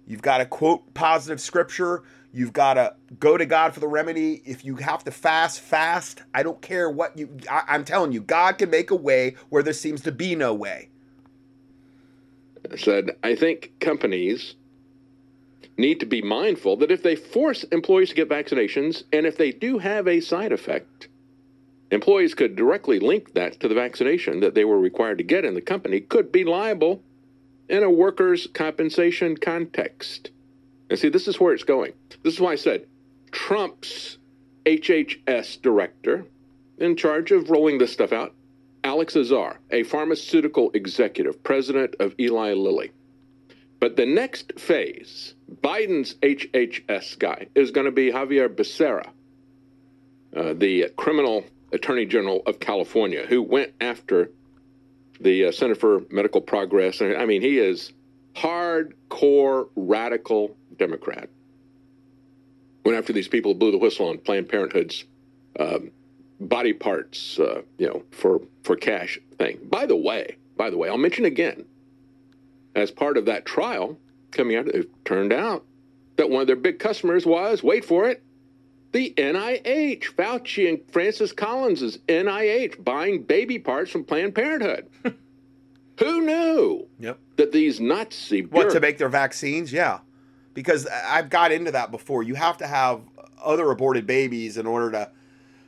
You've 0.08 0.22
got 0.22 0.38
to 0.38 0.46
quote 0.46 0.94
positive 0.94 1.42
scripture. 1.42 2.04
You've 2.32 2.54
got 2.54 2.76
to 2.76 2.96
go 3.20 3.38
to 3.38 3.46
God 3.46 3.74
for 3.74 3.80
the 3.80 3.88
remedy. 3.88 4.42
If 4.46 4.66
you 4.66 4.76
have 4.76 5.04
to 5.06 5.12
fast, 5.12 5.62
fast. 5.62 6.22
I 6.34 6.44
don't 6.44 6.62
care 6.62 6.90
what 6.90 7.18
you. 7.18 7.38
I, 7.50 7.64
I'm 7.68 7.86
telling 7.86 8.12
you, 8.12 8.22
God 8.22 8.58
can 8.58 8.70
make 8.70 8.92
a 8.92 8.96
way 8.96 9.36
where 9.50 9.64
there 9.64 9.74
seems 9.74 10.02
to 10.02 10.12
be 10.12 10.36
no 10.36 10.54
way. 10.54 10.90
said, 12.76 13.16
I 13.24 13.36
think 13.36 13.74
companies 13.80 14.56
need 15.78 16.00
to 16.00 16.06
be 16.06 16.22
mindful 16.22 16.78
that 16.78 16.92
if 16.92 17.04
they 17.04 17.16
force 17.16 17.64
employees 17.66 18.10
to 18.10 18.16
get 18.16 18.30
vaccinations 18.30 19.04
and 19.12 19.26
if 19.26 19.38
they 19.38 19.52
do 19.52 19.78
have 19.78 20.08
a 20.08 20.22
side 20.22 20.52
effect, 20.52 21.08
employees 21.92 22.34
could 22.34 22.56
directly 22.56 23.00
link 23.00 23.34
that 23.34 23.60
to 23.60 23.68
the 23.68 23.76
vaccination 23.76 24.40
that 24.40 24.56
they 24.56 24.66
were 24.66 24.80
required 24.80 25.18
to 25.18 25.24
get, 25.24 25.46
and 25.46 25.56
the 25.56 25.62
company 25.62 26.00
could 26.00 26.32
be 26.32 26.44
liable 26.44 27.02
in 27.70 27.84
a 27.84 27.90
workers' 27.90 28.48
compensation 28.54 29.38
context. 29.38 30.32
And 30.90 31.00
see, 31.00 31.10
this 31.10 31.28
is 31.28 31.40
where 31.40 31.54
it's 31.54 31.64
going. 31.64 31.94
This 32.24 32.36
is 32.36 32.40
why 32.40 32.54
I 32.54 32.56
said 32.56 32.86
Trump's 33.32 34.18
HHS 34.66 35.62
director 35.62 36.26
in 36.78 36.96
charge 36.96 37.32
of 37.32 37.50
rolling 37.50 37.78
this 37.78 37.94
stuff 37.94 38.12
out, 38.12 38.34
Alex 38.84 39.16
Azar, 39.16 39.60
a 39.72 39.84
pharmaceutical 39.84 40.72
executive, 40.74 41.42
president 41.44 41.96
of 42.00 42.14
Eli 42.20 42.54
Lilly. 42.54 42.92
But 43.80 43.96
the 43.96 44.06
next 44.06 44.60
phase, 44.60 45.36
Biden's 45.62 46.16
HHS 46.16 47.20
guy, 47.20 47.48
is 47.56 47.72
going 47.72 47.86
to 47.86 47.92
be 47.92 48.12
Xavier 48.12 48.50
Becerra, 48.50 49.10
uh, 50.36 50.54
the 50.54 50.90
criminal 50.98 51.46
attorney 51.72 52.06
general 52.06 52.42
of 52.46 52.60
California, 52.60 53.26
who 53.26 53.42
went 53.42 53.74
after 53.82 54.32
the 55.20 55.46
uh, 55.46 55.52
Center 55.52 55.76
for 55.76 56.02
Medical 56.10 56.42
Progress. 56.42 57.02
I 57.02 57.26
mean, 57.26 57.42
he 57.42 57.60
is 57.60 57.94
hardcore 58.36 59.70
radical 59.76 60.56
Democrat. 60.78 61.30
Went 62.84 62.98
after 62.98 63.14
these 63.14 63.28
people 63.28 63.54
who 63.54 63.60
blew 63.60 63.72
the 63.72 63.78
whistle 63.78 64.10
on 64.10 64.18
Planned 64.20 64.50
Parenthood's 64.50 65.06
um, 65.60 65.92
body 66.40 66.74
parts, 66.74 67.40
uh, 67.40 67.62
you 67.78 67.88
know, 67.88 68.04
for 68.12 68.42
for 68.64 68.76
cash 68.76 69.20
thing. 69.38 69.60
By 69.64 69.86
the 69.86 69.96
way, 69.96 70.38
by 70.58 70.70
the 70.70 70.78
way, 70.78 70.90
I'll 70.90 70.98
mention 70.98 71.26
again, 71.26 71.66
as 72.76 72.92
part 72.92 73.18
of 73.18 73.26
that 73.26 73.46
trial 73.46 73.98
coming 74.32 74.56
out, 74.58 74.68
it 74.68 74.90
turned 75.06 75.34
out 75.34 75.66
that 76.18 76.30
one 76.30 76.42
of 76.42 76.48
their 76.48 76.56
big 76.56 76.80
customers 76.80 77.26
was, 77.26 77.64
wait 77.64 77.86
for 77.86 78.08
it, 78.08 78.24
the 78.96 79.14
NIH. 79.18 80.16
Fauci 80.16 80.70
and 80.70 80.80
Francis 80.90 81.34
Collins' 81.34 81.98
NIH 82.08 82.82
buying 82.82 83.24
baby 83.24 83.60
parts 83.60 83.92
from 83.92 84.06
Planned 84.06 84.34
Parenthood. 84.34 84.88
Who 86.00 86.22
knew 86.22 86.88
Yep. 87.00 87.20
that 87.36 87.52
these 87.52 87.82
Nazi 87.82 88.44
What 88.46 88.70
to 88.72 88.80
make 88.80 88.98
their 88.98 89.10
vaccines? 89.10 89.74
Yeah, 89.74 90.00
because 90.54 90.88
I've 90.88 91.30
got 91.30 91.52
into 91.52 91.72
that 91.72 91.92
before. 91.92 92.24
You 92.24 92.36
have 92.36 92.58
to 92.60 92.68
have 92.68 93.02
other 93.44 93.70
aborted 93.70 94.08
babies 94.08 94.58
in 94.58 94.66
order 94.66 94.90
to 94.92 95.12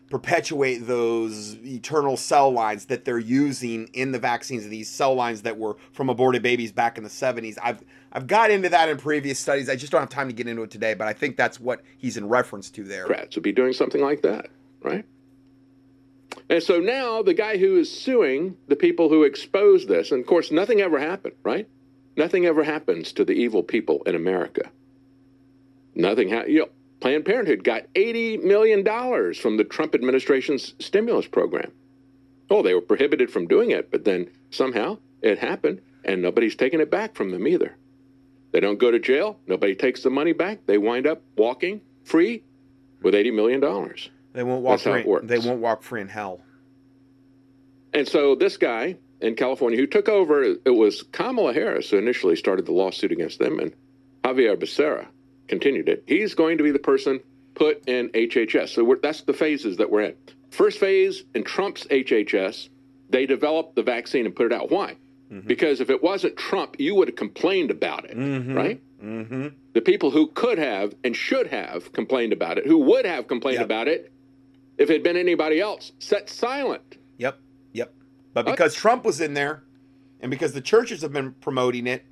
perpetuate 0.10 0.88
those 0.88 1.58
eternal 1.66 2.16
cell 2.16 2.50
lines 2.50 2.86
that 2.86 3.04
they're 3.04 3.20
using 3.20 3.90
in 3.92 4.14
the 4.14 4.20
vaccines. 4.20 4.66
These 4.70 4.90
cell 4.90 5.14
lines 5.16 5.42
that 5.42 5.58
were 5.58 5.76
from 5.92 6.10
aborted 6.10 6.42
babies 6.42 6.72
back 6.72 6.98
in 6.98 7.04
the 7.04 7.10
70s. 7.10 7.58
I've 7.62 7.84
I've 8.18 8.26
got 8.26 8.50
into 8.50 8.70
that 8.70 8.90
in 8.90 8.98
previous 8.98 9.38
studies. 9.38 9.70
I 9.70 9.76
just 9.76 9.92
don't 9.92 10.02
have 10.02 10.10
time 10.10 10.28
to 10.28 10.34
get 10.34 10.48
into 10.48 10.64
it 10.64 10.72
today, 10.72 10.96
but 10.96 11.08
I 11.08 11.14
think 11.14 11.38
that's 11.38 11.60
what 11.60 11.84
he's 12.00 12.18
in 12.18 12.28
reference 12.28 12.72
to 12.72 12.84
there. 12.84 13.04
Democrats 13.04 13.36
would 13.36 13.44
be 13.44 13.52
doing 13.52 13.74
something 13.74 14.02
like 14.02 14.24
that, 14.24 14.50
right? 14.82 15.06
And 16.50 16.64
so 16.64 16.80
now 16.80 17.22
the 17.22 17.36
guy 17.36 17.58
who 17.58 17.78
is 17.78 17.96
suing 17.96 18.58
the 18.68 18.76
people 18.76 19.10
who 19.10 19.22
exposed 19.22 19.88
this, 19.88 20.12
and 20.12 20.20
of 20.20 20.26
course, 20.26 20.50
nothing 20.50 20.82
ever 20.82 20.98
happened, 20.98 21.36
right? 21.44 21.70
Nothing 22.16 22.48
ever 22.48 22.64
happens 22.64 23.12
to 23.14 23.24
the 23.24 23.34
evil 23.34 23.62
people 23.62 24.02
in 24.08 24.16
America. 24.16 24.72
Nothing 25.94 26.30
happened. 26.30 26.54
You 26.54 26.60
know, 26.62 26.70
Planned 27.02 27.26
Parenthood 27.26 27.64
got 27.64 27.84
$80 27.94 28.44
million 28.44 28.84
from 29.36 29.58
the 29.58 29.64
Trump 29.64 29.94
administration's 29.94 30.74
stimulus 30.80 31.28
program. 31.28 31.72
Oh, 32.50 32.64
they 32.64 32.74
were 32.74 32.82
prohibited 32.82 33.30
from 33.30 33.46
doing 33.48 33.70
it, 33.70 33.92
but 33.92 34.06
then 34.06 34.32
somehow 34.50 34.98
it 35.22 35.38
happened, 35.38 35.82
and 36.04 36.24
nobody's 36.24 36.56
taking 36.56 36.80
it 36.80 36.90
back 36.90 37.14
from 37.14 37.30
them 37.30 37.48
either. 37.48 37.78
They 38.52 38.60
don't 38.60 38.80
go 38.80 38.92
to 38.92 39.00
jail, 39.00 39.40
nobody 39.46 39.76
takes 39.76 40.04
the 40.04 40.10
money 40.10 40.34
back. 40.34 40.66
They 40.66 40.78
wind 40.78 41.06
up 41.06 41.22
walking 41.36 41.82
free 42.04 42.44
with 43.02 43.14
$80 43.14 43.34
million. 43.36 43.62
They 44.34 44.44
won't 44.44 44.64
walk 44.64 44.74
That's 44.74 44.84
how 44.86 44.92
free. 44.94 45.02
it 45.02 45.08
works. 45.08 45.28
They 45.28 45.40
won't 45.40 45.60
walk 45.60 45.84
free 45.84 46.02
in 46.02 46.08
hell. 46.08 46.42
And 47.94 48.08
so 48.08 48.36
this 48.36 48.58
guy 48.58 48.98
in 49.22 49.36
California 49.36 49.78
who 49.78 49.88
took 49.88 50.08
over, 50.10 50.44
it 50.44 50.76
was 50.76 51.04
Kamala 51.12 51.54
Harris 51.54 51.90
who 51.90 51.98
initially 51.98 52.36
started 52.36 52.66
the 52.66 52.72
lawsuit 52.72 53.12
against 53.12 53.40
them, 53.40 53.60
and 53.60 53.74
Xavier 54.26 54.56
Becerra 54.56 55.08
continued 55.48 55.90
it. 55.90 56.04
He's 56.08 56.36
going 56.36 56.58
to 56.58 56.64
be 56.64 56.72
the 56.72 56.80
person 56.80 57.20
put 57.56 57.88
in 57.88 58.10
HHS. 58.10 58.70
So 58.70 58.84
we're, 58.84 59.00
that's 59.00 59.22
the 59.22 59.34
phases 59.34 59.78
that 59.78 59.90
we're 59.90 60.02
in. 60.02 60.16
First 60.52 60.80
phase 60.80 61.24
in 61.34 61.44
Trump's 61.44 61.86
HHS, 61.86 62.70
they 63.10 63.26
developed 63.26 63.76
the 63.76 63.84
vaccine 63.84 64.26
and 64.26 64.36
put 64.36 64.46
it 64.48 64.54
out. 64.54 64.70
Why? 64.70 64.98
Because 65.46 65.82
if 65.82 65.90
it 65.90 66.02
wasn't 66.02 66.38
Trump, 66.38 66.78
you 66.80 66.96
would 66.96 67.10
have 67.10 67.18
complained 67.18 67.70
about 67.70 68.06
it, 68.10 68.16
right? 68.16 68.82
Mm-hmm. 69.04 69.48
The 69.74 69.82
people 69.82 70.12
who 70.12 70.28
could 70.28 70.58
have 70.58 70.96
and 71.04 71.16
should 71.16 71.48
have 71.48 71.92
complained 71.92 72.32
about 72.34 72.58
it, 72.58 72.66
who 72.66 72.78
would 72.80 73.06
have 73.06 73.28
complained 73.28 73.58
Yep. 73.58 73.66
about 73.66 73.88
it 73.88 74.12
if 74.78 74.90
it 74.90 74.94
had 74.94 75.04
been 75.04 75.18
anybody 75.18 75.60
else, 75.60 75.92
sat 76.00 76.30
silent. 76.30 76.98
Yep. 77.18 77.40
Yep. 77.74 77.94
But 78.34 78.46
because 78.46 78.74
Trump 78.74 79.04
was 79.04 79.20
in 79.20 79.34
there 79.34 79.64
and 80.22 80.32
because 80.32 80.54
the 80.54 80.62
churches 80.62 81.02
have 81.02 81.12
been 81.12 81.34
promoting 81.34 81.88
it, 81.88 82.06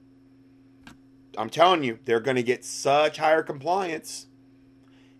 I'm 1.37 1.49
telling 1.49 1.83
you, 1.83 1.99
they're 2.05 2.19
going 2.19 2.37
to 2.37 2.43
get 2.43 2.63
such 2.65 3.17
higher 3.17 3.43
compliance. 3.43 4.27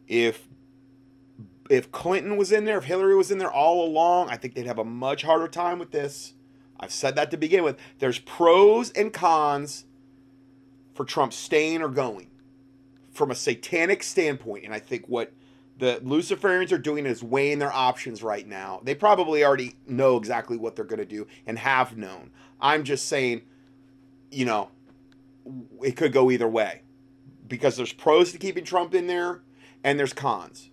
If 0.07 0.47
if 1.69 1.91
Clinton 1.91 2.37
was 2.37 2.51
in 2.51 2.65
there, 2.65 2.77
if 2.77 2.83
Hillary 2.83 3.15
was 3.15 3.31
in 3.31 3.39
there 3.39 3.51
all 3.51 3.85
along, 3.87 4.29
I 4.29 4.37
think 4.37 4.53
they'd 4.53 4.67
have 4.67 4.77
a 4.77 4.85
much 4.85 5.23
harder 5.23 5.47
time 5.47 5.79
with 5.79 5.91
this. 5.91 6.34
I've 6.79 6.91
said 6.91 7.15
that 7.15 7.31
to 7.31 7.37
begin 7.37 7.63
with. 7.63 7.77
There's 7.99 8.19
pros 8.19 8.91
and 8.91 9.13
cons 9.13 9.85
for 10.93 11.05
Trump 11.05 11.33
staying 11.33 11.81
or 11.81 11.89
going 11.89 12.29
from 13.11 13.31
a 13.31 13.35
satanic 13.35 14.03
standpoint. 14.03 14.65
And 14.65 14.73
I 14.73 14.79
think 14.79 15.05
what 15.07 15.31
the 15.77 16.01
Luciferians 16.03 16.71
are 16.71 16.77
doing 16.77 17.05
is 17.05 17.23
weighing 17.23 17.59
their 17.59 17.73
options 17.73 18.23
right 18.23 18.47
now. 18.47 18.81
They 18.83 18.95
probably 18.95 19.43
already 19.43 19.75
know 19.87 20.17
exactly 20.17 20.57
what 20.57 20.75
they're 20.75 20.85
going 20.85 20.99
to 20.99 21.05
do 21.05 21.27
and 21.45 21.59
have 21.59 21.97
known. 21.97 22.31
I'm 22.61 22.83
just 22.83 23.07
saying, 23.07 23.41
you 24.31 24.45
know, 24.45 24.69
it 25.83 25.95
could 25.95 26.13
go 26.13 26.31
either 26.31 26.47
way 26.47 26.81
because 27.47 27.77
there's 27.77 27.93
pros 27.93 28.31
to 28.31 28.37
keeping 28.37 28.63
Trump 28.63 28.93
in 28.93 29.07
there 29.07 29.41
and 29.83 29.99
there's 29.99 30.13
cons. 30.13 30.69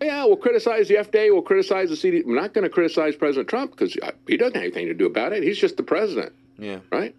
Yeah, 0.00 0.24
we'll 0.26 0.36
criticize 0.36 0.88
the 0.88 0.96
FDA. 0.96 1.32
We'll 1.32 1.42
criticize 1.42 1.88
the 1.88 1.94
CDC. 1.96 2.26
We're 2.26 2.34
not 2.40 2.52
going 2.52 2.64
to 2.64 2.70
criticize 2.70 3.16
President 3.16 3.48
Trump 3.48 3.70
because 3.70 3.96
he 4.28 4.36
doesn't 4.36 4.54
have 4.54 4.62
anything 4.62 4.86
to 4.88 4.94
do 4.94 5.06
about 5.06 5.32
it. 5.32 5.42
He's 5.42 5.58
just 5.58 5.76
the 5.76 5.82
president, 5.82 6.32
Yeah. 6.58 6.80
right? 6.92 7.14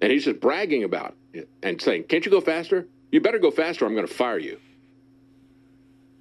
And 0.00 0.10
he's 0.10 0.24
just 0.24 0.40
bragging 0.40 0.84
about 0.84 1.14
it 1.34 1.48
and 1.62 1.80
saying, 1.80 2.04
"Can't 2.04 2.24
you 2.24 2.30
go 2.30 2.40
faster? 2.40 2.86
You 3.12 3.20
better 3.20 3.38
go 3.38 3.50
faster. 3.50 3.84
or 3.84 3.88
I'm 3.88 3.94
going 3.94 4.06
to 4.06 4.12
fire 4.12 4.38
you." 4.38 4.58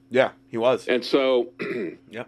Yeah, 0.10 0.32
he 0.50 0.58
was. 0.58 0.88
And 0.88 1.06
so, 1.06 1.52
yeah. 2.10 2.26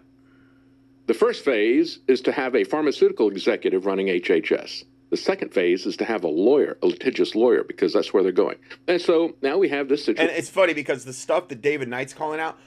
the 1.06 1.14
first 1.14 1.44
phase 1.44 1.98
is 2.08 2.22
to 2.22 2.32
have 2.32 2.54
a 2.54 2.64
pharmaceutical 2.64 3.28
executive 3.30 3.84
running 3.86 4.06
HHS. 4.06 4.84
The 5.12 5.18
second 5.18 5.52
phase 5.52 5.84
is 5.84 5.98
to 5.98 6.06
have 6.06 6.24
a 6.24 6.28
lawyer, 6.28 6.78
a 6.82 6.86
litigious 6.86 7.34
lawyer, 7.34 7.64
because 7.64 7.92
that's 7.92 8.14
where 8.14 8.22
they're 8.22 8.32
going. 8.32 8.56
And 8.88 8.98
so 8.98 9.36
now 9.42 9.58
we 9.58 9.68
have 9.68 9.90
this 9.90 10.06
situation. 10.06 10.30
And 10.30 10.38
it's 10.38 10.48
funny 10.48 10.72
because 10.72 11.04
the 11.04 11.12
stuff 11.12 11.48
that 11.48 11.60
David 11.60 11.88
Knight's 11.88 12.14
calling 12.14 12.40
out, 12.40 12.58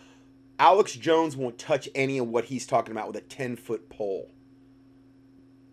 Alex 0.60 0.94
Jones 0.94 1.36
won't 1.36 1.58
touch 1.58 1.90
any 1.96 2.20
of 2.20 2.28
what 2.28 2.46
he's 2.46 2.68
talking 2.68 2.92
about 2.92 3.08
with 3.08 3.16
a 3.16 3.22
10 3.22 3.56
foot 3.56 3.90
pole. 3.90 4.30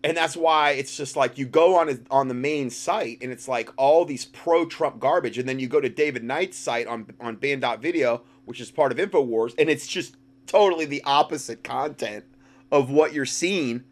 And 0.03 0.17
that's 0.17 0.35
why 0.35 0.71
it's 0.71 0.97
just 0.97 1.15
like 1.15 1.37
you 1.37 1.45
go 1.45 1.75
on 1.75 1.89
his, 1.89 1.99
on 2.09 2.27
the 2.27 2.33
main 2.33 2.71
site 2.71 3.19
and 3.21 3.31
it's 3.31 3.47
like 3.47 3.69
all 3.77 4.03
these 4.03 4.25
pro 4.25 4.65
Trump 4.65 4.99
garbage. 4.99 5.37
And 5.37 5.47
then 5.47 5.59
you 5.59 5.67
go 5.67 5.79
to 5.79 5.89
David 5.89 6.23
Knight's 6.23 6.57
site 6.57 6.87
on, 6.87 7.05
on 7.19 7.35
banned.video, 7.35 8.23
which 8.45 8.59
is 8.59 8.71
part 8.71 8.91
of 8.91 8.97
InfoWars, 8.97 9.53
and 9.59 9.69
it's 9.69 9.85
just 9.85 10.17
totally 10.47 10.85
the 10.85 11.03
opposite 11.03 11.63
content 11.63 12.25
of 12.71 12.89
what 12.89 13.13
you're 13.13 13.27
seeing 13.27 13.83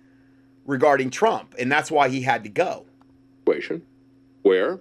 regarding 0.71 1.09
Trump. 1.11 1.53
And 1.59 1.71
that's 1.71 1.91
why 1.91 2.09
he 2.09 2.21
had 2.21 2.43
to 2.45 2.49
go. 2.49 2.85
where 4.43 4.79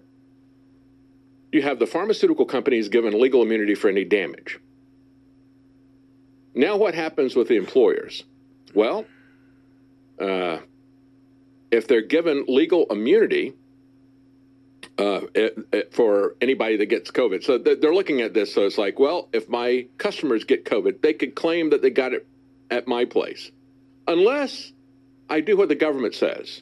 you 1.52 1.60
have 1.62 1.78
the 1.80 1.86
pharmaceutical 1.86 2.46
companies 2.46 2.88
given 2.88 3.18
legal 3.20 3.42
immunity 3.42 3.74
for 3.74 3.88
any 3.88 4.04
damage. 4.04 4.58
Now, 6.54 6.76
what 6.76 6.94
happens 6.94 7.34
with 7.36 7.48
the 7.48 7.56
employers? 7.56 8.22
Well, 8.72 9.04
uh, 10.20 10.58
if 11.70 11.88
they're 11.88 12.02
given 12.06 12.44
legal 12.48 12.86
immunity 12.90 13.54
uh, 14.98 15.22
it, 15.34 15.58
it- 15.72 15.92
for 15.92 16.36
anybody 16.40 16.76
that 16.76 16.86
gets 16.86 17.10
COVID, 17.10 17.42
so 17.42 17.58
th- 17.58 17.80
they're 17.80 17.94
looking 17.94 18.20
at 18.20 18.32
this. 18.32 18.54
So 18.54 18.64
it's 18.66 18.78
like, 18.78 18.98
well, 18.98 19.28
if 19.32 19.48
my 19.48 19.86
customers 19.98 20.44
get 20.44 20.64
COVID, 20.64 21.00
they 21.02 21.12
could 21.14 21.34
claim 21.34 21.70
that 21.70 21.82
they 21.82 21.90
got 21.90 22.12
it 22.12 22.26
at 22.70 22.86
my 22.86 23.04
place, 23.04 23.50
unless 24.06 24.72
I 25.30 25.40
do 25.40 25.56
what 25.56 25.68
the 25.68 25.76
government 25.76 26.14
says. 26.14 26.60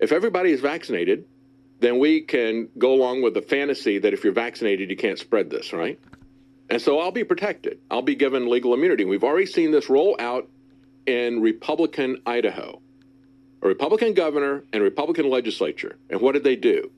If 0.00 0.12
everybody 0.12 0.50
is 0.50 0.60
vaccinated, 0.60 1.24
then 1.78 1.98
we 1.98 2.22
can 2.22 2.68
go 2.76 2.92
along 2.92 3.22
with 3.22 3.34
the 3.34 3.42
fantasy 3.42 3.98
that 3.98 4.12
if 4.12 4.24
you're 4.24 4.32
vaccinated, 4.32 4.90
you 4.90 4.96
can't 4.96 5.18
spread 5.18 5.48
this, 5.48 5.72
right? 5.72 5.98
And 6.68 6.80
so 6.82 6.98
I'll 6.98 7.12
be 7.12 7.24
protected. 7.24 7.80
I'll 7.90 8.02
be 8.02 8.14
given 8.14 8.48
legal 8.48 8.74
immunity. 8.74 9.04
We've 9.04 9.24
already 9.24 9.46
seen 9.46 9.70
this 9.70 9.88
roll 9.88 10.16
out 10.18 10.48
in 11.06 11.40
Republican 11.40 12.22
Idaho. 12.26 12.80
A 13.62 13.68
Republican 13.68 14.14
governor 14.14 14.64
and 14.72 14.82
Republican 14.82 15.28
legislature. 15.28 15.96
And 16.08 16.20
what 16.20 16.32
did 16.32 16.44
they 16.44 16.56
do? 16.56 16.90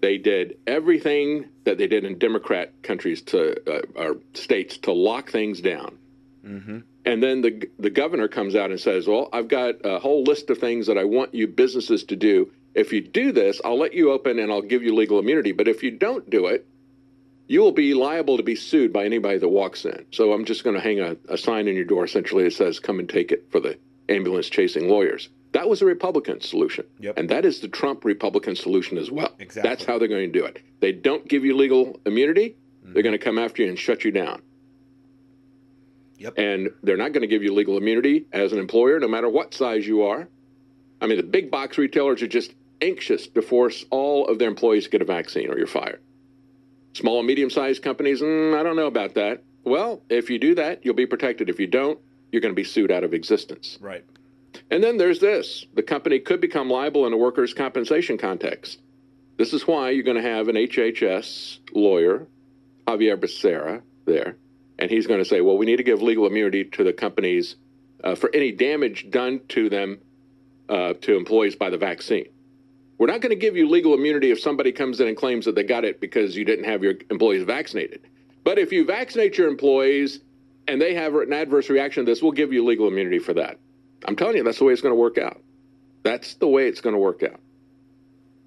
They 0.00 0.18
did 0.18 0.58
everything 0.66 1.46
that 1.64 1.78
they 1.78 1.86
did 1.86 2.04
in 2.04 2.18
Democrat 2.18 2.82
countries 2.82 3.22
to 3.22 3.54
uh, 3.70 3.82
or 3.94 4.16
states 4.34 4.78
to 4.78 4.92
lock 4.92 5.30
things 5.30 5.60
down. 5.60 5.98
And 7.04 7.22
then 7.22 7.40
the 7.42 7.68
the 7.78 7.90
governor 7.90 8.28
comes 8.28 8.54
out 8.54 8.70
and 8.70 8.78
says, 8.78 9.06
"Well, 9.08 9.28
I've 9.32 9.48
got 9.48 9.76
a 9.84 9.98
whole 9.98 10.22
list 10.22 10.50
of 10.50 10.58
things 10.58 10.86
that 10.86 10.96
I 10.98 11.04
want 11.04 11.34
you 11.34 11.46
businesses 11.48 12.04
to 12.04 12.16
do. 12.16 12.52
If 12.74 12.92
you 12.92 13.00
do 13.00 13.32
this, 13.32 13.60
I'll 13.64 13.78
let 13.78 13.92
you 13.92 14.12
open 14.12 14.38
and 14.38 14.52
I'll 14.52 14.62
give 14.62 14.82
you 14.82 14.94
legal 14.94 15.18
immunity. 15.18 15.52
But 15.52 15.68
if 15.68 15.82
you 15.82 15.90
don't 15.90 16.30
do 16.30 16.46
it, 16.46 16.66
you 17.48 17.60
will 17.60 17.72
be 17.72 17.92
liable 17.92 18.36
to 18.36 18.42
be 18.42 18.54
sued 18.54 18.92
by 18.92 19.04
anybody 19.04 19.38
that 19.38 19.48
walks 19.48 19.84
in. 19.84 20.06
So 20.10 20.32
I'm 20.32 20.44
just 20.44 20.64
going 20.64 20.74
to 20.76 20.80
hang 20.80 21.00
a, 21.00 21.16
a 21.28 21.36
sign 21.36 21.68
in 21.68 21.74
your 21.74 21.84
door 21.84 22.04
essentially 22.04 22.44
that 22.44 22.52
says, 22.54 22.78
"Come 22.78 22.98
and 23.00 23.08
take 23.08 23.32
it" 23.32 23.46
for 23.50 23.58
the 23.60 23.78
ambulance 24.08 24.48
chasing 24.48 24.88
lawyers. 24.88 25.28
That 25.52 25.68
was 25.68 25.82
a 25.82 25.86
Republican 25.86 26.40
solution, 26.40 26.86
Yep. 27.00 27.18
and 27.18 27.28
that 27.28 27.44
is 27.44 27.60
the 27.60 27.68
Trump 27.68 28.04
Republican 28.06 28.56
solution 28.56 28.96
as 28.96 29.10
well. 29.10 29.34
Exactly. 29.38 29.68
That's 29.68 29.84
how 29.84 29.98
they're 29.98 30.08
going 30.08 30.32
to 30.32 30.38
do 30.38 30.46
it. 30.46 30.60
They 30.80 30.92
don't 30.92 31.28
give 31.28 31.44
you 31.44 31.56
legal 31.56 32.00
immunity; 32.06 32.56
they're 32.84 33.02
going 33.02 33.18
to 33.18 33.24
come 33.24 33.38
after 33.38 33.62
you 33.62 33.68
and 33.68 33.78
shut 33.78 34.04
you 34.04 34.12
down. 34.12 34.40
Yep. 36.22 36.38
And 36.38 36.70
they're 36.82 36.96
not 36.96 37.12
going 37.12 37.22
to 37.22 37.26
give 37.26 37.42
you 37.42 37.52
legal 37.52 37.76
immunity 37.76 38.26
as 38.32 38.52
an 38.52 38.58
employer, 38.58 39.00
no 39.00 39.08
matter 39.08 39.28
what 39.28 39.54
size 39.54 39.86
you 39.86 40.02
are. 40.02 40.28
I 41.00 41.06
mean, 41.06 41.16
the 41.16 41.24
big 41.24 41.50
box 41.50 41.78
retailers 41.78 42.22
are 42.22 42.28
just 42.28 42.54
anxious 42.80 43.26
to 43.26 43.42
force 43.42 43.84
all 43.90 44.26
of 44.28 44.38
their 44.38 44.48
employees 44.48 44.84
to 44.84 44.90
get 44.90 45.02
a 45.02 45.04
vaccine 45.04 45.50
or 45.50 45.58
you're 45.58 45.66
fired. 45.66 46.00
Small 46.94 47.18
and 47.18 47.26
medium 47.26 47.50
sized 47.50 47.82
companies, 47.82 48.20
mm, 48.20 48.58
I 48.58 48.62
don't 48.62 48.76
know 48.76 48.86
about 48.86 49.14
that. 49.14 49.42
Well, 49.64 50.02
if 50.08 50.30
you 50.30 50.38
do 50.38 50.54
that, 50.56 50.84
you'll 50.84 50.94
be 50.94 51.06
protected. 51.06 51.48
If 51.48 51.58
you 51.58 51.66
don't, 51.66 51.98
you're 52.30 52.40
going 52.40 52.52
to 52.52 52.56
be 52.56 52.64
sued 52.64 52.90
out 52.90 53.04
of 53.04 53.14
existence. 53.14 53.78
Right. 53.80 54.04
And 54.70 54.82
then 54.82 54.96
there's 54.96 55.18
this 55.18 55.66
the 55.74 55.82
company 55.82 56.18
could 56.18 56.40
become 56.40 56.68
liable 56.68 57.06
in 57.06 57.12
a 57.12 57.16
workers' 57.16 57.54
compensation 57.54 58.18
context. 58.18 58.80
This 59.38 59.52
is 59.52 59.66
why 59.66 59.90
you're 59.90 60.04
going 60.04 60.22
to 60.22 60.28
have 60.28 60.48
an 60.48 60.56
HHS 60.56 61.58
lawyer, 61.72 62.26
Xavier 62.88 63.16
Becerra, 63.16 63.82
there, 64.04 64.36
and 64.82 64.90
he's 64.90 65.06
going 65.06 65.20
to 65.20 65.24
say, 65.24 65.40
well, 65.40 65.56
we 65.56 65.64
need 65.64 65.76
to 65.76 65.84
give 65.84 66.02
legal 66.02 66.26
immunity 66.26 66.64
to 66.64 66.82
the 66.82 66.92
companies 66.92 67.54
uh, 68.02 68.16
for 68.16 68.28
any 68.34 68.50
damage 68.50 69.12
done 69.12 69.40
to 69.50 69.68
them, 69.70 70.00
uh, 70.68 70.94
to 70.94 71.16
employees 71.16 71.54
by 71.54 71.70
the 71.70 71.78
vaccine. 71.78 72.26
We're 72.98 73.06
not 73.06 73.20
going 73.20 73.30
to 73.30 73.36
give 73.36 73.56
you 73.56 73.68
legal 73.68 73.94
immunity 73.94 74.32
if 74.32 74.40
somebody 74.40 74.72
comes 74.72 75.00
in 75.00 75.06
and 75.06 75.16
claims 75.16 75.44
that 75.44 75.54
they 75.54 75.62
got 75.62 75.84
it 75.84 76.00
because 76.00 76.36
you 76.36 76.44
didn't 76.44 76.64
have 76.64 76.82
your 76.82 76.94
employees 77.10 77.44
vaccinated. 77.44 78.08
But 78.42 78.58
if 78.58 78.72
you 78.72 78.84
vaccinate 78.84 79.38
your 79.38 79.46
employees 79.46 80.18
and 80.66 80.82
they 80.82 80.94
have 80.94 81.14
an 81.14 81.32
adverse 81.32 81.70
reaction 81.70 82.04
to 82.04 82.10
this, 82.10 82.20
we'll 82.20 82.32
give 82.32 82.52
you 82.52 82.64
legal 82.64 82.88
immunity 82.88 83.20
for 83.20 83.34
that. 83.34 83.60
I'm 84.04 84.16
telling 84.16 84.36
you, 84.36 84.42
that's 84.42 84.58
the 84.58 84.64
way 84.64 84.72
it's 84.72 84.82
going 84.82 84.96
to 84.96 85.00
work 85.00 85.16
out. 85.16 85.40
That's 86.02 86.34
the 86.34 86.48
way 86.48 86.66
it's 86.66 86.80
going 86.80 86.94
to 86.94 86.98
work 86.98 87.22
out. 87.22 87.38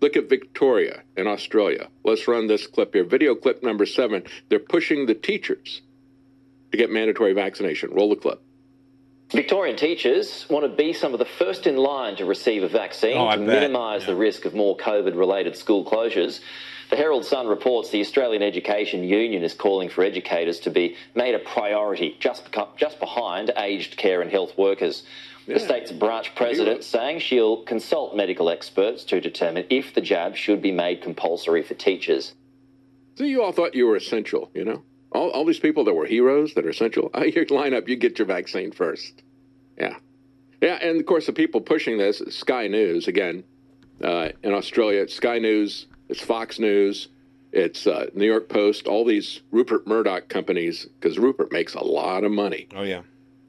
Look 0.01 0.17
at 0.17 0.27
Victoria 0.27 1.01
in 1.15 1.27
Australia. 1.27 1.87
Let's 2.03 2.27
run 2.27 2.47
this 2.47 2.67
clip 2.67 2.93
here. 2.93 3.05
Video 3.05 3.35
clip 3.35 3.63
number 3.63 3.85
seven. 3.85 4.23
They're 4.49 4.59
pushing 4.59 5.05
the 5.05 5.15
teachers 5.15 5.81
to 6.75 6.83
get 6.83 6.91
mandatory 6.91 7.33
vaccination. 7.33 7.91
Roll 7.93 8.09
the 8.09 8.15
clip. 8.15 8.41
Victorian 9.31 9.75
teachers 9.75 10.45
want 10.49 10.63
to 10.69 10.69
be 10.69 10.93
some 10.93 11.13
of 11.13 11.19
the 11.19 11.25
first 11.25 11.65
in 11.65 11.77
line 11.77 12.15
to 12.17 12.25
receive 12.25 12.61
a 12.63 12.67
vaccine 12.69 13.17
Oh, 13.17 13.31
to 13.31 13.37
bet. 13.37 13.47
minimise 13.47 14.05
the 14.05 14.15
risk 14.15 14.45
of 14.45 14.53
more 14.53 14.77
COVID 14.77 15.17
related 15.17 15.55
school 15.55 15.83
closures. 15.83 16.41
The 16.91 16.95
Herald 16.95 17.25
Sun 17.25 17.47
reports 17.47 17.89
the 17.89 18.01
Australian 18.01 18.43
Education 18.43 19.03
Union 19.03 19.43
is 19.43 19.55
calling 19.55 19.89
for 19.89 20.03
educators 20.03 20.59
to 20.61 20.69
be 20.69 20.95
made 21.15 21.33
a 21.33 21.39
priority 21.39 22.15
just, 22.19 22.43
just 22.77 22.99
behind 22.99 23.51
aged 23.57 23.97
care 23.97 24.21
and 24.21 24.29
health 24.29 24.55
workers. 24.57 25.03
The 25.47 25.59
state's 25.59 25.91
branch 25.91 26.35
president 26.35 26.83
saying 26.83 27.19
she'll 27.19 27.63
consult 27.63 28.15
medical 28.15 28.49
experts 28.49 29.03
to 29.05 29.19
determine 29.19 29.65
if 29.69 29.93
the 29.93 30.01
jab 30.01 30.35
should 30.35 30.61
be 30.61 30.71
made 30.71 31.01
compulsory 31.01 31.63
for 31.63 31.73
teachers. 31.73 32.33
So 33.15 33.23
you 33.23 33.41
all 33.43 33.51
thought 33.51 33.73
you 33.73 33.87
were 33.87 33.95
essential, 33.95 34.51
you 34.53 34.65
know? 34.65 34.83
All, 35.15 35.29
all 35.29 35.45
these 35.45 35.59
people 35.59 35.83
that 35.85 35.93
were 35.93 36.05
heroes 36.05 36.53
that 36.55 36.65
are 36.65 36.69
essential. 36.69 37.09
You 37.25 37.45
line 37.49 37.73
up, 37.73 37.87
you 37.87 37.95
get 37.95 38.19
your 38.19 38.25
vaccine 38.27 38.71
first. 38.71 39.23
Yeah. 39.77 39.95
Yeah, 40.61 40.77
and 40.81 40.99
of 40.99 41.05
course, 41.05 41.25
the 41.25 41.33
people 41.33 41.61
pushing 41.61 41.97
this, 41.97 42.21
Sky 42.29 42.67
News, 42.67 43.07
again, 43.07 43.43
uh, 44.03 44.29
in 44.43 44.53
Australia, 44.53 45.01
it's 45.01 45.13
Sky 45.13 45.37
News, 45.39 45.87
it's 46.09 46.21
Fox 46.21 46.59
News, 46.59 47.09
it's 47.51 47.87
uh, 47.87 48.07
New 48.13 48.25
York 48.25 48.49
Post, 48.49 48.87
all 48.87 49.05
these 49.05 49.41
Rupert 49.51 49.85
Murdoch 49.87 50.27
companies, 50.27 50.87
because 50.99 51.17
Rupert 51.19 51.51
makes 51.51 51.73
a 51.75 51.83
lot 51.83 52.23
of 52.23 52.31
money 52.31 52.67
Oh 52.75 52.83
yeah. 52.83 53.01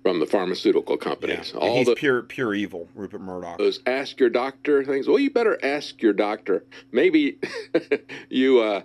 from 0.03 0.21
the 0.21 0.27
pharmaceutical 0.27 0.97
Yeah. 1.01 1.05
companies. 1.05 1.53
And 1.53 1.63
All 1.63 1.77
he's 1.79 1.87
the, 1.87 1.95
pure 1.95 2.23
pure 2.23 2.55
evil, 2.55 2.89
Rupert 2.95 3.21
Murdoch. 3.23 3.59
those 3.59 3.81
ask 3.87 4.21
your 4.21 4.31
doctor 4.31 4.85
things. 4.85 5.09
Well, 5.09 5.19
you 5.19 5.31
better 5.31 5.59
ask 5.65 6.03
your 6.03 6.13
doctor. 6.13 6.65
Maybe 6.93 7.39
you 8.29 8.61
uh, 8.61 8.83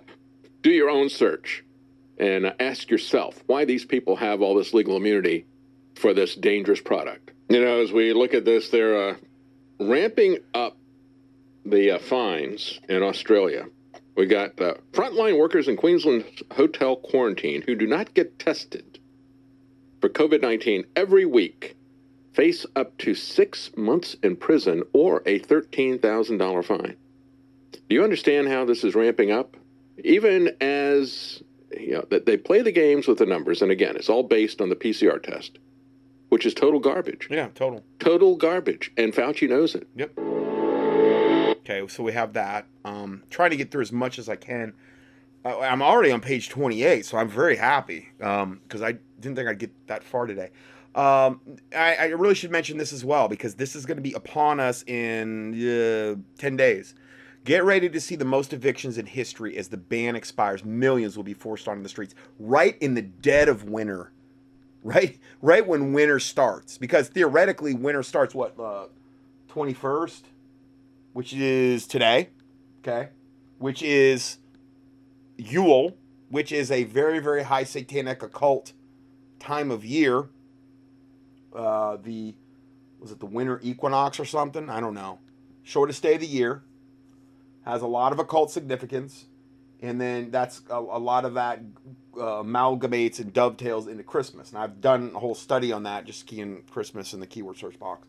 do 0.62 0.70
your 0.70 0.90
own 0.90 1.08
search 1.08 1.64
and 2.18 2.54
ask 2.60 2.90
yourself 2.90 3.42
why 3.46 3.64
these 3.64 3.84
people 3.84 4.16
have 4.16 4.42
all 4.42 4.54
this 4.54 4.74
legal 4.74 4.96
immunity 4.96 5.46
for 5.94 6.14
this 6.14 6.34
dangerous 6.34 6.80
product. 6.80 7.30
You 7.48 7.60
know, 7.60 7.80
as 7.80 7.92
we 7.92 8.12
look 8.12 8.34
at 8.34 8.44
this, 8.44 8.70
they're 8.70 9.10
uh, 9.10 9.16
ramping 9.78 10.38
up 10.54 10.76
the 11.64 11.92
uh, 11.92 11.98
fines 11.98 12.80
in 12.88 13.02
Australia. 13.02 13.66
We 14.16 14.26
got 14.26 14.60
uh, 14.60 14.74
frontline 14.92 15.38
workers 15.38 15.68
in 15.68 15.76
Queensland 15.76 16.24
hotel 16.52 16.96
quarantine 16.96 17.62
who 17.62 17.74
do 17.74 17.86
not 17.86 18.14
get 18.14 18.38
tested 18.38 18.98
for 20.00 20.08
COVID 20.08 20.42
19 20.42 20.84
every 20.96 21.24
week 21.24 21.76
face 22.32 22.66
up 22.76 22.96
to 22.98 23.14
six 23.14 23.70
months 23.76 24.16
in 24.22 24.36
prison 24.36 24.82
or 24.92 25.22
a 25.26 25.38
$13,000 25.40 26.64
fine. 26.64 26.96
Do 27.72 27.94
you 27.94 28.02
understand 28.02 28.48
how 28.48 28.64
this 28.64 28.84
is 28.84 28.94
ramping 28.94 29.30
up? 29.30 29.56
Even 30.02 30.56
as 30.60 31.42
you 31.78 31.92
know, 31.92 32.06
that 32.10 32.26
they 32.26 32.36
play 32.36 32.62
the 32.62 32.72
games 32.72 33.06
with 33.06 33.18
the 33.18 33.26
numbers, 33.26 33.62
and 33.62 33.70
again, 33.70 33.96
it's 33.96 34.08
all 34.08 34.22
based 34.22 34.60
on 34.60 34.68
the 34.68 34.76
PCR 34.76 35.22
test, 35.22 35.58
which 36.28 36.46
is 36.46 36.54
total 36.54 36.80
garbage. 36.80 37.28
yeah, 37.30 37.48
total. 37.54 37.84
Total 37.98 38.36
garbage. 38.36 38.92
And 38.96 39.12
Fauci 39.12 39.48
knows 39.48 39.74
it. 39.74 39.86
Yep. 39.96 40.18
Okay, 41.58 41.86
so 41.88 42.02
we 42.02 42.12
have 42.12 42.32
that. 42.32 42.66
Um, 42.84 43.22
trying 43.30 43.50
to 43.50 43.56
get 43.56 43.70
through 43.70 43.82
as 43.82 43.92
much 43.92 44.18
as 44.18 44.28
I 44.28 44.36
can. 44.36 44.74
Uh, 45.44 45.58
I'm 45.60 45.82
already 45.82 46.10
on 46.12 46.20
page 46.20 46.48
28, 46.48 47.04
so 47.04 47.18
I'm 47.18 47.28
very 47.28 47.56
happy 47.56 48.08
because 48.18 48.82
I 48.82 48.92
didn't 49.20 49.36
think 49.36 49.48
I'd 49.48 49.58
get 49.58 49.70
that 49.88 50.04
far 50.04 50.26
today. 50.26 50.50
Um, 50.94 51.40
I, 51.74 51.96
I 51.96 52.04
really 52.06 52.34
should 52.34 52.50
mention 52.50 52.76
this 52.76 52.92
as 52.92 53.04
well 53.04 53.28
because 53.28 53.54
this 53.54 53.74
is 53.74 53.86
going 53.86 53.96
to 53.96 54.02
be 54.02 54.12
upon 54.12 54.60
us 54.60 54.82
in 54.86 55.54
uh, 55.54 56.16
10 56.38 56.56
days. 56.56 56.94
Get 57.44 57.64
ready 57.64 57.88
to 57.88 58.00
see 58.00 58.14
the 58.14 58.24
most 58.24 58.52
evictions 58.52 58.98
in 58.98 59.06
history 59.06 59.56
as 59.56 59.68
the 59.68 59.76
ban 59.76 60.14
expires. 60.14 60.64
Millions 60.64 61.16
will 61.16 61.24
be 61.24 61.34
forced 61.34 61.66
onto 61.66 61.82
the 61.82 61.88
streets 61.88 62.14
right 62.38 62.76
in 62.80 62.94
the 62.94 63.02
dead 63.02 63.48
of 63.48 63.64
winter. 63.64 64.12
right? 64.84 65.18
Right 65.40 65.66
when 65.66 65.92
winter 65.92 66.20
starts. 66.20 66.78
Because 66.78 67.08
theoretically 67.08 67.74
winter 67.74 68.02
starts 68.02 68.34
what 68.34 68.58
uh, 68.58 68.86
21st 69.48 70.22
which 71.12 71.34
is 71.34 71.86
today 71.86 72.30
okay? 72.80 73.10
Which 73.58 73.82
is 73.82 74.38
Yule 75.36 75.96
which 76.30 76.52
is 76.52 76.70
a 76.70 76.84
very 76.84 77.18
very 77.18 77.42
high 77.42 77.64
satanic 77.64 78.22
occult 78.22 78.72
time 79.38 79.70
of 79.70 79.84
year. 79.84 80.30
Uh, 81.54 81.98
the 82.02 82.34
was 82.98 83.10
it 83.10 83.20
the 83.20 83.26
winter 83.26 83.60
equinox 83.62 84.18
or 84.18 84.24
something? 84.24 84.70
I 84.70 84.80
don't 84.80 84.94
know. 84.94 85.18
Shortest 85.64 86.02
day 86.02 86.14
of 86.14 86.20
the 86.20 86.26
year 86.26 86.62
has 87.64 87.82
a 87.82 87.86
lot 87.86 88.12
of 88.12 88.18
occult 88.18 88.50
significance 88.50 89.26
and 89.82 90.00
then 90.00 90.30
that's 90.30 90.62
a, 90.70 90.76
a 90.76 90.78
lot 90.78 91.24
of 91.24 91.34
that 91.34 91.60
uh, 92.16 92.42
amalgamates 92.42 93.18
and 93.18 93.32
dovetails 93.32 93.88
into 93.88 94.04
Christmas. 94.04 94.50
And 94.50 94.58
I've 94.58 94.80
done 94.80 95.10
a 95.14 95.18
whole 95.18 95.34
study 95.34 95.72
on 95.72 95.82
that, 95.82 96.04
just 96.04 96.26
keying 96.26 96.62
Christmas 96.70 97.12
in 97.12 97.20
the 97.20 97.26
keyword 97.26 97.58
search 97.58 97.78
box, 97.78 98.06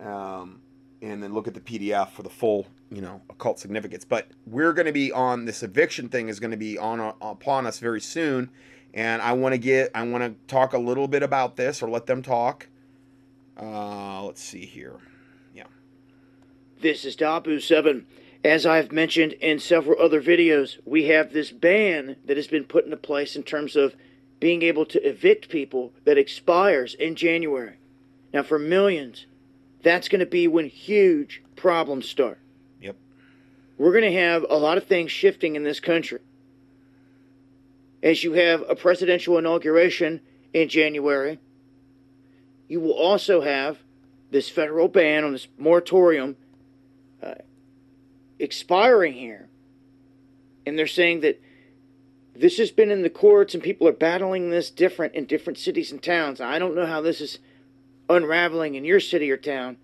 um, 0.00 0.60
and 1.02 1.22
then 1.22 1.34
look 1.34 1.48
at 1.48 1.54
the 1.54 1.60
PDF 1.60 2.10
for 2.10 2.22
the 2.22 2.30
full, 2.30 2.66
you 2.90 3.02
know, 3.02 3.20
occult 3.28 3.58
significance. 3.58 4.04
But 4.04 4.28
we're 4.46 4.72
going 4.72 4.86
to 4.86 4.92
be 4.92 5.10
on 5.10 5.44
this 5.44 5.64
eviction 5.64 6.08
thing 6.08 6.28
is 6.28 6.38
going 6.38 6.52
to 6.52 6.56
be 6.56 6.78
on 6.78 7.00
uh, 7.00 7.12
upon 7.20 7.66
us 7.66 7.80
very 7.80 8.00
soon, 8.00 8.50
and 8.94 9.20
I 9.20 9.32
want 9.32 9.54
to 9.54 9.58
get 9.58 9.90
I 9.92 10.04
want 10.04 10.22
to 10.22 10.34
talk 10.46 10.72
a 10.72 10.78
little 10.78 11.08
bit 11.08 11.24
about 11.24 11.56
this 11.56 11.82
or 11.82 11.90
let 11.90 12.06
them 12.06 12.22
talk. 12.22 12.68
Uh, 13.60 14.22
let's 14.22 14.42
see 14.42 14.66
here, 14.66 14.98
yeah. 15.52 15.64
This 16.80 17.04
is 17.04 17.16
Dabu 17.16 17.60
Seven. 17.60 18.06
As 18.44 18.66
I've 18.66 18.92
mentioned 18.92 19.32
in 19.34 19.58
several 19.58 20.00
other 20.00 20.22
videos, 20.22 20.78
we 20.84 21.04
have 21.04 21.32
this 21.32 21.50
ban 21.50 22.16
that 22.24 22.36
has 22.36 22.46
been 22.46 22.64
put 22.64 22.84
into 22.84 22.96
place 22.96 23.34
in 23.36 23.42
terms 23.42 23.76
of 23.76 23.94
being 24.40 24.62
able 24.62 24.84
to 24.86 25.08
evict 25.08 25.48
people 25.48 25.92
that 26.04 26.18
expires 26.18 26.94
in 26.94 27.16
January. 27.16 27.76
Now, 28.32 28.42
for 28.42 28.58
millions, 28.58 29.26
that's 29.82 30.08
going 30.08 30.20
to 30.20 30.26
be 30.26 30.46
when 30.46 30.66
huge 30.66 31.42
problems 31.54 32.08
start. 32.08 32.38
Yep. 32.80 32.96
We're 33.78 33.92
going 33.92 34.12
to 34.12 34.20
have 34.20 34.44
a 34.48 34.56
lot 34.56 34.76
of 34.76 34.84
things 34.84 35.10
shifting 35.10 35.56
in 35.56 35.64
this 35.64 35.80
country. 35.80 36.20
As 38.02 38.22
you 38.22 38.34
have 38.34 38.62
a 38.68 38.76
presidential 38.76 39.38
inauguration 39.38 40.20
in 40.52 40.68
January, 40.68 41.38
you 42.68 42.80
will 42.80 42.92
also 42.92 43.40
have 43.40 43.78
this 44.30 44.50
federal 44.50 44.88
ban 44.88 45.24
on 45.24 45.32
this 45.32 45.48
moratorium 45.56 46.36
uh, 47.22 47.34
expiring 48.38 49.14
here. 49.14 49.48
And 50.66 50.78
they're 50.78 50.86
saying 50.86 51.20
that 51.20 51.40
this 52.34 52.58
has 52.58 52.70
been 52.70 52.90
in 52.90 53.02
the 53.02 53.10
courts 53.10 53.54
and 53.54 53.62
people 53.62 53.88
are 53.88 53.92
battling 53.92 54.50
this 54.50 54.70
different 54.70 55.14
in 55.14 55.24
different 55.24 55.58
cities 55.58 55.90
and 55.90 56.02
towns. 56.02 56.40
I 56.40 56.58
don't 56.58 56.74
know 56.74 56.86
how 56.86 57.00
this 57.00 57.20
is 57.20 57.38
unraveling 58.08 58.74
in 58.74 58.84
your 58.84 59.00
city 59.00 59.30
or 59.30 59.36
town 59.36 59.78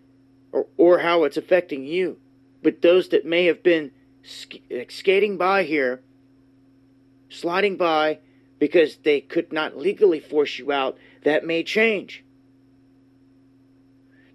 or, 0.52 0.66
or 0.76 0.98
how 0.98 1.24
it's 1.24 1.36
affecting 1.36 1.84
you. 1.84 2.18
But 2.62 2.82
those 2.82 3.08
that 3.08 3.24
may 3.24 3.46
have 3.46 3.62
been 3.62 3.90
sk- 4.22 4.60
skating 4.88 5.36
by 5.36 5.64
here, 5.64 6.02
sliding 7.28 7.76
by 7.76 8.18
because 8.58 8.96
they 8.98 9.20
could 9.20 9.52
not 9.52 9.76
legally 9.76 10.20
force 10.20 10.58
you 10.58 10.70
out, 10.70 10.96
that 11.24 11.44
may 11.44 11.62
change. 11.62 12.24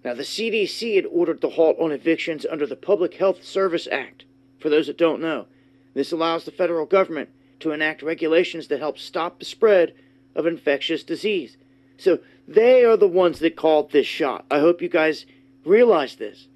Now, 0.08 0.14
the 0.14 0.22
CDC 0.22 0.96
had 0.96 1.04
ordered 1.04 1.42
the 1.42 1.50
halt 1.50 1.76
on 1.78 1.92
evictions 1.92 2.46
under 2.50 2.66
the 2.66 2.76
Public 2.76 3.12
Health 3.12 3.44
Service 3.44 3.86
Act, 3.92 4.24
for 4.58 4.70
those 4.70 4.86
that 4.86 4.96
don't 4.96 5.20
know. 5.20 5.44
This 5.92 6.12
allows 6.12 6.44
the 6.44 6.50
federal 6.50 6.86
government 6.86 7.28
to 7.60 7.72
enact 7.72 8.00
regulations 8.00 8.68
that 8.68 8.80
help 8.80 8.98
stop 8.98 9.38
the 9.38 9.44
spread 9.44 9.92
of 10.34 10.46
infectious 10.46 11.04
disease. 11.04 11.58
So 11.98 12.20
they 12.46 12.86
are 12.86 12.96
the 12.96 13.06
ones 13.06 13.38
that 13.40 13.54
called 13.54 13.92
this 13.92 14.06
shot. 14.06 14.46
I 14.50 14.60
hope 14.60 14.80
you 14.80 14.88
guys 14.88 15.26
realize 15.66 16.16
this. 16.16 16.48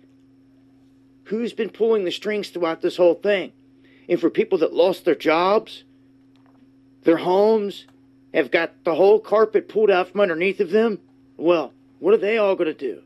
Who's 1.25 1.53
been 1.53 1.69
pulling 1.69 2.07
the 2.07 2.11
strings 2.11 2.49
throughout 2.49 2.81
this 2.81 2.97
whole 2.97 3.17
thing? 3.17 3.53
And 4.09 4.19
for 4.19 4.31
people 4.31 4.57
that 4.61 4.73
lost 4.73 5.05
their 5.05 5.15
jobs, 5.15 5.85
their 7.03 7.19
homes, 7.19 7.85
have 8.33 8.51
got 8.51 8.83
the 8.85 8.95
whole 8.95 9.21
carpet 9.21 9.69
pulled 9.69 9.91
out 9.91 10.09
from 10.09 10.23
underneath 10.23 10.61
of 10.61 10.71
them, 10.71 11.01
well, 11.37 11.75
what 11.99 12.15
are 12.15 12.17
they 12.17 12.39
all 12.39 12.57
going 12.57 12.65
to 12.65 12.73
do? 12.73 13.03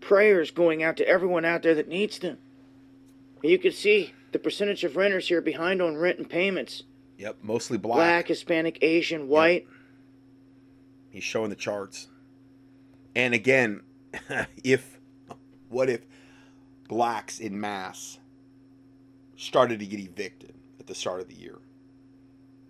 Prayers 0.00 0.50
going 0.50 0.82
out 0.82 0.96
to 0.96 1.06
everyone 1.06 1.44
out 1.44 1.62
there 1.62 1.74
that 1.74 1.88
needs 1.88 2.18
them. 2.18 2.38
And 3.42 3.50
you 3.50 3.58
can 3.58 3.72
see 3.72 4.12
the 4.32 4.38
percentage 4.38 4.84
of 4.84 4.96
renters 4.96 5.28
here 5.28 5.40
behind 5.40 5.80
on 5.80 5.96
rent 5.96 6.18
and 6.18 6.28
payments. 6.28 6.84
Yep, 7.18 7.38
mostly 7.42 7.78
black. 7.78 7.96
Black, 7.96 8.28
Hispanic, 8.28 8.78
Asian, 8.82 9.28
white. 9.28 9.62
Yep. 9.62 9.72
He's 11.10 11.24
showing 11.24 11.50
the 11.50 11.56
charts. 11.56 12.08
And 13.14 13.34
again, 13.34 13.82
if 14.64 14.98
what 15.68 15.90
if 15.90 16.00
blacks 16.88 17.38
in 17.38 17.60
mass 17.60 18.18
started 19.36 19.80
to 19.80 19.86
get 19.86 20.00
evicted 20.00 20.54
at 20.78 20.86
the 20.86 20.94
start 20.94 21.20
of 21.20 21.28
the 21.28 21.34
year? 21.34 21.58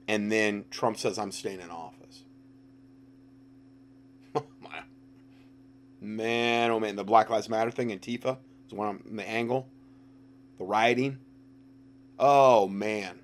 And 0.08 0.32
then 0.32 0.64
Trump 0.70 0.96
says 0.98 1.18
I'm 1.18 1.32
staying 1.32 1.60
in 1.60 1.70
office. 1.70 1.99
Man, 6.00 6.70
oh 6.70 6.80
man, 6.80 6.96
the 6.96 7.04
Black 7.04 7.28
Lives 7.28 7.48
Matter 7.48 7.70
thing, 7.70 7.90
Antifa 7.90 8.38
is 8.66 8.72
one 8.72 8.88
on 8.88 9.02
the 9.16 9.28
angle. 9.28 9.68
The 10.58 10.64
rioting. 10.64 11.18
Oh 12.18 12.68
man. 12.68 13.20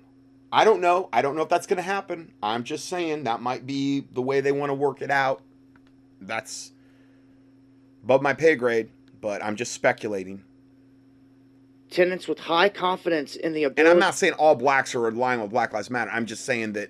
I 0.51 0.63
don't 0.63 0.79
know. 0.79 1.09
I 1.11 1.21
don't 1.21 1.35
know 1.35 1.41
if 1.41 1.49
that's 1.49 1.67
going 1.67 1.77
to 1.77 1.83
happen. 1.83 2.31
I'm 2.41 2.63
just 2.63 2.87
saying 2.87 3.25
that 3.25 3.41
might 3.41 3.65
be 3.65 4.05
the 4.11 4.21
way 4.21 4.39
they 4.39 4.51
want 4.51 4.69
to 4.69 4.73
work 4.73 5.01
it 5.01 5.11
out. 5.11 5.41
That's 6.21 6.71
above 8.03 8.21
my 8.21 8.33
pay 8.33 8.55
grade, 8.55 8.89
but 9.19 9.43
I'm 9.43 9.55
just 9.55 9.73
speculating. 9.73 10.43
Tenants 11.89 12.27
with 12.27 12.39
high 12.39 12.69
confidence 12.69 13.35
in 13.35 13.53
the 13.53 13.65
ability. 13.65 13.81
And 13.81 13.89
I'm 13.89 13.99
not 13.99 14.15
saying 14.15 14.33
all 14.33 14.55
blacks 14.55 14.95
are 14.95 15.07
aligned 15.07 15.41
with 15.41 15.51
Black 15.51 15.73
Lives 15.73 15.89
Matter. 15.89 16.11
I'm 16.11 16.25
just 16.25 16.45
saying 16.45 16.73
that 16.73 16.89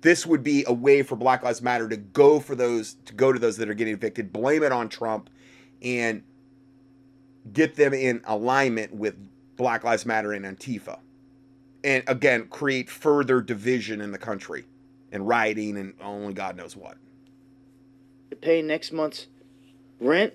this 0.00 0.24
would 0.26 0.42
be 0.42 0.64
a 0.66 0.72
way 0.72 1.02
for 1.02 1.16
Black 1.16 1.42
Lives 1.42 1.62
Matter 1.62 1.88
to 1.88 1.96
go 1.96 2.40
for 2.40 2.54
those 2.54 2.96
to 3.06 3.14
go 3.14 3.32
to 3.32 3.38
those 3.38 3.56
that 3.56 3.68
are 3.68 3.74
getting 3.74 3.94
evicted, 3.94 4.32
blame 4.32 4.62
it 4.62 4.72
on 4.72 4.88
Trump, 4.88 5.30
and 5.82 6.22
get 7.52 7.76
them 7.76 7.94
in 7.94 8.22
alignment 8.24 8.94
with 8.94 9.16
Black 9.56 9.84
Lives 9.84 10.06
Matter 10.06 10.32
and 10.32 10.44
Antifa. 10.44 10.98
And 11.82 12.04
again, 12.06 12.48
create 12.48 12.90
further 12.90 13.40
division 13.40 14.00
in 14.00 14.12
the 14.12 14.18
country 14.18 14.64
and 15.10 15.26
rioting 15.26 15.76
and 15.76 15.94
only 16.00 16.34
God 16.34 16.56
knows 16.56 16.76
what. 16.76 16.96
To 18.30 18.36
pay 18.36 18.62
next 18.62 18.92
month's 18.92 19.26
rent. 20.00 20.34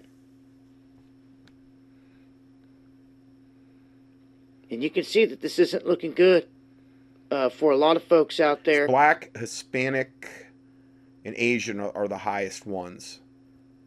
And 4.69 4.81
you 4.81 4.89
can 4.89 5.03
see 5.03 5.25
that 5.25 5.41
this 5.41 5.59
isn't 5.59 5.85
looking 5.85 6.13
good 6.13 6.47
uh, 7.33 7.49
for 7.49 7.71
a 7.71 7.77
lot 7.77 7.97
of 7.97 8.03
folks 8.03 8.39
out 8.39 8.63
there. 8.63 8.87
Black, 8.87 9.35
Hispanic, 9.35 10.51
and 11.25 11.33
Asian 11.35 11.79
are, 11.79 11.91
are 11.97 12.07
the 12.07 12.19
highest 12.19 12.67
ones, 12.67 13.21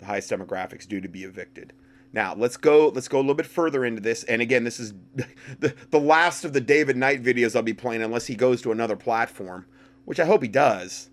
the 0.01 0.07
highest 0.07 0.31
demographics 0.31 0.87
due 0.87 1.01
to 1.01 1.09
be 1.09 1.23
evicted. 1.23 1.73
Now 2.13 2.35
let's 2.35 2.57
go. 2.57 2.89
Let's 2.89 3.09
go 3.09 3.19
a 3.19 3.21
little 3.21 3.35
bit 3.35 3.47
further 3.47 3.85
into 3.85 4.01
this. 4.01 4.25
And 4.25 4.43
again, 4.43 4.65
this 4.65 4.81
is 4.81 4.95
the 5.61 5.75
the 5.91 6.01
last 6.01 6.45
of 6.45 6.53
the 6.55 6.61
David 6.61 6.97
Knight 6.97 7.23
videos 7.23 7.55
I'll 7.55 7.63
be 7.63 7.73
playing, 7.73 8.03
unless 8.03 8.27
he 8.27 8.35
goes 8.35 8.61
to 8.63 8.73
another 8.73 8.97
platform, 8.97 9.67
which 10.05 10.19
I 10.19 10.25
hope 10.25 10.43
he 10.43 10.49
does. 10.49 11.11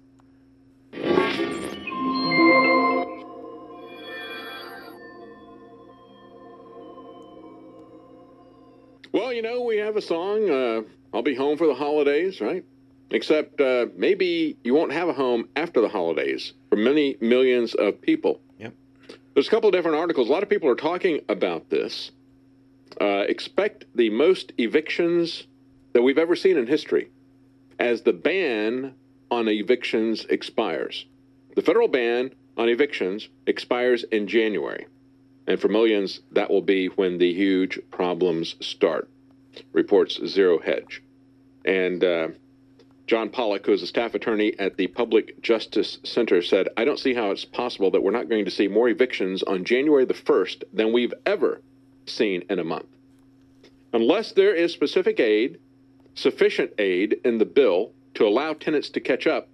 Well, 9.11 9.31
you 9.31 9.43
know, 9.43 9.61
we 9.61 9.77
have 9.77 9.97
a 9.97 10.01
song. 10.01 10.49
Uh 10.49 10.81
I'll 11.13 11.21
be 11.21 11.35
home 11.35 11.57
for 11.57 11.67
the 11.67 11.75
holidays, 11.75 12.41
right? 12.41 12.65
Except 13.11 13.61
uh, 13.61 13.87
maybe 13.95 14.57
you 14.63 14.73
won't 14.73 14.91
have 14.91 15.07
a 15.07 15.13
home 15.13 15.47
after 15.55 15.79
the 15.79 15.89
holidays 15.89 16.53
for 16.69 16.75
many 16.75 17.15
millions 17.21 17.75
of 17.75 18.01
people. 18.01 18.41
Yep. 18.57 18.73
There's 19.33 19.47
a 19.47 19.51
couple 19.51 19.69
of 19.69 19.73
different 19.73 19.97
articles. 19.97 20.27
A 20.27 20.31
lot 20.31 20.41
of 20.41 20.49
people 20.49 20.69
are 20.69 20.75
talking 20.75 21.21
about 21.29 21.69
this. 21.69 22.11
Uh, 22.99 23.25
expect 23.27 23.85
the 23.95 24.09
most 24.09 24.53
evictions 24.57 25.45
that 25.93 26.01
we've 26.01 26.17
ever 26.17 26.35
seen 26.35 26.57
in 26.57 26.65
history 26.65 27.11
as 27.79 28.01
the 28.01 28.13
ban 28.13 28.95
on 29.29 29.47
evictions 29.47 30.25
expires. 30.25 31.05
The 31.55 31.61
federal 31.61 31.87
ban 31.87 32.33
on 32.57 32.69
evictions 32.69 33.29
expires 33.45 34.03
in 34.03 34.27
January. 34.27 34.87
And 35.45 35.59
for 35.59 35.67
millions, 35.67 36.21
that 36.31 36.49
will 36.49 36.61
be 36.61 36.87
when 36.87 37.17
the 37.17 37.33
huge 37.33 37.79
problems 37.91 38.55
start 38.59 39.09
reports 39.71 40.19
Zero 40.25 40.59
Hedge. 40.59 41.02
And 41.65 42.03
uh, 42.03 42.27
John 43.07 43.29
Pollock, 43.29 43.65
who 43.65 43.73
is 43.73 43.83
a 43.83 43.87
staff 43.87 44.15
attorney 44.15 44.57
at 44.59 44.77
the 44.77 44.87
Public 44.87 45.41
Justice 45.41 45.99
Center, 46.03 46.41
said, 46.41 46.69
I 46.77 46.85
don't 46.85 46.99
see 46.99 47.13
how 47.13 47.31
it's 47.31 47.45
possible 47.45 47.91
that 47.91 48.01
we're 48.01 48.11
not 48.11 48.29
going 48.29 48.45
to 48.45 48.51
see 48.51 48.67
more 48.67 48.89
evictions 48.89 49.43
on 49.43 49.65
January 49.65 50.05
the 50.05 50.13
1st 50.13 50.63
than 50.73 50.93
we've 50.93 51.13
ever 51.25 51.61
seen 52.05 52.43
in 52.49 52.59
a 52.59 52.63
month. 52.63 52.87
Unless 53.93 54.31
there 54.31 54.55
is 54.55 54.73
specific 54.73 55.19
aid, 55.19 55.59
sufficient 56.15 56.71
aid 56.77 57.19
in 57.25 57.37
the 57.37 57.45
bill 57.45 57.91
to 58.15 58.25
allow 58.25 58.53
tenants 58.53 58.89
to 58.89 58.99
catch 58.99 59.27
up, 59.27 59.49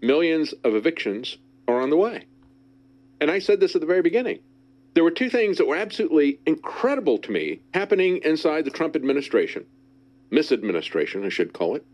millions 0.00 0.52
of 0.64 0.74
evictions 0.74 1.38
are 1.68 1.80
on 1.80 1.90
the 1.90 1.96
way. 1.96 2.26
And 3.20 3.30
I 3.30 3.38
said 3.38 3.60
this 3.60 3.74
at 3.74 3.80
the 3.80 3.86
very 3.86 4.02
beginning. 4.02 4.40
There 4.94 5.04
were 5.04 5.10
two 5.10 5.28
things 5.28 5.58
that 5.58 5.66
were 5.66 5.76
absolutely 5.76 6.38
incredible 6.46 7.18
to 7.18 7.30
me 7.30 7.60
happening 7.74 8.18
inside 8.18 8.64
the 8.64 8.70
Trump 8.70 8.96
administration, 8.96 9.66
misadministration, 10.30 11.24
I 11.24 11.28
should 11.28 11.52
call 11.52 11.76
it. 11.76 11.84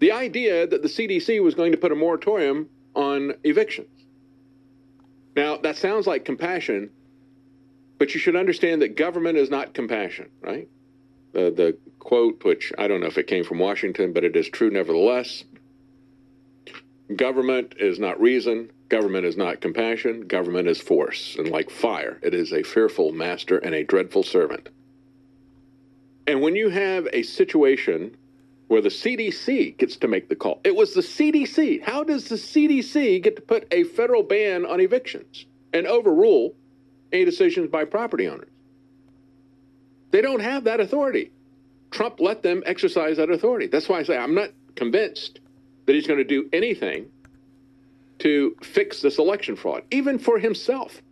The 0.00 0.12
idea 0.12 0.66
that 0.66 0.82
the 0.82 0.88
CDC 0.88 1.42
was 1.42 1.54
going 1.54 1.72
to 1.72 1.78
put 1.78 1.92
a 1.92 1.94
moratorium 1.94 2.68
on 2.94 3.34
evictions. 3.44 3.88
Now, 5.36 5.56
that 5.58 5.76
sounds 5.76 6.06
like 6.06 6.24
compassion, 6.24 6.90
but 7.98 8.14
you 8.14 8.20
should 8.20 8.36
understand 8.36 8.82
that 8.82 8.96
government 8.96 9.38
is 9.38 9.50
not 9.50 9.74
compassion, 9.74 10.30
right? 10.40 10.68
The, 11.32 11.50
the 11.50 11.78
quote, 11.98 12.44
which 12.44 12.72
I 12.78 12.86
don't 12.86 13.00
know 13.00 13.06
if 13.06 13.18
it 13.18 13.26
came 13.26 13.44
from 13.44 13.58
Washington, 13.58 14.12
but 14.12 14.24
it 14.24 14.36
is 14.36 14.48
true 14.48 14.70
nevertheless. 14.70 15.44
Government 17.16 17.74
is 17.78 17.98
not 17.98 18.20
reason. 18.20 18.70
Government 18.88 19.26
is 19.26 19.36
not 19.36 19.60
compassion. 19.60 20.26
Government 20.28 20.68
is 20.68 20.80
force. 20.80 21.36
And 21.36 21.48
like 21.48 21.70
fire, 21.70 22.20
it 22.22 22.34
is 22.34 22.52
a 22.52 22.62
fearful 22.62 23.12
master 23.12 23.58
and 23.58 23.74
a 23.74 23.84
dreadful 23.84 24.22
servant. 24.22 24.68
And 26.26 26.40
when 26.40 26.56
you 26.56 26.68
have 26.70 27.06
a 27.12 27.22
situation 27.22 28.16
where 28.68 28.80
the 28.80 28.88
CDC 28.88 29.76
gets 29.76 29.96
to 29.96 30.08
make 30.08 30.28
the 30.28 30.36
call, 30.36 30.60
it 30.64 30.74
was 30.74 30.94
the 30.94 31.02
CDC. 31.02 31.82
How 31.82 32.02
does 32.02 32.28
the 32.28 32.36
CDC 32.36 33.22
get 33.22 33.36
to 33.36 33.42
put 33.42 33.66
a 33.70 33.84
federal 33.84 34.22
ban 34.22 34.64
on 34.64 34.80
evictions 34.80 35.46
and 35.72 35.86
overrule 35.86 36.54
any 37.12 37.24
decisions 37.24 37.70
by 37.70 37.84
property 37.84 38.26
owners? 38.26 38.48
They 40.10 40.22
don't 40.22 40.40
have 40.40 40.64
that 40.64 40.80
authority. 40.80 41.32
Trump 41.90 42.20
let 42.20 42.42
them 42.42 42.62
exercise 42.66 43.18
that 43.18 43.30
authority. 43.30 43.66
That's 43.66 43.88
why 43.88 43.98
I 43.98 44.02
say 44.04 44.16
I'm 44.16 44.34
not 44.34 44.50
convinced 44.76 45.40
that 45.86 45.94
he's 45.94 46.06
going 46.06 46.18
to 46.18 46.24
do 46.24 46.48
anything 46.52 47.10
to 48.20 48.56
fix 48.62 49.02
this 49.02 49.18
election 49.18 49.56
fraud, 49.56 49.82
even 49.90 50.18
for 50.18 50.38
himself. 50.38 51.02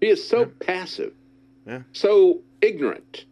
He 0.00 0.08
is 0.08 0.22
so 0.26 0.40
Yeah. 0.40 0.46
passive, 0.60 1.14
Yeah. 1.66 1.82
so 1.92 2.42
ignorant 2.60 3.24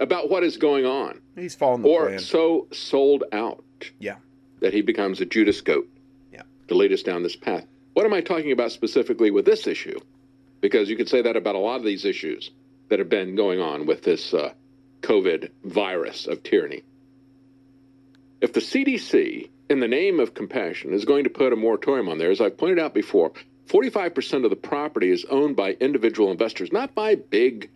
about 0.00 0.28
what 0.30 0.42
is 0.42 0.56
going 0.56 0.86
on, 0.86 1.20
He's 1.36 1.54
the 1.56 1.64
or 1.66 2.06
plan. 2.06 2.18
so 2.18 2.66
sold 2.72 3.24
out 3.32 3.62
Yeah. 4.00 4.16
that 4.60 4.72
he 4.72 4.80
becomes 4.82 5.20
a 5.20 5.26
Judas 5.26 5.60
goat 5.60 5.88
Yeah. 6.32 6.42
to 6.68 6.74
lead 6.74 6.92
us 6.92 7.02
down 7.02 7.22
this 7.22 7.36
path. 7.36 7.66
What 7.92 8.06
am 8.06 8.12
I 8.14 8.20
talking 8.22 8.50
about 8.52 8.72
specifically 8.72 9.30
with 9.30 9.44
this 9.44 9.66
issue? 9.66 9.98
Because 10.60 10.88
you 10.90 10.96
could 10.96 11.08
say 11.08 11.22
that 11.22 11.36
about 11.36 11.54
a 11.54 11.58
lot 11.58 11.76
of 11.76 11.84
these 11.84 12.04
issues 12.04 12.50
that 12.88 12.98
have 12.98 13.08
been 13.08 13.34
going 13.36 13.60
on 13.60 13.86
with 13.86 14.02
this 14.02 14.32
uh, 14.34 14.52
COVID 15.02 15.50
virus 15.64 16.26
of 16.26 16.42
tyranny. 16.42 16.82
If 18.40 18.52
the 18.52 18.60
CDC, 18.60 19.48
in 19.68 19.80
the 19.80 19.88
name 19.88 20.18
of 20.18 20.34
compassion, 20.34 20.92
is 20.94 21.04
going 21.04 21.24
to 21.24 21.30
put 21.30 21.52
a 21.52 21.56
moratorium 21.56 22.08
on 22.08 22.18
there, 22.18 22.30
as 22.30 22.40
I've 22.40 22.56
pointed 22.56 22.78
out 22.78 22.94
before, 22.94 23.32
45% 23.68 24.44
of 24.44 24.50
the 24.50 24.56
property 24.56 25.10
is 25.10 25.24
owned 25.26 25.56
by 25.56 25.72
individual 25.74 26.30
investors, 26.30 26.72
not 26.72 26.94
by 26.94 27.14
big 27.14 27.68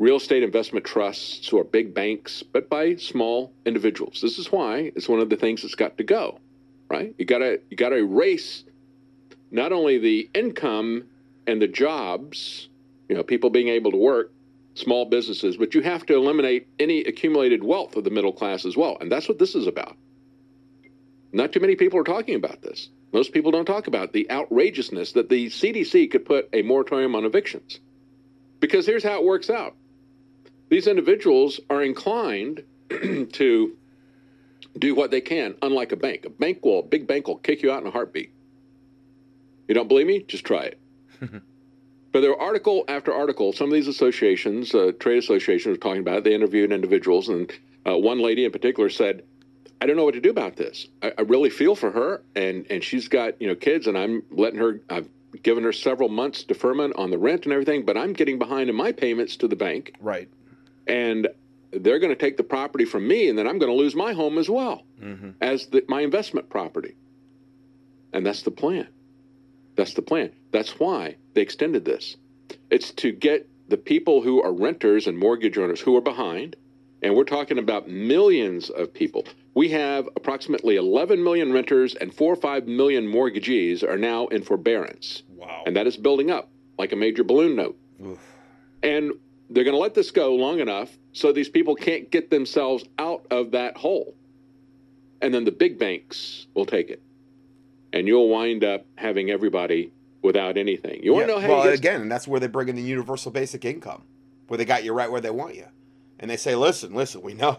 real 0.00 0.16
estate 0.16 0.42
investment 0.42 0.86
trusts 0.86 1.52
or 1.52 1.62
big 1.62 1.92
banks, 1.92 2.42
but 2.42 2.70
by 2.70 2.96
small 2.96 3.52
individuals. 3.66 4.20
This 4.22 4.38
is 4.38 4.50
why 4.50 4.90
it's 4.96 5.10
one 5.10 5.20
of 5.20 5.28
the 5.28 5.36
things 5.36 5.60
that's 5.60 5.74
got 5.74 5.98
to 5.98 6.04
go, 6.04 6.40
right? 6.88 7.14
You 7.18 7.26
gotta 7.26 7.60
you 7.68 7.76
gotta 7.76 7.96
erase 7.96 8.64
not 9.50 9.72
only 9.72 9.98
the 9.98 10.30
income 10.34 11.04
and 11.46 11.60
the 11.60 11.68
jobs, 11.68 12.68
you 13.10 13.14
know, 13.14 13.22
people 13.22 13.50
being 13.50 13.68
able 13.68 13.90
to 13.90 13.98
work, 13.98 14.32
small 14.74 15.04
businesses, 15.04 15.58
but 15.58 15.74
you 15.74 15.82
have 15.82 16.06
to 16.06 16.14
eliminate 16.14 16.66
any 16.78 17.00
accumulated 17.04 17.62
wealth 17.62 17.94
of 17.94 18.04
the 18.04 18.10
middle 18.10 18.32
class 18.32 18.64
as 18.64 18.78
well. 18.78 18.96
And 19.02 19.12
that's 19.12 19.28
what 19.28 19.38
this 19.38 19.54
is 19.54 19.66
about. 19.66 19.96
Not 21.32 21.52
too 21.52 21.60
many 21.60 21.76
people 21.76 22.00
are 22.00 22.04
talking 22.04 22.36
about 22.36 22.62
this. 22.62 22.88
Most 23.12 23.32
people 23.32 23.50
don't 23.50 23.66
talk 23.66 23.86
about 23.86 24.14
the 24.14 24.30
outrageousness 24.30 25.12
that 25.12 25.28
the 25.28 25.48
CDC 25.48 26.10
could 26.10 26.24
put 26.24 26.48
a 26.54 26.62
moratorium 26.62 27.14
on 27.14 27.26
evictions. 27.26 27.80
Because 28.60 28.86
here's 28.86 29.04
how 29.04 29.16
it 29.16 29.24
works 29.24 29.50
out 29.50 29.74
these 30.70 30.86
individuals 30.86 31.60
are 31.68 31.82
inclined 31.82 32.62
to 32.88 33.76
do 34.78 34.94
what 34.94 35.10
they 35.10 35.20
can, 35.20 35.56
unlike 35.62 35.92
a 35.92 35.96
bank. 35.96 36.24
A 36.24 36.30
bank 36.30 36.64
will, 36.64 36.78
a 36.78 36.82
big 36.82 37.06
bank 37.06 37.28
will 37.28 37.36
kick 37.36 37.62
you 37.62 37.70
out 37.70 37.82
in 37.82 37.88
a 37.88 37.90
heartbeat. 37.90 38.32
You 39.68 39.74
don't 39.74 39.88
believe 39.88 40.06
me? 40.06 40.22
Just 40.22 40.44
try 40.44 40.62
it. 40.62 40.78
but 42.12 42.20
there 42.20 42.30
are 42.30 42.40
article 42.40 42.84
after 42.88 43.12
article. 43.12 43.52
Some 43.52 43.66
of 43.66 43.72
these 43.72 43.88
associations, 43.88 44.74
uh, 44.74 44.92
trade 44.98 45.18
associations, 45.18 45.76
are 45.76 45.80
talking 45.80 46.00
about 46.00 46.18
it. 46.18 46.24
They 46.24 46.34
interviewed 46.34 46.72
individuals, 46.72 47.28
and 47.28 47.52
uh, 47.86 47.98
one 47.98 48.20
lady 48.20 48.44
in 48.44 48.52
particular 48.52 48.88
said, 48.88 49.24
"I 49.80 49.86
don't 49.86 49.96
know 49.96 50.04
what 50.04 50.14
to 50.14 50.20
do 50.20 50.30
about 50.30 50.56
this. 50.56 50.86
I, 51.02 51.12
I 51.18 51.22
really 51.22 51.50
feel 51.50 51.74
for 51.74 51.90
her, 51.90 52.22
and 52.34 52.66
and 52.70 52.82
she's 52.82 53.08
got 53.08 53.40
you 53.40 53.48
know 53.48 53.54
kids, 53.54 53.86
and 53.86 53.98
I'm 53.98 54.22
letting 54.30 54.58
her. 54.58 54.80
I've 54.88 55.08
given 55.42 55.62
her 55.62 55.72
several 55.72 56.08
months 56.08 56.42
deferment 56.42 56.94
on 56.96 57.10
the 57.10 57.18
rent 57.18 57.44
and 57.44 57.52
everything, 57.52 57.84
but 57.84 57.96
I'm 57.96 58.12
getting 58.12 58.38
behind 58.38 58.68
in 58.70 58.76
my 58.76 58.90
payments 58.92 59.36
to 59.36 59.48
the 59.48 59.56
bank, 59.56 59.94
Right. 60.00 60.28
And 60.86 61.28
they're 61.72 61.98
going 61.98 62.10
to 62.10 62.16
take 62.16 62.36
the 62.36 62.42
property 62.42 62.84
from 62.84 63.06
me, 63.06 63.28
and 63.28 63.38
then 63.38 63.46
I'm 63.46 63.58
going 63.58 63.70
to 63.70 63.76
lose 63.76 63.94
my 63.94 64.12
home 64.12 64.38
as 64.38 64.48
well 64.50 64.82
Mm-hmm. 65.02 65.30
as 65.40 65.66
the, 65.68 65.82
my 65.88 66.02
investment 66.02 66.50
property. 66.50 66.94
And 68.12 68.26
that's 68.26 68.42
the 68.42 68.50
plan. 68.50 68.88
That's 69.76 69.94
the 69.94 70.02
plan. 70.02 70.32
That's 70.50 70.78
why 70.78 71.16
they 71.34 71.40
extended 71.40 71.84
this. 71.86 72.16
It's 72.70 72.90
to 72.92 73.12
get 73.12 73.48
the 73.68 73.76
people 73.78 74.20
who 74.20 74.42
are 74.42 74.52
renters 74.52 75.06
and 75.06 75.16
mortgage 75.16 75.56
owners 75.56 75.80
who 75.80 75.96
are 75.96 76.00
behind, 76.02 76.56
and 77.02 77.14
we're 77.14 77.24
talking 77.24 77.58
about 77.58 77.88
millions 77.88 78.68
of 78.68 78.92
people. 78.92 79.24
We 79.54 79.68
have 79.70 80.06
approximately 80.16 80.76
11 80.76 81.22
million 81.24 81.50
renters 81.52 81.94
and 81.94 82.12
4 82.12 82.32
or 82.32 82.36
5 82.36 82.66
million 82.66 83.06
mortgagees 83.06 83.82
are 83.82 83.96
now 83.96 84.26
in 84.26 84.42
forbearance. 84.42 85.22
Wow. 85.30 85.62
And 85.66 85.76
that 85.76 85.86
is 85.86 85.96
building 85.96 86.30
up 86.30 86.50
like 86.78 86.92
a 86.92 86.96
major 86.96 87.24
balloon 87.24 87.56
note. 87.56 87.78
Oof. 88.04 88.18
And 88.82 89.12
they're 89.50 89.64
going 89.64 89.74
to 89.74 89.80
let 89.80 89.94
this 89.94 90.10
go 90.10 90.34
long 90.34 90.60
enough 90.60 90.96
so 91.12 91.32
these 91.32 91.48
people 91.48 91.74
can't 91.74 92.10
get 92.10 92.30
themselves 92.30 92.84
out 92.98 93.26
of 93.30 93.50
that 93.50 93.76
hole. 93.76 94.14
And 95.20 95.34
then 95.34 95.44
the 95.44 95.52
big 95.52 95.78
banks 95.78 96.46
will 96.54 96.64
take 96.64 96.88
it. 96.88 97.02
And 97.92 98.06
you'll 98.06 98.28
wind 98.28 98.64
up 98.64 98.86
having 98.96 99.30
everybody 99.30 99.92
without 100.22 100.56
anything. 100.56 101.02
You 101.02 101.12
want 101.12 101.26
to 101.26 101.34
know 101.34 101.40
how 101.40 101.48
well, 101.48 101.64
you 101.64 101.70
get 101.70 101.78
again, 101.78 102.02
and 102.02 102.10
that's 102.10 102.28
where 102.28 102.38
they 102.38 102.46
bring 102.46 102.68
in 102.68 102.76
the 102.76 102.82
universal 102.82 103.32
basic 103.32 103.64
income, 103.64 104.04
where 104.46 104.56
they 104.58 104.64
got 104.64 104.84
you 104.84 104.92
right 104.92 105.10
where 105.10 105.20
they 105.20 105.30
want 105.30 105.56
you, 105.56 105.66
and 106.20 106.30
they 106.30 106.36
say, 106.36 106.54
"Listen, 106.54 106.94
listen, 106.94 107.20
we 107.20 107.34
know 107.34 107.58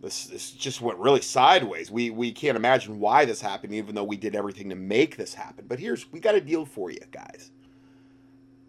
this 0.00 0.26
this 0.26 0.52
just 0.52 0.80
went 0.80 0.98
really 0.98 1.20
sideways. 1.20 1.90
We 1.90 2.10
we 2.10 2.32
can't 2.32 2.56
imagine 2.56 3.00
why 3.00 3.24
this 3.24 3.40
happened, 3.40 3.74
even 3.74 3.94
though 3.94 4.04
we 4.04 4.16
did 4.16 4.34
everything 4.34 4.70
to 4.70 4.76
make 4.76 5.16
this 5.16 5.34
happen. 5.34 5.66
But 5.68 5.80
here's 5.80 6.10
we 6.12 6.20
got 6.20 6.34
a 6.34 6.40
deal 6.40 6.64
for 6.64 6.90
you 6.90 7.00
guys. 7.10 7.50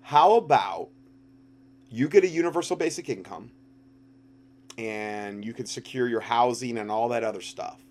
How 0.02 0.36
about 0.36 0.90
you 1.90 2.08
get 2.08 2.24
a 2.24 2.28
universal 2.28 2.76
basic 2.76 3.10
income, 3.10 3.52
and 4.78 5.44
you 5.44 5.54
can 5.54 5.66
secure 5.66 6.08
your 6.08 6.22
housing 6.22 6.78
and 6.78 6.92
all 6.92 7.10
that 7.10 7.24
other 7.24 7.42
stuff." 7.42 7.82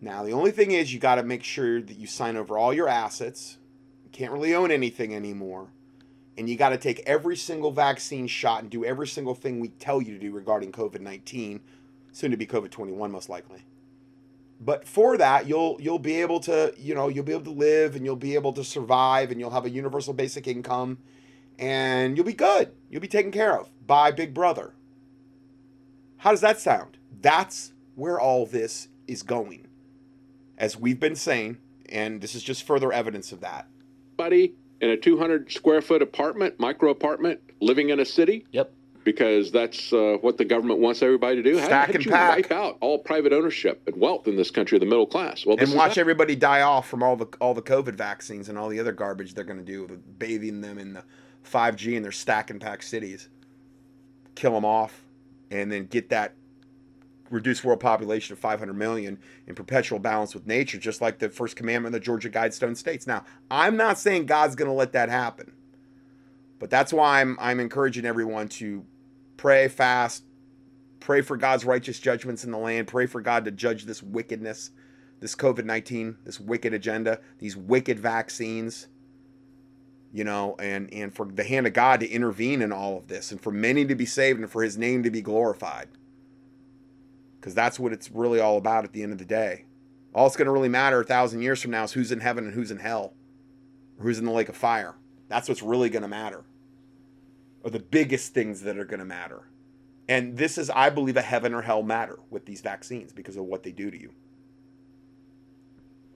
Now, 0.00 0.22
the 0.22 0.32
only 0.32 0.50
thing 0.50 0.72
is, 0.72 0.92
you 0.92 1.00
got 1.00 1.16
to 1.16 1.22
make 1.22 1.42
sure 1.42 1.80
that 1.80 1.96
you 1.96 2.06
sign 2.06 2.36
over 2.36 2.58
all 2.58 2.72
your 2.72 2.88
assets. 2.88 3.58
You 4.04 4.10
can't 4.10 4.32
really 4.32 4.54
own 4.54 4.70
anything 4.70 5.14
anymore. 5.14 5.68
And 6.38 6.50
you 6.50 6.56
got 6.56 6.68
to 6.70 6.76
take 6.76 7.00
every 7.06 7.36
single 7.36 7.70
vaccine 7.70 8.26
shot 8.26 8.60
and 8.60 8.70
do 8.70 8.84
every 8.84 9.08
single 9.08 9.34
thing 9.34 9.58
we 9.58 9.68
tell 9.68 10.02
you 10.02 10.12
to 10.12 10.18
do 10.20 10.32
regarding 10.32 10.70
COVID 10.70 11.00
19, 11.00 11.60
soon 12.12 12.30
to 12.30 12.36
be 12.36 12.46
COVID 12.46 12.70
21, 12.70 13.10
most 13.10 13.30
likely. 13.30 13.64
But 14.60 14.86
for 14.86 15.16
that, 15.16 15.46
you'll 15.46 15.78
you'll 15.80 15.98
be 15.98 16.20
able 16.20 16.40
to, 16.40 16.74
you 16.78 16.94
know, 16.94 17.08
you'll 17.08 17.24
be 17.24 17.32
able 17.32 17.44
to 17.44 17.50
live 17.50 17.96
and 17.96 18.04
you'll 18.04 18.16
be 18.16 18.34
able 18.34 18.52
to 18.54 18.64
survive 18.64 19.30
and 19.30 19.40
you'll 19.40 19.50
have 19.50 19.64
a 19.64 19.70
universal 19.70 20.12
basic 20.12 20.46
income 20.46 20.98
and 21.58 22.16
you'll 22.16 22.26
be 22.26 22.32
good. 22.32 22.72
You'll 22.90 23.00
be 23.02 23.08
taken 23.08 23.32
care 23.32 23.58
of 23.58 23.70
by 23.86 24.10
Big 24.10 24.34
Brother. 24.34 24.72
How 26.18 26.30
does 26.30 26.40
that 26.40 26.60
sound? 26.60 26.96
That's 27.20 27.72
where 27.94 28.18
all 28.20 28.46
this 28.46 28.88
is 29.06 29.22
going 29.22 29.66
as 30.58 30.76
we've 30.78 30.98
been 31.00 31.16
saying, 31.16 31.58
and 31.88 32.20
this 32.20 32.34
is 32.34 32.42
just 32.42 32.66
further 32.66 32.92
evidence 32.92 33.32
of 33.32 33.40
that. 33.40 33.66
Buddy, 34.16 34.54
in 34.80 34.90
a 34.90 34.96
200 34.96 35.52
square 35.52 35.82
foot 35.82 36.02
apartment, 36.02 36.58
micro 36.58 36.90
apartment, 36.90 37.40
living 37.60 37.90
in 37.90 38.00
a 38.00 38.04
city? 38.04 38.46
Yep. 38.52 38.72
Because 39.04 39.52
that's 39.52 39.92
uh, 39.92 40.16
what 40.20 40.36
the 40.36 40.44
government 40.44 40.80
wants 40.80 41.00
everybody 41.00 41.36
to 41.36 41.42
do. 41.42 41.56
Stack 41.58 41.70
how 41.70 41.86
did 41.86 41.94
and 41.96 42.04
you 42.06 42.10
pack. 42.10 42.36
wipe 42.36 42.50
out 42.50 42.76
all 42.80 42.98
private 42.98 43.32
ownership 43.32 43.80
and 43.86 43.94
wealth 43.96 44.26
in 44.26 44.34
this 44.34 44.50
country 44.50 44.76
of 44.76 44.80
the 44.80 44.86
middle 44.86 45.06
class? 45.06 45.46
Well, 45.46 45.56
And 45.60 45.72
watch 45.74 45.94
how- 45.94 46.00
everybody 46.00 46.34
die 46.34 46.62
off 46.62 46.88
from 46.88 47.04
all 47.04 47.14
the 47.16 47.26
all 47.40 47.54
the 47.54 47.62
COVID 47.62 47.94
vaccines 47.94 48.48
and 48.48 48.58
all 48.58 48.68
the 48.68 48.80
other 48.80 48.90
garbage 48.92 49.34
they're 49.34 49.44
going 49.44 49.60
to 49.60 49.64
do, 49.64 49.84
with 49.84 50.18
bathing 50.18 50.60
them 50.60 50.78
in 50.78 50.94
the 50.94 51.04
5G 51.50 51.94
in 51.94 52.02
their 52.02 52.12
stack 52.12 52.50
and 52.50 52.60
pack 52.60 52.82
cities. 52.82 53.28
Kill 54.34 54.52
them 54.52 54.64
off, 54.64 55.02
and 55.50 55.70
then 55.72 55.86
get 55.86 56.10
that 56.10 56.34
reduced 57.30 57.64
world 57.64 57.80
population 57.80 58.32
of 58.32 58.38
500 58.38 58.72
million 58.74 59.18
in 59.46 59.54
perpetual 59.54 59.98
balance 59.98 60.34
with 60.34 60.46
nature, 60.46 60.78
just 60.78 61.00
like 61.00 61.18
the 61.18 61.28
first 61.28 61.56
commandment 61.56 61.94
of 61.94 62.00
the 62.00 62.04
Georgia 62.04 62.30
Guidestone 62.30 62.76
states. 62.76 63.06
Now, 63.06 63.24
I'm 63.50 63.76
not 63.76 63.98
saying 63.98 64.26
God's 64.26 64.54
going 64.54 64.68
to 64.68 64.74
let 64.74 64.92
that 64.92 65.08
happen, 65.08 65.52
but 66.58 66.70
that's 66.70 66.92
why 66.92 67.20
I'm 67.20 67.36
I'm 67.40 67.60
encouraging 67.60 68.04
everyone 68.04 68.48
to 68.50 68.84
pray, 69.36 69.68
fast, 69.68 70.24
pray 71.00 71.22
for 71.22 71.36
God's 71.36 71.64
righteous 71.64 71.98
judgments 71.98 72.44
in 72.44 72.50
the 72.50 72.58
land, 72.58 72.86
pray 72.88 73.06
for 73.06 73.20
God 73.20 73.44
to 73.46 73.50
judge 73.50 73.84
this 73.84 74.02
wickedness 74.02 74.70
this 75.20 75.34
COVID 75.34 75.64
19, 75.64 76.18
this 76.24 76.40
wicked 76.40 76.74
agenda, 76.74 77.20
these 77.38 77.56
wicked 77.56 77.98
vaccines, 77.98 78.88
you 80.16 80.24
know, 80.24 80.56
and, 80.58 80.90
and 80.94 81.14
for 81.14 81.26
the 81.26 81.44
hand 81.44 81.66
of 81.66 81.74
God 81.74 82.00
to 82.00 82.08
intervene 82.08 82.62
in 82.62 82.72
all 82.72 82.96
of 82.96 83.06
this 83.06 83.30
and 83.32 83.38
for 83.38 83.50
many 83.50 83.84
to 83.84 83.94
be 83.94 84.06
saved 84.06 84.40
and 84.40 84.50
for 84.50 84.62
his 84.62 84.78
name 84.78 85.02
to 85.02 85.10
be 85.10 85.20
glorified. 85.20 85.88
Because 87.38 87.54
that's 87.54 87.78
what 87.78 87.92
it's 87.92 88.10
really 88.10 88.40
all 88.40 88.56
about 88.56 88.84
at 88.84 88.94
the 88.94 89.02
end 89.02 89.12
of 89.12 89.18
the 89.18 89.26
day. 89.26 89.66
All 90.14 90.26
it's 90.26 90.34
going 90.34 90.46
to 90.46 90.52
really 90.52 90.70
matter 90.70 91.00
a 91.00 91.04
thousand 91.04 91.42
years 91.42 91.60
from 91.60 91.72
now 91.72 91.84
is 91.84 91.92
who's 91.92 92.12
in 92.12 92.20
heaven 92.20 92.46
and 92.46 92.54
who's 92.54 92.70
in 92.70 92.78
hell, 92.78 93.12
who's 93.98 94.18
in 94.18 94.24
the 94.24 94.32
lake 94.32 94.48
of 94.48 94.56
fire. 94.56 94.94
That's 95.28 95.50
what's 95.50 95.62
really 95.62 95.90
going 95.90 96.00
to 96.00 96.08
matter, 96.08 96.44
or 97.62 97.68
the 97.68 97.78
biggest 97.78 98.32
things 98.32 98.62
that 98.62 98.78
are 98.78 98.86
going 98.86 99.00
to 99.00 99.04
matter. 99.04 99.42
And 100.08 100.38
this 100.38 100.56
is, 100.56 100.70
I 100.70 100.88
believe, 100.88 101.18
a 101.18 101.22
heaven 101.22 101.52
or 101.52 101.60
hell 101.60 101.82
matter 101.82 102.18
with 102.30 102.46
these 102.46 102.62
vaccines 102.62 103.12
because 103.12 103.36
of 103.36 103.44
what 103.44 103.64
they 103.64 103.72
do 103.72 103.90
to 103.90 104.00
you. 104.00 104.12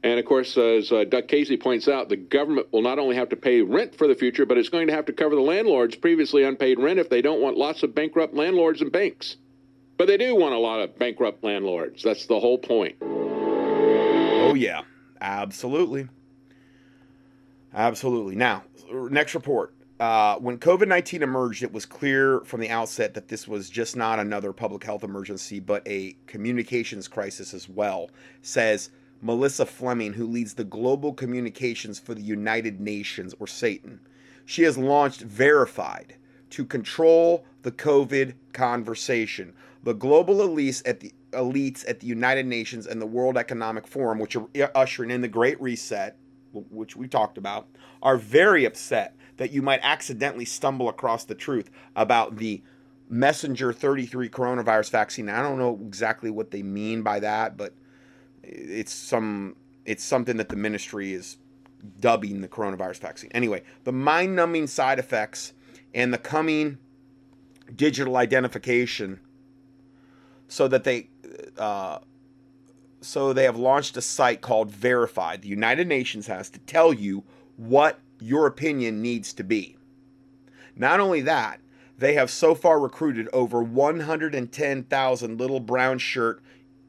And 0.03 0.19
of 0.19 0.25
course, 0.25 0.57
as 0.57 0.91
uh, 0.93 1.05
Doug 1.05 1.29
Casey 1.29 1.57
points 1.57 1.87
out, 1.87 2.09
the 2.09 2.17
government 2.17 2.69
will 2.73 2.83
not 2.83 2.99
only 2.99 3.17
have 3.17 3.29
to 3.31 3.37
pay 3.37 3.61
rent 3.61 3.95
for 3.95 4.07
the 4.07 4.15
future, 4.15 4.47
but 4.47 4.57
it's 4.57 4.71
going 4.71 4.87
to 4.87 4.95
have 4.95 5.05
to 5.07 5.13
cover 5.13 5.35
the 5.35 5.43
landlords' 5.43 5.95
previously 5.95 6.43
unpaid 6.43 6.79
rent 6.79 6.99
if 6.99 7.11
they 7.11 7.21
don't 7.21 7.41
want 7.41 7.59
lots 7.59 7.83
of 7.83 7.95
bankrupt 7.95 8.35
landlords 8.35 8.81
and 8.81 8.91
banks. 8.91 9.37
But 9.99 10.07
they 10.07 10.17
do 10.17 10.35
want 10.35 10.55
a 10.55 10.59
lot 10.59 10.81
of 10.81 10.99
bankrupt 10.99 11.45
landlords. 11.45 12.03
That's 12.03 12.25
the 12.25 12.41
whole 12.41 12.57
point. 12.57 12.97
Oh, 13.03 14.55
yeah, 14.55 14.83
absolutely. 15.21 16.09
Absolutely. 17.75 18.37
Now, 18.37 18.65
next 18.91 19.35
report. 19.35 19.75
Uh, 20.01 20.37
when 20.37 20.57
COVID 20.57 20.89
19 20.89 21.23
emerged, 21.23 21.63
it 21.63 21.75
was 21.75 21.85
clear 21.85 22.41
from 22.47 22.61
the 22.61 22.71
outset 22.71 23.13
that 23.13 23.29
this 23.29 23.47
was 23.47 23.69
just 23.69 23.97
not 23.97 24.19
another 24.19 24.55
public 24.55 24.83
health 24.83 25.05
emergency, 25.05 25.61
but 25.61 25.87
a 25.87 26.17
communications 26.27 27.07
crisis 27.07 27.53
as 27.53 27.69
well, 27.69 28.09
says 28.41 28.89
Melissa 29.21 29.66
Fleming, 29.66 30.14
who 30.14 30.27
leads 30.27 30.55
the 30.55 30.64
global 30.64 31.12
communications 31.12 31.99
for 31.99 32.14
the 32.14 32.23
United 32.23 32.81
Nations, 32.81 33.35
or 33.39 33.47
Satan. 33.47 34.01
She 34.45 34.62
has 34.62 34.79
launched 34.79 35.21
Verified 35.21 36.16
to 36.51 36.64
control 36.64 37.45
the 37.62 37.73
COVID 37.73 38.35
conversation. 38.53 39.53
The 39.83 39.95
global 39.95 40.37
elites 40.37 40.83
at 40.87 41.01
the 41.01 41.12
elites 41.33 41.89
at 41.89 42.01
the 42.01 42.07
United 42.07 42.47
Nations 42.47 42.87
and 42.87 43.01
the 43.01 43.07
World 43.07 43.37
Economic 43.37 43.87
Forum, 43.87 44.18
which 44.18 44.37
are 44.37 44.49
ushering 44.75 45.11
in 45.11 45.21
the 45.21 45.29
Great 45.29 45.61
Reset, 45.61 46.16
which 46.53 46.97
we 46.97 47.07
talked 47.07 47.39
about, 47.39 47.68
are 48.03 48.16
very 48.16 48.64
upset 48.64 49.16
that 49.37 49.53
you 49.53 49.62
might 49.62 49.81
accidentally 49.83 50.45
stumble 50.45 50.89
across 50.89 51.25
the 51.25 51.35
truth 51.35 51.71
about 51.95 52.37
the 52.37 52.62
messenger 53.09 53.73
33 53.73 54.29
coronavirus 54.29 54.91
vaccine. 54.91 55.29
I 55.29 55.43
don't 55.43 55.59
know 55.59 55.79
exactly 55.87 56.31
what 56.31 56.51
they 56.51 56.62
mean 56.62 57.03
by 57.03 57.21
that, 57.21 57.57
but 57.57 57.75
it's 58.51 58.93
some 58.93 59.57
it's 59.85 60.05
something 60.05 60.37
that 60.37 60.49
the 60.49 60.57
ministry 60.57 61.13
is 61.13 61.39
dubbing 62.01 62.41
the 62.43 62.49
coronavirus 62.49 63.01
vaccine. 63.01 63.31
Anyway, 63.33 63.63
the 63.85 63.93
mind-numbing 63.93 64.67
side 64.67 64.99
effects 64.99 65.55
and 65.95 66.13
the 66.13 66.19
coming 66.19 66.79
digital 67.75 68.17
identification 68.17 69.21
so 70.49 70.69
that 70.69 70.85
they 70.85 71.09
uh, 71.59 71.99
so 73.01 73.33
they 73.33 73.45
have 73.45 73.57
launched 73.57 73.97
a 73.97 74.03
site 74.03 74.41
called 74.41 74.71
Verify. 74.71 75.37
The 75.37 75.49
United 75.49 75.89
Nations 75.89 76.27
has 76.27 76.51
to 76.51 76.59
tell 76.61 76.93
you 76.93 77.25
what 77.57 77.99
your 78.21 78.47
opinion 78.47 79.01
needs 79.01 79.33
to 79.35 79.45
be. 79.45 79.77
Not 80.77 81.01
only 81.01 81.23
that, 81.23 81.61
they 81.97 82.15
have 82.15 82.31
so 82.31 82.55
far 82.55 82.81
recruited 82.81 83.29
over 83.33 83.63
110,000 83.63 85.39
little 85.41 85.61
brown 85.61 85.99
shirt 85.99 86.43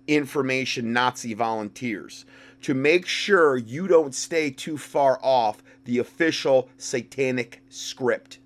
information 0.07 0.93
Nazi 0.93 1.33
volunteers 1.33 2.25
to 2.61 2.73
make 2.73 3.05
sure 3.05 3.57
you 3.57 3.87
don't 3.87 4.13
stay 4.13 4.49
too 4.49 4.77
far 4.77 5.19
off 5.23 5.63
the 5.85 5.97
official 5.97 6.69
satanic 6.77 7.61
script. 7.69 8.39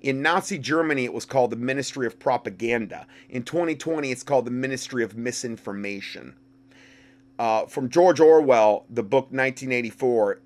In 0.00 0.22
Nazi 0.22 0.56
Germany, 0.58 1.04
it 1.04 1.12
was 1.12 1.26
called 1.26 1.50
the 1.50 1.56
Ministry 1.56 2.06
of 2.06 2.18
Propaganda. 2.18 3.06
In 3.28 3.42
2020, 3.42 4.10
it's 4.10 4.22
called 4.22 4.46
the 4.46 4.50
Ministry 4.50 5.04
of 5.04 5.16
Misinformation. 5.16 6.36
Uh, 7.38 7.66
from 7.66 7.88
George 7.88 8.20
Orwell, 8.20 8.86
the 8.88 9.02
book 9.02 9.30
1984, 9.30 10.40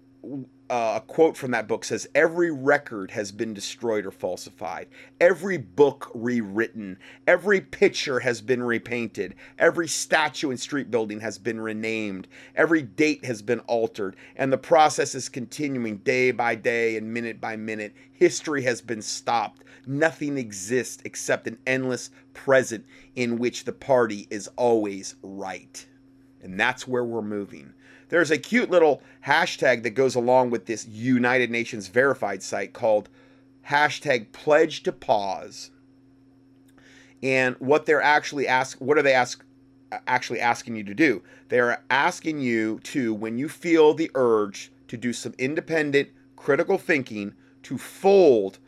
uh, 0.70 0.94
a 0.96 1.00
quote 1.00 1.36
from 1.36 1.50
that 1.50 1.68
book 1.68 1.84
says 1.84 2.08
every 2.14 2.50
record 2.50 3.10
has 3.10 3.30
been 3.30 3.52
destroyed 3.52 4.06
or 4.06 4.10
falsified. 4.10 4.88
Every 5.20 5.58
book 5.58 6.10
rewritten. 6.14 6.98
Every 7.26 7.60
picture 7.60 8.20
has 8.20 8.40
been 8.40 8.62
repainted. 8.62 9.34
Every 9.58 9.86
statue 9.86 10.50
and 10.50 10.58
street 10.58 10.90
building 10.90 11.20
has 11.20 11.36
been 11.36 11.60
renamed. 11.60 12.28
Every 12.56 12.80
date 12.80 13.24
has 13.26 13.42
been 13.42 13.60
altered. 13.60 14.16
And 14.36 14.50
the 14.50 14.58
process 14.58 15.14
is 15.14 15.28
continuing 15.28 15.98
day 15.98 16.30
by 16.30 16.54
day 16.54 16.96
and 16.96 17.12
minute 17.12 17.40
by 17.40 17.56
minute. 17.56 17.94
History 18.12 18.62
has 18.62 18.80
been 18.80 19.02
stopped. 19.02 19.64
Nothing 19.86 20.38
exists 20.38 21.02
except 21.04 21.46
an 21.46 21.58
endless 21.66 22.10
present 22.32 22.86
in 23.16 23.38
which 23.38 23.64
the 23.64 23.72
party 23.72 24.26
is 24.30 24.48
always 24.56 25.16
right. 25.22 25.86
And 26.42 26.58
that's 26.58 26.88
where 26.88 27.04
we're 27.04 27.22
moving 27.22 27.74
there's 28.14 28.30
a 28.30 28.38
cute 28.38 28.70
little 28.70 29.02
hashtag 29.26 29.82
that 29.82 29.90
goes 29.90 30.14
along 30.14 30.48
with 30.50 30.66
this 30.66 30.86
United 30.86 31.50
Nations 31.50 31.88
verified 31.88 32.44
site 32.44 32.72
called 32.72 33.08
hashtag 33.68 34.30
pledge 34.30 34.84
to 34.84 34.92
pause. 34.92 35.72
And 37.24 37.56
what 37.58 37.86
they're 37.86 38.00
actually 38.00 38.46
ask 38.46 38.78
what 38.78 38.96
are 38.96 39.02
they 39.02 39.14
ask 39.14 39.44
actually 40.06 40.38
asking 40.38 40.76
you 40.76 40.84
to 40.84 40.94
do? 40.94 41.24
They're 41.48 41.82
asking 41.90 42.38
you 42.38 42.78
to, 42.84 43.12
when 43.12 43.36
you 43.36 43.48
feel 43.48 43.94
the 43.94 44.12
urge 44.14 44.70
to 44.86 44.96
do 44.96 45.12
some 45.12 45.34
independent 45.36 46.10
critical 46.36 46.78
thinking, 46.78 47.34
to 47.64 47.76
fold 47.76 48.60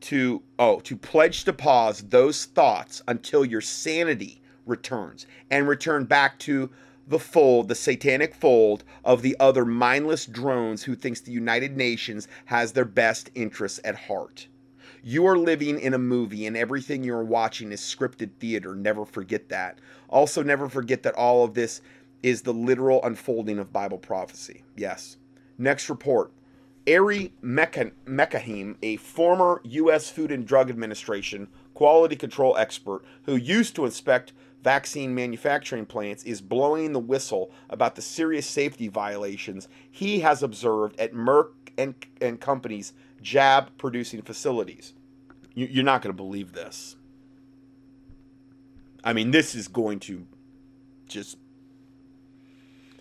to 0.00 0.42
oh, 0.58 0.80
to 0.80 0.96
pledge 0.96 1.44
to 1.44 1.52
pause 1.52 2.00
those 2.08 2.46
thoughts 2.46 3.02
until 3.06 3.44
your 3.44 3.60
sanity 3.60 4.42
returns 4.66 5.26
and 5.48 5.68
return 5.68 6.06
back 6.06 6.40
to 6.40 6.70
the 7.08 7.18
fold, 7.18 7.68
the 7.68 7.74
satanic 7.74 8.34
fold 8.34 8.84
of 9.04 9.22
the 9.22 9.34
other 9.40 9.64
mindless 9.64 10.26
drones 10.26 10.84
who 10.84 10.94
thinks 10.94 11.20
the 11.20 11.32
United 11.32 11.76
Nations 11.76 12.28
has 12.44 12.72
their 12.72 12.84
best 12.84 13.30
interests 13.34 13.80
at 13.82 13.96
heart. 13.96 14.46
You 15.02 15.26
are 15.26 15.38
living 15.38 15.80
in 15.80 15.94
a 15.94 15.98
movie 15.98 16.46
and 16.46 16.56
everything 16.56 17.02
you're 17.02 17.24
watching 17.24 17.72
is 17.72 17.80
scripted 17.80 18.30
theater. 18.38 18.74
Never 18.74 19.06
forget 19.06 19.48
that. 19.48 19.78
Also, 20.08 20.42
never 20.42 20.68
forget 20.68 21.02
that 21.04 21.14
all 21.14 21.44
of 21.44 21.54
this 21.54 21.80
is 22.22 22.42
the 22.42 22.52
literal 22.52 23.02
unfolding 23.04 23.58
of 23.58 23.72
Bible 23.72 23.98
prophecy. 23.98 24.64
Yes. 24.76 25.16
Next 25.56 25.88
report. 25.88 26.32
Ari 26.86 27.32
Mekahim, 27.42 28.76
a 28.82 28.96
former 28.96 29.60
U.S. 29.64 30.10
Food 30.10 30.32
and 30.32 30.46
Drug 30.46 30.70
Administration 30.70 31.48
quality 31.74 32.16
control 32.16 32.56
expert 32.56 33.04
who 33.22 33.36
used 33.36 33.76
to 33.76 33.84
inspect 33.84 34.32
vaccine 34.62 35.14
manufacturing 35.14 35.86
plants 35.86 36.24
is 36.24 36.40
blowing 36.40 36.92
the 36.92 36.98
whistle 36.98 37.50
about 37.70 37.94
the 37.94 38.02
serious 38.02 38.46
safety 38.46 38.88
violations 38.88 39.68
he 39.90 40.20
has 40.20 40.42
observed 40.42 40.98
at 40.98 41.12
Merck 41.12 41.50
and, 41.76 41.94
and 42.20 42.40
company's 42.40 42.92
jab 43.22 43.70
producing 43.78 44.22
facilities. 44.22 44.94
You, 45.54 45.66
you're 45.70 45.84
not 45.84 46.02
going 46.02 46.12
to 46.12 46.16
believe 46.16 46.52
this. 46.52 46.96
I 49.04 49.12
mean, 49.12 49.30
this 49.30 49.54
is 49.54 49.68
going 49.68 50.00
to 50.00 50.26
just 51.06 51.38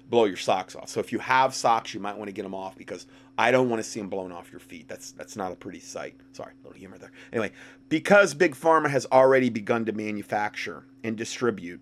blow 0.09 0.25
your 0.25 0.37
socks 0.37 0.75
off. 0.75 0.89
So 0.89 0.99
if 0.99 1.11
you 1.11 1.19
have 1.19 1.53
socks, 1.53 1.93
you 1.93 1.99
might 1.99 2.17
want 2.17 2.27
to 2.27 2.31
get 2.31 2.43
them 2.43 2.55
off 2.55 2.77
because 2.77 3.07
I 3.37 3.51
don't 3.51 3.69
want 3.69 3.83
to 3.83 3.89
see 3.89 3.99
them 3.99 4.09
blown 4.09 4.31
off 4.31 4.51
your 4.51 4.59
feet. 4.59 4.87
That's 4.87 5.11
that's 5.11 5.35
not 5.35 5.51
a 5.51 5.55
pretty 5.55 5.79
sight. 5.79 6.15
Sorry, 6.31 6.53
little 6.63 6.77
humor 6.77 6.97
there. 6.97 7.11
Anyway, 7.31 7.51
because 7.87 8.33
Big 8.33 8.55
Pharma 8.55 8.89
has 8.89 9.05
already 9.11 9.49
begun 9.49 9.85
to 9.85 9.91
manufacture 9.91 10.85
and 11.03 11.15
distribute. 11.15 11.81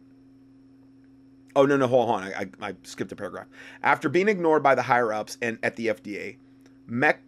Oh 1.55 1.65
no 1.65 1.77
no 1.77 1.87
hold 1.87 2.09
on 2.09 2.23
I, 2.23 2.49
I, 2.61 2.69
I 2.69 2.75
skipped 2.83 3.13
a 3.13 3.15
paragraph. 3.15 3.47
After 3.81 4.09
being 4.09 4.27
ignored 4.27 4.61
by 4.61 4.75
the 4.75 4.81
higher 4.81 5.13
ups 5.13 5.37
and 5.41 5.57
at 5.63 5.77
the 5.77 5.87
FDA, 5.87 6.37
Mec- 6.85 7.23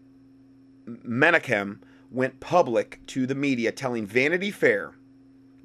Menachem 0.86 1.80
went 2.12 2.40
public 2.42 3.00
to 3.08 3.26
the 3.26 3.36
media 3.36 3.72
telling 3.72 4.06
Vanity 4.06 4.52
Fair 4.52 4.94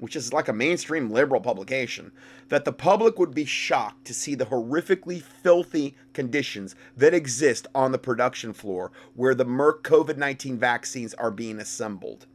which 0.03 0.17
is 0.17 0.33
like 0.33 0.49
a 0.49 0.53
mainstream 0.53 1.09
liberal 1.09 1.39
publication, 1.39 2.11
that 2.49 2.65
the 2.65 2.73
public 2.73 3.17
would 3.17 3.33
be 3.33 3.45
shocked 3.45 4.03
to 4.03 4.13
see 4.13 4.35
the 4.35 4.47
horrifically 4.47 5.21
filthy 5.21 5.95
conditions 6.11 6.75
that 6.97 7.13
exist 7.13 7.67
on 7.73 7.93
the 7.93 7.97
production 7.97 8.51
floor 8.51 8.91
where 9.13 9.33
the 9.33 9.45
Merck 9.45 9.81
COVID 9.83 10.17
19 10.17 10.59
vaccines 10.59 11.13
are 11.13 11.31
being 11.31 11.57
assembled. 11.57 12.25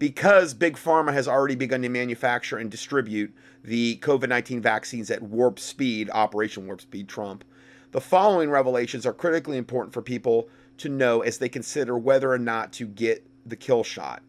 Because 0.00 0.54
Big 0.54 0.74
Pharma 0.74 1.12
has 1.12 1.28
already 1.28 1.54
begun 1.54 1.82
to 1.82 1.88
manufacture 1.88 2.56
and 2.56 2.68
distribute 2.68 3.32
the 3.62 3.96
COVID 3.98 4.28
19 4.28 4.60
vaccines 4.60 5.08
at 5.08 5.22
warp 5.22 5.60
speed, 5.60 6.10
Operation 6.12 6.66
Warp 6.66 6.80
Speed 6.80 7.08
Trump, 7.08 7.44
the 7.92 8.00
following 8.00 8.50
revelations 8.50 9.06
are 9.06 9.12
critically 9.12 9.56
important 9.56 9.94
for 9.94 10.02
people 10.02 10.48
to 10.78 10.88
know 10.88 11.20
as 11.20 11.38
they 11.38 11.48
consider 11.48 11.96
whether 11.96 12.32
or 12.32 12.40
not 12.40 12.72
to 12.72 12.88
get 12.88 13.24
the 13.46 13.54
kill 13.54 13.84
shot. 13.84 14.20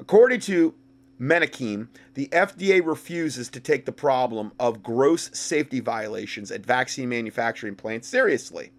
According 0.00 0.40
to 0.40 0.74
Menakem, 1.22 1.86
the 2.14 2.26
FDA 2.32 2.84
refuses 2.84 3.48
to 3.50 3.60
take 3.60 3.86
the 3.86 3.92
problem 3.92 4.50
of 4.58 4.82
gross 4.82 5.30
safety 5.32 5.78
violations 5.78 6.50
at 6.50 6.66
vaccine 6.66 7.08
manufacturing 7.08 7.76
plants 7.76 8.08
seriously. 8.08 8.72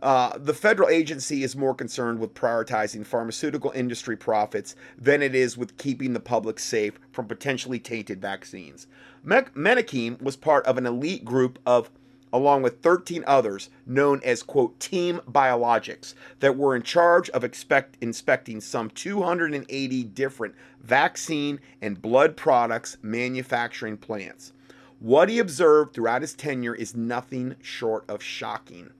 Uh, 0.00 0.38
the 0.38 0.54
federal 0.54 0.88
agency 0.88 1.42
is 1.42 1.56
more 1.56 1.74
concerned 1.74 2.20
with 2.20 2.34
prioritizing 2.34 3.04
pharmaceutical 3.04 3.72
industry 3.72 4.16
profits 4.16 4.76
than 4.96 5.22
it 5.22 5.34
is 5.34 5.58
with 5.58 5.76
keeping 5.76 6.12
the 6.12 6.20
public 6.20 6.60
safe 6.60 6.98
from 7.10 7.26
potentially 7.26 7.80
tainted 7.80 8.20
vaccines. 8.20 8.86
Me- 9.24 10.16
was 10.20 10.36
part 10.36 10.64
of 10.66 10.78
an 10.78 10.86
elite 10.86 11.24
group 11.24 11.58
of, 11.66 11.90
along 12.32 12.62
with 12.62 12.82
13 12.82 13.24
others, 13.26 13.70
known 13.86 14.20
as, 14.24 14.42
quote, 14.42 14.78
Team 14.78 15.20
Biologics, 15.28 16.14
that 16.40 16.56
were 16.56 16.76
in 16.76 16.82
charge 16.82 17.28
of 17.30 17.44
expect, 17.44 17.96
inspecting 18.00 18.60
some 18.60 18.90
280 18.90 20.04
different 20.04 20.54
vaccine 20.82 21.60
and 21.82 22.00
blood 22.00 22.36
products 22.36 22.96
manufacturing 23.02 23.96
plants. 23.96 24.52
What 25.00 25.28
he 25.28 25.38
observed 25.38 25.94
throughout 25.94 26.22
his 26.22 26.34
tenure 26.34 26.74
is 26.74 26.94
nothing 26.94 27.56
short 27.62 28.04
of 28.08 28.22
shocking. 28.22 28.90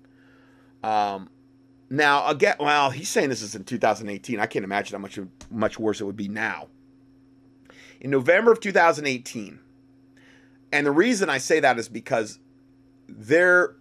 Um, 0.82 1.28
now 1.90 2.26
again, 2.28 2.56
well, 2.58 2.90
he's 2.90 3.08
saying 3.08 3.28
this 3.28 3.42
is 3.42 3.54
in 3.54 3.64
2018. 3.64 4.40
I 4.40 4.46
can't 4.46 4.64
imagine 4.64 4.94
how 4.94 5.02
much 5.02 5.18
much 5.50 5.78
worse 5.78 6.00
it 6.00 6.04
would 6.04 6.16
be 6.16 6.28
now. 6.28 6.68
In 8.00 8.10
November 8.10 8.52
of 8.52 8.60
2018, 8.60 9.58
and 10.72 10.86
the 10.86 10.90
reason 10.90 11.28
I 11.28 11.36
say 11.36 11.60
that 11.60 11.78
is 11.78 11.88
because 11.88 12.38
there 13.18 13.76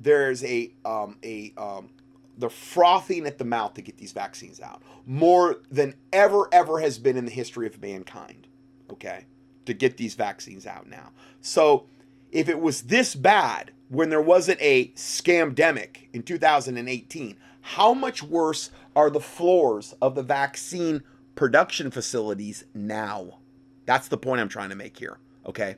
there's 0.00 0.44
a 0.44 0.72
um, 0.84 1.16
a 1.22 1.52
um, 1.56 1.90
they're 2.36 2.48
frothing 2.48 3.26
at 3.26 3.38
the 3.38 3.44
mouth 3.44 3.74
to 3.74 3.82
get 3.82 3.96
these 3.96 4.12
vaccines 4.12 4.60
out 4.60 4.82
more 5.06 5.56
than 5.70 5.94
ever 6.12 6.48
ever 6.52 6.80
has 6.80 6.98
been 6.98 7.16
in 7.16 7.24
the 7.24 7.30
history 7.30 7.66
of 7.66 7.80
mankind. 7.80 8.46
Okay, 8.90 9.26
to 9.66 9.74
get 9.74 9.96
these 9.96 10.14
vaccines 10.14 10.66
out 10.66 10.88
now. 10.88 11.10
So 11.40 11.86
if 12.32 12.48
it 12.48 12.60
was 12.60 12.82
this 12.82 13.14
bad, 13.14 13.72
when 13.88 14.10
there 14.10 14.20
wasn't 14.20 14.60
a 14.60 14.88
scamdemic 14.88 16.08
in 16.12 16.22
2018, 16.22 17.36
how 17.60 17.94
much 17.94 18.22
worse 18.22 18.70
are 18.94 19.10
the 19.10 19.20
floors 19.20 19.94
of 20.00 20.14
the 20.14 20.22
vaccine 20.22 21.02
production 21.34 21.90
facilities 21.90 22.64
now? 22.74 23.38
That's 23.86 24.08
the 24.08 24.18
point 24.18 24.40
I'm 24.40 24.48
trying 24.48 24.70
to 24.70 24.74
make 24.74 24.98
here, 24.98 25.18
okay? 25.46 25.76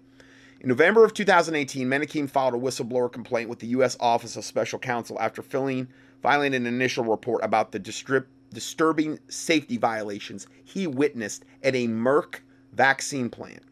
In 0.62 0.68
November 0.68 1.06
of 1.06 1.14
2018, 1.14 1.88
Menakem 1.88 2.28
filed 2.28 2.52
a 2.52 2.58
whistleblower 2.58 3.10
complaint 3.10 3.48
with 3.48 3.60
the 3.60 3.68
U.S. 3.68 3.96
Office 3.98 4.36
of 4.36 4.44
Special 4.44 4.78
Counsel 4.78 5.18
after 5.18 5.40
filling, 5.40 5.88
filing 6.20 6.54
an 6.54 6.66
initial 6.66 7.02
report 7.02 7.42
about 7.42 7.72
the 7.72 7.80
distrib- 7.80 8.26
disturbing 8.52 9.18
safety 9.28 9.78
violations 9.78 10.46
he 10.62 10.86
witnessed 10.86 11.46
at 11.62 11.74
a 11.74 11.88
Merck 11.88 12.40
vaccine 12.74 13.30
plant. 13.30 13.62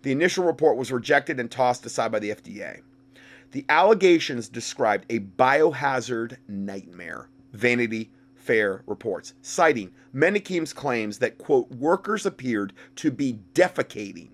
The 0.00 0.10
initial 0.10 0.42
report 0.42 0.78
was 0.78 0.90
rejected 0.90 1.38
and 1.38 1.50
tossed 1.50 1.84
aside 1.84 2.12
by 2.12 2.18
the 2.18 2.30
FDA. 2.30 2.80
The 3.52 3.66
allegations 3.68 4.48
described 4.48 5.04
a 5.10 5.20
biohazard 5.20 6.38
nightmare, 6.48 7.28
Vanity 7.52 8.10
Fair 8.34 8.82
reports, 8.86 9.34
citing 9.42 9.92
Menakem's 10.14 10.72
claims 10.72 11.18
that, 11.18 11.36
quote, 11.36 11.70
workers 11.72 12.24
appeared 12.24 12.72
to 12.96 13.10
be 13.10 13.38
defecating, 13.52 14.30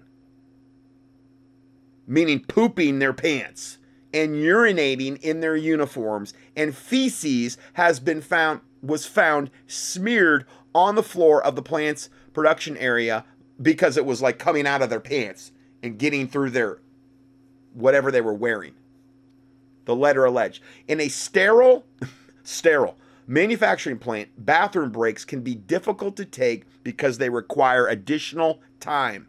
meaning 2.07 2.41
pooping 2.41 2.99
their 2.99 3.13
pants, 3.13 3.79
and 4.13 4.37
urinating 4.37 5.21
in 5.23 5.41
their 5.41 5.57
uniforms, 5.57 6.35
and 6.57 6.77
feces 6.77 7.59
has 7.75 8.01
been 8.01 8.21
found 8.21 8.61
was 8.83 9.07
found 9.07 9.51
smeared 9.67 10.45
on 10.75 10.95
the 10.95 11.03
floor 11.03 11.43
of 11.43 11.57
the 11.57 11.63
plant's 11.63 12.11
production 12.35 12.77
area 12.77 13.25
because 13.63 13.97
it 13.97 14.05
was 14.05 14.21
like 14.21 14.39
coming 14.39 14.67
out 14.67 14.83
of 14.83 14.91
their 14.91 15.01
pants 15.01 15.53
and 15.83 15.99
getting 15.99 16.29
through 16.29 16.51
their 16.51 16.79
whatever 17.73 18.11
they 18.11 18.21
were 18.21 18.35
wearing 18.35 18.75
the 19.85 19.97
letter 19.97 20.25
alleged. 20.25 20.63
In 20.89 21.01
a 21.01 21.09
sterile, 21.09 21.85
sterile 22.43 22.97
manufacturing 23.27 23.99
plant, 23.99 24.31
bathroom 24.39 24.91
breaks 24.91 25.25
can 25.25 25.41
be 25.41 25.55
difficult 25.55 26.17
to 26.17 26.25
take 26.25 26.65
because 26.83 27.19
they 27.19 27.31
require 27.31 27.87
additional 27.87 28.61
time, 28.81 29.27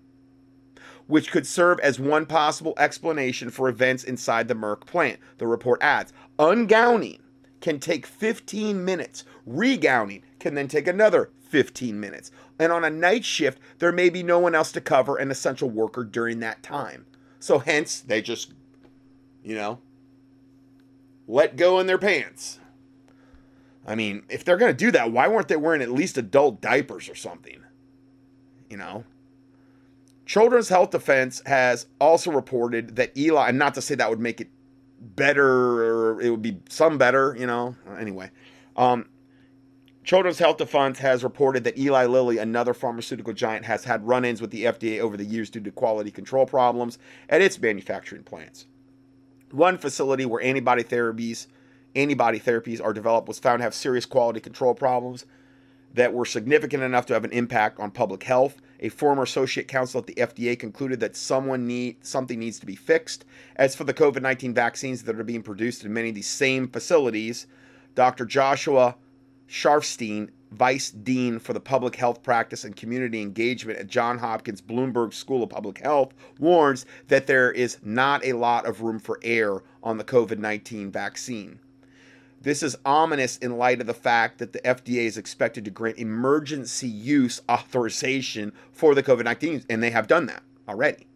which 1.07 1.31
could 1.31 1.45
serve 1.45 1.79
as 1.79 1.99
one 1.99 2.25
possible 2.25 2.73
explanation 2.77 3.49
for 3.49 3.69
events 3.69 4.03
inside 4.03 4.47
the 4.47 4.55
Merck 4.55 4.85
plant. 4.85 5.19
The 5.37 5.47
report 5.47 5.81
adds, 5.81 6.13
ungowning 6.39 7.19
can 7.61 7.79
take 7.79 8.05
15 8.05 8.83
minutes. 8.83 9.23
Regowning 9.47 10.21
can 10.39 10.55
then 10.55 10.67
take 10.67 10.87
another 10.87 11.31
15 11.41 11.99
minutes. 11.99 12.31
And 12.59 12.71
on 12.71 12.83
a 12.83 12.89
night 12.89 13.25
shift, 13.25 13.59
there 13.79 13.91
may 13.91 14.09
be 14.09 14.23
no 14.23 14.39
one 14.39 14.55
else 14.55 14.71
to 14.73 14.81
cover 14.81 15.17
an 15.17 15.31
essential 15.31 15.69
worker 15.69 16.03
during 16.03 16.39
that 16.39 16.63
time. 16.63 17.05
So 17.39 17.59
hence, 17.59 18.01
they 18.01 18.21
just, 18.21 18.53
you 19.43 19.55
know, 19.55 19.79
let 21.27 21.55
go 21.55 21.79
in 21.79 21.87
their 21.87 21.97
pants. 21.97 22.59
I 23.87 23.95
mean, 23.95 24.23
if 24.29 24.43
they're 24.43 24.57
going 24.57 24.71
to 24.71 24.77
do 24.77 24.91
that, 24.91 25.11
why 25.11 25.27
weren't 25.27 25.47
they 25.47 25.55
wearing 25.55 25.81
at 25.81 25.91
least 25.91 26.17
adult 26.17 26.61
diapers 26.61 27.07
or 27.07 27.15
something? 27.15 27.59
You 28.69 28.77
know? 28.77 29.03
Children's 30.25 30.69
Health 30.69 30.89
Defense 30.89 31.41
has 31.45 31.85
also 32.01 32.31
reported 32.31 32.95
that 32.95 33.15
Eli, 33.15 33.49
and 33.49 33.59
not 33.59 33.75
to 33.75 33.81
say 33.81 33.95
that 33.95 34.09
would 34.09 34.19
make 34.19 34.41
it 34.41 34.49
better 34.99 36.13
or 36.13 36.21
it 36.21 36.29
would 36.29 36.41
be 36.41 36.57
some 36.69 36.97
better, 36.97 37.35
you 37.37 37.45
know, 37.45 37.75
anyway. 37.99 38.31
Um, 38.75 39.07
Children's 40.03 40.39
Health 40.39 40.57
Defense 40.57 40.99
has 40.99 41.23
reported 41.23 41.63
that 41.63 41.77
Eli 41.77 42.05
Lilly, 42.05 42.37
another 42.37 42.73
pharmaceutical 42.73 43.33
giant, 43.33 43.65
has 43.65 43.85
had 43.85 44.07
run 44.07 44.23
ins 44.23 44.41
with 44.41 44.51
the 44.51 44.65
FDA 44.65 44.99
over 44.99 45.17
the 45.17 45.25
years 45.25 45.49
due 45.49 45.61
to 45.61 45.71
quality 45.71 46.11
control 46.11 46.45
problems 46.45 46.99
at 47.27 47.41
its 47.41 47.59
manufacturing 47.59 48.23
plants. 48.23 48.67
One 49.51 49.77
facility 49.77 50.25
where 50.25 50.41
antibody 50.41 50.83
therapies, 50.83 51.47
antibody 51.95 52.39
therapies 52.39 52.83
are 52.83 52.93
developed 52.93 53.27
was 53.27 53.39
found 53.39 53.59
to 53.59 53.63
have 53.63 53.73
serious 53.73 54.05
quality 54.05 54.39
control 54.39 54.75
problems 54.75 55.25
that 55.93 56.13
were 56.13 56.25
significant 56.25 56.83
enough 56.83 57.05
to 57.07 57.13
have 57.13 57.23
an 57.23 57.31
impact 57.31 57.79
on 57.79 57.89
public 57.89 58.23
health. 58.23 58.61
A 58.79 58.89
former 58.89 59.23
associate 59.23 59.67
counsel 59.67 59.99
at 59.99 60.07
the 60.07 60.15
FDA 60.15 60.57
concluded 60.57 60.99
that 60.99 61.15
someone 61.15 61.65
need 61.65 62.05
something 62.05 62.39
needs 62.39 62.59
to 62.59 62.65
be 62.65 62.75
fixed. 62.75 63.25
As 63.55 63.75
for 63.75 63.83
the 63.83 63.93
COVID-19 63.93 64.53
vaccines 64.53 65.03
that 65.03 65.19
are 65.19 65.23
being 65.23 65.43
produced 65.43 65.83
in 65.83 65.93
many 65.93 66.09
of 66.09 66.15
these 66.15 66.27
same 66.27 66.67
facilities, 66.67 67.47
Dr. 67.95 68.25
Joshua 68.25 68.95
Sharfstein 69.47 70.29
Vice 70.51 70.89
Dean 70.91 71.39
for 71.39 71.53
the 71.53 71.59
Public 71.59 71.95
Health 71.95 72.23
Practice 72.23 72.63
and 72.63 72.75
Community 72.75 73.21
Engagement 73.21 73.77
at 73.79 73.87
Johns 73.87 74.21
Hopkins 74.21 74.61
Bloomberg 74.61 75.13
School 75.13 75.43
of 75.43 75.49
Public 75.49 75.79
Health, 75.79 76.13
warns 76.39 76.85
that 77.07 77.27
there 77.27 77.51
is 77.51 77.77
not 77.83 78.23
a 78.25 78.33
lot 78.33 78.65
of 78.65 78.81
room 78.81 78.99
for 78.99 79.19
error 79.21 79.63
on 79.83 79.97
the 79.97 80.03
COVID 80.03 80.39
19 80.39 80.91
vaccine. 80.91 81.59
This 82.45 82.61
is 82.61 82.77
ominous 82.85 83.37
in 83.37 83.57
light 83.57 83.81
of 83.81 83.87
the 83.87 83.93
fact 83.95 84.37
that 84.37 84.53
the 84.53 84.59
FDA 84.59 85.05
is 85.05 85.17
expected 85.17 85.65
to 85.65 85.71
grant 85.71 85.97
emergency 85.97 86.87
use 86.87 87.41
authorization 87.49 88.53
for 88.71 88.93
the 88.93 89.01
COVID 89.01 89.23
19, 89.23 89.63
and 89.67 89.81
they 89.81 89.89
have 89.89 90.05
done 90.05 90.27
that 90.27 90.43
already, 90.69 91.07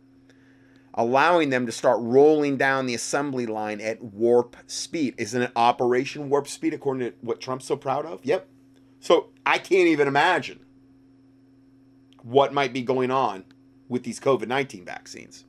allowing 0.96 1.52
them 1.52 1.68
to 1.68 1.72
start 1.72 2.00
rolling 2.02 2.58
down 2.58 2.88
the 2.88 2.96
assembly 2.96 3.46
line 3.46 3.80
at 3.80 4.02
warp 4.02 4.56
speed. 4.66 5.14
Isn't 5.20 5.44
it 5.44 5.52
Operation 5.56 6.32
Warp 6.32 6.48
Speed, 6.48 6.74
according 6.74 7.12
to 7.12 7.16
what 7.22 7.40
Trump's 7.40 7.66
so 7.66 7.76
proud 7.76 8.08
of? 8.08 8.26
Yep, 8.26 8.48
so 9.00 9.30
I 9.46 9.60
can't 9.60 9.88
even 9.88 10.08
imagine 10.08 10.62
what 12.24 12.56
might 12.56 12.74
be 12.74 12.82
going 12.82 13.12
on 13.12 13.44
with 13.88 14.02
these 14.02 14.20
COVID 14.20 14.48
19 14.48 14.84
vaccines. 14.84 15.46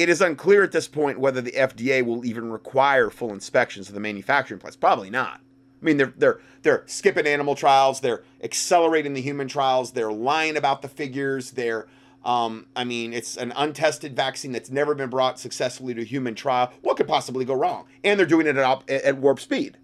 It 0.00 0.08
is 0.08 0.22
unclear 0.22 0.62
at 0.62 0.72
this 0.72 0.88
point 0.88 1.20
whether 1.20 1.42
the 1.42 1.52
FDA 1.52 2.02
will 2.02 2.24
even 2.24 2.50
require 2.50 3.10
full 3.10 3.34
inspections 3.34 3.88
of 3.88 3.94
the 3.94 4.00
manufacturing 4.00 4.58
plants. 4.58 4.74
Probably 4.74 5.10
not. 5.10 5.42
I 5.42 5.84
mean, 5.84 5.98
they're 5.98 6.14
they're 6.16 6.40
they're 6.62 6.84
skipping 6.86 7.26
animal 7.26 7.54
trials, 7.54 8.00
they're 8.00 8.24
accelerating 8.42 9.12
the 9.12 9.20
human 9.20 9.46
trials, 9.46 9.92
they're 9.92 10.10
lying 10.10 10.56
about 10.56 10.80
the 10.80 10.88
figures, 10.88 11.50
they're 11.50 11.86
um, 12.24 12.66
I 12.74 12.84
mean, 12.84 13.12
it's 13.12 13.36
an 13.36 13.52
untested 13.54 14.16
vaccine 14.16 14.52
that's 14.52 14.70
never 14.70 14.94
been 14.94 15.10
brought 15.10 15.38
successfully 15.38 15.92
to 15.92 16.02
human 16.02 16.34
trial. 16.34 16.72
What 16.80 16.96
could 16.96 17.08
possibly 17.08 17.44
go 17.44 17.52
wrong? 17.52 17.84
And 18.02 18.18
they're 18.18 18.26
doing 18.26 18.46
it 18.46 18.56
at, 18.56 18.88
at 18.88 19.18
warp 19.18 19.38
speed. 19.38 19.76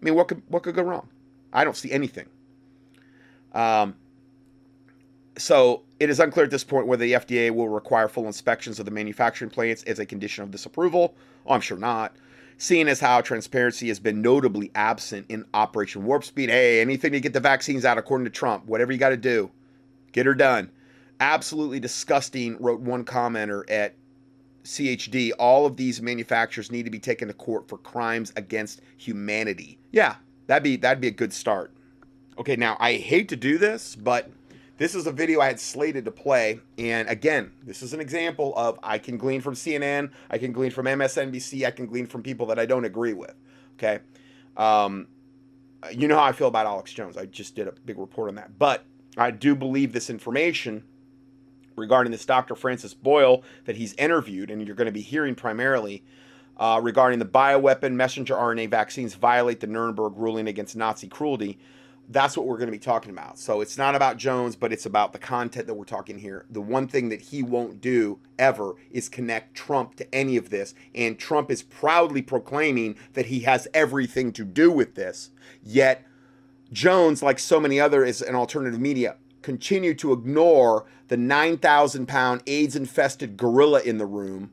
I 0.00 0.04
mean, 0.06 0.14
what 0.14 0.26
could 0.26 0.42
what 0.48 0.62
could 0.62 0.74
go 0.74 0.82
wrong? 0.82 1.10
I 1.52 1.64
don't 1.64 1.76
see 1.76 1.92
anything. 1.92 2.28
Um, 3.52 3.96
so 5.38 5.82
it 6.00 6.10
is 6.10 6.20
unclear 6.20 6.44
at 6.44 6.50
this 6.50 6.64
point 6.64 6.86
whether 6.86 7.04
the 7.04 7.12
FDA 7.12 7.50
will 7.50 7.68
require 7.68 8.08
full 8.08 8.26
inspections 8.26 8.78
of 8.78 8.84
the 8.84 8.90
manufacturing 8.90 9.50
plants 9.50 9.82
as 9.84 9.98
a 9.98 10.06
condition 10.06 10.44
of 10.44 10.52
this 10.52 10.66
approval. 10.66 11.14
Oh, 11.46 11.54
I'm 11.54 11.60
sure 11.60 11.78
not. 11.78 12.14
Seeing 12.58 12.88
as 12.88 12.98
how 12.98 13.20
transparency 13.20 13.88
has 13.88 14.00
been 14.00 14.20
notably 14.20 14.70
absent 14.74 15.26
in 15.28 15.44
Operation 15.54 16.04
Warp 16.04 16.24
Speed, 16.24 16.50
hey, 16.50 16.80
anything 16.80 17.12
to 17.12 17.20
get 17.20 17.32
the 17.32 17.40
vaccines 17.40 17.84
out, 17.84 17.98
according 17.98 18.24
to 18.24 18.30
Trump, 18.30 18.66
whatever 18.66 18.90
you 18.90 18.98
got 18.98 19.10
to 19.10 19.16
do, 19.16 19.50
get 20.10 20.26
her 20.26 20.34
done. 20.34 20.70
Absolutely 21.20 21.78
disgusting, 21.78 22.56
wrote 22.58 22.80
one 22.80 23.04
commenter 23.04 23.62
at 23.70 23.94
CHD, 24.64 25.32
all 25.38 25.66
of 25.66 25.76
these 25.76 26.02
manufacturers 26.02 26.70
need 26.70 26.84
to 26.84 26.90
be 26.90 26.98
taken 26.98 27.28
to 27.28 27.34
court 27.34 27.68
for 27.68 27.78
crimes 27.78 28.32
against 28.36 28.82
humanity. 28.98 29.78
Yeah, 29.92 30.16
that'd 30.46 30.62
be 30.62 30.76
that'd 30.76 31.00
be 31.00 31.08
a 31.08 31.12
good 31.12 31.32
start. 31.32 31.72
Okay, 32.38 32.54
now 32.54 32.76
I 32.78 32.94
hate 32.94 33.28
to 33.30 33.36
do 33.36 33.56
this, 33.56 33.96
but 33.96 34.30
This 34.78 34.94
is 34.94 35.08
a 35.08 35.12
video 35.12 35.40
I 35.40 35.48
had 35.48 35.58
slated 35.58 36.04
to 36.04 36.12
play. 36.12 36.60
And 36.78 37.08
again, 37.08 37.50
this 37.64 37.82
is 37.82 37.92
an 37.92 38.00
example 38.00 38.54
of 38.56 38.78
I 38.80 38.98
can 38.98 39.18
glean 39.18 39.40
from 39.40 39.54
CNN, 39.54 40.12
I 40.30 40.38
can 40.38 40.52
glean 40.52 40.70
from 40.70 40.86
MSNBC, 40.86 41.66
I 41.66 41.72
can 41.72 41.86
glean 41.86 42.06
from 42.06 42.22
people 42.22 42.46
that 42.46 42.60
I 42.60 42.64
don't 42.64 42.84
agree 42.84 43.12
with. 43.12 43.34
Okay. 43.74 43.98
Um, 44.56 45.08
you 45.92 46.06
know 46.06 46.16
how 46.16 46.24
I 46.24 46.32
feel 46.32 46.46
about 46.46 46.66
Alex 46.66 46.92
Jones. 46.92 47.16
I 47.16 47.26
just 47.26 47.56
did 47.56 47.66
a 47.66 47.72
big 47.72 47.98
report 47.98 48.28
on 48.28 48.36
that. 48.36 48.56
But 48.56 48.84
I 49.16 49.32
do 49.32 49.56
believe 49.56 49.92
this 49.92 50.10
information 50.10 50.84
regarding 51.74 52.12
this 52.12 52.24
Dr. 52.24 52.54
Francis 52.54 52.94
Boyle 52.94 53.42
that 53.64 53.76
he's 53.76 53.94
interviewed, 53.94 54.50
and 54.50 54.64
you're 54.64 54.76
going 54.76 54.86
to 54.86 54.92
be 54.92 55.00
hearing 55.00 55.34
primarily 55.34 56.04
uh, 56.56 56.80
regarding 56.82 57.18
the 57.18 57.24
bioweapon 57.24 57.92
messenger 57.92 58.34
RNA 58.34 58.70
vaccines 58.70 59.14
violate 59.14 59.58
the 59.58 59.66
Nuremberg 59.66 60.12
ruling 60.16 60.46
against 60.46 60.76
Nazi 60.76 61.08
cruelty 61.08 61.58
that's 62.10 62.36
what 62.36 62.46
we're 62.46 62.56
going 62.56 62.68
to 62.68 62.72
be 62.72 62.78
talking 62.78 63.10
about. 63.10 63.38
So 63.38 63.60
it's 63.60 63.76
not 63.76 63.94
about 63.94 64.16
Jones, 64.16 64.56
but 64.56 64.72
it's 64.72 64.86
about 64.86 65.12
the 65.12 65.18
content 65.18 65.66
that 65.66 65.74
we're 65.74 65.84
talking 65.84 66.18
here. 66.18 66.46
The 66.50 66.60
one 66.60 66.88
thing 66.88 67.10
that 67.10 67.20
he 67.20 67.42
won't 67.42 67.80
do 67.80 68.18
ever 68.38 68.74
is 68.90 69.08
connect 69.08 69.54
Trump 69.54 69.96
to 69.96 70.14
any 70.14 70.36
of 70.36 70.48
this. 70.48 70.74
And 70.94 71.18
Trump 71.18 71.50
is 71.50 71.62
proudly 71.62 72.22
proclaiming 72.22 72.96
that 73.12 73.26
he 73.26 73.40
has 73.40 73.68
everything 73.74 74.32
to 74.32 74.44
do 74.44 74.70
with 74.70 74.94
this. 74.94 75.30
Yet 75.62 76.04
Jones, 76.72 77.22
like 77.22 77.38
so 77.38 77.60
many 77.60 77.78
others 77.78 78.22
in 78.22 78.34
alternative 78.34 78.80
media, 78.80 79.16
continue 79.42 79.94
to 79.94 80.12
ignore 80.12 80.86
the 81.08 81.16
9,000 81.16 82.06
pound 82.06 82.42
AIDS 82.46 82.76
infested 82.76 83.36
gorilla 83.36 83.80
in 83.80 83.98
the 83.98 84.06
room 84.06 84.50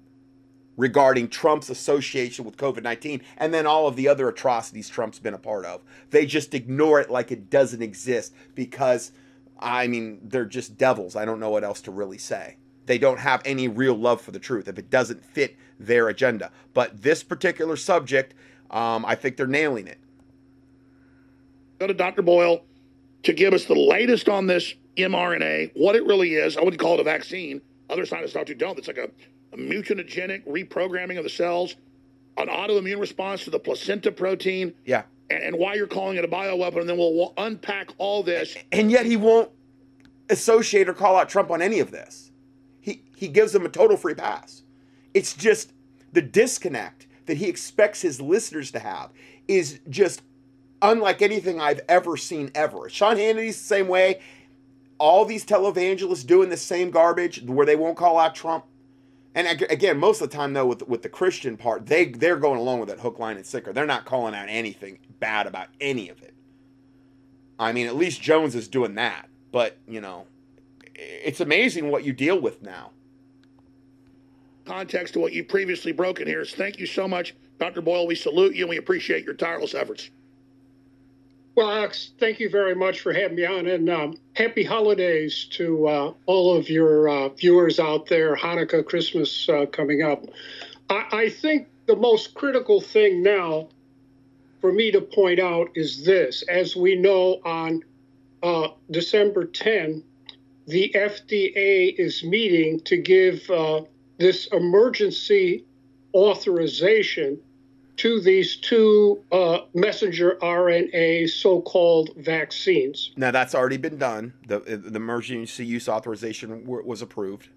regarding 0.77 1.27
Trump's 1.27 1.69
association 1.69 2.45
with 2.45 2.57
COVID 2.57 2.83
19 2.83 3.21
and 3.37 3.53
then 3.53 3.65
all 3.65 3.87
of 3.87 3.95
the 3.95 4.07
other 4.07 4.27
atrocities 4.29 4.89
Trump's 4.89 5.19
been 5.19 5.33
a 5.33 5.39
part 5.39 5.65
of. 5.65 5.81
They 6.09 6.25
just 6.25 6.53
ignore 6.53 6.99
it 6.99 7.09
like 7.09 7.31
it 7.31 7.49
doesn't 7.49 7.81
exist 7.81 8.33
because, 8.53 9.11
I 9.59 9.87
mean, 9.87 10.19
they're 10.23 10.45
just 10.45 10.77
devils. 10.77 11.15
I 11.15 11.25
don't 11.25 11.39
know 11.39 11.49
what 11.49 11.63
else 11.63 11.81
to 11.81 11.91
really 11.91 12.17
say. 12.17 12.57
They 12.85 12.97
don't 12.97 13.19
have 13.19 13.41
any 13.45 13.67
real 13.67 13.95
love 13.95 14.21
for 14.21 14.31
the 14.31 14.39
truth 14.39 14.67
if 14.67 14.77
it 14.77 14.89
doesn't 14.89 15.23
fit 15.25 15.55
their 15.79 16.09
agenda. 16.09 16.51
But 16.73 17.01
this 17.01 17.23
particular 17.23 17.75
subject, 17.75 18.33
um, 18.69 19.05
I 19.05 19.15
think 19.15 19.37
they're 19.37 19.47
nailing 19.47 19.87
it. 19.87 19.99
Go 21.79 21.87
to 21.87 21.93
Dr. 21.93 22.21
Boyle 22.21 22.63
to 23.23 23.33
give 23.33 23.53
us 23.53 23.65
the 23.65 23.75
latest 23.75 24.29
on 24.29 24.47
this 24.47 24.75
mRNA, 24.97 25.71
what 25.75 25.95
it 25.95 26.05
really 26.05 26.35
is. 26.35 26.57
I 26.57 26.61
wouldn't 26.61 26.79
call 26.79 26.93
it 26.93 26.99
a 26.99 27.03
vaccine. 27.03 27.61
Other 27.89 28.05
scientists 28.05 28.33
talk 28.33 28.45
to 28.47 28.55
don't. 28.55 28.77
It's 28.77 28.87
like 28.87 28.97
a 28.97 29.09
a 29.55 29.57
mutagenic 29.57 30.45
reprogramming 30.45 31.17
of 31.17 31.23
the 31.23 31.29
cells, 31.29 31.75
an 32.37 32.47
autoimmune 32.47 32.99
response 32.99 33.43
to 33.45 33.49
the 33.49 33.59
placenta 33.59 34.11
protein. 34.11 34.73
Yeah. 34.85 35.03
And, 35.29 35.43
and 35.43 35.57
why 35.57 35.75
you're 35.75 35.87
calling 35.87 36.17
it 36.17 36.25
a 36.25 36.27
bioweapon, 36.27 36.81
and 36.81 36.89
then 36.89 36.97
we'll 36.97 37.33
unpack 37.37 37.89
all 37.97 38.21
this. 38.21 38.55
And 38.71 38.91
yet 38.91 39.05
he 39.05 39.17
won't 39.17 39.49
associate 40.29 40.89
or 40.89 40.93
call 40.93 41.15
out 41.15 41.29
Trump 41.29 41.49
on 41.51 41.61
any 41.61 41.79
of 41.79 41.91
this. 41.91 42.31
He 42.81 43.01
he 43.15 43.27
gives 43.27 43.51
them 43.51 43.65
a 43.65 43.69
total 43.69 43.97
free 43.97 44.13
pass. 44.13 44.63
It's 45.13 45.33
just 45.33 45.71
the 46.11 46.21
disconnect 46.21 47.07
that 47.25 47.37
he 47.37 47.47
expects 47.47 48.01
his 48.01 48.21
listeners 48.21 48.71
to 48.71 48.79
have 48.79 49.09
is 49.47 49.79
just 49.89 50.21
unlike 50.81 51.21
anything 51.21 51.59
I've 51.59 51.81
ever 51.87 52.17
seen 52.17 52.51
ever. 52.53 52.89
Sean 52.89 53.17
Hannity's 53.17 53.57
the 53.57 53.63
same 53.63 53.87
way. 53.87 54.19
All 54.97 55.25
these 55.25 55.45
televangelists 55.45 56.25
doing 56.25 56.49
the 56.49 56.57
same 56.57 56.91
garbage 56.91 57.41
where 57.43 57.65
they 57.65 57.75
won't 57.75 57.97
call 57.97 58.19
out 58.19 58.35
Trump. 58.35 58.65
And 59.35 59.61
again, 59.63 59.97
most 59.97 60.21
of 60.21 60.29
the 60.29 60.35
time 60.35 60.53
though, 60.53 60.65
with 60.65 60.87
with 60.87 61.01
the 61.01 61.09
Christian 61.09 61.57
part, 61.57 61.85
they 61.85 62.05
they're 62.05 62.37
going 62.37 62.57
along 62.57 62.79
with 62.79 62.89
it 62.89 63.01
hook, 63.01 63.19
line, 63.19 63.35
and 63.35 63.45
sinker. 63.45 63.73
They're 63.73 63.85
not 63.85 64.05
calling 64.05 64.33
out 64.33 64.47
anything 64.47 64.97
bad 65.19 65.45
about 65.45 65.67
any 65.81 66.07
of 66.07 66.21
it. 66.23 66.33
I 67.59 67.73
mean, 67.73 67.85
at 67.87 67.95
least 67.97 68.21
Jones 68.21 68.55
is 68.55 68.69
doing 68.69 68.95
that. 68.95 69.27
But 69.51 69.77
you 69.87 69.99
know, 69.99 70.25
it's 70.95 71.41
amazing 71.41 71.91
what 71.91 72.05
you 72.05 72.13
deal 72.13 72.39
with 72.39 72.61
now. 72.61 72.91
Context 74.63 75.13
to 75.13 75.19
what 75.19 75.33
you 75.33 75.43
previously 75.43 75.91
broken 75.91 76.27
here 76.27 76.41
is 76.41 76.53
thank 76.55 76.79
you 76.79 76.85
so 76.85 77.05
much, 77.05 77.35
Dr. 77.59 77.81
Boyle. 77.81 78.07
We 78.07 78.15
salute 78.15 78.55
you 78.55 78.63
and 78.63 78.69
we 78.69 78.77
appreciate 78.77 79.25
your 79.25 79.35
tireless 79.35 79.75
efforts. 79.75 80.09
Well, 81.55 81.71
Alex, 81.71 82.11
thank 82.19 82.41
you 82.41 82.49
very 82.49 82.75
much 82.75 82.99
for 82.99 83.13
having 83.13 83.37
me 83.37 83.45
on, 83.45 83.65
and 83.65 83.89
um, 83.89 84.17
happy 84.33 84.65
holidays 84.65 85.47
to 85.51 85.87
uh, 85.87 86.13
all 86.25 86.57
of 86.57 86.69
your 86.69 87.07
uh, 87.07 87.29
viewers 87.29 87.79
out 87.79 88.07
there. 88.07 88.35
Hanukkah, 88.35 88.85
Christmas 88.85 89.47
uh, 89.47 89.65
coming 89.67 90.01
up. 90.01 90.25
I-, 90.89 91.07
I 91.13 91.29
think 91.29 91.69
the 91.85 91.95
most 91.95 92.33
critical 92.33 92.81
thing 92.81 93.23
now 93.23 93.69
for 94.59 94.73
me 94.73 94.91
to 94.91 94.99
point 94.99 95.39
out 95.39 95.69
is 95.75 96.03
this: 96.03 96.43
as 96.49 96.75
we 96.75 96.97
know, 96.97 97.39
on 97.45 97.83
uh, 98.43 98.67
December 98.91 99.45
10, 99.45 100.03
the 100.67 100.91
FDA 100.93 101.97
is 101.97 102.21
meeting 102.21 102.81
to 102.81 102.97
give 102.97 103.49
uh, 103.49 103.83
this 104.17 104.47
emergency 104.47 105.63
authorization 106.13 107.39
to 107.97 108.19
these 108.19 108.57
two 108.57 109.23
uh, 109.31 109.59
messenger 109.73 110.37
RNA 110.41 111.29
so-called 111.29 112.11
vaccines. 112.17 113.11
Now 113.15 113.31
that's 113.31 113.55
already 113.55 113.77
been 113.77 113.97
done. 113.97 114.33
The 114.47 114.59
the 114.59 114.95
emergency 114.95 115.65
use 115.65 115.87
authorization 115.87 116.65
was 116.65 117.01
approved. 117.01 117.49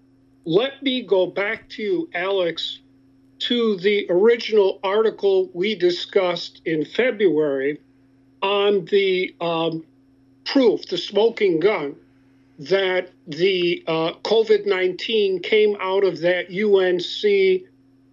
Let 0.45 0.81
me 0.81 1.03
go 1.03 1.27
back 1.27 1.69
to 1.69 1.83
you, 1.83 2.09
Alex, 2.13 2.79
to 3.39 3.77
the 3.77 4.07
original 4.09 4.79
article 4.83 5.49
we 5.53 5.75
discussed 5.75 6.61
in 6.65 6.85
February 6.85 7.79
on 8.41 8.85
the 8.85 9.35
um, 9.41 9.85
proof, 10.45 10.87
the 10.87 10.97
smoking 10.97 11.59
gun, 11.59 11.95
that 12.57 13.11
the 13.27 13.83
uh, 13.87 14.13
COVID 14.23 14.65
19 14.65 15.41
came 15.41 15.77
out 15.79 16.03
of 16.03 16.19
that 16.21 16.47
UNC 16.49 17.68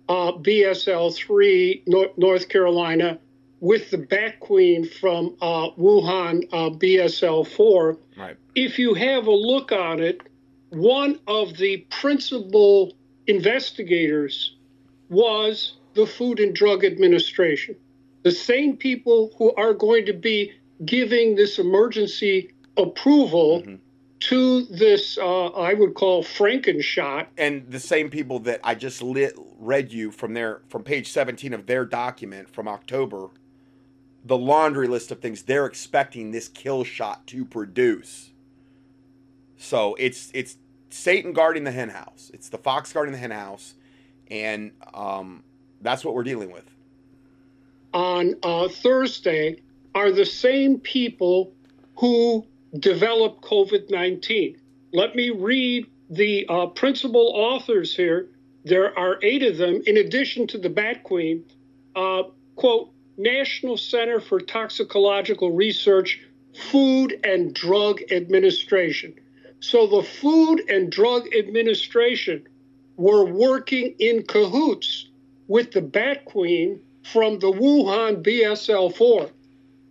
uh, 0.09 0.33
BSL 0.33 1.15
3, 1.15 1.85
North 2.17 2.49
Carolina, 2.49 3.19
with 3.61 3.91
the 3.91 3.99
Bat 3.99 4.41
Queen 4.41 4.89
from 4.89 5.37
uh, 5.41 5.71
Wuhan 5.79 6.45
uh, 6.53 6.71
BSL 6.71 7.47
4. 7.47 7.99
Right. 8.17 8.37
If 8.55 8.79
you 8.79 8.95
have 8.95 9.27
a 9.27 9.33
look 9.33 9.73
on 9.73 10.01
it, 10.01 10.21
one 10.71 11.19
of 11.27 11.57
the 11.57 11.79
principal 11.91 12.95
investigators 13.27 14.57
was 15.09 15.75
the 15.95 16.07
Food 16.07 16.41
and 16.41 16.55
Drug 16.55 16.85
Administration. 16.85 17.77
The 18.23 18.31
same 18.31 18.77
people 18.77 19.33
who 19.39 19.55
are 19.55 19.73
going 19.73 20.07
to 20.07 20.13
be 20.13 20.53
giving 20.85 21.37
this 21.37 21.59
emergency 21.59 22.51
approval 22.77 23.63
mm-hmm 23.63 23.77
to 24.29 24.63
this, 24.65 25.19
uh, 25.19 25.47
I 25.47 25.75
would 25.75 25.95
call 25.95 26.25
Frankenshot. 26.25 27.27
And 27.39 27.71
the 27.71 27.79
same 27.79 28.11
people 28.11 28.41
that 28.41 28.61
I 28.65 28.75
just 28.75 29.01
lit, 29.01 29.39
read 29.59 29.93
you 29.93 30.11
from 30.11 30.35
their 30.35 30.63
from 30.69 30.83
page 30.83 31.11
17 31.11 31.53
of 31.53 31.67
their 31.67 31.85
document 31.85 32.49
from 32.49 32.67
October, 32.67 33.29
the 34.25 34.37
laundry 34.37 34.89
list 34.89 35.13
of 35.13 35.21
things 35.21 35.43
they're 35.45 35.67
expecting 35.67 36.33
this 36.33 36.49
kill 36.49 36.83
shot 36.83 37.27
to 37.29 37.45
produce. 37.45 38.31
So 39.59 39.95
it's 39.99 40.31
it's 40.35 40.57
Satan 40.91 41.33
guarding 41.33 41.65
the 41.65 41.73
henhouse. 41.73 42.31
It's 42.35 42.49
the 42.49 42.59
fox 42.59 42.93
guarding 42.93 43.13
the 43.13 43.19
henhouse, 43.19 43.75
and 44.29 44.73
um, 44.93 45.45
that's 45.81 46.05
what 46.05 46.15
we're 46.15 46.25
dealing 46.25 46.51
with. 46.51 46.69
On 47.95 48.35
uh, 48.43 48.69
Thursday, 48.69 49.63
are 49.95 50.11
the 50.11 50.27
same 50.27 50.81
people 50.81 51.53
who 51.97 52.45
develop 52.79 53.41
COVID 53.43 53.91
19. 53.91 54.57
Let 54.93 55.15
me 55.15 55.31
read 55.31 55.87
the 56.11 56.47
uh, 56.49 56.67
principal 56.67 57.33
authors 57.35 57.97
here. 57.97 58.29
There 58.65 58.97
are 58.99 59.19
eight 59.23 59.43
of 59.43 59.59
them, 59.59 59.83
in 59.87 59.97
addition 59.97 60.47
to 60.49 60.59
the 60.59 60.71
Bat 60.71 61.05
Queen. 61.05 61.45
Uh, 61.95 62.25
quote, 62.57 62.91
National 63.17 63.77
Center 63.77 64.21
for 64.21 64.41
Toxicological 64.41 65.53
Research, 65.53 66.21
Food 66.71 67.19
and 67.25 67.55
Drug 67.55 68.01
Administration. 68.11 69.15
So 69.61 69.87
the 69.87 70.03
Food 70.03 70.63
and 70.69 70.91
Drug 70.91 71.27
Administration 71.35 72.47
were 72.97 73.25
working 73.25 73.95
in 73.99 74.23
cahoots 74.25 75.09
with 75.49 75.73
the 75.73 75.81
Bat 75.83 76.25
Queen 76.27 76.81
from 77.13 77.39
the 77.39 77.53
Wuhan 77.53 78.23
BSL 78.23 78.95
4. 78.97 79.31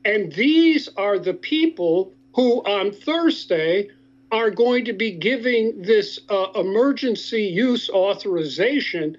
And 0.06 0.32
these 0.34 0.90
are 0.98 1.18
the 1.18 1.34
people 1.34 2.14
who 2.36 2.60
on 2.64 2.92
Thursday 2.92 3.90
are 4.32 4.52
going 4.52 4.86
to 4.86 4.94
be 4.94 5.12
giving 5.12 5.82
this 5.82 6.20
uh, 6.30 6.48
emergency 6.56 7.44
use 7.44 7.90
authorization 7.90 9.16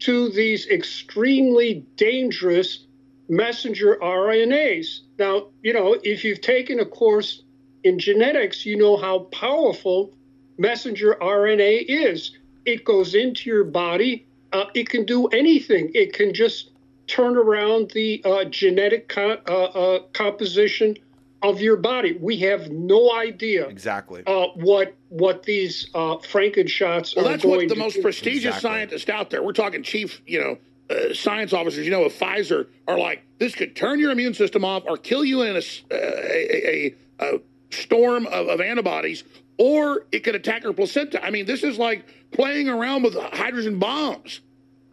to 0.00 0.28
these 0.30 0.66
extremely 0.68 1.86
dangerous 1.96 2.86
messenger 3.28 3.98
RNAs. 4.02 5.00
Now, 5.18 5.48
you 5.62 5.72
know, 5.72 5.96
if 6.02 6.24
you've 6.24 6.40
taken 6.40 6.80
a 6.80 6.84
course 6.84 7.42
in 7.84 8.00
genetics, 8.00 8.66
you 8.66 8.76
know 8.76 8.96
how 8.96 9.20
powerful 9.30 10.12
messenger 10.58 11.16
RNA 11.20 11.84
is. 11.88 12.36
It 12.64 12.84
goes 12.84 13.14
into 13.14 13.48
your 13.48 13.64
body, 13.64 14.26
uh, 14.52 14.64
it 14.74 14.88
can 14.88 15.06
do 15.06 15.28
anything, 15.28 15.92
it 15.94 16.12
can 16.12 16.34
just 16.34 16.72
turn 17.06 17.36
around 17.36 17.92
the 17.92 18.22
uh, 18.24 18.44
genetic 18.44 19.08
co- 19.08 19.40
uh, 19.48 19.52
uh, 19.52 19.98
composition 20.12 20.96
of 21.42 21.60
your 21.60 21.76
body. 21.76 22.16
We 22.20 22.38
have 22.38 22.70
no 22.70 23.12
idea 23.14 23.66
exactly 23.68 24.22
uh, 24.26 24.46
what 24.54 24.94
what 25.08 25.42
these 25.42 25.88
uh, 25.94 26.16
Frankenshots 26.16 27.14
well, 27.16 27.26
are 27.26 27.30
that's 27.30 27.42
going 27.42 27.60
what 27.60 27.68
the 27.68 27.76
most 27.76 27.94
do. 27.96 28.02
prestigious 28.02 28.56
Exactly. 28.56 28.70
scientists 28.70 29.08
out 29.08 29.30
there. 29.30 29.42
We're 29.42 29.52
talking 29.52 29.82
chief, 29.82 30.22
you 30.26 30.40
know, 30.40 30.58
uh, 30.94 31.12
science 31.14 31.52
officers. 31.52 31.84
You 31.84 31.90
know, 31.90 32.04
of 32.04 32.12
Pfizer 32.12 32.66
are 32.88 32.98
like 32.98 33.22
this 33.38 33.54
could 33.54 33.76
turn 33.76 33.98
your 34.00 34.10
immune 34.10 34.34
system 34.34 34.64
off 34.64 34.84
or 34.86 34.96
kill 34.96 35.24
you 35.24 35.42
in 35.42 35.54
a 35.56 35.58
s- 35.58 35.82
uh, 35.90 35.94
a, 35.96 36.94
a, 37.20 37.36
a 37.36 37.40
storm 37.70 38.26
of, 38.28 38.48
of 38.48 38.60
antibodies, 38.60 39.24
or 39.58 40.06
it 40.12 40.20
could 40.20 40.34
attack 40.34 40.62
your 40.64 40.72
placenta. 40.72 41.22
I 41.24 41.30
mean, 41.30 41.46
this 41.46 41.62
is 41.62 41.78
like 41.78 42.06
playing 42.32 42.68
around 42.68 43.02
with 43.02 43.14
hydrogen 43.14 43.78
bombs. 43.78 44.40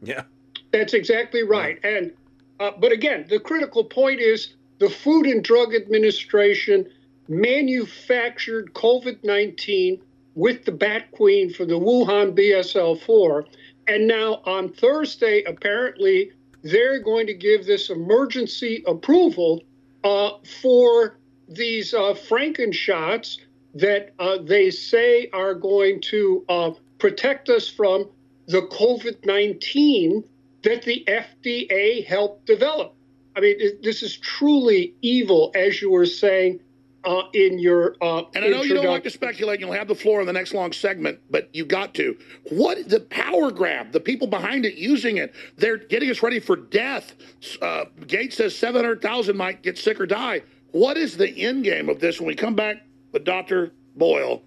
yeah 0.02 0.24
That's 0.72 0.94
exactly 0.94 1.44
right. 1.44 1.80
And 1.84 2.11
uh, 2.60 2.72
but 2.80 2.91
again, 2.91 3.26
the 3.30 3.40
critical 3.40 3.84
point 3.84 4.20
is 4.20 4.56
the 4.84 4.89
Food 4.89 5.27
and 5.27 5.41
Drug 5.41 5.73
Administration 5.73 6.85
manufactured 7.30 8.73
COVID-19 8.73 10.01
with 10.35 10.65
the 10.65 10.73
Bat 10.73 11.10
Queen 11.11 11.53
from 11.53 11.69
the 11.69 11.80
Wuhan 11.80 12.38
BSL-4, 12.38 13.45
and 13.88 14.10
now 14.10 14.41
on 14.43 14.73
Thursday, 14.73 15.41
apparently 15.43 16.34
they're 16.64 16.99
going 16.99 17.27
to 17.27 17.34
give 17.34 17.65
this 17.65 17.89
emergency 17.89 18.84
approval 18.85 19.64
uh, 20.03 20.31
for 20.61 21.18
these 21.47 21.93
uh, 21.93 22.14
Frankenshots 22.14 23.38
that 23.76 24.14
uh, 24.19 24.39
they 24.41 24.69
say 24.69 25.30
are 25.31 25.53
going 25.53 26.01
to 26.01 26.43
uh, 26.49 26.72
protect 26.97 27.47
us 27.47 27.69
from 27.69 28.10
the 28.47 28.64
COVID 28.64 29.26
19 29.26 30.26
that 30.64 30.81
the 30.81 31.05
FDA 31.07 32.05
helped 32.05 32.45
develop. 32.45 32.93
I 33.35 33.39
mean, 33.39 33.55
it, 33.60 33.84
this 33.84 34.03
is 34.03 34.18
truly 34.18 34.93
evil, 35.01 35.51
as 35.55 35.81
you 35.81 35.89
were 35.89 36.05
saying 36.05 36.60
uh, 37.03 37.23
in 37.34 37.60
your. 37.60 37.95
Uh, 38.01 38.23
And 38.35 38.45
I 38.45 38.49
know 38.49 38.61
you 38.61 38.76
don't 38.76 38.85
like 38.88 39.03
to 39.03 39.10
speculate. 39.10 39.60
You'll 39.60 39.72
have 39.73 39.88
the 39.88 39.95
floor 39.95 40.22
in 40.22 40.27
the 40.27 40.34
next 40.34 40.53
long 40.53 40.72
segment, 40.72 41.19
but 41.30 41.49
you 41.53 41.65
got 41.65 41.93
to. 41.95 42.18
What 42.49 42.88
the 42.89 42.99
power 42.99 43.51
grab? 43.51 43.91
The 43.91 43.99
people 43.99 44.27
behind 44.27 44.65
it 44.65 44.76
using 44.76 45.18
it. 45.18 45.34
They're 45.57 45.77
getting 45.77 46.10
us 46.10 46.22
ready 46.22 46.39
for 46.39 46.55
death. 46.55 47.14
Uh, 47.61 47.85
Gates 48.07 48.38
says 48.38 48.55
seven 48.55 48.84
hundred 48.84 49.01
thousand 49.01 49.35
might 49.35 49.64
get 49.64 49.77
sick 49.77 49.99
or 49.99 50.05
die. 50.05 50.43
What 50.72 50.97
is 50.97 51.18
the 51.18 51.30
end 51.30 51.64
game 51.64 51.89
of 51.89 51.99
this? 51.99 52.19
When 52.19 52.27
we 52.27 52.35
come 52.35 52.55
back 52.55 52.77
with 53.11 53.23
Doctor 53.26 53.73
Boyle, 53.95 54.41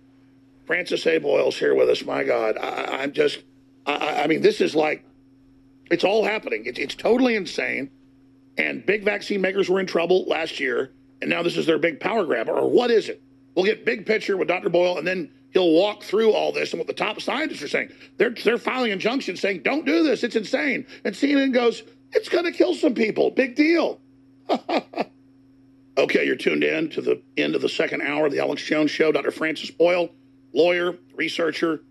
Francis 0.67 1.07
A. 1.07 1.19
Boyle's 1.19 1.57
here 1.59 1.75
with 1.75 1.89
us. 1.89 2.05
My 2.05 2.25
God, 2.25 2.57
I, 2.57 3.03
I'm 3.03 3.13
just. 3.13 3.41
I- 3.87 4.23
I, 4.25 4.27
mean, 4.27 4.41
this 4.43 4.61
is 4.61 4.75
like, 4.75 5.05
it's 5.93 6.03
all 6.03 6.25
happening. 6.25 6.65
It's 6.67 6.79
it's 6.79 6.95
totally 6.97 7.37
insane. 7.37 7.91
And 8.59 8.85
big 8.87 9.05
vaccine 9.05 9.41
makers 9.41 9.69
were 9.69 9.81
in 9.81 9.87
trouble 9.87 10.25
last 10.25 10.61
year, 10.61 10.93
and 11.21 11.29
now 11.29 11.43
this 11.43 11.57
is 11.57 11.67
their 11.67 11.79
big 11.79 12.01
power 12.01 12.25
grab. 12.25 12.49
Or 12.49 12.69
what 12.69 12.91
is 12.91 13.09
it? 13.09 13.23
We'll 13.55 13.65
get 13.65 13.85
big 13.85 14.07
picture 14.07 14.37
with 14.37 14.49
Dr. 14.49 14.69
Boyle, 14.69 14.99
and 14.99 15.07
then 15.07 15.31
he'll 15.53 15.73
walk 15.73 16.03
through 16.03 16.33
all 16.33 16.53
this 16.53 16.73
and 16.73 16.79
what 16.79 16.87
the 16.87 16.93
top 16.93 17.21
scientists 17.21 17.63
are 17.63 17.69
saying. 17.69 17.91
They're 18.19 18.31
they're 18.31 18.59
filing 18.59 18.93
injunctions 18.93 19.41
saying, 19.41 19.63
"Don't 19.63 19.87
do 19.87 20.03
this. 20.03 20.23
It's 20.23 20.37
insane." 20.37 20.87
And 21.05 21.15
CNN 21.15 21.53
goes, 21.53 21.83
"It's 22.13 22.29
going 22.29 22.45
to 22.45 22.53
kill 22.53 22.75
some 22.75 22.95
people. 22.95 23.31
Big 23.31 23.55
deal." 23.55 24.01
okay, 25.99 26.25
you're 26.25 26.37
tuned 26.37 26.65
in 26.65 26.91
to 26.91 27.01
the 27.01 27.23
end 27.37 27.55
of 27.55 27.63
the 27.63 27.69
second 27.69 28.03
hour 28.03 28.27
of 28.27 28.33
the 28.33 28.41
Alex 28.41 28.63
Jones 28.63 28.91
Show. 28.91 29.13
Dr. 29.13 29.31
Francis 29.31 29.71
Boyle, 29.71 30.11
lawyer, 30.53 30.97
researcher, 31.15 31.83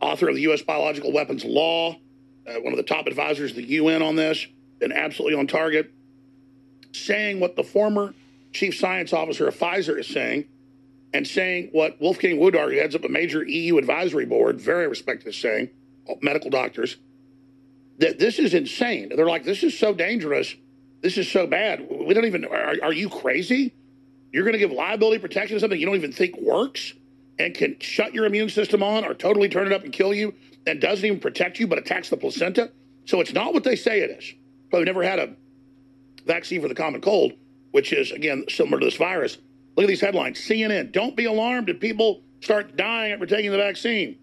author 0.00 0.28
of 0.28 0.34
the 0.34 0.42
U.S. 0.42 0.62
Biological 0.62 1.12
Weapons 1.12 1.44
Law, 1.44 1.96
uh, 2.46 2.54
one 2.60 2.72
of 2.72 2.76
the 2.76 2.82
top 2.82 3.06
advisors 3.06 3.50
of 3.50 3.56
the 3.56 3.64
UN 3.64 4.02
on 4.02 4.16
this, 4.16 4.46
and 4.80 4.92
absolutely 4.92 5.38
on 5.38 5.46
target, 5.46 5.92
saying 6.92 7.40
what 7.40 7.56
the 7.56 7.64
former 7.64 8.14
chief 8.52 8.76
science 8.76 9.12
officer 9.12 9.48
of 9.48 9.56
Pfizer 9.56 9.98
is 9.98 10.06
saying, 10.06 10.46
and 11.12 11.26
saying 11.26 11.70
what 11.72 12.00
Wolfgang 12.00 12.38
Wodarg, 12.38 12.72
who 12.72 12.78
heads 12.78 12.94
up 12.94 13.04
a 13.04 13.08
major 13.08 13.44
EU 13.44 13.78
advisory 13.78 14.26
board, 14.26 14.60
very 14.60 14.86
respected, 14.86 15.28
is 15.28 15.36
saying, 15.36 15.70
medical 16.20 16.50
doctors, 16.50 16.96
that 17.98 18.18
this 18.18 18.38
is 18.38 18.54
insane. 18.54 19.10
They're 19.14 19.26
like, 19.26 19.44
this 19.44 19.62
is 19.62 19.78
so 19.78 19.94
dangerous. 19.94 20.54
This 21.00 21.18
is 21.18 21.30
so 21.30 21.46
bad. 21.46 21.86
We 21.90 22.14
don't 22.14 22.24
even, 22.24 22.44
are, 22.44 22.74
are 22.82 22.92
you 22.92 23.08
crazy? 23.08 23.74
You're 24.32 24.44
going 24.44 24.52
to 24.52 24.58
give 24.58 24.72
liability 24.72 25.18
protection 25.20 25.56
to 25.56 25.60
something 25.60 25.78
you 25.78 25.86
don't 25.86 25.96
even 25.96 26.12
think 26.12 26.36
works 26.38 26.94
and 27.38 27.54
can 27.54 27.78
shut 27.80 28.14
your 28.14 28.26
immune 28.26 28.48
system 28.48 28.82
on 28.82 29.04
or 29.04 29.14
totally 29.14 29.48
turn 29.48 29.66
it 29.66 29.72
up 29.72 29.84
and 29.84 29.92
kill 29.92 30.12
you 30.12 30.34
and 30.66 30.80
doesn't 30.80 31.04
even 31.04 31.20
protect 31.20 31.58
you 31.58 31.66
but 31.66 31.78
attacks 31.78 32.10
the 32.10 32.16
placenta. 32.16 32.70
So 33.04 33.20
it's 33.20 33.32
not 33.32 33.54
what 33.54 33.64
they 33.64 33.76
say 33.76 34.00
it 34.00 34.10
is. 34.10 34.34
But 34.70 34.78
we've 34.78 34.86
never 34.86 35.02
had 35.02 35.18
a 35.18 35.34
vaccine 36.26 36.60
for 36.60 36.68
the 36.68 36.74
common 36.74 37.00
cold, 37.00 37.32
which 37.72 37.92
is, 37.92 38.12
again, 38.12 38.44
similar 38.48 38.78
to 38.80 38.86
this 38.86 38.96
virus. 38.96 39.38
Look 39.76 39.84
at 39.84 39.88
these 39.88 40.00
headlines 40.00 40.38
CNN, 40.38 40.92
don't 40.92 41.16
be 41.16 41.24
alarmed 41.24 41.68
if 41.68 41.80
people 41.80 42.22
start 42.40 42.76
dying 42.76 43.12
after 43.12 43.26
taking 43.26 43.50
the 43.50 43.56
vaccine. 43.56 44.18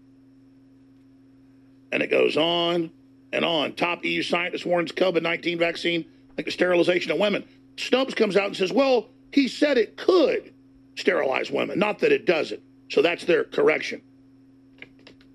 And 1.92 2.02
it 2.02 2.10
goes 2.10 2.36
on 2.36 2.90
and 3.32 3.44
on. 3.44 3.74
Top 3.74 4.04
EU 4.04 4.22
scientist 4.22 4.66
warns 4.66 4.92
COVID 4.92 5.22
19 5.22 5.58
vaccine 5.58 6.04
like 6.36 6.46
the 6.46 6.52
sterilization 6.52 7.12
of 7.12 7.18
women. 7.18 7.44
Snopes 7.76 8.14
comes 8.14 8.36
out 8.36 8.46
and 8.46 8.56
says, 8.56 8.72
well, 8.72 9.08
he 9.32 9.48
said 9.48 9.78
it 9.78 9.96
could 9.96 10.52
sterilize 10.96 11.50
women, 11.50 11.78
not 11.78 11.98
that 12.00 12.12
it 12.12 12.26
doesn't. 12.26 12.62
So 12.90 13.02
that's 13.02 13.24
their 13.24 13.44
correction. 13.44 14.00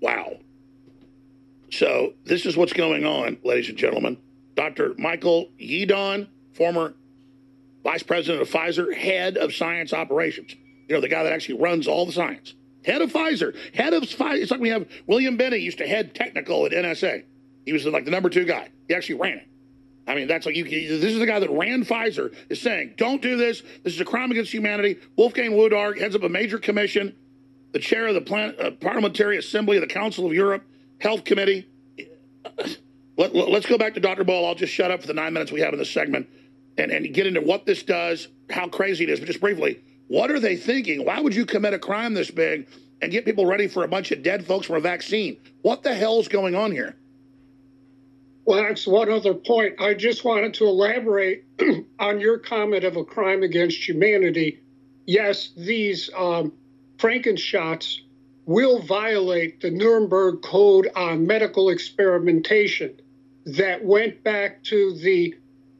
Wow. 0.00 0.38
So 1.70 2.14
this 2.24 2.44
is 2.46 2.56
what's 2.56 2.72
going 2.72 3.04
on, 3.04 3.38
ladies 3.44 3.68
and 3.68 3.78
gentlemen. 3.78 4.16
Dr. 4.54 4.94
Michael 4.98 5.50
Yeadon, 5.58 6.28
former 6.54 6.94
vice 7.82 8.02
president 8.02 8.42
of 8.42 8.48
Pfizer, 8.50 8.94
head 8.94 9.36
of 9.36 9.54
science 9.54 9.92
operations. 9.92 10.54
You 10.88 10.96
know, 10.96 11.00
the 11.00 11.08
guy 11.08 11.22
that 11.22 11.32
actually 11.32 11.58
runs 11.58 11.88
all 11.88 12.06
the 12.06 12.12
science. 12.12 12.54
Head 12.84 13.00
of 13.00 13.12
Pfizer, 13.12 13.56
head 13.74 13.94
of 13.94 14.02
Pfizer. 14.02 14.42
It's 14.42 14.50
like 14.50 14.60
we 14.60 14.70
have 14.70 14.86
William 15.06 15.36
Binney 15.36 15.58
used 15.58 15.78
to 15.78 15.86
head 15.86 16.14
technical 16.14 16.66
at 16.66 16.72
NSA. 16.72 17.24
He 17.64 17.72
was 17.72 17.86
like 17.86 18.04
the 18.04 18.10
number 18.10 18.28
two 18.28 18.44
guy. 18.44 18.70
He 18.88 18.94
actually 18.94 19.20
ran 19.20 19.38
it. 19.38 19.48
I 20.06 20.16
mean, 20.16 20.26
that's 20.26 20.46
like 20.46 20.56
you. 20.56 20.64
This 20.64 21.12
is 21.12 21.20
the 21.20 21.26
guy 21.26 21.38
that 21.38 21.50
ran 21.50 21.84
Pfizer 21.84 22.34
is 22.48 22.60
saying, 22.60 22.94
"Don't 22.96 23.22
do 23.22 23.36
this. 23.36 23.62
This 23.84 23.94
is 23.94 24.00
a 24.00 24.04
crime 24.04 24.32
against 24.32 24.52
humanity." 24.52 24.98
Wolfgang 25.16 25.52
Wodarg 25.52 25.98
heads 25.98 26.16
up 26.16 26.24
a 26.24 26.28
major 26.28 26.58
commission, 26.58 27.14
the 27.70 27.78
chair 27.78 28.08
of 28.08 28.14
the 28.14 28.20
Plan- 28.20 28.56
uh, 28.58 28.72
Parliamentary 28.72 29.38
Assembly 29.38 29.76
of 29.76 29.80
the 29.82 29.86
Council 29.86 30.26
of 30.26 30.32
Europe 30.32 30.64
Health 30.98 31.24
Committee. 31.24 31.68
Let, 33.16 33.34
us 33.34 33.66
go 33.66 33.76
back 33.76 33.94
to 33.94 34.00
Dr. 34.00 34.24
Ball. 34.24 34.46
I'll 34.46 34.54
just 34.54 34.72
shut 34.72 34.90
up 34.90 35.02
for 35.02 35.06
the 35.06 35.14
nine 35.14 35.32
minutes 35.32 35.52
we 35.52 35.60
have 35.60 35.72
in 35.72 35.78
this 35.78 35.90
segment 35.90 36.28
and, 36.78 36.90
and 36.90 37.12
get 37.12 37.26
into 37.26 37.40
what 37.40 37.66
this 37.66 37.82
does, 37.82 38.28
how 38.50 38.68
crazy 38.68 39.04
it 39.04 39.10
is. 39.10 39.20
But 39.20 39.26
just 39.26 39.40
briefly, 39.40 39.82
what 40.08 40.30
are 40.30 40.40
they 40.40 40.56
thinking? 40.56 41.04
Why 41.04 41.20
would 41.20 41.34
you 41.34 41.44
commit 41.44 41.74
a 41.74 41.78
crime 41.78 42.14
this 42.14 42.30
big 42.30 42.68
and 43.02 43.12
get 43.12 43.24
people 43.24 43.44
ready 43.44 43.68
for 43.68 43.84
a 43.84 43.88
bunch 43.88 44.12
of 44.12 44.22
dead 44.22 44.46
folks 44.46 44.66
from 44.66 44.76
a 44.76 44.80
vaccine? 44.80 45.38
What 45.60 45.82
the 45.82 45.94
hell's 45.94 46.28
going 46.28 46.54
on 46.54 46.72
here? 46.72 46.96
Well, 48.44 48.62
that's 48.62 48.86
one 48.86 49.10
other 49.10 49.34
point. 49.34 49.80
I 49.80 49.94
just 49.94 50.24
wanted 50.24 50.54
to 50.54 50.64
elaborate 50.64 51.44
on 51.98 52.18
your 52.18 52.38
comment 52.38 52.82
of 52.82 52.96
a 52.96 53.04
crime 53.04 53.42
against 53.42 53.86
humanity. 53.86 54.60
Yes, 55.06 55.50
these 55.56 56.10
um, 56.16 56.52
Frankenshots 56.96 58.00
will 58.46 58.82
violate 58.82 59.60
the 59.60 59.70
Nuremberg 59.70 60.42
Code 60.42 60.88
on 60.96 61.26
medical 61.26 61.68
experimentation 61.68 63.00
that 63.46 63.84
went 63.84 64.22
back 64.22 64.62
to 64.64 64.94
the 64.98 65.34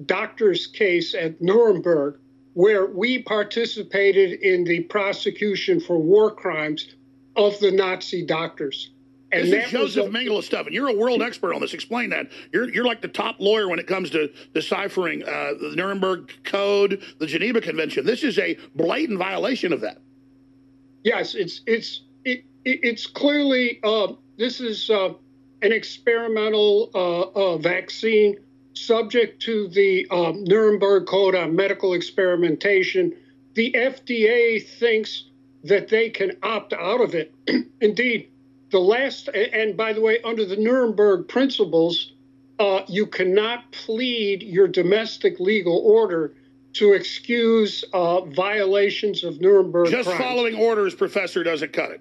doctor's 0.06 0.66
case 0.66 1.14
at 1.14 1.40
Nuremberg, 1.40 2.18
where 2.54 2.86
we 2.86 3.22
participated 3.22 4.40
in 4.40 4.64
the 4.64 4.80
prosecution 4.84 5.80
for 5.80 5.98
war 5.98 6.30
crimes 6.30 6.94
of 7.36 7.58
the 7.60 7.70
Nazi 7.70 8.24
doctors. 8.24 8.90
And 9.32 9.50
this 9.50 9.64
is 9.66 9.70
Joseph 9.70 10.06
a- 10.06 10.10
Mengele 10.10 10.42
stuff, 10.42 10.66
and 10.66 10.74
you're 10.74 10.88
a 10.88 10.94
world 10.94 11.22
expert 11.22 11.54
on 11.54 11.60
this. 11.62 11.72
Explain 11.72 12.10
that. 12.10 12.30
You're 12.52 12.68
you're 12.68 12.84
like 12.84 13.00
the 13.00 13.08
top 13.08 13.36
lawyer 13.38 13.66
when 13.68 13.78
it 13.78 13.86
comes 13.86 14.10
to 14.10 14.30
deciphering 14.52 15.22
uh, 15.22 15.54
the 15.58 15.72
Nuremberg 15.74 16.30
Code, 16.44 17.02
the 17.18 17.26
Geneva 17.26 17.60
Convention. 17.62 18.04
This 18.04 18.22
is 18.22 18.38
a 18.38 18.58
blatant 18.74 19.18
violation 19.18 19.72
of 19.72 19.80
that. 19.80 19.98
Yes, 21.02 21.34
it's 21.34 21.62
it's 21.66 22.02
it, 22.24 22.44
it 22.66 22.80
it's 22.82 23.06
clearly 23.06 23.80
uh, 23.82 24.12
this 24.36 24.60
is 24.60 24.90
uh, 24.90 25.14
an 25.62 25.72
experimental 25.72 26.90
uh, 26.94 27.56
vaccine 27.58 28.36
subject 28.74 29.42
to 29.42 29.68
the 29.68 30.06
um, 30.10 30.44
Nuremberg 30.44 31.06
Code 31.06 31.34
on 31.34 31.54
medical 31.54 31.94
experimentation. 31.94 33.14
The 33.54 33.72
FDA 33.72 34.66
thinks 34.66 35.24
that 35.64 35.88
they 35.88 36.10
can 36.10 36.32
opt 36.42 36.72
out 36.72 37.00
of 37.00 37.14
it. 37.14 37.34
Indeed 37.80 38.28
the 38.70 38.80
last, 38.80 39.28
and 39.28 39.76
by 39.76 39.92
the 39.92 40.00
way, 40.00 40.18
under 40.24 40.44
the 40.44 40.56
Nuremberg 40.56 41.28
principles, 41.28 42.12
uh, 42.58 42.82
you 42.88 43.06
cannot 43.06 43.70
plead 43.70 44.42
your 44.42 44.66
domestic 44.66 45.38
legal 45.38 45.78
order 45.78 46.34
to 46.74 46.94
excuse 46.94 47.84
uh, 47.92 48.22
violations 48.22 49.24
of 49.24 49.40
Nuremberg. 49.40 49.90
Just 49.90 50.08
crimes. 50.08 50.24
following 50.24 50.54
orders, 50.56 50.94
professor, 50.94 51.44
doesn't 51.44 51.72
cut 51.72 51.90
it. 51.90 52.00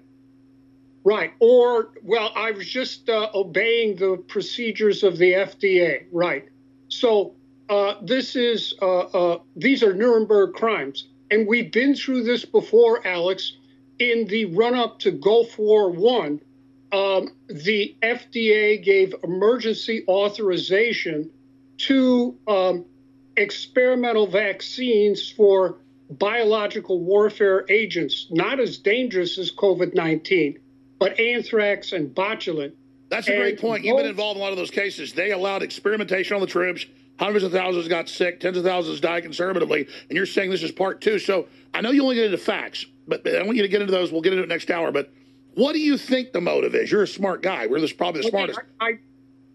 Right. 1.04 1.32
Or, 1.40 1.90
well, 2.02 2.30
I 2.36 2.52
was 2.52 2.68
just 2.68 3.08
uh, 3.08 3.30
obeying 3.34 3.96
the 3.96 4.22
procedures 4.28 5.02
of 5.02 5.18
the 5.18 5.32
FDA. 5.32 6.04
Right. 6.12 6.48
So 6.88 7.34
uh, 7.68 7.94
this 8.02 8.36
is, 8.36 8.74
uh, 8.80 9.38
these 9.56 9.82
are 9.82 9.94
Nuremberg 9.94 10.54
crimes. 10.54 11.08
and 11.30 11.46
we've 11.46 11.72
been 11.72 11.94
through 11.94 12.22
this 12.24 12.44
before, 12.44 13.06
Alex. 13.06 13.56
In 13.98 14.26
the 14.26 14.46
run 14.46 14.74
up 14.74 14.98
to 15.00 15.10
Gulf 15.10 15.58
War 15.58 15.90
One, 15.90 16.40
um, 16.92 17.30
the 17.48 17.96
FDA 18.02 18.82
gave 18.82 19.14
emergency 19.24 20.04
authorization 20.08 21.30
to 21.78 22.36
um, 22.46 22.84
experimental 23.36 24.26
vaccines 24.26 25.30
for 25.30 25.78
biological 26.10 27.00
warfare 27.00 27.64
agents, 27.70 28.26
not 28.30 28.60
as 28.60 28.76
dangerous 28.76 29.38
as 29.38 29.50
COVID 29.50 29.94
19, 29.94 30.58
but 31.02 31.18
anthrax 31.18 31.92
and 31.92 32.14
botulinum. 32.14 32.72
That's 33.08 33.26
a 33.26 33.36
great 33.36 33.60
point. 33.60 33.84
You've 33.84 33.96
been 33.96 34.06
involved 34.06 34.36
in 34.36 34.40
a 34.40 34.44
lot 34.44 34.52
of 34.52 34.56
those 34.56 34.70
cases. 34.70 35.12
They 35.12 35.32
allowed 35.32 35.62
experimentation 35.62 36.36
on 36.36 36.40
the 36.40 36.46
troops. 36.46 36.86
Hundreds 37.18 37.44
of 37.44 37.50
thousands 37.50 37.88
got 37.88 38.08
sick. 38.08 38.38
Tens 38.38 38.56
of 38.56 38.62
thousands 38.64 39.00
died 39.00 39.24
conservatively. 39.24 39.88
And 40.08 40.16
you're 40.16 40.26
saying 40.26 40.50
this 40.50 40.62
is 40.62 40.70
part 40.70 41.00
two. 41.00 41.18
So 41.18 41.48
I 41.74 41.80
know 41.80 41.90
you 41.90 42.04
only 42.04 42.14
get 42.14 42.26
into 42.26 42.38
facts, 42.38 42.86
but 43.08 43.26
I 43.26 43.42
want 43.42 43.56
you 43.56 43.62
to 43.62 43.68
get 43.68 43.80
into 43.80 43.90
those. 43.90 44.12
We'll 44.12 44.22
get 44.22 44.32
into 44.32 44.44
it 44.44 44.48
next 44.48 44.70
hour. 44.70 44.92
But 44.92 45.12
what 45.54 45.72
do 45.72 45.80
you 45.80 45.98
think 45.98 46.32
the 46.32 46.40
motive 46.40 46.74
is? 46.76 46.90
You're 46.92 47.02
a 47.02 47.08
smart 47.08 47.42
guy. 47.42 47.66
We're 47.66 47.80
this, 47.80 47.92
probably 47.92 48.22
the 48.22 48.28
Okay, 48.28 48.36
smartest. 48.36 48.60
I, 48.80 48.92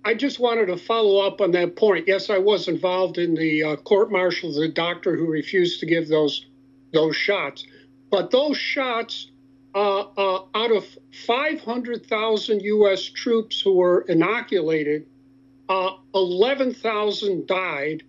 I 0.03 0.15
just 0.15 0.39
wanted 0.39 0.65
to 0.65 0.77
follow 0.77 1.25
up 1.25 1.39
on 1.39 1.51
that 1.51 1.77
point. 1.77 2.07
Yes, 2.07 2.29
I 2.29 2.39
was 2.39 2.67
involved 2.67 3.17
in 3.17 3.35
the 3.35 3.63
uh, 3.63 3.75
court 3.77 4.11
martial 4.11 4.53
the 4.53 4.67
doctor 4.67 5.15
who 5.15 5.25
refused 5.25 5.79
to 5.79 5.85
give 5.85 6.09
those 6.09 6.45
those 6.93 7.15
shots. 7.15 7.65
But 8.11 8.31
those 8.31 8.57
shots, 8.57 9.31
uh, 9.77 9.99
uh, 10.17 10.45
out 10.55 10.71
of 10.71 10.83
500,000 11.27 12.61
U.S. 12.61 13.03
troops 13.03 13.61
who 13.61 13.73
were 13.73 14.01
inoculated, 14.01 15.05
uh, 15.69 15.91
11,000 16.15 17.45
died 17.45 18.01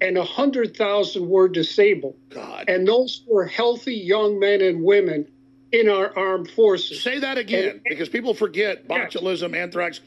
and 0.00 0.16
100,000 0.16 1.28
were 1.28 1.48
disabled. 1.48 2.16
God. 2.30 2.66
And 2.68 2.86
those 2.86 3.24
were 3.26 3.44
healthy 3.44 3.96
young 3.96 4.38
men 4.38 4.60
and 4.60 4.84
women 4.84 5.26
in 5.72 5.88
our 5.88 6.16
armed 6.16 6.48
forces. 6.48 7.02
Say 7.02 7.18
that 7.18 7.38
again, 7.38 7.80
because 7.88 8.08
people 8.08 8.32
forget 8.32 8.86
botulism, 8.86 9.56
anthrax. 9.56 10.00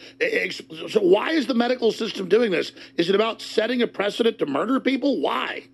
So 0.87 1.01
why 1.01 1.31
is 1.31 1.47
the 1.47 1.53
medical 1.53 1.91
system 1.91 2.29
doing 2.29 2.49
this? 2.49 2.71
Is 2.95 3.09
it 3.09 3.15
about 3.15 3.41
setting 3.41 3.81
a 3.81 3.87
precedent 3.87 4.39
to 4.39 4.45
murder 4.45 4.79
people? 4.79 5.19
Why? 5.19 5.65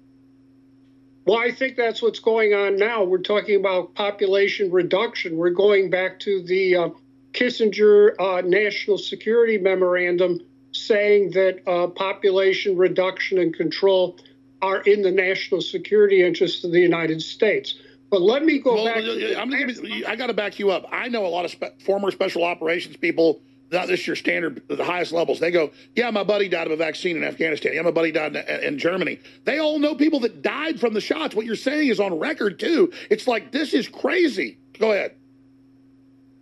Well, 1.25 1.39
I 1.39 1.51
think 1.51 1.75
that's 1.75 2.01
what's 2.03 2.19
going 2.19 2.53
on 2.53 2.77
now. 2.77 3.03
We're 3.03 3.17
talking 3.17 3.55
about 3.55 3.95
population 3.95 4.71
reduction. 4.71 5.37
We're 5.37 5.49
going 5.49 5.89
back 5.89 6.19
to 6.21 6.43
the 6.43 6.75
uh, 6.75 6.89
Kissinger 7.33 8.11
uh, 8.19 8.41
National 8.41 8.99
Security 8.99 9.57
Memorandum 9.57 10.39
saying 10.71 11.31
that 11.31 11.67
uh, 11.67 11.87
population 11.87 12.77
reduction 12.77 13.39
and 13.39 13.55
control 13.55 14.19
are 14.61 14.81
in 14.81 15.01
the 15.01 15.11
national 15.11 15.61
security 15.61 16.21
interests 16.23 16.63
of 16.63 16.71
the 16.71 16.79
United 16.79 17.21
States. 17.21 17.75
But 18.11 18.21
let 18.21 18.43
me 18.45 18.59
go 18.59 18.75
Well, 18.75 18.85
back. 18.85 18.97
I'm 18.97 19.49
gonna 19.49 19.65
give 19.65 19.83
you, 19.83 20.05
I 20.05 20.15
got 20.15 20.27
to 20.27 20.33
back 20.33 20.59
you 20.59 20.69
up. 20.71 20.85
I 20.91 21.09
know 21.09 21.25
a 21.25 21.27
lot 21.27 21.45
of 21.45 21.51
spe- 21.51 21.81
former 21.83 22.11
special 22.11 22.43
operations 22.43 22.97
people. 22.97 23.41
Not 23.71 23.87
this 23.87 24.05
your 24.05 24.15
standard, 24.15 24.61
the 24.67 24.83
highest 24.83 25.11
levels. 25.11 25.39
They 25.39 25.49
go, 25.49 25.71
yeah, 25.95 26.11
my 26.11 26.23
buddy 26.23 26.47
died 26.47 26.67
of 26.67 26.73
a 26.73 26.77
vaccine 26.77 27.17
in 27.17 27.23
Afghanistan. 27.23 27.73
Yeah, 27.73 27.81
my 27.81 27.91
buddy 27.91 28.11
died 28.11 28.35
in, 28.35 28.63
in 28.63 28.77
Germany. 28.77 29.19
They 29.43 29.57
all 29.57 29.79
know 29.79 29.95
people 29.95 30.19
that 30.21 30.41
died 30.41 30.79
from 30.79 30.93
the 30.93 31.01
shots. 31.01 31.35
What 31.35 31.45
you're 31.45 31.55
saying 31.55 31.89
is 31.89 31.99
on 31.99 32.19
record 32.19 32.59
too. 32.59 32.91
It's 33.09 33.27
like 33.27 33.51
this 33.51 33.73
is 33.73 33.87
crazy. 33.87 34.59
Go 34.79 34.91
ahead. 34.91 35.15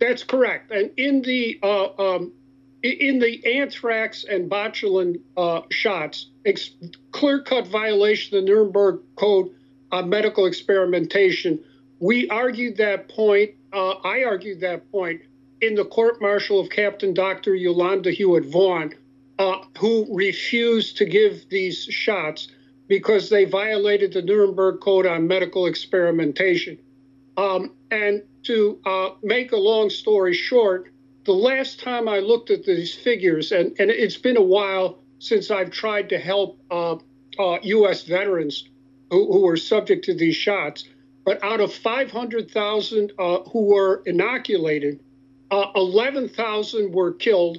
That's 0.00 0.22
correct. 0.22 0.70
And 0.70 0.90
in 0.98 1.22
the 1.22 1.58
uh, 1.62 2.14
um, 2.14 2.32
in 2.82 3.18
the 3.18 3.58
anthrax 3.58 4.24
and 4.24 4.50
botulin 4.50 5.20
uh, 5.36 5.62
shots, 5.70 6.28
ex- 6.44 6.72
clear-cut 7.12 7.66
violation 7.68 8.36
of 8.36 8.44
the 8.44 8.50
Nuremberg 8.50 9.00
Code 9.16 9.54
on 9.90 10.10
medical 10.10 10.44
experimentation. 10.44 11.64
We 12.00 12.28
argued 12.28 12.76
that 12.76 13.08
point. 13.08 13.52
Uh, 13.72 13.92
I 13.92 14.24
argued 14.24 14.60
that 14.60 14.90
point 14.92 15.22
in 15.66 15.74
the 15.74 15.84
court 15.84 16.20
martial 16.20 16.60
of 16.60 16.68
Captain 16.68 17.14
Dr. 17.14 17.54
Yolanda 17.54 18.12
Huet 18.12 18.50
Vaughn, 18.50 18.94
uh, 19.38 19.58
who 19.78 20.06
refused 20.14 20.98
to 20.98 21.04
give 21.04 21.48
these 21.48 21.84
shots 21.84 22.48
because 22.86 23.30
they 23.30 23.44
violated 23.44 24.12
the 24.12 24.22
Nuremberg 24.22 24.80
Code 24.80 25.06
on 25.06 25.26
medical 25.26 25.66
experimentation. 25.66 26.78
Um, 27.36 27.72
and 27.90 28.22
to 28.44 28.78
uh, 28.84 29.10
make 29.22 29.52
a 29.52 29.56
long 29.56 29.90
story 29.90 30.34
short, 30.34 30.92
the 31.24 31.32
last 31.32 31.80
time 31.80 32.08
I 32.08 32.18
looked 32.18 32.50
at 32.50 32.64
these 32.64 32.94
figures, 32.94 33.50
and, 33.50 33.74
and 33.78 33.90
it's 33.90 34.18
been 34.18 34.36
a 34.36 34.42
while 34.42 34.98
since 35.18 35.50
I've 35.50 35.70
tried 35.70 36.10
to 36.10 36.18
help 36.18 36.60
uh, 36.70 36.96
uh, 37.38 37.58
U.S. 37.62 38.02
veterans 38.02 38.68
who, 39.10 39.32
who 39.32 39.40
were 39.40 39.56
subject 39.56 40.04
to 40.04 40.14
these 40.14 40.36
shots, 40.36 40.84
but 41.24 41.42
out 41.42 41.60
of 41.60 41.72
500,000 41.72 43.12
uh, 43.18 43.38
who 43.50 43.64
were 43.64 44.02
inoculated, 44.04 45.00
uh, 45.54 45.70
11,000 45.76 46.92
were 46.92 47.12
killed 47.12 47.58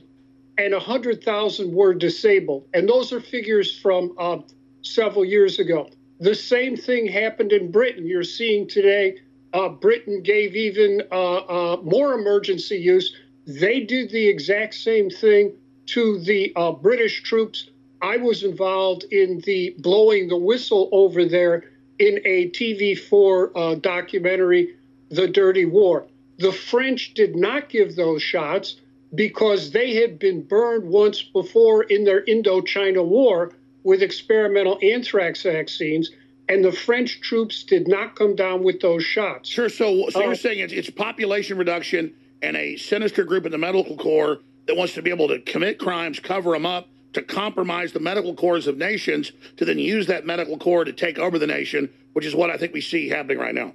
and 0.58 0.74
100,000 0.74 1.74
were 1.74 1.94
disabled. 1.94 2.68
And 2.74 2.90
those 2.90 3.14
are 3.14 3.22
figures 3.22 3.78
from 3.78 4.14
uh, 4.18 4.40
several 4.82 5.24
years 5.24 5.60
ago. 5.60 5.90
The 6.20 6.36
same 6.36 6.76
thing 6.76 7.08
happened 7.08 7.52
in 7.54 7.72
Britain. 7.72 8.06
You're 8.06 8.24
seeing 8.24 8.68
today, 8.68 9.20
uh, 9.54 9.70
Britain 9.70 10.22
gave 10.22 10.56
even 10.56 11.04
uh, 11.12 11.36
uh, 11.36 11.78
more 11.84 12.14
emergency 12.14 12.78
use. 12.78 13.16
They 13.48 13.82
did 13.82 14.10
the 14.12 14.28
exact 14.28 14.74
same 14.74 15.10
thing 15.10 15.54
to 15.88 16.20
the 16.20 16.52
uh, 16.56 16.72
British 16.72 17.24
troops. 17.24 17.70
I 18.02 18.18
was 18.18 18.44
involved 18.44 19.06
in 19.12 19.42
the 19.46 19.76
blowing 19.80 20.28
the 20.28 20.38
whistle 20.38 20.90
over 20.92 21.26
there 21.26 21.66
in 22.00 22.20
a 22.26 22.50
TV4 22.52 23.52
uh, 23.56 23.76
documentary, 23.76 24.76
The 25.10 25.28
Dirty 25.28 25.66
War. 25.66 26.08
The 26.38 26.52
French 26.52 27.14
did 27.14 27.36
not 27.36 27.70
give 27.70 27.96
those 27.96 28.22
shots 28.22 28.76
because 29.14 29.72
they 29.72 29.96
had 29.96 30.20
been 30.20 30.42
burned 30.42 30.90
once 30.90 31.22
before 31.22 31.84
in 31.84 32.04
their 32.04 32.24
Indochina 32.26 33.06
War 33.06 33.54
with 33.84 34.02
experimental 34.02 34.78
anthrax 34.82 35.44
vaccines, 35.44 36.12
and 36.50 36.66
the 36.66 36.72
French 36.72 37.22
troops 37.22 37.64
did 37.64 37.88
not 37.88 38.16
come 38.16 38.36
down 38.36 38.64
with 38.64 38.82
those 38.82 39.04
shots. 39.04 39.50
Sure. 39.50 39.70
So, 39.70 40.10
so 40.10 40.20
Uh, 40.20 40.26
you're 40.26 40.36
saying 40.36 40.60
it's, 40.60 40.74
it's 40.74 40.90
population 40.90 41.58
reduction 41.58 42.14
and 42.42 42.58
a 42.58 42.76
sinister 42.78 43.24
group 43.24 43.46
in 43.46 43.52
the 43.52 43.58
medical 43.58 43.96
corps 43.96 44.40
that 44.66 44.76
wants 44.76 44.94
to 44.96 45.02
be 45.02 45.12
able 45.12 45.28
to 45.28 45.40
commit 45.40 45.80
crimes, 45.80 46.20
cover 46.20 46.52
them 46.52 46.66
up, 46.66 46.90
to 47.14 47.22
compromise 47.22 47.94
the 47.94 48.00
medical 48.00 48.36
corps 48.36 48.68
of 48.68 48.78
nations, 48.78 49.32
to 49.58 49.64
then 49.64 49.80
use 49.80 50.08
that 50.08 50.26
medical 50.26 50.58
corps 50.58 50.84
to 50.84 50.92
take 50.92 51.18
over 51.18 51.40
the 51.40 51.48
nation, 51.48 51.90
which 52.14 52.26
is 52.26 52.36
what 52.36 52.50
I 52.50 52.58
think 52.58 52.74
we 52.74 52.82
see 52.82 53.08
happening 53.08 53.38
right 53.38 53.56
now. 53.56 53.74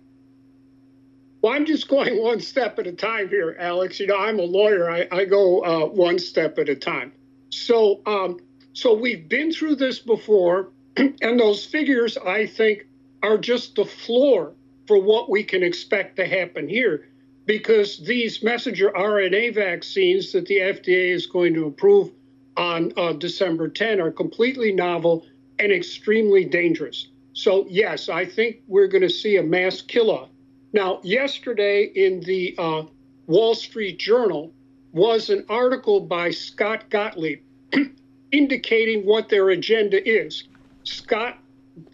Well, 1.43 1.53
I'm 1.53 1.67
just 1.67 1.89
going 1.89 2.23
one 2.23 2.41
step 2.41 2.79
at 2.79 2.87
a 2.87 2.93
time 2.93 3.29
here, 3.29 3.57
Alex. 3.59 4.01
You 4.01 4.07
know, 4.07 4.19
I'm 4.19 4.39
a 4.39 4.45
lawyer. 4.45 4.91
I, 4.91 5.09
I 5.11 5.25
go 5.25 5.65
uh, 5.65 5.87
one 5.87 6.19
step 6.19 6.59
at 6.59 6.69
a 6.69 6.77
time. 6.77 7.12
So, 7.51 8.01
um, 8.07 8.41
so 8.73 8.95
we've 8.95 9.29
been 9.29 9.53
through 9.53 9.77
this 9.77 9.99
before, 9.99 10.71
and 10.97 11.41
those 11.41 11.65
figures, 11.65 12.17
I 12.17 12.47
think, 12.47 12.87
are 13.23 13.39
just 13.39 13.75
the 13.75 13.85
floor 13.85 14.55
for 14.87 14.99
what 15.01 15.29
we 15.29 15.45
can 15.45 15.62
expect 15.62 16.17
to 16.17 16.27
happen 16.27 16.69
here, 16.69 17.09
because 17.47 17.99
these 17.99 18.43
messenger 18.43 18.91
RNA 18.91 19.55
vaccines 19.55 20.33
that 20.33 20.47
the 20.47 20.59
FDA 20.59 21.12
is 21.12 21.27
going 21.27 21.55
to 21.55 21.67
approve 21.67 22.11
on 22.57 22.93
uh, 22.97 23.12
December 23.12 23.69
10 23.69 24.01
are 24.01 24.11
completely 24.11 24.73
novel 24.73 25.27
and 25.59 25.73
extremely 25.73 26.45
dangerous. 26.45 27.09
So, 27.33 27.67
yes, 27.69 28.09
I 28.09 28.25
think 28.25 28.62
we're 28.67 28.89
going 28.89 29.03
to 29.03 29.11
see 29.11 29.37
a 29.37 29.43
mass 29.43 29.81
kill 29.81 30.11
off. 30.11 30.29
Now, 30.73 31.01
yesterday 31.03 31.85
in 31.85 32.21
the 32.21 32.55
uh, 32.57 32.83
Wall 33.27 33.55
Street 33.55 33.99
Journal 33.99 34.53
was 34.93 35.31
an 35.31 35.45
article 35.49 36.01
by 36.01 36.31
Scott 36.31 36.89
Gottlieb 36.91 37.41
indicating 38.33 39.05
what 39.05 39.29
their 39.29 39.51
agenda 39.51 40.07
is. 40.09 40.45
Scott 40.85 41.39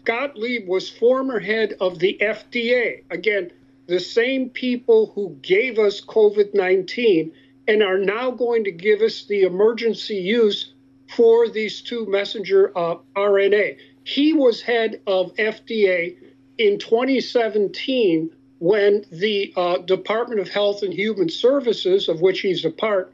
Gottlieb 0.03 0.67
was 0.67 0.89
former 0.89 1.39
head 1.39 1.73
of 1.79 1.99
the 1.99 2.17
FDA. 2.21 3.03
Again, 3.09 3.51
the 3.87 3.99
same 3.99 4.49
people 4.49 5.11
who 5.15 5.37
gave 5.41 5.79
us 5.79 6.01
COVID 6.01 6.53
19 6.53 7.31
and 7.67 7.83
are 7.83 7.97
now 7.97 8.31
going 8.31 8.63
to 8.63 8.71
give 8.71 9.01
us 9.01 9.25
the 9.25 9.43
emergency 9.43 10.15
use 10.15 10.73
for 11.15 11.49
these 11.49 11.81
two 11.81 12.05
messenger 12.07 12.77
uh, 12.77 12.97
RNA. 13.15 13.77
He 14.03 14.33
was 14.33 14.61
head 14.61 15.01
of 15.07 15.33
FDA 15.35 16.17
in 16.57 16.79
2017 16.79 18.31
when 18.59 19.05
the 19.11 19.53
uh, 19.55 19.77
Department 19.79 20.39
of 20.39 20.49
Health 20.49 20.83
and 20.83 20.93
Human 20.93 21.29
Services, 21.29 22.09
of 22.09 22.21
which 22.21 22.41
he's 22.41 22.65
a 22.65 22.71
part, 22.71 23.13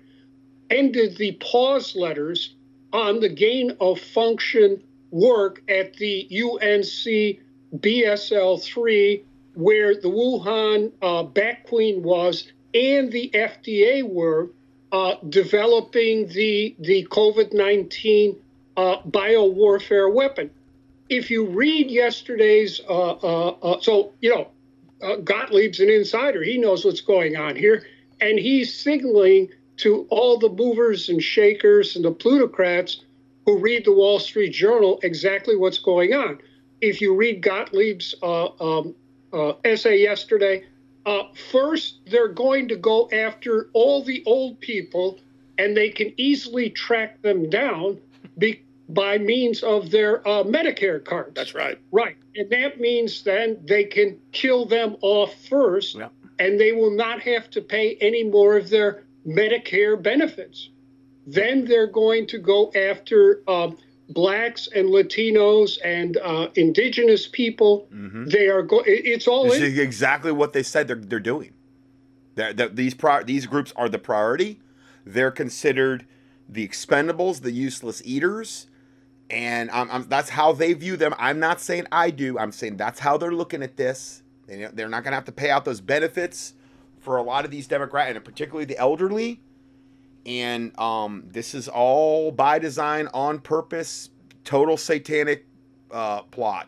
ended 0.69 1.17
the 1.17 1.33
pause 1.33 1.95
letters 1.95 2.55
on 2.91 3.19
the 3.19 3.29
gain 3.29 3.75
of 3.79 3.99
function 3.99 4.81
work 5.11 5.61
at 5.67 5.93
the 5.95 6.27
UNC 6.31 7.39
BSL 7.79 8.63
3, 8.63 9.23
where 9.55 9.95
the 9.95 10.09
Wuhan 10.09 10.91
uh, 11.01 11.23
Bat 11.23 11.65
Queen 11.67 12.03
was 12.03 12.51
and 12.73 13.11
the 13.11 13.29
FDA 13.33 14.03
were 14.03 14.49
uh, 14.91 15.15
developing 15.29 16.27
the, 16.27 16.75
the 16.79 17.05
COVID 17.05 17.53
19 17.53 18.35
uh, 18.77 18.97
biowarfare 19.07 20.11
weapon. 20.11 20.49
if 21.09 21.29
you 21.29 21.45
read 21.45 21.91
yesterday's, 21.91 22.81
uh, 22.89 23.11
uh, 23.11 23.49
uh, 23.49 23.81
so, 23.81 24.13
you 24.21 24.29
know, 24.29 24.47
uh, 25.03 25.17
Gottlieb's 25.17 25.79
an 25.79 25.89
insider. 25.89 26.43
He 26.43 26.57
knows 26.57 26.85
what's 26.85 27.01
going 27.01 27.35
on 27.35 27.55
here. 27.55 27.85
And 28.21 28.39
he's 28.39 28.73
signaling 28.73 29.49
to 29.77 30.07
all 30.09 30.37
the 30.37 30.49
movers 30.49 31.09
and 31.09 31.21
shakers 31.21 31.95
and 31.95 32.05
the 32.05 32.11
plutocrats 32.11 33.03
who 33.45 33.57
read 33.57 33.85
the 33.85 33.91
Wall 33.91 34.19
Street 34.19 34.53
Journal 34.53 34.99
exactly 35.03 35.55
what's 35.55 35.79
going 35.79 36.13
on. 36.13 36.39
If 36.79 37.01
you 37.01 37.15
read 37.15 37.43
Gottlieb's 37.43 38.15
uh, 38.21 38.47
um, 38.59 38.95
uh, 39.33 39.53
essay 39.65 40.01
yesterday, 40.01 40.65
uh, 41.05 41.23
first 41.51 41.99
they're 42.05 42.29
going 42.29 42.69
to 42.69 42.77
go 42.77 43.09
after 43.11 43.69
all 43.73 44.03
the 44.03 44.23
old 44.25 44.59
people, 44.61 45.19
and 45.57 45.75
they 45.75 45.89
can 45.89 46.13
easily 46.17 46.69
track 46.69 47.21
them 47.21 47.49
down 47.49 47.99
by 48.89 49.17
means 49.17 49.63
of 49.63 49.91
their 49.91 50.27
uh, 50.27 50.43
Medicare 50.43 51.03
cards. 51.03 51.31
That's 51.35 51.55
right. 51.55 51.77
Right. 51.91 52.17
And 52.35 52.49
that 52.49 52.79
means 52.79 53.23
then 53.23 53.59
they 53.65 53.85
can 53.85 54.19
kill 54.31 54.65
them 54.65 54.97
off 55.01 55.33
first, 55.47 55.95
Yeah. 55.95 56.09
and 56.39 56.59
they 56.59 56.71
will 56.73 56.91
not 56.95 57.21
have 57.21 57.49
to 57.51 57.61
pay 57.61 57.95
any 58.01 58.23
more 58.23 58.57
of 58.57 58.69
their 58.69 59.03
Medicare 59.25 60.01
benefits. 60.01 60.69
Then 61.25 61.63
they're 61.65 61.87
going 61.87 62.27
to 62.27 62.37
go 62.39 62.71
after 62.75 63.41
um, 63.47 63.77
blacks 64.09 64.67
and 64.75 64.89
Latinos 64.89 65.77
and 65.83 66.17
uh, 66.17 66.49
indigenous 66.55 67.25
people. 67.27 67.87
They 67.91 68.47
are 68.47 68.61
go. 68.63 68.79
it- 68.81 69.05
It's 69.05 69.27
all 69.27 69.45
This 69.45 69.57
in. 69.57 69.63
is 69.63 69.77
exactly 69.79 70.33
what 70.33 70.51
they 70.51 70.63
said 70.63 70.87
they're, 70.89 70.97
they're 70.97 71.19
doing. 71.21 71.53
They're, 72.35 72.51
that 72.53 72.75
these 72.75 72.93
pri- 72.93 73.23
these 73.23 73.45
groups 73.45 73.71
are 73.77 73.87
the 73.87 73.99
priority. 73.99 74.59
They're 75.05 75.31
considered 75.31 76.05
the 76.49 76.67
expendables, 76.67 77.41
the 77.41 77.51
useless 77.51 78.01
eaters, 78.03 78.67
and 79.29 79.71
I'm, 79.71 79.89
I'm, 79.89 80.03
that's 80.07 80.29
how 80.29 80.53
they 80.53 80.73
view 80.73 80.97
them. 80.97 81.13
I'm 81.17 81.39
not 81.39 81.61
saying 81.61 81.87
I 81.91 82.09
do. 82.09 82.37
I'm 82.37 82.51
saying 82.51 82.77
that's 82.77 82.99
how 82.99 83.17
they're 83.17 83.31
looking 83.31 83.63
at 83.63 83.77
this. 83.77 84.23
They, 84.47 84.67
they're 84.73 84.89
not 84.89 85.03
going 85.03 85.11
to 85.11 85.15
have 85.15 85.25
to 85.25 85.31
pay 85.31 85.49
out 85.49 85.65
those 85.65 85.81
benefits 85.81 86.53
for 86.99 87.17
a 87.17 87.21
lot 87.21 87.45
of 87.45 87.51
these 87.51 87.67
Democrats, 87.67 88.15
and 88.15 88.23
particularly 88.23 88.65
the 88.65 88.77
elderly. 88.77 89.41
And 90.25 90.77
um, 90.79 91.23
this 91.27 91.53
is 91.53 91.67
all 91.67 92.31
by 92.31 92.59
design, 92.59 93.09
on 93.13 93.39
purpose, 93.39 94.09
total 94.43 94.77
satanic 94.77 95.45
uh, 95.91 96.21
plot. 96.23 96.67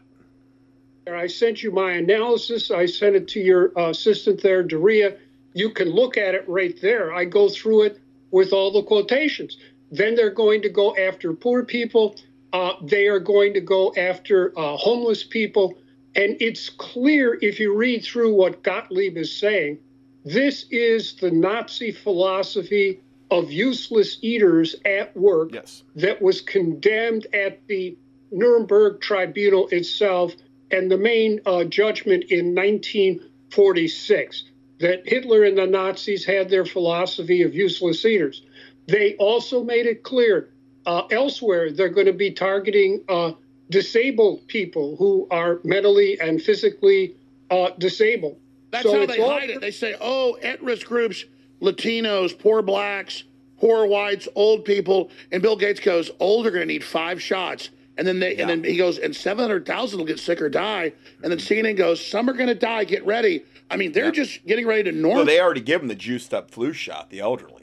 I 1.11 1.27
sent 1.27 1.61
you 1.61 1.71
my 1.71 1.91
analysis. 1.91 2.71
I 2.71 2.85
sent 2.87 3.15
it 3.15 3.27
to 3.29 3.39
your 3.39 3.77
uh, 3.77 3.89
assistant 3.91 4.41
there, 4.41 4.63
Daria. 4.63 5.17
You 5.53 5.69
can 5.69 5.89
look 5.89 6.17
at 6.17 6.33
it 6.33 6.43
right 6.49 6.77
there. 6.81 7.13
I 7.13 7.25
go 7.25 7.47
through 7.47 7.83
it 7.83 8.01
with 8.31 8.51
all 8.51 8.71
the 8.71 8.83
quotations. 8.83 9.57
Then 9.91 10.15
they're 10.15 10.31
going 10.31 10.61
to 10.63 10.69
go 10.69 10.95
after 10.97 11.33
poor 11.33 11.63
people. 11.63 12.15
Uh, 12.55 12.73
they 12.81 13.07
are 13.07 13.19
going 13.19 13.53
to 13.53 13.59
go 13.59 13.93
after 13.97 14.57
uh, 14.57 14.77
homeless 14.77 15.25
people. 15.25 15.77
And 16.15 16.37
it's 16.39 16.69
clear 16.69 17.37
if 17.41 17.59
you 17.59 17.75
read 17.75 18.05
through 18.05 18.33
what 18.33 18.63
Gottlieb 18.63 19.17
is 19.17 19.35
saying, 19.37 19.79
this 20.23 20.65
is 20.71 21.15
the 21.15 21.31
Nazi 21.31 21.91
philosophy 21.91 23.01
of 23.29 23.51
useless 23.51 24.19
eaters 24.21 24.73
at 24.85 25.13
work 25.17 25.49
Yes. 25.53 25.83
that 25.97 26.21
was 26.21 26.39
condemned 26.39 27.27
at 27.33 27.59
the 27.67 27.97
Nuremberg 28.31 29.01
Tribunal 29.01 29.67
itself 29.67 30.33
and 30.71 30.89
the 30.89 30.97
main 30.97 31.41
uh, 31.45 31.65
judgment 31.65 32.23
in 32.31 32.55
1946 32.55 34.43
that 34.79 35.05
Hitler 35.05 35.43
and 35.43 35.57
the 35.57 35.67
Nazis 35.67 36.23
had 36.23 36.49
their 36.49 36.65
philosophy 36.65 37.41
of 37.41 37.53
useless 37.53 38.05
eaters. 38.05 38.43
They 38.87 39.15
also 39.15 39.61
made 39.61 39.87
it 39.87 40.03
clear 40.03 40.51
uh, 40.85 41.05
elsewhere 41.11 41.71
they're 41.71 41.89
going 41.89 42.05
to 42.07 42.13
be 42.13 42.31
targeting 42.31 43.03
uh, 43.09 43.31
disabled 43.69 44.47
people 44.47 44.95
who 44.97 45.27
are 45.31 45.59
mentally 45.63 46.19
and 46.19 46.41
physically 46.41 47.15
uh, 47.51 47.69
disabled. 47.77 48.37
That's 48.71 48.83
So 48.83 48.99
how 48.99 49.05
they 49.05 49.19
all- 49.19 49.31
hide 49.31 49.49
it. 49.49 49.61
They 49.61 49.71
say, 49.71 49.95
oh, 49.99 50.37
at 50.43 50.61
risk 50.61 50.87
groups, 50.87 51.25
Latinos, 51.61 52.37
poor 52.37 52.61
blacks, 52.61 53.23
poor 53.57 53.87
whites, 53.87 54.27
old 54.35 54.65
people. 54.65 55.09
And 55.31 55.41
Bill 55.41 55.55
Gates 55.55 55.79
goes, 55.79 56.11
old 56.19 56.45
are 56.45 56.51
going 56.51 56.61
to 56.67 56.73
need 56.73 56.83
five 56.83 57.21
shots. 57.21 57.69
And 57.97 58.05
then 58.05 58.19
they, 58.19 58.35
and 58.35 58.49
then 58.49 58.63
he 58.63 58.75
goes, 58.75 58.97
and 58.97 59.15
700,000 59.15 59.97
will 59.97 60.05
get 60.05 60.19
sick 60.19 60.41
or 60.41 60.49
die. 60.49 60.91
And 61.23 61.31
then 61.31 61.39
CNN 61.39 61.77
goes, 61.77 62.05
some 62.05 62.29
are 62.29 62.33
going 62.33 62.49
to 62.49 62.55
die. 62.55 62.83
Get 62.83 63.05
ready. 63.05 63.45
I 63.71 63.77
mean, 63.77 63.93
they're 63.93 64.11
just 64.11 64.45
getting 64.45 64.67
ready 64.67 64.83
to 64.83 64.91
norm. 64.91 65.15
Well, 65.15 65.25
they 65.25 65.39
already 65.39 65.61
give 65.61 65.79
them 65.81 65.87
the 65.87 65.95
juiced 65.95 66.33
up 66.33 66.51
flu 66.51 66.73
shot, 66.73 67.09
the 67.09 67.19
elderly. 67.19 67.54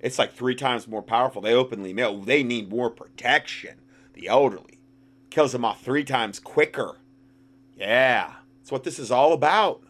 It's 0.00 0.18
like 0.18 0.32
three 0.32 0.54
times 0.54 0.86
more 0.86 1.02
powerful. 1.02 1.42
They 1.42 1.54
openly 1.54 1.90
admit 1.90 2.26
they 2.26 2.42
need 2.42 2.70
more 2.70 2.90
protection. 2.90 3.80
The 4.12 4.28
elderly 4.28 4.78
kills 5.30 5.52
them 5.52 5.64
off 5.64 5.82
three 5.82 6.04
times 6.04 6.38
quicker. 6.38 6.98
Yeah, 7.76 8.34
that's 8.58 8.72
what 8.72 8.84
this 8.84 8.98
is 8.98 9.10
all 9.10 9.32
about. 9.32 9.82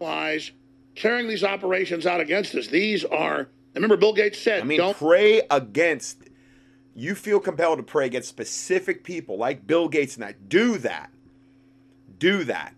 lies 0.00 0.50
carrying 0.94 1.28
these 1.28 1.44
operations 1.44 2.06
out 2.06 2.20
against 2.20 2.54
us. 2.54 2.66
These 2.66 3.04
are, 3.04 3.48
remember, 3.74 3.96
Bill 3.96 4.12
Gates 4.12 4.38
said, 4.38 4.62
I 4.62 4.64
mean, 4.64 4.78
don't 4.78 4.96
pray 4.96 5.42
against. 5.50 6.24
You 6.94 7.14
feel 7.14 7.40
compelled 7.40 7.78
to 7.78 7.82
pray 7.84 8.06
against 8.06 8.28
specific 8.28 9.04
people 9.04 9.38
like 9.38 9.66
Bill 9.66 9.88
Gates 9.88 10.16
and 10.16 10.24
that. 10.24 10.48
Do 10.48 10.76
that. 10.78 11.10
Do 12.18 12.44
that. 12.44 12.74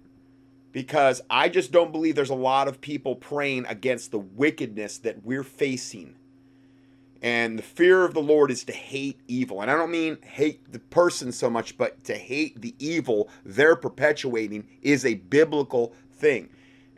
Because 0.72 1.20
I 1.28 1.48
just 1.48 1.70
don't 1.70 1.92
believe 1.92 2.14
there's 2.14 2.30
a 2.30 2.34
lot 2.34 2.66
of 2.66 2.80
people 2.80 3.14
praying 3.14 3.66
against 3.66 4.10
the 4.10 4.18
wickedness 4.18 4.98
that 4.98 5.24
we're 5.24 5.44
facing. 5.44 6.16
And 7.20 7.56
the 7.56 7.62
fear 7.62 8.04
of 8.04 8.14
the 8.14 8.20
Lord 8.20 8.50
is 8.50 8.64
to 8.64 8.72
hate 8.72 9.20
evil. 9.28 9.62
And 9.62 9.70
I 9.70 9.76
don't 9.76 9.92
mean 9.92 10.18
hate 10.22 10.72
the 10.72 10.80
person 10.80 11.30
so 11.30 11.48
much, 11.48 11.78
but 11.78 12.02
to 12.04 12.14
hate 12.14 12.60
the 12.60 12.74
evil 12.78 13.28
they're 13.44 13.76
perpetuating 13.76 14.66
is 14.82 15.06
a 15.06 15.14
biblical 15.14 15.94
thing. 16.10 16.48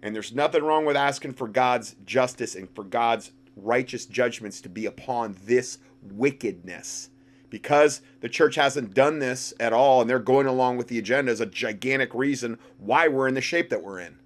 And 0.03 0.15
there's 0.15 0.35
nothing 0.35 0.63
wrong 0.63 0.87
with 0.87 0.97
asking 0.97 1.35
for 1.35 1.49
God's 1.49 1.97
justice 2.07 2.55
and 2.55 2.69
for 2.75 2.85
God's 2.85 3.33
righteous 3.57 4.07
judgments 4.07 4.61
to 4.63 4.69
be 4.69 4.87
upon 4.87 5.37
this 5.45 5.79
wickedness. 6.03 7.11
Because 7.55 8.01
the 8.21 8.29
church 8.29 8.57
hasn't 8.57 8.95
done 8.95 9.21
this 9.21 9.55
at 9.61 9.73
all 9.73 10.01
and 10.01 10.11
they're 10.11 10.19
going 10.19 10.49
along 10.49 10.77
with 10.77 10.89
the 10.89 10.99
agenda 10.99 11.31
is 11.31 11.41
a 11.41 11.47
gigantic 11.47 12.13
reason 12.13 12.59
why 12.79 13.07
we're 13.07 13.29
in 13.29 13.35
the 13.35 13.41
shape 13.41 13.71
that 13.71 13.81
we're 13.81 14.01
in. 14.01 14.17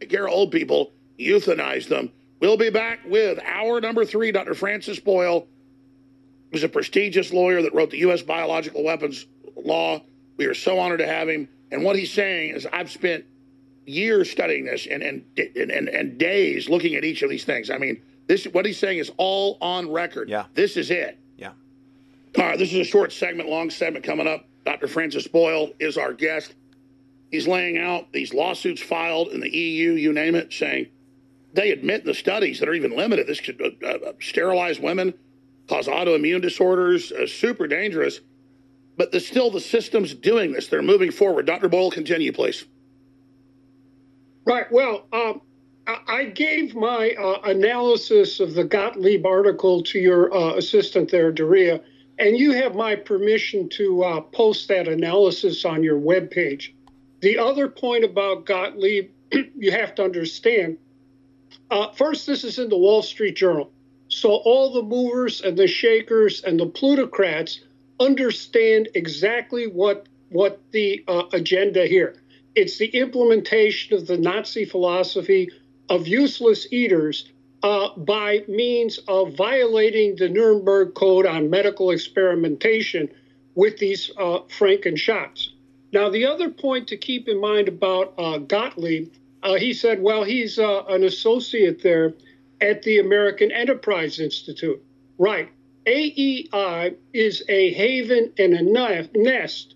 take 0.00 0.10
care 0.10 0.26
of 0.26 0.34
old 0.34 0.52
people, 0.52 0.92
euthanize 1.18 1.88
them. 1.88 2.12
We'll 2.38 2.58
be 2.58 2.68
back 2.68 2.98
with 3.06 3.38
our 3.42 3.80
number 3.80 4.04
three, 4.04 4.32
Dr. 4.32 4.52
Francis 4.52 5.00
Boyle, 5.00 5.48
who's 6.52 6.62
a 6.62 6.68
prestigious 6.68 7.32
lawyer 7.32 7.62
that 7.62 7.74
wrote 7.74 7.90
the 7.90 8.00
U.S. 8.00 8.20
biological 8.20 8.84
weapons 8.84 9.24
law. 9.56 10.02
We 10.36 10.44
are 10.44 10.52
so 10.52 10.78
honored 10.78 10.98
to 10.98 11.06
have 11.06 11.30
him. 11.30 11.48
And 11.72 11.84
what 11.84 11.96
he's 11.96 12.12
saying 12.12 12.54
is, 12.54 12.66
I've 12.70 12.90
spent 12.90 13.24
years 13.86 14.30
studying 14.30 14.66
this 14.66 14.86
and 14.86 15.02
and 15.02 15.24
and, 15.38 15.70
and, 15.70 15.88
and 15.88 16.18
days 16.18 16.68
looking 16.68 16.96
at 16.96 17.04
each 17.04 17.22
of 17.22 17.30
these 17.30 17.44
things. 17.44 17.70
I 17.70 17.78
mean, 17.78 18.02
this 18.26 18.44
what 18.44 18.66
he's 18.66 18.78
saying 18.78 18.98
is 18.98 19.10
all 19.16 19.56
on 19.62 19.90
record. 19.90 20.28
Yeah. 20.28 20.44
This 20.52 20.76
is 20.76 20.90
it. 20.90 21.18
All 22.38 22.44
right, 22.44 22.58
this 22.58 22.72
is 22.72 22.80
a 22.80 22.84
short 22.84 23.12
segment, 23.12 23.48
long 23.48 23.70
segment 23.70 24.04
coming 24.04 24.26
up. 24.26 24.46
Dr. 24.64 24.88
Francis 24.88 25.26
Boyle 25.26 25.70
is 25.80 25.96
our 25.96 26.12
guest. 26.12 26.54
He's 27.30 27.48
laying 27.48 27.78
out 27.78 28.12
these 28.12 28.34
lawsuits 28.34 28.82
filed 28.82 29.28
in 29.28 29.40
the 29.40 29.48
EU, 29.48 29.92
you 29.92 30.12
name 30.12 30.34
it, 30.34 30.52
saying 30.52 30.88
they 31.54 31.70
admit 31.70 32.04
the 32.04 32.12
studies 32.12 32.60
that 32.60 32.68
are 32.68 32.74
even 32.74 32.94
limited. 32.94 33.26
This 33.26 33.40
could 33.40 33.60
uh, 33.82 33.86
uh, 33.86 34.12
sterilize 34.20 34.78
women, 34.78 35.14
cause 35.66 35.86
autoimmune 35.86 36.42
disorders, 36.42 37.10
uh, 37.10 37.26
super 37.26 37.66
dangerous. 37.66 38.20
But 38.98 39.12
there's 39.12 39.26
still 39.26 39.50
the 39.50 39.60
systems 39.60 40.14
doing 40.14 40.52
this. 40.52 40.68
They're 40.68 40.82
moving 40.82 41.10
forward. 41.10 41.46
Dr. 41.46 41.68
Boyle, 41.68 41.90
continue, 41.90 42.32
please. 42.32 42.66
Right. 44.44 44.70
Well, 44.70 45.06
um, 45.12 45.40
I 45.86 45.98
I 46.06 46.24
gave 46.26 46.74
my 46.74 47.12
uh, 47.12 47.40
analysis 47.44 48.40
of 48.40 48.54
the 48.54 48.64
Gottlieb 48.64 49.24
article 49.24 49.82
to 49.84 49.98
your 49.98 50.34
uh, 50.34 50.54
assistant 50.54 51.10
there, 51.10 51.32
Daria, 51.32 51.80
and 52.18 52.36
you 52.36 52.52
have 52.52 52.74
my 52.74 52.96
permission 52.96 53.68
to 53.70 54.02
uh, 54.02 54.20
post 54.20 54.68
that 54.68 54.88
analysis 54.88 55.64
on 55.64 55.82
your 55.82 55.98
webpage. 55.98 56.72
The 57.20 57.38
other 57.38 57.68
point 57.68 58.04
about 58.04 58.46
Gottlieb, 58.46 59.10
you 59.32 59.70
have 59.70 59.94
to 59.96 60.04
understand. 60.04 60.78
Uh, 61.70 61.90
first, 61.92 62.26
this 62.26 62.44
is 62.44 62.58
in 62.58 62.68
the 62.68 62.78
Wall 62.78 63.02
Street 63.02 63.36
Journal. 63.36 63.70
So 64.08 64.30
all 64.30 64.72
the 64.72 64.82
movers 64.82 65.40
and 65.40 65.56
the 65.56 65.66
shakers 65.66 66.42
and 66.42 66.60
the 66.60 66.66
plutocrats 66.66 67.60
understand 67.98 68.88
exactly 68.94 69.66
what 69.66 70.06
what 70.28 70.60
the 70.72 71.04
uh, 71.06 71.24
agenda 71.32 71.86
here. 71.86 72.20
It's 72.54 72.78
the 72.78 72.88
implementation 72.88 73.96
of 73.96 74.06
the 74.06 74.16
Nazi 74.16 74.64
philosophy 74.64 75.50
of 75.88 76.08
useless 76.08 76.66
eaters 76.72 77.30
uh, 77.66 77.90
by 77.96 78.44
means 78.46 78.98
of 79.08 79.34
violating 79.34 80.14
the 80.14 80.28
Nuremberg 80.28 80.94
Code 80.94 81.26
on 81.26 81.50
medical 81.50 81.90
experimentation 81.90 83.08
with 83.56 83.78
these 83.78 84.08
uh, 84.16 84.38
Franken 84.56 84.96
shots. 84.96 85.50
Now, 85.92 86.08
the 86.08 86.26
other 86.26 86.48
point 86.48 86.86
to 86.88 86.96
keep 86.96 87.26
in 87.26 87.40
mind 87.40 87.66
about 87.66 88.14
uh, 88.18 88.38
Gottlieb, 88.38 89.10
uh, 89.42 89.54
he 89.54 89.72
said, 89.72 90.00
well, 90.00 90.22
he's 90.22 90.60
uh, 90.60 90.84
an 90.84 91.02
associate 91.02 91.82
there 91.82 92.14
at 92.60 92.84
the 92.84 93.00
American 93.00 93.50
Enterprise 93.50 94.20
Institute. 94.20 94.80
Right. 95.18 95.48
AEI 95.88 96.94
is 97.12 97.42
a 97.48 97.72
haven 97.72 98.32
and 98.38 98.54
a 98.54 99.08
nest 99.12 99.74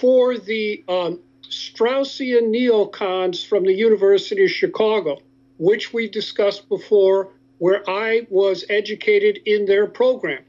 for 0.00 0.38
the 0.38 0.82
um, 0.88 1.20
Straussian 1.42 2.48
neocons 2.48 3.46
from 3.46 3.64
the 3.64 3.74
University 3.74 4.44
of 4.44 4.50
Chicago, 4.50 5.18
which 5.58 5.92
we 5.92 6.08
discussed 6.08 6.68
before, 6.68 7.30
where 7.58 7.88
I 7.88 8.26
was 8.30 8.64
educated 8.68 9.40
in 9.46 9.64
their 9.66 9.86
program. 9.86 10.42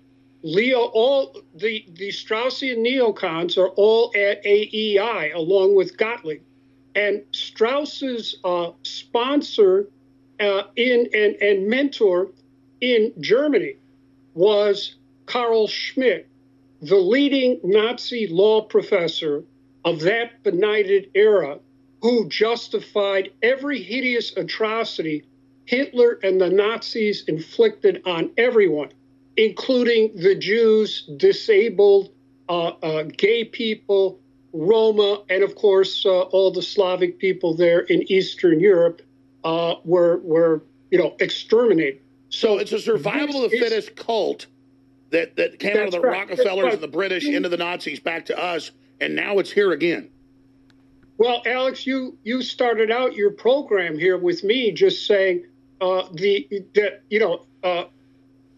Leo, 0.43 0.85
all 0.93 1.35
the, 1.55 1.85
the 1.93 2.09
Straussian 2.09 2.77
neocons 2.77 3.57
are 3.57 3.69
all 3.69 4.11
at 4.15 4.45
AEI 4.45 5.31
along 5.35 5.75
with 5.75 5.97
Gottlieb. 5.97 6.41
And 6.95 7.23
Strauss's 7.31 8.37
uh, 8.43 8.71
sponsor 8.83 9.89
uh, 10.39 10.63
in 10.75 11.09
and, 11.13 11.35
and 11.41 11.67
mentor 11.67 12.29
in 12.81 13.13
Germany 13.19 13.75
was 14.33 14.95
Carl 15.25 15.67
Schmitt, 15.67 16.27
the 16.81 16.95
leading 16.95 17.59
Nazi 17.63 18.27
law 18.27 18.61
professor 18.61 19.43
of 19.83 20.01
that 20.01 20.43
benighted 20.43 21.09
era, 21.15 21.59
who 22.01 22.27
justified 22.29 23.31
every 23.41 23.81
hideous 23.81 24.35
atrocity 24.37 25.25
Hitler 25.67 26.17
and 26.23 26.39
the 26.39 26.49
Nazis 26.49 27.25
inflicted 27.27 28.01
on 28.05 28.31
everyone, 28.37 28.89
including 29.35 30.15
the 30.15 30.33
Jews, 30.33 31.09
disabled, 31.17 32.11
uh, 32.49 32.67
uh, 32.81 33.03
gay 33.03 33.43
people, 33.43 34.19
Roma, 34.53 35.23
and 35.29 35.43
of 35.43 35.55
course 35.55 36.05
uh, 36.05 36.21
all 36.21 36.51
the 36.51 36.61
Slavic 36.61 37.19
people 37.19 37.53
there 37.53 37.81
in 37.81 38.09
Eastern 38.09 38.59
Europe 38.61 39.01
uh, 39.43 39.75
were 39.83 40.17
were 40.23 40.63
you 40.89 40.97
know 40.97 41.15
exterminated. 41.19 42.01
So 42.29 42.57
it's 42.57 42.71
a 42.71 42.79
survival 42.79 43.43
of 43.43 43.51
the 43.51 43.59
fittest 43.59 43.95
cult 43.97 44.47
that 45.09 45.35
that 45.35 45.59
came 45.59 45.75
out 45.75 45.87
of 45.87 45.91
the 45.91 45.99
right. 45.99 46.29
Rockefellers 46.29 46.75
and 46.75 46.83
the 46.83 46.87
British 46.87 47.25
into 47.25 47.49
the 47.49 47.57
Nazis 47.57 47.99
back 47.99 48.25
to 48.27 48.39
us, 48.39 48.71
and 49.01 49.15
now 49.15 49.37
it's 49.39 49.51
here 49.51 49.73
again. 49.73 50.09
Well, 51.17 51.41
Alex, 51.45 51.87
you 51.87 52.17
you 52.23 52.43
started 52.43 52.91
out 52.91 53.15
your 53.15 53.31
program 53.31 53.97
here 53.97 54.17
with 54.17 54.43
me 54.43 54.71
just 54.71 55.07
saying 55.07 55.45
uh, 55.81 56.03
the 56.13 56.47
that 56.75 57.01
you 57.09 57.19
know 57.19 57.45
uh, 57.63 57.85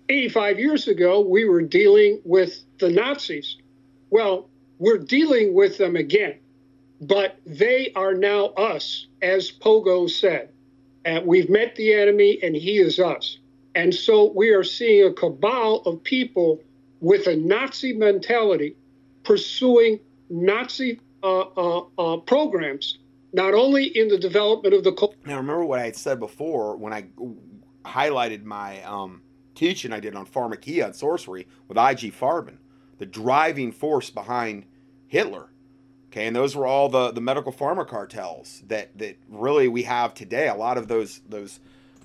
85 0.09 0.59
years 0.59 0.87
ago 0.87 1.21
we 1.21 1.45
were 1.45 1.61
dealing 1.61 2.19
with 2.25 2.61
the 2.79 2.89
Nazis. 2.89 3.57
Well, 4.09 4.49
we're 4.77 4.97
dealing 4.97 5.53
with 5.53 5.77
them 5.77 5.95
again, 5.95 6.35
but 7.01 7.37
they 7.45 7.93
are 7.95 8.13
now 8.13 8.47
us, 8.47 9.07
as 9.21 9.51
Pogo 9.51 10.09
said. 10.09 10.49
And 11.05 11.25
we've 11.25 11.49
met 11.49 11.75
the 11.75 11.93
enemy, 11.93 12.39
and 12.43 12.55
he 12.55 12.79
is 12.79 12.99
us. 12.99 13.37
And 13.75 13.93
so 13.95 14.31
we 14.33 14.49
are 14.49 14.63
seeing 14.63 15.07
a 15.07 15.13
cabal 15.13 15.77
of 15.85 16.03
people 16.03 16.61
with 16.99 17.27
a 17.27 17.35
Nazi 17.35 17.93
mentality 17.93 18.75
pursuing 19.23 19.99
Nazi 20.29 20.99
programs, 22.25 22.99
not 23.33 23.53
only 23.53 23.85
in 23.85 24.07
the 24.07 24.17
development 24.17 24.73
of 24.73 24.83
the. 24.83 25.09
Now, 25.25 25.37
remember 25.37 25.65
what 25.65 25.79
I 25.79 25.85
had 25.85 25.95
said 25.95 26.19
before 26.19 26.75
when 26.75 26.93
I 26.93 27.05
highlighted 27.85 28.43
my 28.43 28.81
um, 28.83 29.21
teaching 29.55 29.91
I 29.91 29.99
did 29.99 30.15
on 30.15 30.25
pharmakia 30.25 30.85
and 30.85 30.95
sorcery 30.95 31.47
with 31.67 31.77
I.G. 31.77 32.11
Farben, 32.11 32.57
the 32.97 33.05
driving 33.05 33.71
force 33.71 34.09
behind 34.09 34.65
Hitler. 35.07 35.49
Okay, 36.07 36.25
and 36.25 36.35
those 36.35 36.55
were 36.55 36.65
all 36.65 36.89
the, 36.89 37.11
the 37.11 37.21
medical 37.21 37.51
pharma 37.51 37.87
cartels 37.87 38.63
that, 38.67 38.97
that 38.97 39.17
really 39.27 39.67
we 39.67 39.83
have 39.83 40.15
today. 40.15 40.47
A 40.47 40.55
lot 40.55 40.77
of 40.77 40.87
those 40.87 41.21
those 41.29 41.59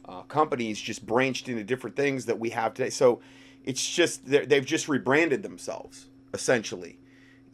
uh, 0.06 0.22
companies 0.22 0.78
just 0.78 1.06
branched 1.06 1.48
into 1.48 1.64
different 1.64 1.96
things 1.96 2.26
that 2.26 2.38
we 2.38 2.50
have 2.50 2.74
today. 2.74 2.90
So 2.90 3.20
it's 3.64 3.88
just 3.88 4.26
they've 4.26 4.64
just 4.64 4.88
rebranded 4.88 5.42
themselves 5.42 6.06
essentially. 6.34 6.98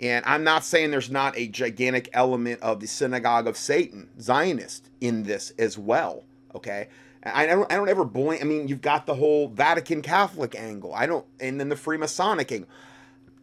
And 0.00 0.24
I'm 0.26 0.44
not 0.44 0.64
saying 0.64 0.90
there's 0.90 1.10
not 1.10 1.36
a 1.36 1.46
gigantic 1.46 2.08
element 2.12 2.60
of 2.62 2.80
the 2.80 2.86
synagogue 2.86 3.46
of 3.46 3.56
Satan, 3.56 4.08
Zionist, 4.18 4.88
in 5.00 5.24
this 5.24 5.52
as 5.58 5.76
well. 5.76 6.24
Okay, 6.54 6.88
I 7.22 7.46
don't 7.46 7.70
I 7.70 7.76
don't 7.76 7.88
ever 7.88 8.04
blame. 8.04 8.38
I 8.40 8.44
mean, 8.44 8.66
you've 8.66 8.80
got 8.80 9.06
the 9.06 9.14
whole 9.14 9.48
Vatican 9.48 10.00
Catholic 10.00 10.54
angle. 10.54 10.94
I 10.94 11.06
don't, 11.06 11.26
and 11.38 11.60
then 11.60 11.68
the 11.68 11.76
Freemasonic 11.76 12.50
angle. 12.50 12.68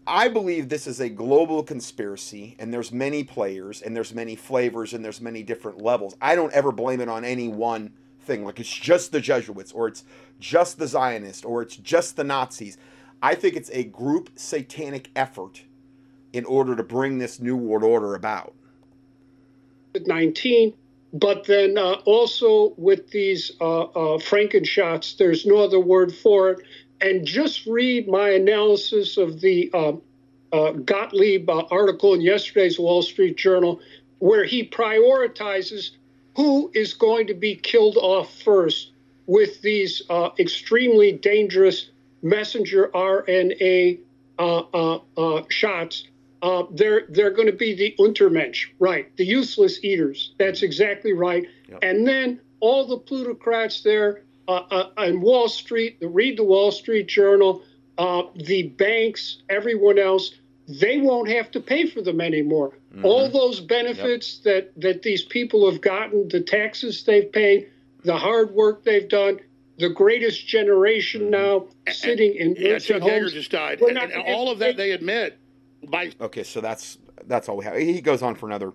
I 0.09 0.29
believe 0.29 0.69
this 0.69 0.87
is 0.87 1.01
a 1.01 1.09
global 1.09 1.63
conspiracy, 1.63 2.55
and 2.59 2.73
there's 2.73 2.93
many 2.93 3.25
players, 3.25 3.81
and 3.81 3.95
there's 3.95 4.13
many 4.13 4.35
flavors, 4.35 4.93
and 4.93 5.03
there's 5.03 5.19
many 5.19 5.43
different 5.43 5.81
levels. 5.81 6.15
I 6.21 6.33
don't 6.33 6.53
ever 6.53 6.71
blame 6.71 7.01
it 7.01 7.09
on 7.09 7.25
any 7.25 7.49
one 7.49 7.91
thing. 8.21 8.43
Like 8.43 8.59
it's 8.59 8.73
just 8.73 9.11
the 9.11 9.21
Jesuits, 9.21 9.73
or 9.73 9.87
it's 9.87 10.05
just 10.39 10.79
the 10.79 10.87
Zionists, 10.87 11.45
or 11.45 11.61
it's 11.61 11.75
just 11.75 12.15
the 12.15 12.23
Nazis. 12.23 12.77
I 13.21 13.35
think 13.35 13.55
it's 13.55 13.69
a 13.71 13.83
group 13.83 14.31
satanic 14.35 15.09
effort 15.15 15.63
in 16.37 16.45
order 16.45 16.75
to 16.75 16.83
bring 16.83 17.17
this 17.17 17.39
new 17.39 17.57
world 17.57 17.83
order 17.83 18.15
about. 18.15 18.53
19, 20.05 20.73
but 21.13 21.45
then 21.45 21.77
uh, 21.77 21.93
also 22.05 22.73
with 22.77 23.09
these 23.09 23.51
uh, 23.59 23.81
uh, 23.81 24.17
Frankenshots, 24.19 25.17
there's 25.17 25.45
no 25.45 25.57
other 25.57 25.79
word 25.79 26.13
for 26.13 26.51
it. 26.51 26.59
And 27.01 27.25
just 27.25 27.65
read 27.65 28.07
my 28.07 28.29
analysis 28.29 29.17
of 29.17 29.41
the 29.41 29.71
um, 29.73 30.01
uh, 30.51 30.71
Gottlieb 30.71 31.49
uh, 31.49 31.63
article 31.71 32.13
in 32.13 32.21
yesterday's 32.21 32.79
Wall 32.79 33.01
Street 33.01 33.37
Journal, 33.37 33.79
where 34.19 34.45
he 34.45 34.67
prioritizes 34.67 35.91
who 36.35 36.71
is 36.73 36.93
going 36.93 37.27
to 37.27 37.33
be 37.33 37.55
killed 37.55 37.97
off 37.97 38.31
first 38.43 38.91
with 39.25 39.61
these 39.61 40.03
uh, 40.09 40.29
extremely 40.39 41.11
dangerous 41.11 41.89
messenger 42.21 42.89
RNA 42.93 43.99
uh, 44.39 44.57
uh, 44.73 44.99
uh 45.17 45.43
shots. 45.49 46.05
Uh, 46.41 46.63
they're 46.71 47.05
they're 47.09 47.31
going 47.31 47.47
to 47.47 47.57
be 47.57 47.73
the 47.73 47.95
Untermensch, 47.99 48.67
right? 48.79 49.15
The 49.17 49.25
useless 49.25 49.83
eaters. 49.83 50.33
That's 50.37 50.61
exactly 50.61 51.13
right. 51.13 51.45
Yep. 51.67 51.79
And 51.81 52.07
then 52.07 52.39
all 52.59 52.85
the 52.85 52.97
plutocrats 52.97 53.81
there 53.81 54.23
uh, 54.47 54.89
on 54.97 55.21
Wall 55.21 55.49
Street, 55.49 55.99
the 55.99 56.07
read 56.07 56.37
the 56.37 56.43
Wall 56.43 56.71
Street 56.71 57.07
Journal, 57.07 57.63
the 57.97 58.73
banks, 58.77 59.41
everyone 59.49 59.99
else 59.99 60.31
they 60.67 60.97
won't 60.97 61.29
have 61.29 61.49
to 61.51 61.59
pay 61.59 61.85
for 61.85 62.01
them 62.01 62.19
anymore. 62.19 62.77
Mm-hmm. 62.93 63.05
All 63.05 63.29
those 63.29 63.59
benefits 63.59 64.41
yep. 64.43 64.73
that, 64.75 64.81
that 64.81 65.01
these 65.01 65.23
people 65.23 65.69
have 65.71 65.81
gotten, 65.81 66.27
the 66.27 66.41
taxes 66.41 67.03
they've 67.03 67.31
paid, 67.31 67.69
the 68.03 68.17
hard 68.17 68.51
work 68.51 68.83
they've 68.83 69.07
done, 69.07 69.39
the 69.77 69.89
greatest 69.89 70.45
generation 70.45 71.21
mm-hmm. 71.21 71.31
now 71.31 71.67
sitting 71.89 72.35
in 72.35 72.55
yeah, 72.57 72.79
Chuck 72.79 73.01
Yeager 73.01 73.31
just 73.31 73.51
died, 73.51 73.81
and, 73.81 73.97
and 73.97 74.23
all 74.27 74.51
of 74.51 74.59
that 74.59 74.75
they 74.75 74.91
admit. 74.91 75.39
By 75.85 76.11
okay, 76.19 76.43
so 76.43 76.61
that's 76.61 76.97
that's 77.25 77.49
all 77.49 77.57
we 77.57 77.65
have. 77.65 77.75
He 77.77 78.01
goes 78.01 78.21
on 78.21 78.35
for 78.35 78.47
another 78.47 78.73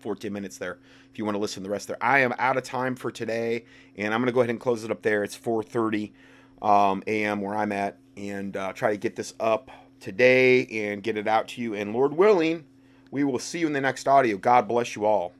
14 0.00 0.32
minutes 0.32 0.58
there. 0.58 0.78
If 1.10 1.18
you 1.18 1.24
want 1.24 1.34
to 1.36 1.40
listen 1.40 1.62
to 1.62 1.68
the 1.68 1.72
rest 1.72 1.88
there, 1.88 1.96
I 2.00 2.20
am 2.20 2.34
out 2.38 2.56
of 2.56 2.62
time 2.62 2.94
for 2.94 3.10
today, 3.10 3.64
and 3.96 4.12
I'm 4.12 4.20
going 4.20 4.26
to 4.26 4.32
go 4.32 4.40
ahead 4.40 4.50
and 4.50 4.60
close 4.60 4.84
it 4.84 4.90
up 4.90 5.02
there. 5.02 5.24
It's 5.24 5.36
4:30 5.36 6.12
um, 6.62 7.02
a.m. 7.06 7.40
where 7.40 7.56
I'm 7.56 7.72
at, 7.72 7.98
and 8.16 8.56
uh, 8.56 8.72
try 8.72 8.90
to 8.90 8.96
get 8.96 9.16
this 9.16 9.34
up 9.40 9.70
today 10.00 10.66
and 10.66 11.02
get 11.02 11.16
it 11.16 11.26
out 11.26 11.48
to 11.48 11.62
you. 11.62 11.74
And 11.74 11.92
Lord 11.92 12.14
willing, 12.14 12.64
we 13.10 13.24
will 13.24 13.38
see 13.38 13.60
you 13.60 13.66
in 13.66 13.72
the 13.72 13.80
next 13.80 14.06
audio. 14.06 14.36
God 14.36 14.68
bless 14.68 14.94
you 14.94 15.04
all. 15.06 15.32